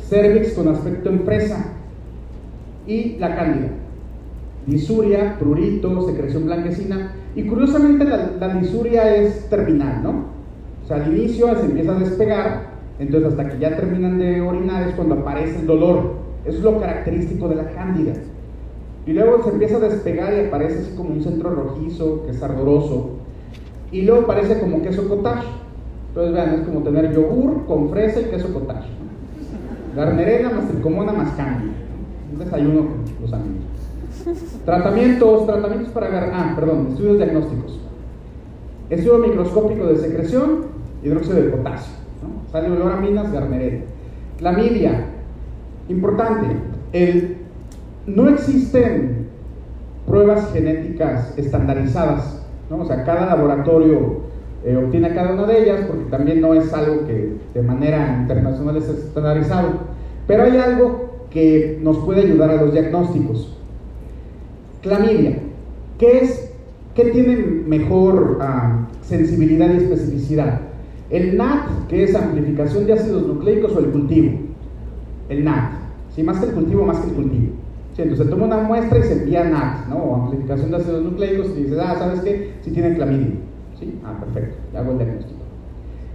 Cervix 0.09 0.53
con 0.53 0.69
aspecto 0.69 1.09
empresa 1.09 1.73
y 2.87 3.17
la 3.17 3.35
cándida. 3.35 3.69
Disuria, 4.65 5.35
prurito, 5.37 6.07
secreción 6.07 6.45
blanquecina. 6.45 7.13
Y 7.35 7.43
curiosamente 7.43 8.05
la, 8.05 8.31
la 8.39 8.55
disuria 8.55 9.15
es 9.15 9.49
terminal, 9.49 10.01
¿no? 10.01 10.09
O 10.83 10.87
sea, 10.87 10.97
al 10.97 11.13
inicio 11.13 11.53
se 11.55 11.65
empieza 11.65 11.91
a 11.91 11.99
despegar, 11.99 12.61
entonces 12.99 13.31
hasta 13.31 13.49
que 13.49 13.59
ya 13.59 13.75
terminan 13.75 14.17
de 14.17 14.41
orinar 14.41 14.87
es 14.87 14.95
cuando 14.95 15.15
aparece 15.15 15.59
el 15.59 15.67
dolor. 15.67 16.15
Eso 16.45 16.57
es 16.57 16.63
lo 16.63 16.79
característico 16.79 17.49
de 17.49 17.55
la 17.55 17.69
cándida. 17.71 18.13
Y 19.07 19.13
luego 19.13 19.41
se 19.41 19.51
empieza 19.51 19.77
a 19.77 19.79
despegar 19.79 20.33
y 20.33 20.47
aparece 20.47 20.79
así 20.79 20.91
como 20.97 21.11
un 21.11 21.23
centro 21.23 21.49
rojizo, 21.49 22.25
que 22.25 22.31
es 22.31 22.43
ardoroso. 22.43 23.11
Y 23.89 24.01
luego 24.01 24.23
aparece 24.23 24.59
como 24.59 24.81
queso 24.81 25.07
cottage. 25.07 25.47
Entonces 26.09 26.33
vean, 26.33 26.59
es 26.59 26.67
como 26.67 26.81
tener 26.81 27.13
yogur 27.13 27.65
con 27.65 27.89
fresa 27.89 28.19
y 28.19 28.25
queso 28.25 28.53
cottage. 28.53 28.89
Garnerena 29.95 30.49
más 30.49 30.67
tricomona 30.67 31.13
más 31.13 31.31
candy. 31.37 31.71
Un 32.33 32.39
desayuno 32.39 32.81
con 32.81 33.21
los 33.21 33.31
amigos. 33.31 33.63
Tratamientos, 34.65 35.45
tratamientos 35.45 35.89
para 35.93 36.07
agarrar, 36.07 36.31
ah, 36.33 36.53
perdón, 36.53 36.87
estudios 36.89 37.17
diagnósticos. 37.17 37.79
Estudio 38.89 39.19
microscópico 39.19 39.87
de 39.87 39.95
secreción, 39.95 40.65
hidróxido 41.01 41.37
de 41.37 41.49
potasio. 41.49 41.93
¿no? 42.21 42.51
Sale 42.51 42.69
olor 42.69 42.91
a 42.91 43.31
garnerena. 43.31 43.85
Clamidia, 44.37 45.05
importante, 45.87 46.47
el 46.91 47.46
no 48.07 48.29
existen 48.29 49.27
pruebas 50.07 50.51
genéticas 50.53 51.37
estandarizadas, 51.37 52.41
¿no? 52.69 52.79
O 52.79 52.85
sea, 52.85 53.03
cada 53.03 53.25
laboratorio 53.25 54.21
eh, 54.63 54.77
obtiene 54.77 55.13
cada 55.13 55.33
una 55.33 55.45
de 55.45 55.63
ellas 55.63 55.81
porque 55.87 56.05
también 56.09 56.39
no 56.39 56.53
es 56.53 56.73
algo 56.73 57.05
que 57.05 57.33
de 57.53 57.61
manera 57.61 58.19
internacional 58.21 58.77
es 58.77 58.87
estandarizado. 58.87 59.71
Pero 60.25 60.43
hay 60.43 60.57
algo 60.57 61.25
que 61.29 61.79
nos 61.81 61.97
puede 61.99 62.21
ayudar 62.21 62.49
a 62.51 62.61
los 62.61 62.71
diagnósticos. 62.71 63.57
Clamidia, 64.81 65.39
¿qué 65.99 66.19
es? 66.19 66.51
¿Qué 66.95 67.05
tiene 67.11 67.35
mejor 67.35 68.39
ah, 68.41 68.87
sensibilidad 69.01 69.71
y 69.73 69.77
especificidad? 69.77 70.61
¿El 71.09 71.37
NAT, 71.37 71.87
que 71.89 72.05
es 72.05 72.15
amplificación 72.15 72.85
de 72.85 72.93
ácidos 72.93 73.27
nucleicos, 73.27 73.75
o 73.75 73.79
el 73.79 73.87
cultivo? 73.87 74.31
El 75.29 75.43
NAT. 75.43 75.73
Sí, 76.15 76.23
más 76.23 76.39
que 76.39 76.47
el 76.47 76.53
cultivo, 76.53 76.85
más 76.85 76.99
que 76.99 77.09
el 77.09 77.15
cultivo 77.15 77.66
entonces 78.03 78.27
se 78.27 78.31
toma 78.31 78.45
una 78.45 78.57
muestra 78.57 78.99
y 78.99 79.03
se 79.03 79.13
envía 79.13 79.43
NAT, 79.43 79.87
¿no? 79.89 79.97
O 79.97 80.15
amplificación 80.15 80.71
de 80.71 80.77
ácidos 80.77 81.03
nucleicos 81.03 81.47
y 81.55 81.63
dices, 81.63 81.79
ah, 81.81 81.95
¿sabes 81.97 82.21
qué? 82.21 82.53
Si 82.61 82.71
tiene 82.71 82.95
clamidia. 82.95 83.31
¿Sí? 83.79 83.99
Ah, 84.05 84.17
perfecto, 84.19 84.55
ya 84.73 84.79
hago 84.79 84.91
el 84.91 84.97
diagnóstico. 84.97 85.39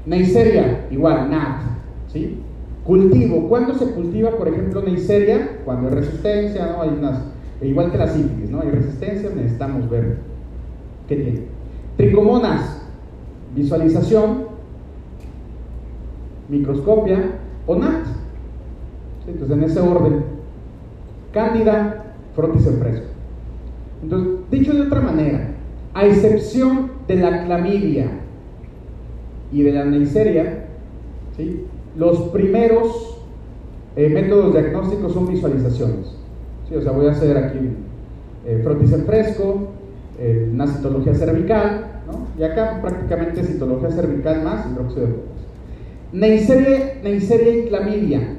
Neisseria, 0.07 0.87
igual, 0.91 1.31
NAT, 1.31 1.63
¿sí? 2.09 2.39
Cultivo, 2.85 3.49
¿cuándo 3.49 3.75
se 3.75 3.87
cultiva, 3.93 4.31
por 4.37 4.49
ejemplo, 4.49 4.83
Neisseria? 4.83 5.59
Cuando 5.65 5.89
hay 5.89 5.95
resistencia, 5.95 6.67
¿no? 6.67 6.83
Hay 6.83 6.91
unas, 6.91 7.21
igual 7.61 7.93
que 7.93 7.99
la 7.99 8.09
sífilis, 8.09 8.51
¿no? 8.51 8.61
Hay 8.61 8.71
resistencia, 8.71 9.31
necesitamos 9.35 9.89
ver 9.89 10.19
qué 11.07 11.17
tiene. 11.17 11.43
Tricomonas, 11.97 12.83
visualización, 13.55 14.47
microscopia 16.49 17.39
o 17.67 17.77
NAT. 17.77 18.07
Entonces, 19.29 19.57
en 19.57 19.65
ese 19.65 19.81
orden. 19.81 20.42
Cándida, 21.33 22.15
frotis 22.35 22.67
en 22.67 22.79
fresco. 22.79 23.07
Entonces, 24.03 24.29
dicho 24.51 24.73
de 24.75 24.83
otra 24.83 25.01
manera, 25.01 25.49
a 25.95 26.07
excepción 26.07 26.93
de 27.07 27.17
la 27.17 27.45
clamidia 27.45 28.11
y 29.53 29.63
de 29.63 29.73
la 29.73 29.85
neisseria, 29.85 30.67
¿sí? 31.37 31.65
los 31.97 32.19
primeros 32.29 33.19
eh, 33.97 34.09
métodos 34.09 34.53
diagnósticos 34.53 35.13
son 35.13 35.29
visualizaciones. 35.29 36.17
¿sí? 36.69 36.75
O 36.75 36.83
sea, 36.83 36.93
voy 36.93 37.07
a 37.07 37.13
hacer 37.13 37.37
aquí 37.37 37.59
eh, 38.47 38.61
frotis 38.63 38.93
en 38.93 39.05
fresco, 39.05 39.69
eh, 40.19 40.51
una 40.53 40.67
citología 40.67 41.15
cervical, 41.15 42.03
¿no? 42.07 42.27
y 42.39 42.45
acá 42.45 42.81
prácticamente 42.83 43.45
citología 43.45 43.91
cervical 43.91 44.43
más 44.43 44.67
hidróxido 44.71 45.07
de 45.07 45.33
Neisseria, 46.13 47.01
neisseria 47.03 47.57
y 47.57 47.69
clamidia 47.69 48.37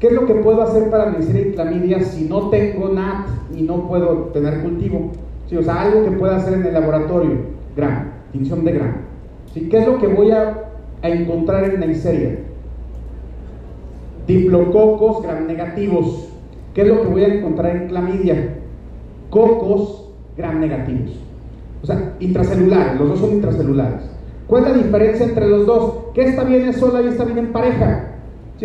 ¿Qué 0.00 0.06
es 0.06 0.12
lo 0.14 0.24
que 0.26 0.34
puedo 0.36 0.62
hacer 0.62 0.88
para 0.88 1.14
y 1.20 1.52
clamidia 1.52 2.02
si 2.02 2.24
no 2.24 2.48
tengo 2.48 2.88
NAT 2.88 3.26
y 3.54 3.62
no 3.62 3.86
puedo 3.86 4.30
tener 4.32 4.62
cultivo? 4.62 5.12
O 5.54 5.62
sea, 5.62 5.82
algo 5.82 6.04
que 6.04 6.12
pueda 6.12 6.36
hacer 6.36 6.54
en 6.54 6.64
el 6.64 6.72
laboratorio, 6.72 7.32
gram, 7.76 8.10
tinción 8.32 8.64
de 8.64 8.72
gram. 8.72 8.96
¿Qué 9.52 9.78
es 9.78 9.86
lo 9.86 9.98
que 9.98 10.06
voy 10.06 10.30
a, 10.30 10.70
encontrar 11.02 11.64
en 11.64 11.80
Neisseria? 11.80 12.38
Diplococos 14.26 15.22
gram 15.22 15.46
negativos. 15.46 16.28
¿Qué 16.72 16.82
es 16.82 16.88
lo 16.88 17.02
que 17.02 17.08
voy 17.08 17.24
a 17.24 17.34
encontrar 17.34 17.76
en 17.76 17.88
clamidia? 17.88 18.54
Cocos 19.28 20.08
gram 20.34 20.60
negativos. 20.60 21.10
O 21.82 21.86
sea, 21.86 22.14
intracelulares, 22.20 22.98
los 22.98 23.08
dos 23.10 23.18
son 23.18 23.32
intracelulares. 23.32 24.02
¿Cuál 24.46 24.64
es 24.64 24.70
la 24.70 24.76
diferencia 24.78 25.26
entre 25.26 25.46
los 25.46 25.66
dos? 25.66 25.94
Que 26.14 26.22
esta 26.22 26.44
viene 26.44 26.72
sola 26.72 27.02
y 27.02 27.08
esta 27.08 27.24
viene 27.24 27.40
en 27.40 27.52
pareja. 27.52 28.09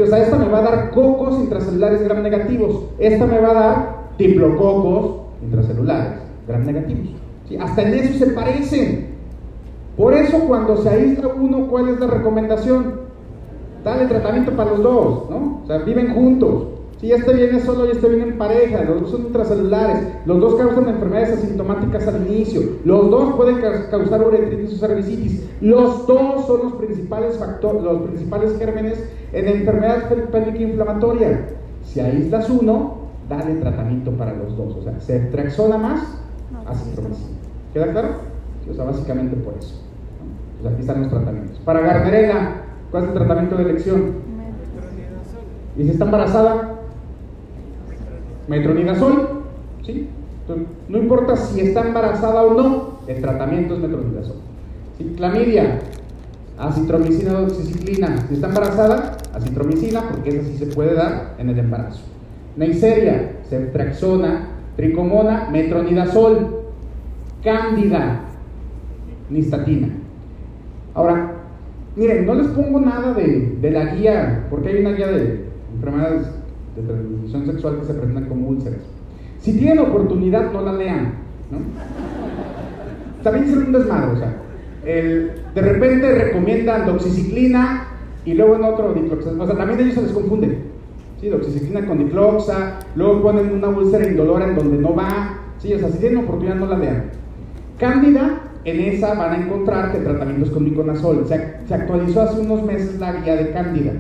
O 0.02 0.06
sea, 0.06 0.24
esta 0.24 0.38
me 0.38 0.50
va 0.50 0.60
a 0.60 0.64
dar 0.64 0.92
cocos 0.92 1.40
intracelulares 1.40 2.04
gram 2.04 2.22
negativos. 2.22 2.86
Esta 3.00 3.26
me 3.26 3.40
va 3.40 3.52
a 3.52 3.54
dar 3.54 3.96
diplococos 4.18 5.22
intracelulares 5.42 6.20
gram 6.48 6.66
negativos. 6.66 7.10
¿Sí? 7.48 7.58
Hasta 7.58 7.82
en 7.84 7.94
eso 7.94 8.26
se 8.26 8.32
parecen. 8.32 9.16
Por 9.98 10.14
eso 10.14 10.40
cuando 10.40 10.78
se 10.78 10.90
aísla 10.90 11.30
uno, 11.30 11.68
¿cuál 11.68 11.90
es 11.90 12.00
la 12.00 12.08
recomendación? 12.08 13.06
Dale 13.84 14.08
tratamiento 14.08 14.52
para 14.52 14.72
los 14.72 14.84
dos, 14.84 15.30
¿no? 15.30 15.62
O 15.64 15.68
sea, 15.68 15.78
viven 15.80 16.14
juntos. 16.14 16.76
Si 17.00 17.12
este 17.12 17.34
viene 17.34 17.60
solo 17.60 17.86
y 17.86 17.92
este 17.92 18.08
viene 18.08 18.32
en 18.32 18.38
pareja, 18.38 18.84
los 18.84 19.02
dos 19.02 19.12
son 19.12 19.22
intracelulares, 19.28 20.08
los 20.26 20.40
dos 20.40 20.56
causan 20.56 20.88
enfermedades 20.88 21.38
asintomáticas 21.38 22.08
al 22.08 22.26
inicio, 22.26 22.62
los 22.86 23.12
dos 23.12 23.36
pueden 23.36 23.62
causar 23.92 24.26
uretritis 24.26 24.74
o 24.74 24.78
cervicitis, 24.78 25.46
los 25.60 26.08
dos 26.08 26.48
son 26.48 26.64
los 26.64 26.74
principales 26.74 27.38
factores, 27.38 27.84
los 27.84 28.02
principales 28.04 28.58
gérmenes 28.58 29.04
en 29.36 29.50
enfermedad 29.50 30.08
pélvica 30.32 30.60
inflamatoria. 30.60 31.48
Si 31.84 32.00
aíslas 32.00 32.50
uno, 32.50 33.10
dale 33.30 33.56
tratamiento 33.56 34.12
para 34.12 34.34
los 34.34 34.56
dos, 34.56 34.78
o 34.78 34.82
sea, 34.82 35.00
se 35.02 35.20
trexona 35.20 35.78
más, 35.78 36.00
acitromicina. 36.66 37.38
¿Queda 37.74 37.92
claro? 37.92 38.10
O 38.70 38.74
sea, 38.74 38.86
básicamente 38.86 39.36
por 39.36 39.56
eso. 39.60 39.82
Pues 40.62 40.74
aquí 40.74 40.82
están 40.82 41.02
los 41.02 41.10
tratamientos. 41.10 41.60
Para 41.60 41.82
Gardnerella, 41.82 42.62
¿cuál 42.92 43.04
es 43.04 43.10
el 43.10 43.16
tratamiento 43.16 43.58
de 43.58 43.64
elección? 43.64 44.14
¿Y 45.78 45.84
si 45.84 45.90
está 45.90 46.06
embarazada? 46.06 46.80
Metronidazol, 48.48 49.42
¿sí? 49.84 50.10
no 50.88 50.98
importa 50.98 51.36
si 51.36 51.60
está 51.60 51.82
embarazada 51.82 52.44
o 52.44 52.54
no, 52.54 53.00
el 53.08 53.22
tratamiento 53.22 53.74
es 53.74 53.80
metronidazol. 53.82 54.38
¿Sí? 54.98 55.14
Clamidia, 55.18 55.80
acitromicina 56.58 57.34
doxiciclina. 57.34 58.18
Si 58.28 58.36
está 58.36 58.48
embarazada, 58.48 59.18
acitromicina, 59.34 60.02
porque 60.10 60.30
esa 60.30 60.44
sí 60.44 60.58
se 60.58 60.68
puede 60.68 60.94
dar 60.94 61.36
en 61.38 61.50
el 61.50 61.60
embarazo. 61.60 62.04
Neisseria, 62.58 63.40
ceftraxona, 63.50 64.48
tricomona, 64.76 65.50
metronidazol. 65.52 66.64
Cándida, 67.44 68.22
nistatina. 69.30 69.90
Ahora, 70.96 71.34
miren, 71.96 72.26
no 72.26 72.34
les 72.34 72.48
pongo 72.48 72.80
nada 72.80 73.14
de, 73.14 73.58
de 73.62 73.72
la 73.72 73.94
guía, 73.94 74.48
porque 74.50 74.70
hay 74.70 74.80
una 74.80 74.94
guía 74.94 75.08
de 75.08 75.46
enfermedades 75.76 76.28
de 76.76 76.82
transmisión 76.82 77.46
sexual 77.46 77.80
que 77.80 77.86
se 77.86 77.94
presentan 77.94 78.26
como 78.26 78.48
úlceras. 78.48 78.80
Si 79.40 79.54
tienen 79.54 79.80
oportunidad, 79.80 80.52
no 80.52 80.62
la 80.62 80.74
lean. 80.74 81.14
¿no? 81.52 81.60
También 83.22 83.46
es 83.46 83.56
un 83.56 83.72
desmadre, 83.72 84.12
o 84.12 84.18
sea, 84.18 84.36
de 84.86 85.62
repente 85.62 86.12
recomiendan 86.12 86.86
doxiciclina 86.86 87.88
y 88.24 88.34
luego 88.34 88.56
en 88.56 88.64
otro 88.64 88.94
dicloxazona. 88.94 89.44
O 89.44 89.48
sea, 89.48 89.58
también 89.58 89.80
ellos 89.80 89.96
se 89.96 90.02
les 90.04 90.12
confunden. 90.12 90.60
¿sí? 91.20 91.30
Doxiciclina 91.30 91.86
con 91.88 91.98
dicloxa, 91.98 92.80
luego 92.96 93.22
ponen 93.24 93.52
una 93.52 93.70
úlcera 93.70 94.08
indolora 94.08 94.46
en 94.46 94.56
donde 94.56 94.78
no 94.78 94.96
va. 94.96 95.40
¿sí? 95.60 95.74
O 95.74 95.80
sea, 95.80 95.90
si 95.90 95.98
tienen 95.98 96.20
oportunidad, 96.20 96.56
no 96.56 96.68
la 96.68 96.78
lean. 96.78 97.04
Cándida, 97.80 98.42
en 98.64 98.80
esa 98.80 99.14
van 99.16 99.34
a 99.34 99.44
encontrar 99.44 99.92
que 99.92 100.00
tratamientos 100.00 100.52
con 100.52 100.64
miconazol. 100.64 101.26
Se, 101.28 101.56
se 101.68 101.74
actualizó 101.74 102.22
hace 102.22 102.42
unos 102.42 102.64
meses 102.64 103.00
la 103.00 103.14
guía 103.14 103.36
de 103.36 103.52
cándida, 103.52 103.94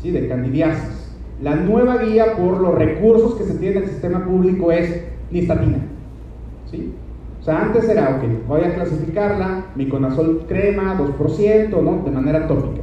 ¿sí? 0.00 0.10
de 0.10 0.28
candidiasis. 0.28 1.14
La 1.42 1.54
nueva 1.56 1.98
guía 1.98 2.36
por 2.36 2.60
los 2.60 2.74
recursos 2.74 3.36
que 3.36 3.44
se 3.44 3.54
tienen 3.54 3.78
en 3.78 3.84
el 3.84 3.90
sistema 3.90 4.24
público 4.24 4.72
es 4.72 5.04
nistatina. 5.30 5.78
¿Sí? 6.70 6.92
O 7.40 7.44
sea, 7.44 7.62
antes 7.62 7.88
era, 7.88 8.16
ok, 8.16 8.46
voy 8.48 8.62
a 8.62 8.74
clasificarla, 8.74 9.66
miconazol 9.74 10.44
crema, 10.48 10.98
2%, 10.98 11.82
¿no? 11.82 12.02
De 12.04 12.10
manera 12.10 12.46
tópica. 12.46 12.82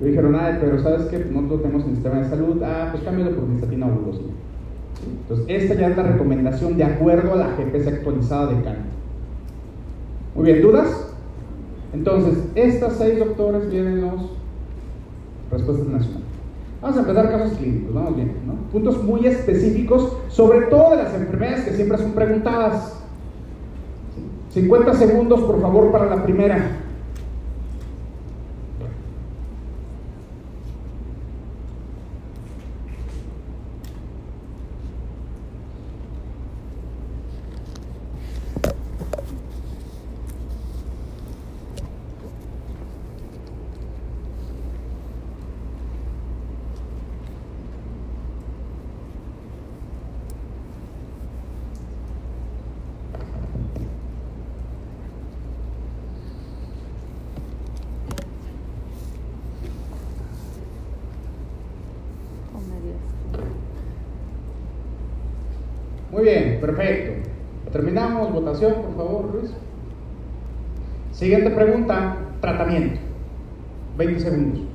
Y 0.00 0.04
dijeron, 0.04 0.34
ah, 0.36 0.58
pero 0.60 0.82
¿sabes 0.82 1.06
qué? 1.06 1.26
No 1.30 1.42
lo 1.42 1.56
tenemos 1.56 1.84
en 1.84 1.90
el 1.90 1.94
sistema 1.96 2.20
de 2.20 2.28
salud, 2.28 2.62
ah, 2.62 2.88
pues 2.92 3.02
cámbialo 3.02 3.34
por 3.34 3.48
nistatina 3.48 3.86
o 3.86 4.12
¿sí? 4.12 4.20
Entonces, 5.22 5.46
esta 5.48 5.74
ya 5.74 5.88
es 5.88 5.96
la 5.96 6.02
recomendación 6.02 6.76
de 6.76 6.84
acuerdo 6.84 7.32
a 7.32 7.36
la 7.36 7.48
GPS 7.56 7.88
actualizada 7.88 8.52
de 8.52 8.62
CAN. 8.62 8.76
Muy 10.34 10.44
bien, 10.44 10.62
¿dudas? 10.62 11.14
Entonces, 11.92 12.44
estas 12.54 12.94
seis 12.94 13.18
doctores 13.18 13.70
vienen 13.70 14.02
los 14.02 14.30
respuestas 15.50 15.86
nacionales. 15.86 16.26
Vamos 16.82 16.98
a 16.98 17.00
empezar 17.00 17.30
casos 17.30 17.58
clínicos, 17.58 17.94
vamos 17.94 18.16
bien, 18.16 18.32
¿no? 18.46 18.54
Puntos 18.70 19.02
muy 19.02 19.26
específicos, 19.26 20.12
sobre 20.28 20.66
todo 20.66 20.90
de 20.90 21.02
las 21.02 21.14
enfermedades 21.14 21.64
que 21.64 21.72
siempre 21.72 21.98
son 21.98 22.12
preguntadas. 22.12 23.02
50 24.56 24.94
segundos, 24.94 25.42
por 25.42 25.60
favor, 25.60 25.92
para 25.92 26.06
la 26.06 26.24
primera. 26.24 26.86
bien, 66.26 66.54
perfecto. 66.66 67.30
Terminamos, 67.72 68.32
votación, 68.32 68.74
por 68.74 68.96
favor, 68.96 69.34
Luis. 69.34 69.52
Siguiente 71.12 71.50
pregunta, 71.50 72.16
tratamiento. 72.40 73.00
20 73.96 74.20
segundos. 74.20 74.65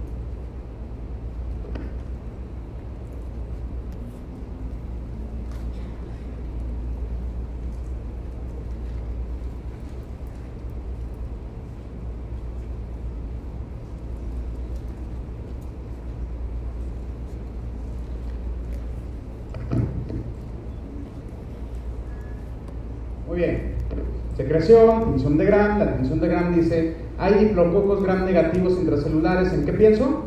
De 25.38 25.46
Gram, 25.46 25.80
la 25.80 25.96
tinción 25.96 26.20
de 26.20 26.28
Gram 26.28 26.56
dice, 26.56 26.96
hay 27.18 27.46
diplococos 27.46 28.04
Gram 28.04 28.26
negativos 28.26 28.74
intracelulares, 28.80 29.54
¿en 29.54 29.66
qué 29.66 29.74
pienso? 29.74 30.26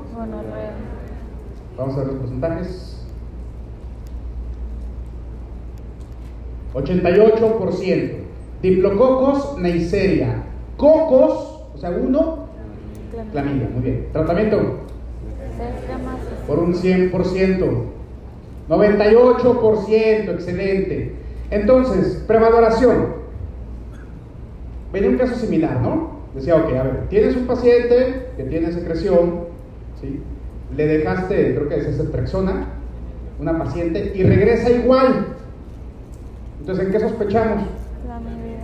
Vamos 1.76 1.96
a 1.96 1.98
ver 1.98 2.06
los 2.06 2.16
porcentajes. 2.16 3.04
88%. 6.74 8.10
Diplococos 8.62 9.58
Neisseria. 9.58 10.44
Cocos, 10.76 11.60
o 11.74 11.78
sea, 11.78 11.90
uno, 11.90 12.46
clamidia. 13.32 13.68
Muy 13.72 13.82
bien. 13.82 14.08
Tratamiento. 14.12 14.80
Por 16.46 16.58
un 16.58 16.74
100%. 16.74 17.84
98%, 18.68 20.30
excelente. 20.30 21.14
Entonces, 21.50 22.24
prevaloración 22.26 23.23
venía 24.94 25.10
un 25.10 25.18
caso 25.18 25.34
similar, 25.34 25.80
¿no? 25.82 26.14
Decía, 26.34 26.56
ok, 26.56 26.72
a 26.72 26.82
ver, 26.84 27.08
tienes 27.10 27.36
un 27.36 27.46
paciente 27.46 28.28
que 28.36 28.44
tiene 28.44 28.72
secreción, 28.72 29.40
¿sí? 30.00 30.20
Le 30.74 30.86
dejaste, 30.86 31.54
creo 31.54 31.68
que 31.68 31.76
es 31.76 31.86
esa 31.86 32.10
trexona, 32.10 32.68
una 33.40 33.58
paciente, 33.58 34.12
y 34.14 34.22
regresa 34.22 34.70
igual. 34.70 35.26
Entonces, 36.60 36.86
¿en 36.86 36.92
qué 36.92 37.00
sospechamos? 37.00 37.64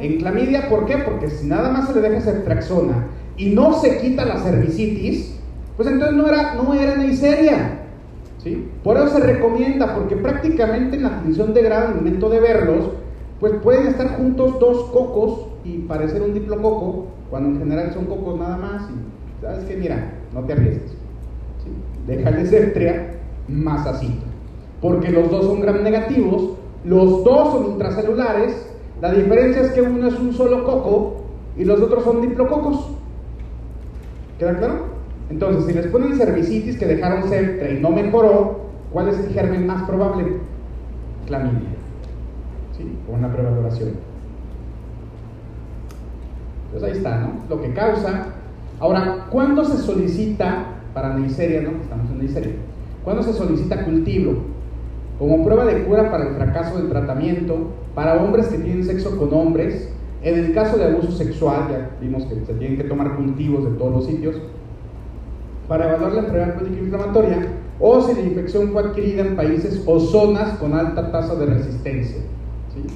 En 0.00 0.18
clamidia, 0.18 0.68
¿por 0.68 0.86
qué? 0.86 0.98
Porque 0.98 1.28
si 1.28 1.46
nada 1.46 1.70
más 1.70 1.88
se 1.88 1.94
le 1.94 2.08
deja 2.08 2.18
esa 2.18 2.44
trexona 2.44 3.08
y 3.36 3.50
no 3.50 3.74
se 3.74 3.98
quita 3.98 4.24
la 4.24 4.38
cervicitis, 4.38 5.36
pues 5.76 5.88
entonces 5.88 6.16
no 6.16 6.28
era, 6.28 6.54
no 6.54 6.72
era 6.72 6.96
Neisseria. 6.96 7.80
¿sí? 8.38 8.68
Por 8.82 8.96
eso 8.96 9.08
se 9.08 9.20
recomienda, 9.20 9.94
porque 9.94 10.16
prácticamente 10.16 10.96
en 10.96 11.02
la 11.02 11.10
función 11.10 11.52
de 11.52 11.62
grado, 11.62 11.86
en 11.86 11.90
el 11.90 11.96
momento 11.96 12.30
de 12.30 12.40
verlos, 12.40 12.90
pues 13.40 13.52
pueden 13.62 13.88
estar 13.88 14.16
juntos 14.16 14.58
dos 14.58 14.90
cocos 14.90 15.49
y 15.64 15.78
parecer 15.78 16.22
un 16.22 16.34
diplococo, 16.34 17.06
cuando 17.28 17.50
en 17.50 17.58
general 17.58 17.92
son 17.92 18.06
cocos 18.06 18.38
nada 18.38 18.56
más. 18.56 18.88
Y 18.90 19.42
sabes 19.42 19.64
que, 19.64 19.76
mira, 19.76 20.14
no 20.34 20.40
te 20.44 20.52
arriesgues. 20.52 20.90
¿sí? 21.62 21.70
Déjale 22.06 22.46
ser 22.46 23.20
más 23.48 23.86
así. 23.86 24.20
Porque 24.80 25.10
los 25.10 25.30
dos 25.30 25.44
son 25.44 25.60
gram 25.60 25.82
negativos, 25.82 26.52
los 26.84 27.24
dos 27.24 27.52
son 27.52 27.72
intracelulares. 27.72 28.66
La 29.00 29.12
diferencia 29.12 29.62
es 29.62 29.72
que 29.72 29.82
uno 29.82 30.08
es 30.08 30.18
un 30.18 30.32
solo 30.32 30.64
coco 30.64 31.22
y 31.56 31.64
los 31.64 31.80
otros 31.80 32.04
son 32.04 32.20
diplococos. 32.22 32.92
¿Queda 34.38 34.56
claro? 34.58 34.90
Entonces, 35.28 35.66
si 35.66 35.72
les 35.74 35.86
ponen 35.86 36.16
cervicitis 36.16 36.76
que 36.76 36.86
dejaron 36.86 37.28
Septra 37.28 37.70
y 37.70 37.80
no 37.80 37.90
mejoró, 37.90 38.60
¿cuál 38.92 39.08
es 39.08 39.18
el 39.18 39.32
germen 39.32 39.66
más 39.66 39.82
probable? 39.84 40.38
Clamidia. 41.26 41.68
¿Sí? 42.76 42.98
Con 43.06 43.20
una 43.20 43.32
prevaloración. 43.32 44.09
Entonces 46.72 46.90
ahí 46.90 46.96
está, 46.98 47.18
¿no? 47.18 47.32
Lo 47.48 47.60
que 47.60 47.72
causa. 47.74 48.26
Ahora, 48.78 49.26
¿cuándo 49.30 49.64
se 49.64 49.78
solicita, 49.78 50.66
para 50.94 51.16
Neisseria, 51.16 51.62
¿no? 51.62 51.82
Estamos 51.82 52.10
en 52.10 52.18
Neisseria. 52.18 52.52
¿Cuándo 53.04 53.22
se 53.22 53.32
solicita 53.32 53.84
cultivo? 53.84 54.34
Como 55.18 55.44
prueba 55.44 55.64
de 55.64 55.84
cura 55.84 56.10
para 56.10 56.28
el 56.28 56.36
fracaso 56.36 56.78
del 56.78 56.88
tratamiento, 56.88 57.72
para 57.94 58.22
hombres 58.22 58.48
que 58.48 58.58
tienen 58.58 58.84
sexo 58.84 59.18
con 59.18 59.34
hombres, 59.34 59.92
en 60.22 60.38
el 60.38 60.54
caso 60.54 60.78
de 60.78 60.84
abuso 60.84 61.10
sexual, 61.12 61.68
ya 61.70 61.90
vimos 62.00 62.24
que 62.24 62.44
se 62.44 62.54
tienen 62.54 62.76
que 62.78 62.84
tomar 62.84 63.16
cultivos 63.16 63.64
de 63.64 63.70
todos 63.72 63.92
los 63.92 64.06
sitios, 64.06 64.36
para 65.66 65.88
evaluar 65.88 66.12
la 66.12 66.20
enfermedad 66.20 66.56
crónica 66.56 66.82
inflamatoria, 66.82 67.46
o 67.80 68.00
si 68.02 68.14
la 68.14 68.20
infección 68.22 68.70
fue 68.70 68.82
adquirida 68.82 69.22
en 69.22 69.36
países 69.36 69.82
o 69.86 69.98
zonas 69.98 70.58
con 70.58 70.74
alta 70.74 71.10
tasa 71.10 71.34
de 71.34 71.46
resistencia. 71.46 72.18
¿sí? 72.74 72.94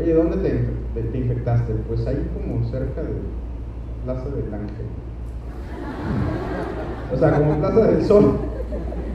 Oye, 0.00 0.14
¿dónde 0.14 0.36
te, 0.38 1.02
te, 1.02 1.18
infectaste? 1.18 1.74
Pues 1.86 2.06
ahí 2.06 2.26
como 2.32 2.64
cerca 2.70 3.02
de 3.02 3.10
Plaza 4.04 4.24
del 4.30 4.54
Ángel. 4.54 4.86
O 7.12 7.16
sea, 7.18 7.38
como 7.38 7.58
Plaza 7.58 7.86
del 7.86 8.04
Sol. 8.06 8.36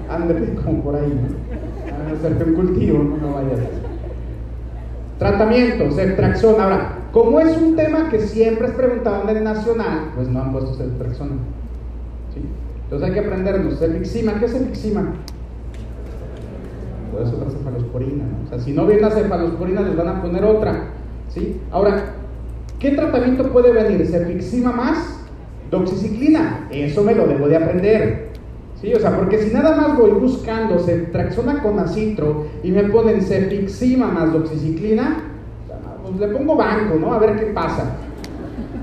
Ándale, 0.09 0.53
como 0.63 0.83
por 0.83 0.95
ahí. 0.95 1.11
¿no? 1.11 2.45
Un 2.45 2.53
cultivo, 2.53 2.99
no, 2.99 3.17
no 3.17 3.33
vayas. 3.33 3.59
Tratamiento, 5.17 5.91
ceftraxona. 5.91 6.63
Ahora, 6.63 6.97
como 7.11 7.39
es 7.39 7.57
un 7.57 7.75
tema 7.75 8.09
que 8.09 8.19
siempre 8.19 8.67
es 8.67 8.73
preguntado 8.73 9.27
en 9.27 9.37
el 9.37 9.43
nacional, 9.43 10.11
pues 10.15 10.27
no 10.27 10.41
han 10.41 10.51
puesto 10.51 10.75
ceftraxona. 10.75 11.37
¿Sí? 12.33 12.41
Entonces 12.83 13.07
hay 13.07 13.13
que 13.13 13.21
aprendernos. 13.21 13.79
Cefixima, 13.79 14.39
¿qué 14.39 14.45
es 14.45 14.51
cefixima? 14.51 15.13
Pues 17.15 17.29
otra 17.29 17.49
cefalosporina, 17.49 18.25
¿no? 18.25 18.45
O 18.45 18.49
sea, 18.49 18.59
si 18.59 18.73
no 18.73 18.85
viene 18.85 19.01
la 19.01 19.11
cefalosporina, 19.11 19.81
les 19.81 19.95
van 19.95 20.07
a 20.09 20.21
poner 20.21 20.43
otra. 20.43 20.89
¿Sí? 21.29 21.61
Ahora, 21.71 22.13
¿qué 22.77 22.91
tratamiento 22.91 23.51
puede 23.51 23.71
venir? 23.71 24.05
¿Cefixima 24.05 24.73
más? 24.73 25.19
Doxiciclina. 25.71 26.67
Eso 26.71 27.03
me 27.03 27.15
lo 27.15 27.25
debo 27.25 27.47
de 27.47 27.55
aprender. 27.55 28.29
¿Sí? 28.81 28.93
O 28.93 28.99
sea, 28.99 29.15
porque 29.15 29.37
si 29.37 29.53
nada 29.53 29.77
más 29.77 29.97
voy 29.97 30.11
buscando 30.11 30.77
ceftraxona 30.79 31.63
con 31.63 31.79
acitro 31.79 32.47
y 32.63 32.71
me 32.71 32.83
ponen 32.83 33.21
cefixima 33.21 34.07
más 34.07 34.33
doxiciclina, 34.33 35.23
pues 36.03 36.19
le 36.19 36.27
pongo 36.37 36.57
banco, 36.57 36.95
¿no? 36.99 37.13
A 37.13 37.19
ver 37.19 37.39
qué 37.39 37.45
pasa. 37.47 37.95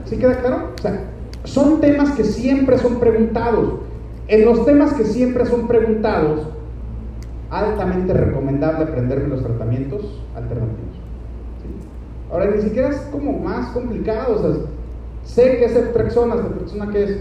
¿Sí 0.06 0.16
queda 0.16 0.40
claro? 0.40 0.70
O 0.78 0.80
sea, 0.80 1.04
son 1.44 1.80
temas 1.82 2.12
que 2.12 2.24
siempre 2.24 2.78
son 2.78 2.98
preguntados. 2.98 3.74
En 4.26 4.46
los 4.46 4.64
temas 4.64 4.94
que 4.94 5.04
siempre 5.04 5.44
son 5.44 5.68
preguntados, 5.68 6.48
altamente 7.52 8.14
recomendable 8.14 8.84
aprenderme 8.84 9.28
los 9.28 9.42
tratamientos 9.42 10.22
alternativos. 10.34 10.96
Ahora, 12.30 12.46
ni 12.46 12.62
siquiera 12.62 12.88
es 12.88 12.96
como 13.12 13.38
más 13.38 13.68
complicado. 13.72 14.36
O 14.36 14.38
sea, 14.38 14.50
sé 15.24 15.58
que 15.58 15.66
es 15.66 15.74
ceftrexona, 15.74 16.36
ceftrexona 16.36 16.90
qué 16.90 17.04
es. 17.04 17.18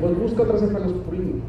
Pues 0.00 0.18
busca 0.18 0.44
otra 0.44 0.58
cefalosporina. 0.58 1.42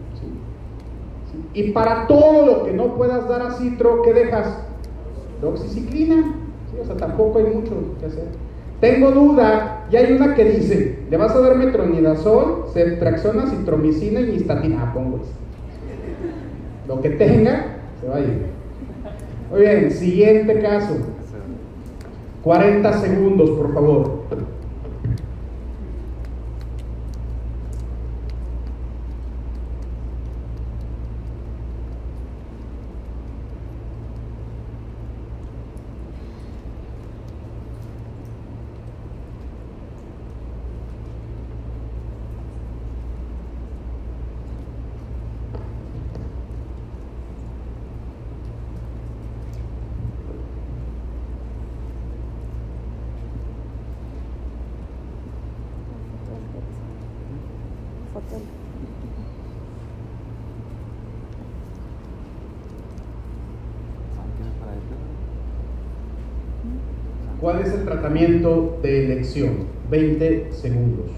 Y 1.53 1.71
para 1.71 2.07
todo 2.07 2.45
lo 2.45 2.63
que 2.65 2.73
no 2.73 2.95
puedas 2.95 3.29
dar 3.29 3.43
a 3.43 3.51
citro, 3.51 4.01
¿qué 4.01 4.13
dejas? 4.13 4.57
Doxiciclina. 5.39 6.35
O 6.81 6.85
sea, 6.85 6.97
tampoco 6.97 7.37
hay 7.37 7.45
mucho 7.45 7.73
que 7.99 8.07
hacer. 8.07 8.25
Tengo 8.81 9.11
duda, 9.11 9.85
y 9.91 9.95
hay 9.95 10.13
una 10.13 10.33
que 10.33 10.43
dice, 10.43 11.05
le 11.09 11.17
vas 11.17 11.33
a 11.35 11.39
dar 11.39 11.55
metronidazol, 11.55 12.65
ceftraxona, 12.73 13.47
citromicina 13.47 14.19
y 14.19 14.31
nistatina. 14.31 14.83
Ah, 14.83 14.93
pongo 14.93 15.17
eso. 15.17 15.42
Lo 16.87 17.01
que 17.01 17.09
tenga, 17.11 17.77
se 18.01 18.07
va 18.07 18.17
a 18.17 18.19
ir. 18.19 18.45
Muy 19.49 19.61
bien, 19.61 19.91
siguiente 19.91 20.59
caso. 20.61 20.97
40 22.43 22.93
segundos, 22.99 23.49
por 23.51 23.73
favor. 23.73 24.23
¿Cuál 67.43 67.59
es 67.59 67.73
el 67.73 67.83
tratamiento 68.03 68.79
de 68.81 69.05
elección? 69.05 69.59
20 69.89 70.51
segundos. 70.51 71.09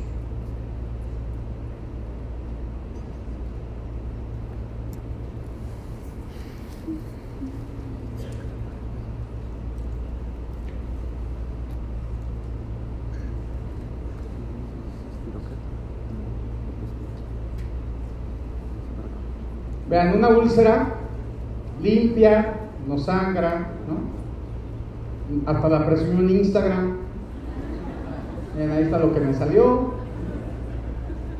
Vean, 19.90 20.18
una 20.18 20.30
úlcera 20.30 20.88
limpia, 21.82 22.54
no 22.88 23.00
sangra, 23.00 23.72
¿no? 23.88 24.25
Hasta 25.46 25.70
la 25.70 25.86
presión 25.86 26.18
en 26.20 26.30
Instagram. 26.30 26.98
Miren, 28.54 28.72
ahí 28.72 28.84
está 28.84 29.00
lo 29.00 29.14
que 29.14 29.20
me 29.20 29.34
salió. 29.34 29.94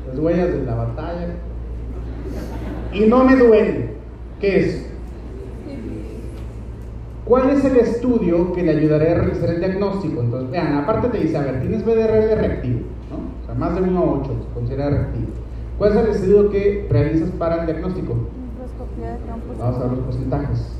Las 0.08 0.18
huellas 0.18 0.52
de 0.52 0.64
la 0.64 0.74
batalla. 0.74 1.28
Y 2.92 3.06
no 3.06 3.24
me 3.24 3.36
duele. 3.36 3.96
¿Qué 4.40 4.60
es? 4.60 4.86
¿Cuál 7.24 7.50
es 7.50 7.64
el 7.64 7.76
estudio 7.78 8.52
que 8.52 8.62
le 8.62 8.70
ayudará 8.70 9.10
a 9.10 9.14
realizar 9.14 9.50
el 9.50 9.58
diagnóstico? 9.58 10.20
Entonces, 10.20 10.50
vean, 10.50 10.74
aparte 10.74 11.08
te 11.08 11.18
dice, 11.18 11.36
a 11.36 11.42
ver, 11.42 11.60
tienes 11.60 11.84
BDRL 11.84 12.38
reactivo, 12.38 12.80
¿no? 13.10 13.42
O 13.42 13.46
sea, 13.46 13.54
más 13.56 13.74
de 13.74 13.82
1 13.82 13.98
a 13.98 14.12
8 14.20 14.30
se 14.46 14.54
considera 14.54 14.90
reactivo. 14.90 15.26
¿Cuál 15.76 15.90
es 15.90 15.96
el 15.96 16.06
estudio 16.10 16.50
que 16.50 16.86
realizas 16.88 17.30
para 17.30 17.62
el 17.62 17.66
diagnóstico? 17.66 18.14
Vamos 19.58 19.76
a 19.76 19.80
ver 19.80 19.90
los 19.90 20.00
porcentajes. 20.04 20.78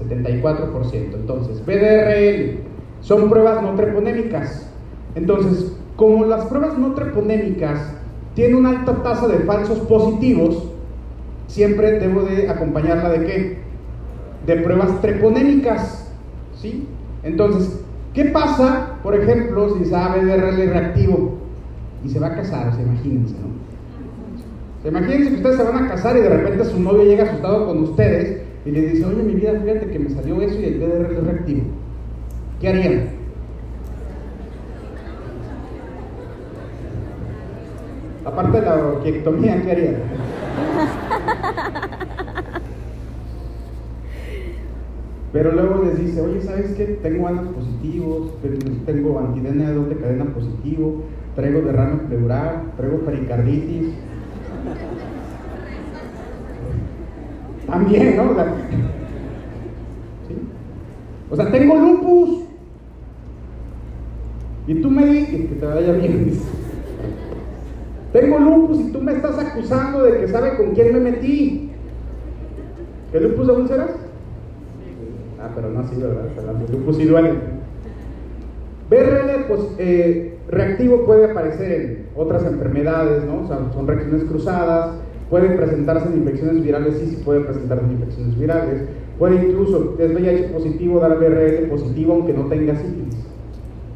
74%. 0.00 1.14
Entonces, 1.14 1.64
BDRL 1.64 2.60
son 3.00 3.28
pruebas 3.28 3.62
no 3.62 3.74
treponémicas. 3.74 4.68
Entonces, 5.14 5.72
como 5.96 6.24
las 6.24 6.44
pruebas 6.46 6.78
no 6.78 6.94
treponémicas 6.94 7.80
tienen 8.34 8.56
una 8.56 8.70
alta 8.70 9.02
tasa 9.02 9.28
de 9.28 9.38
falsos 9.40 9.78
positivos, 9.80 10.70
siempre 11.46 11.98
debo 11.98 12.22
de 12.22 12.50
acompañarla 12.50 13.10
de 13.10 13.26
qué? 13.26 13.58
De 14.46 14.56
pruebas 14.62 15.00
treponémicas. 15.00 16.12
¿Sí? 16.60 16.86
Entonces, 17.22 17.80
¿qué 18.12 18.26
pasa, 18.26 18.98
por 19.02 19.14
ejemplo, 19.14 19.76
si 19.76 19.94
ah, 19.94 20.14
BDRL 20.16 20.70
reactivo 20.70 21.34
y 22.04 22.08
se 22.08 22.18
va 22.18 22.28
a 22.28 22.36
casar? 22.36 22.68
O 22.68 22.72
sea, 22.72 22.82
imagínense, 22.82 23.34
¿no? 23.34 23.56
Imagínense 24.88 25.30
que 25.30 25.36
ustedes 25.36 25.56
se 25.56 25.62
van 25.64 25.84
a 25.84 25.88
casar 25.88 26.16
y 26.16 26.20
de 26.20 26.28
repente 26.28 26.64
su 26.64 26.78
novio 26.78 27.04
llega 27.04 27.24
asustado 27.24 27.66
con 27.66 27.78
ustedes 27.82 28.45
y 28.66 28.70
le 28.72 28.80
dice, 28.80 29.04
oye 29.04 29.22
mi 29.22 29.34
vida, 29.34 29.60
fíjate 29.60 29.86
que 29.86 29.98
me 30.00 30.10
salió 30.10 30.42
eso 30.42 30.60
y 30.60 30.64
el 30.64 30.74
PDR 30.74 31.12
es 31.12 31.24
reactivo. 31.24 31.62
¿Qué 32.60 32.68
harían? 32.68 33.08
Aparte 38.24 38.60
de 38.60 38.66
la 38.66 38.74
orquiectomía, 38.74 39.62
¿qué 39.62 39.70
harían? 39.70 39.96
Pero 45.32 45.52
luego 45.52 45.84
les 45.84 46.00
dice, 46.00 46.20
oye, 46.20 46.40
¿sabes 46.40 46.72
qué? 46.72 46.98
Tengo 47.02 47.28
anos 47.28 47.46
positivos, 47.54 48.32
tengo 48.84 49.18
antidena 49.20 49.70
de 49.70 49.96
cadena 49.96 50.24
positivo, 50.24 51.04
traigo 51.36 51.60
derrame 51.60 51.98
pleural, 52.08 52.72
traigo 52.76 52.98
pericarditis, 53.00 53.94
También, 57.66 58.16
¿no? 58.16 58.34
O 61.30 61.36
sea, 61.36 61.50
tengo 61.50 61.76
lupus. 61.76 62.44
Y 64.68 64.74
tú 64.76 64.90
me 64.90 65.06
dices 65.06 65.48
que 65.48 65.54
te 65.56 65.66
vaya 65.66 65.92
bien. 65.92 66.32
Tengo 68.12 68.38
lupus 68.38 68.80
y 68.80 68.92
tú 68.92 69.00
me 69.00 69.12
estás 69.12 69.38
acusando 69.38 70.02
de 70.02 70.20
que 70.20 70.28
sabe 70.28 70.56
con 70.56 70.72
quién 70.74 70.92
me 70.92 71.00
metí. 71.00 71.72
¿Qué 73.12 73.20
lupus 73.20 73.46
de 73.46 73.52
úlceras? 73.52 73.90
Ah, 75.40 75.50
pero 75.54 75.70
no 75.70 75.80
así, 75.80 75.96
¿verdad? 76.00 76.26
El 76.68 76.78
lupus 76.78 76.96
sí 76.96 77.04
duele. 77.04 77.32
BRL, 78.88 79.44
pues, 79.48 79.60
eh, 79.78 80.38
reactivo 80.48 81.04
puede 81.06 81.30
aparecer 81.30 81.72
en 81.72 82.06
otras 82.14 82.44
enfermedades, 82.44 83.24
¿no? 83.24 83.42
O 83.42 83.46
sea, 83.48 83.58
son 83.72 83.86
reacciones 83.86 84.24
cruzadas, 84.24 84.94
puede 85.30 85.50
presentarse 85.50 86.08
en 86.08 86.18
infecciones 86.18 86.62
virales, 86.62 86.98
sí, 86.98 87.06
sí 87.06 87.22
puede 87.24 87.40
presentarse 87.40 87.84
en 87.84 87.92
infecciones 87.92 88.38
virales, 88.38 88.82
puede 89.18 89.36
incluso, 89.36 89.96
es 89.98 90.12
VIH 90.12 90.48
positivo, 90.48 91.00
dar 91.00 91.18
BRL 91.18 91.68
positivo 91.68 92.14
aunque 92.14 92.32
no 92.32 92.46
tenga 92.46 92.76
sífilis. 92.76 93.16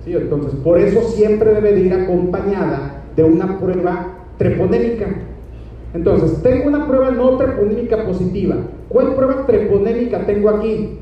¿Sí? 0.05 0.15
Entonces, 0.15 0.55
por 0.65 0.78
eso 0.78 1.02
siempre 1.02 1.55
debe 1.55 1.74
de 1.74 1.81
ir 1.81 1.94
acompañada 1.94 3.05
de 3.15 3.24
una 3.24 3.59
prueba 3.59 4.24
treponémica. 4.39 5.07
Entonces, 5.93 6.43
tengo 6.43 6.69
una 6.69 6.86
prueba 6.86 7.11
no 7.11 7.36
treponémica 7.36 8.05
positiva. 8.05 8.57
¿Cuál 8.89 9.15
prueba 9.15 9.47
treponémica 9.47 10.24
tengo 10.24 10.48
aquí? 10.48 10.98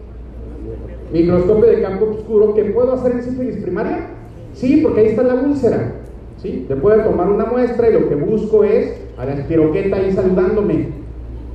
Microscopio 1.12 1.70
de 1.70 1.82
campo 1.82 2.06
oscuro 2.06 2.54
que 2.54 2.64
puedo 2.64 2.92
hacer 2.92 3.12
en 3.12 3.22
sífilis 3.22 3.56
primaria. 3.56 4.08
Sí, 4.52 4.80
porque 4.82 5.00
ahí 5.00 5.06
está 5.08 5.22
la 5.22 5.34
úlcera. 5.36 5.97
¿Sí? 6.38 6.66
Le 6.68 6.76
puedo 6.76 7.02
tomar 7.02 7.28
una 7.28 7.44
muestra 7.46 7.90
y 7.90 7.92
lo 7.92 8.08
que 8.08 8.14
busco 8.14 8.64
es 8.64 8.94
a 9.18 9.24
la 9.24 9.34
espiroqueta 9.34 9.96
ahí 9.96 10.12
saludándome. 10.12 10.88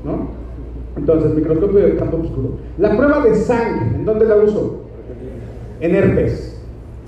¿No? 0.03 0.27
Entonces, 0.97 1.34
microscopio 1.34 1.80
de 1.80 1.95
campo 1.95 2.18
oscuro. 2.18 2.57
La 2.77 2.95
prueba 2.95 3.23
de 3.23 3.35
sangre, 3.35 3.95
¿en 3.95 4.05
dónde 4.05 4.26
la 4.26 4.35
uso? 4.35 4.81
En 5.80 5.95
herpes. 5.95 6.61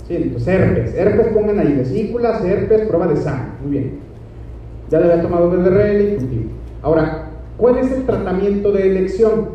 Sí, 0.07 0.15
entonces 0.15 0.47
herpes. 0.47 0.95
Herpes 0.95 1.27
pongan 1.33 1.59
ahí 1.59 1.73
vesículas, 1.73 2.43
herpes, 2.43 2.87
prueba 2.87 3.07
de 3.07 3.17
sangre. 3.17 3.51
Muy 3.61 3.71
bien. 3.71 3.91
Ya 4.89 4.99
le 4.99 5.11
había 5.11 5.23
tomado 5.23 5.49
BDRL 5.49 6.01
y 6.01 6.15
cultivo. 6.15 6.49
Ahora, 6.81 7.29
¿cuál 7.57 7.77
es 7.77 7.91
el 7.91 8.05
tratamiento 8.05 8.71
de 8.71 8.87
elección? 8.87 9.49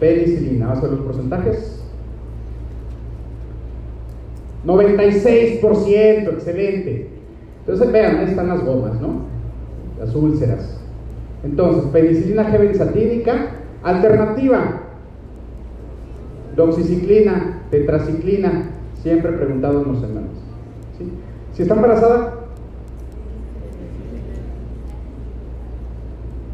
Penicilina. 0.00 0.66
Vamos 0.66 0.84
a 0.84 0.86
ver 0.86 0.96
los 0.96 1.06
porcentajes. 1.06 1.75
96%, 4.66 6.32
excelente. 6.32 7.08
Entonces, 7.60 7.92
vean, 7.92 8.16
ahí 8.16 8.26
están 8.26 8.48
las 8.48 8.64
gomas, 8.64 9.00
¿no? 9.00 9.20
Las 9.98 10.14
úlceras. 10.14 10.78
Entonces, 11.44 11.84
penicilina 11.92 12.52
G 12.52 12.58
benzatínica, 12.58 13.50
alternativa, 13.82 14.82
doxiciclina, 16.56 17.62
tetraciclina, 17.70 18.70
siempre 19.02 19.32
preguntado 19.32 19.82
en 19.82 19.92
los 19.92 20.02
hermanos. 20.02 20.30
¿Sí? 20.98 21.10
Si 21.54 21.62
está 21.62 21.74
embarazada, 21.74 22.34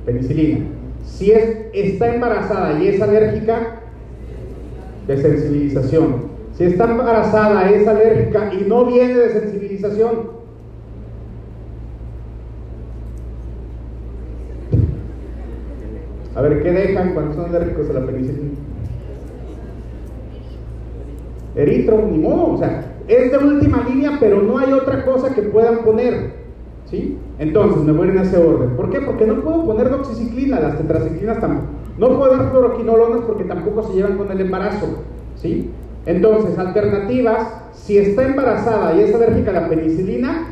penicilina. 0.04 0.66
Si 1.04 1.30
es, 1.30 1.56
está 1.72 2.14
embarazada 2.14 2.82
y 2.82 2.88
es 2.88 3.00
alérgica, 3.00 3.80
desensibilización. 5.06 6.31
Si 6.56 6.64
está 6.64 6.84
embarazada, 6.84 7.70
es 7.70 7.86
alérgica 7.86 8.52
y 8.52 8.64
no 8.68 8.84
viene 8.86 9.14
de 9.14 9.30
sensibilización, 9.30 10.42
A 16.34 16.40
ver, 16.40 16.62
¿qué 16.62 16.72
dejan 16.72 17.12
cuando 17.12 17.34
son 17.34 17.54
alérgicos 17.54 17.90
a 17.90 17.92
la 17.92 18.06
penicilina? 18.06 18.52
Eritro, 21.54 22.06
ni 22.10 22.18
modo, 22.18 22.54
o 22.54 22.58
sea, 22.58 22.96
es 23.06 23.30
de 23.30 23.38
última 23.38 23.86
línea, 23.86 24.16
pero 24.18 24.40
no 24.40 24.58
hay 24.58 24.72
otra 24.72 25.04
cosa 25.04 25.34
que 25.34 25.42
puedan 25.42 25.78
poner. 25.78 26.40
¿Sí? 26.86 27.18
Entonces, 27.38 27.82
me 27.82 27.92
voy 27.92 28.08
en 28.08 28.18
ese 28.18 28.38
orden. 28.38 28.76
¿Por 28.76 28.90
qué? 28.90 29.00
Porque 29.00 29.26
no 29.26 29.42
puedo 29.42 29.64
poner 29.64 29.90
doxiciclina, 29.90 30.60
las 30.60 30.78
tetraciclinas 30.78 31.40
tampoco. 31.40 31.68
No 31.98 32.18
puedo 32.18 32.34
dar 32.34 32.50
fluoroquinolonas 32.50 33.22
porque 33.26 33.44
tampoco 33.44 33.82
se 33.82 33.94
llevan 33.94 34.16
con 34.16 34.30
el 34.30 34.40
embarazo. 34.40 34.86
¿Sí? 35.36 35.70
Entonces, 36.06 36.58
alternativas, 36.58 37.48
si 37.74 37.98
está 37.98 38.24
embarazada 38.24 38.94
y 38.94 39.00
es 39.00 39.14
alérgica 39.14 39.50
a 39.50 39.54
la 39.54 39.68
penicilina, 39.68 40.48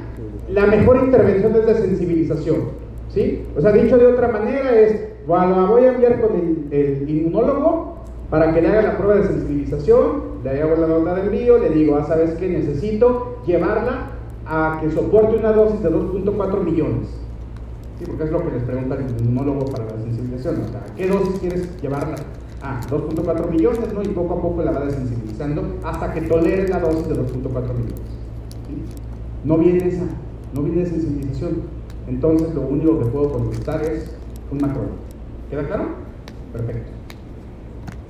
la 0.48 0.66
mejor 0.66 0.98
intervención 1.05 1.55
es 1.55 1.66
de 1.66 1.74
sensibilización. 1.74 2.81
¿Sí? 3.09 3.44
O 3.56 3.60
sea, 3.60 3.72
dicho 3.72 3.98
de 3.98 4.06
otra 4.06 4.28
manera 4.28 4.78
es, 4.78 5.09
bueno, 5.27 5.66
voy 5.66 5.85
a 5.85 5.93
enviar 5.93 6.20
con 6.20 6.68
el, 6.70 7.09
inmunólogo 7.09 7.97
para 8.31 8.55
que 8.55 8.62
le 8.62 8.68
haga 8.68 8.82
la 8.82 8.98
prueba 8.98 9.16
de 9.16 9.27
sensibilización, 9.27 10.22
le 10.44 10.62
hago 10.62 10.77
la 10.77 10.86
nota 10.86 11.14
de 11.16 11.22
envío, 11.22 11.59
le 11.59 11.70
digo, 11.70 11.97
ah, 11.97 12.05
¿sabes 12.06 12.35
qué? 12.35 12.48
Necesito 12.48 13.39
llevarla 13.44 14.10
a 14.47 14.78
que 14.81 14.90
soporte 14.93 15.36
una 15.36 15.52
dosis 15.52 15.82
de 15.82 15.90
2.4 15.90 16.64
millones. 16.64 17.09
Sí, 17.98 18.05
porque 18.06 18.24
es 18.24 18.31
lo 18.31 18.39
que 18.44 18.52
les 18.52 18.62
pregunta 18.62 18.94
el 18.94 19.27
inmunólogo 19.27 19.66
para 19.66 19.85
la 19.85 19.98
sensibilización. 20.02 20.62
¿A 20.74 20.94
qué 20.94 21.09
dosis 21.09 21.39
quieres 21.40 21.82
llevarla? 21.82 22.14
Ah, 22.62 22.78
2.4 22.90 23.50
millones, 23.50 23.92
¿no? 23.94 24.02
Y 24.02 24.08
poco 24.08 24.34
a 24.34 24.42
poco 24.42 24.62
la 24.62 24.72
va 24.72 24.84
desensibilizando 24.84 25.78
hasta 25.82 26.12
que 26.12 26.22
tolere 26.22 26.68
la 26.68 26.78
dosis 26.78 27.08
de 27.08 27.14
2.4 27.14 27.74
millones. 27.74 27.94
No 29.44 29.56
viene 29.56 29.88
esa, 29.88 30.04
no 30.54 30.62
viene 30.62 30.84
sensibilización. 30.84 31.62
Entonces 32.06 32.54
lo 32.54 32.62
único 32.62 32.98
que 32.98 33.06
puedo 33.06 33.32
contestar 33.32 33.82
es 33.82 34.14
un 34.50 34.58
macrón. 34.58 34.88
¿Queda 35.48 35.66
claro? 35.66 35.88
Perfecto. 36.52 36.90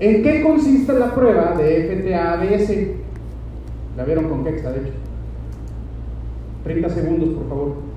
¿En 0.00 0.22
qué 0.22 0.42
consiste 0.42 0.94
la 0.94 1.14
prueba 1.14 1.54
de 1.56 1.86
FTA-ABS? 1.86 2.96
La 3.96 4.04
vieron 4.04 4.28
con 4.28 4.42
Kexa, 4.42 4.72
de 4.72 4.80
hecho. 4.80 4.94
30 6.64 6.88
segundos, 6.88 7.28
por 7.30 7.48
favor. 7.48 7.90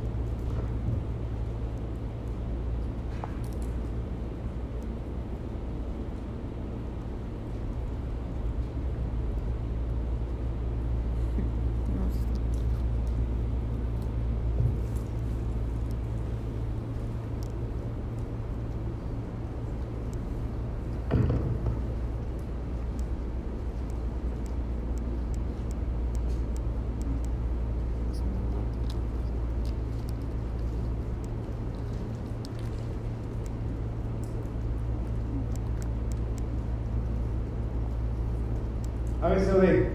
ABCD. 39.23 39.87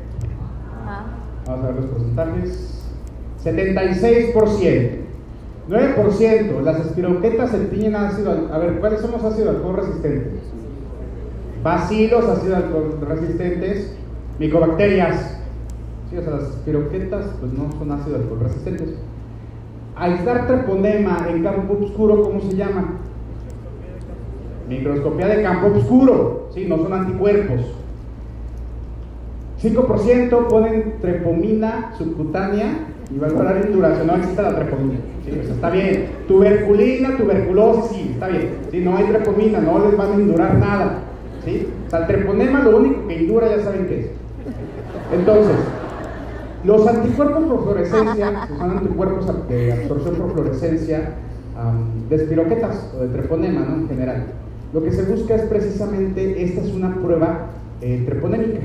Vamos 1.47 1.65
a 1.65 1.67
ver 1.67 1.77
los 1.77 1.87
porcentajes. 1.91 2.91
76%. 3.55 5.09
9%. 5.69 6.61
Las 6.63 6.81
espiroquetas 6.87 7.51
se 7.51 7.59
tiñen 7.67 7.95
ácido. 7.95 8.49
A 8.53 8.59
ver, 8.59 8.81
¿cuáles 8.81 9.01
son 9.01 9.13
los 9.13 9.23
ácidos 9.23 9.57
alcohol 9.57 9.77
resistentes? 9.77 10.33
Bacilos, 11.63 12.25
ácidos 12.25 12.57
alcohol 12.57 12.99
resistentes. 13.07 13.95
Micobacterias. 14.39 15.39
Sí, 16.11 16.17
o 16.17 16.23
sea, 16.23 16.37
las 16.37 16.49
espiroquetas 16.51 17.27
pues 17.41 17.53
no 17.53 17.71
son 17.79 17.93
ácidos 17.93 18.21
alcohol 18.21 18.41
resistentes. 18.41 18.95
Aislar 19.97 20.47
treponema 20.47 21.27
en 21.29 21.43
campo 21.43 21.77
oscuro, 21.83 22.23
¿cómo 22.23 22.41
se 22.41 22.57
llama? 22.57 23.01
Microscopía 24.69 25.27
de 25.27 25.43
campo 25.43 25.77
oscuro. 25.77 26.49
Sí, 26.55 26.67
no 26.67 26.79
son 26.79 26.93
anticuerpos. 26.93 27.61
5% 29.61 30.47
ponen 30.47 30.95
trepomina 31.01 31.93
subcutánea 31.99 32.88
y 33.11 33.19
valvolar 33.19 33.65
induración. 33.67 34.07
No 34.07 34.17
existe 34.17 34.43
la 34.43 34.55
trepomina. 34.55 34.99
está 35.27 35.71
bien. 35.71 36.07
Tuberculina, 36.27 37.17
tuberculosis, 37.17 37.91
sí, 37.91 38.11
está 38.13 38.29
bien. 38.29 38.51
Sí, 38.71 38.81
no 38.81 38.97
hay 38.97 39.05
trepomina, 39.07 39.61
no 39.61 39.85
les 39.85 39.97
van 39.97 40.13
a 40.13 40.15
indurar 40.15 40.55
nada. 40.57 40.99
¿sí? 41.45 41.69
El 41.93 42.07
treponema 42.07 42.61
lo 42.61 42.77
único 42.77 43.07
que 43.07 43.23
indura 43.23 43.49
ya 43.49 43.63
saben 43.63 43.87
qué 43.87 44.01
es. 44.01 44.07
Entonces, 45.13 45.57
los 46.65 46.87
anticuerpos 46.87 47.45
por 47.45 47.63
fluorescencia, 47.63 48.47
que 48.47 48.57
son 48.57 48.71
anticuerpos 48.71 49.49
de 49.49 49.73
absorción 49.73 50.15
por 50.17 50.33
fluorescencia 50.33 51.15
de 52.09 52.17
espiroquetas 52.17 52.93
o 52.97 53.03
de 53.03 53.09
treponema 53.09 53.67
en 53.75 53.89
general, 53.89 54.27
lo 54.73 54.83
que 54.83 54.93
se 54.93 55.03
busca 55.05 55.35
es 55.35 55.43
precisamente, 55.43 56.43
esta 56.45 56.61
es 56.61 56.75
una 56.75 56.95
prueba 56.97 57.47
eh, 57.81 58.03
treponémica. 58.07 58.61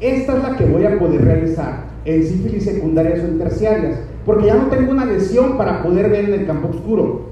Esta 0.00 0.36
es 0.36 0.42
la 0.42 0.56
que 0.56 0.64
voy 0.64 0.84
a 0.86 0.98
poder 0.98 1.24
realizar 1.24 1.89
en 2.04 2.24
sífilis 2.24 2.64
secundarias 2.64 3.20
o 3.20 3.26
en 3.26 3.38
terciarias, 3.38 3.98
porque 4.24 4.46
ya 4.46 4.56
no 4.56 4.66
tengo 4.68 4.92
una 4.92 5.04
lesión 5.04 5.56
para 5.56 5.82
poder 5.82 6.10
ver 6.10 6.26
en 6.26 6.34
el 6.34 6.46
campo 6.46 6.68
oscuro. 6.68 7.22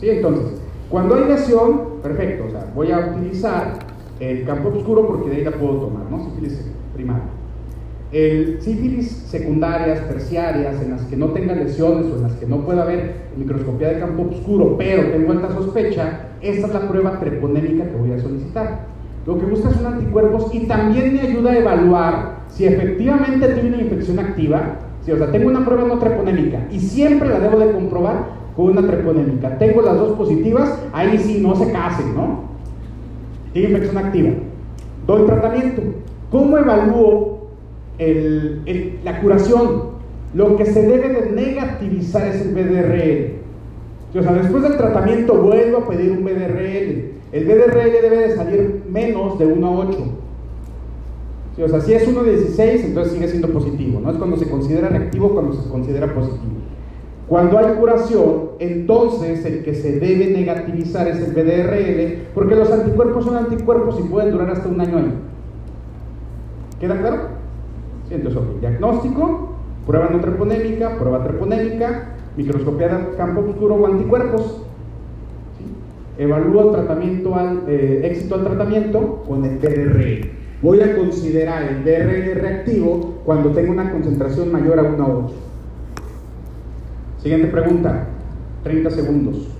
¿Sí? 0.00 0.10
Entonces, 0.10 0.60
cuando 0.90 1.14
hay 1.14 1.24
lesión, 1.24 2.00
perfecto, 2.02 2.44
o 2.48 2.50
sea, 2.50 2.70
voy 2.74 2.90
a 2.92 3.14
utilizar 3.14 3.78
el 4.20 4.44
campo 4.44 4.68
oscuro 4.68 5.06
porque 5.06 5.30
de 5.30 5.36
ahí 5.36 5.44
la 5.44 5.52
puedo 5.52 5.76
tomar, 5.76 6.10
¿no? 6.10 6.24
Sífilis 6.24 6.60
primaria. 6.94 7.24
El 8.12 8.62
sífilis 8.62 9.10
secundarias, 9.10 10.06
terciarias, 10.06 10.80
en 10.80 10.92
las 10.92 11.02
que 11.02 11.16
no 11.16 11.30
tenga 11.30 11.54
lesiones 11.54 12.06
o 12.12 12.16
en 12.16 12.22
las 12.22 12.32
que 12.34 12.46
no 12.46 12.64
pueda 12.64 12.82
haber 12.82 13.24
microscopía 13.36 13.88
de 13.88 13.98
campo 13.98 14.28
oscuro, 14.30 14.76
pero 14.78 15.10
tengo 15.10 15.32
alta 15.32 15.52
sospecha, 15.52 16.28
esta 16.40 16.66
es 16.68 16.74
la 16.74 16.88
prueba 16.88 17.18
treponémica 17.18 17.88
que 17.88 17.96
voy 17.96 18.12
a 18.12 18.20
solicitar. 18.20 18.93
Lo 19.26 19.38
que 19.38 19.46
busca 19.46 19.70
son 19.70 19.86
anticuerpos 19.86 20.54
y 20.54 20.66
también 20.66 21.14
me 21.14 21.20
ayuda 21.20 21.52
a 21.52 21.58
evaluar 21.58 22.34
si 22.48 22.66
efectivamente 22.66 23.48
tiene 23.48 23.68
una 23.68 23.82
infección 23.82 24.18
activa, 24.18 24.78
Sí, 25.04 25.12
o 25.12 25.18
sea, 25.18 25.30
tengo 25.30 25.50
una 25.50 25.64
prueba 25.64 25.86
no 25.86 25.98
treponémica 25.98 26.66
y 26.70 26.80
siempre 26.80 27.28
la 27.28 27.38
debo 27.38 27.58
de 27.58 27.72
comprobar 27.72 28.24
con 28.56 28.70
una 28.70 28.86
treponémica. 28.86 29.58
Tengo 29.58 29.82
las 29.82 29.98
dos 29.98 30.16
positivas, 30.16 30.82
ahí 30.92 31.18
sí 31.18 31.40
no 31.42 31.54
se 31.56 31.70
casen, 31.70 32.14
¿no? 32.14 32.44
Tiene 33.52 33.68
infección 33.68 33.98
activa. 33.98 34.30
Doy 35.06 35.26
tratamiento. 35.26 35.82
¿Cómo 36.30 36.56
evalúo 36.56 37.48
la 39.04 39.20
curación? 39.20 39.94
Lo 40.32 40.56
que 40.56 40.64
se 40.64 40.82
debe 40.82 41.08
de 41.08 41.32
negativizar 41.32 42.26
es 42.26 42.40
el 42.40 42.54
BDRL. 42.54 44.18
O 44.18 44.22
sea, 44.22 44.32
después 44.32 44.62
del 44.62 44.76
tratamiento 44.76 45.34
vuelvo 45.34 45.78
a 45.78 45.88
pedir 45.88 46.12
un 46.12 46.24
BDRL. 46.24 47.13
El 47.34 47.46
BDRL 47.46 47.90
debe 48.00 48.28
de 48.28 48.36
salir 48.36 48.84
menos 48.88 49.36
de 49.40 49.46
1 49.46 49.66
a 49.66 49.70
8. 49.88 49.98
o 51.64 51.68
sea, 51.68 51.80
si 51.80 51.92
es 51.92 52.06
1 52.06 52.20
a 52.20 52.22
16, 52.22 52.84
entonces 52.84 53.12
sigue 53.12 53.26
siendo 53.26 53.48
positivo. 53.48 53.98
No 54.00 54.12
es 54.12 54.18
cuando 54.18 54.36
se 54.36 54.48
considera 54.48 54.88
reactivo, 54.88 55.30
cuando 55.30 55.52
se 55.52 55.68
considera 55.68 56.14
positivo. 56.14 56.52
Cuando 57.26 57.58
hay 57.58 57.74
curación, 57.74 58.50
entonces 58.60 59.44
el 59.46 59.64
que 59.64 59.74
se 59.74 59.98
debe 59.98 60.28
negativizar 60.28 61.08
es 61.08 61.16
el 61.18 61.32
BDRL, 61.32 62.28
porque 62.34 62.54
los 62.54 62.70
anticuerpos 62.70 63.24
son 63.24 63.36
anticuerpos 63.36 63.98
y 63.98 64.04
pueden 64.04 64.30
durar 64.30 64.50
hasta 64.50 64.68
un 64.68 64.80
año 64.80 64.98
ahí. 64.98 65.14
¿Queda 66.78 67.00
claro? 67.00 67.16
Sí, 68.08 68.14
entonces, 68.14 68.42
diagnóstico, 68.60 69.48
prueba 69.88 70.08
no 70.08 70.20
treponémica, 70.20 70.98
prueba 71.00 71.24
treponémica, 71.24 72.14
microscopiar 72.36 73.16
campo 73.16 73.40
oscuro 73.40 73.74
o 73.74 73.86
anticuerpos. 73.86 74.63
Evalúo 76.16 76.70
tratamiento 76.70 77.34
al, 77.34 77.64
eh, 77.66 78.02
éxito 78.04 78.36
al 78.36 78.44
tratamiento 78.44 79.24
con 79.26 79.44
el 79.44 79.58
BRL. 79.58 80.30
Voy 80.62 80.80
a 80.80 80.96
considerar 80.96 81.64
el 81.64 81.82
BRL 81.82 82.40
reactivo 82.40 83.20
cuando 83.24 83.50
tenga 83.50 83.72
una 83.72 83.90
concentración 83.90 84.52
mayor 84.52 84.78
a 84.78 84.82
1 84.82 85.04
a 85.04 85.08
8. 85.08 85.34
Siguiente 87.20 87.48
pregunta, 87.48 88.06
30 88.62 88.90
segundos. 88.90 89.54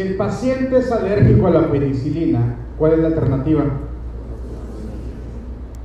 Si 0.00 0.08
el 0.08 0.08
paciente 0.20 0.76
es 0.76 0.92
alérgico 0.92 1.46
a 1.46 1.50
la 1.50 1.70
penicilina, 1.70 2.56
¿cuál 2.78 2.92
es 2.92 2.98
la 2.98 3.06
alternativa? 3.06 3.64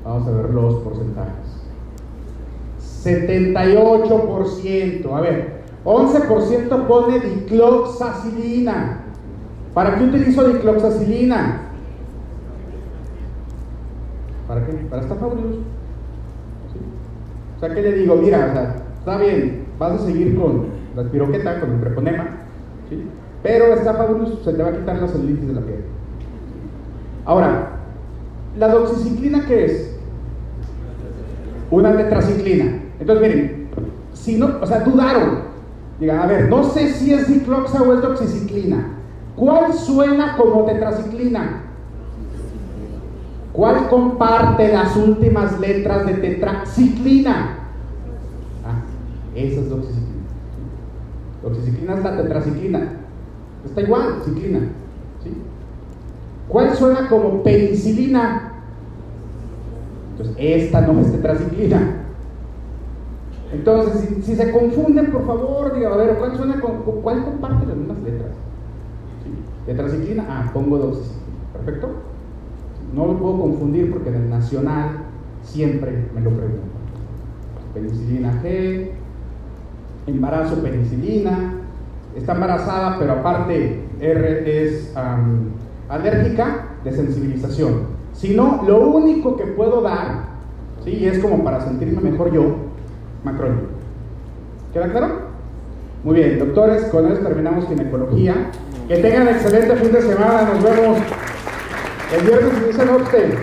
Vamos 0.04 0.28
a 0.28 0.32
ver 0.32 0.50
los 0.50 0.76
porcentajes. 0.84 1.64
78%. 3.06 5.14
A 5.14 5.22
ver, 5.22 5.62
11% 5.86 6.88
pone 6.88 7.22
dicloxacilina. 7.22 9.04
¿Para 9.74 9.98
qué 9.98 10.04
utilizo 10.04 10.50
dicloxacilina? 10.50 11.62
¿Para 14.50 14.66
qué? 14.66 14.74
Para 14.74 15.02
esta 15.02 15.16
¿Sí? 15.16 15.22
O 17.56 17.60
sea, 17.60 17.74
¿qué 17.74 17.82
le 17.82 17.94
digo? 17.94 18.16
Mira, 18.16 18.84
está 19.00 19.18
bien, 19.18 19.66
vas 19.80 19.94
a 19.94 20.06
seguir 20.06 20.38
con 20.38 20.66
la 20.94 21.04
espiroqueta, 21.04 21.62
con 21.62 21.72
el 21.72 21.80
treponema, 21.80 22.24
¿sí? 22.24 22.35
Pero 23.46 23.76
fabulosa 23.78 24.44
se 24.44 24.54
te 24.54 24.64
va 24.64 24.70
a 24.70 24.76
quitar 24.76 25.00
la 25.00 25.08
celulitis 25.08 25.48
de 25.48 25.54
la 25.54 25.62
piel. 25.62 25.84
Ahora, 27.26 27.74
¿la 28.58 28.70
doxiciclina 28.70 29.46
qué 29.46 29.66
es? 29.66 29.96
Una 31.70 31.96
tetraciclina. 31.96 32.82
Entonces, 33.00 33.22
miren, 33.22 33.68
si 34.14 34.38
no, 34.38 34.50
o 34.60 34.66
sea, 34.66 34.80
dudaron. 34.80 35.42
Digan, 36.00 36.22
a 36.22 36.26
ver, 36.26 36.50
no 36.50 36.64
sé 36.64 36.92
si 36.92 37.14
es 37.14 37.28
dicloxa 37.28 37.84
o 37.84 37.94
es 37.94 38.02
doxiciclina. 38.02 38.98
¿Cuál 39.36 39.74
suena 39.74 40.38
como 40.38 40.66
tetraciclina? 40.66 41.66
¿Cuál 43.54 43.90
comparte 43.90 44.74
las 44.74 44.98
últimas 44.98 45.60
letras 45.60 46.08
de 46.08 46.16
tetraciclina? 46.16 47.60
Ah, 48.66 48.82
esa 49.36 49.60
es 49.60 49.70
doxiciclina. 49.70 50.24
Doxiciclina 51.44 51.94
es 51.94 52.04
la 52.04 52.18
tetraciclina. 52.18 53.05
Está 53.66 53.82
igual. 53.82 54.22
¿sí? 54.24 55.34
¿Cuál 56.48 56.76
suena 56.76 57.10
como 57.10 57.44
penicilina? 57.44 58.54
Entonces, 60.12 60.36
esta 60.38 60.82
no 60.82 61.00
es 61.02 61.12
tetraciclina. 61.12 62.02
Entonces, 63.52 64.10
si, 64.24 64.36
se 64.36 64.52
confunden, 64.52 65.12
por 65.12 65.26
favor, 65.26 65.76
digan, 65.76 65.94
a 65.94 65.98
ver, 65.98 66.18
¿cuál 66.18 66.36
suena 66.36 66.60
con, 66.60 66.82
cuál 67.02 67.24
comparte 67.24 67.66
las 67.66 67.78
mismas 67.78 67.98
letras? 68.04 68.32
Tetraciclina, 69.66 70.26
ah, 70.30 70.52
pongo 70.54 70.78
doxiciclina. 70.78 71.26
Perfecto. 71.54 71.90
No 72.94 73.08
lo 73.08 73.18
puedo 73.18 73.42
confundir 73.42 73.92
porque 73.92 74.10
en 74.10 74.16
el 74.16 74.30
nacional 74.30 75.06
siempre 75.44 76.08
me 76.14 76.22
lo 76.22 76.30
preguntan. 76.32 76.70
Penicilina 77.74 78.42
G, 78.42 78.92
embarazo 80.08 80.62
penicilina, 80.62 81.65
está 82.16 82.34
embarazada, 82.34 82.98
pero 83.00 83.14
aparte 83.14 83.82
R 84.00 84.64
es 84.64 84.94
alérgica, 85.90 86.68
de 86.84 86.92
sensibilización. 86.92 87.96
Si 88.14 88.36
no, 88.36 88.64
lo 88.66 88.80
único 88.80 89.36
que 89.36 89.46
puedo 89.46 89.82
dar, 89.82 90.26
¿sí? 90.84 91.06
es 91.06 91.20
como 91.20 91.44
para 91.44 91.62
sentirme 91.62 92.12
mejor 92.12 92.32
yo, 92.32 92.56
macrónico. 93.24 93.68
¿Queda 94.72 94.92
claro? 94.92 95.26
Muy 96.04 96.16
bien, 96.16 96.40
doctores, 96.40 96.86
con 96.86 97.12
eso 97.12 97.22
terminamos 97.22 97.68
ginecología. 97.68 98.52
Que 98.88 98.98
tengan 98.98 99.28
excelente 99.28 99.76
fin 99.78 99.92
de 99.92 100.02
semana, 100.02 100.48
nos 100.54 100.64
vemos 100.64 101.00
el 102.16 102.26
viernes 102.26 102.68
dicen 102.68 102.90
usted. 102.90 103.34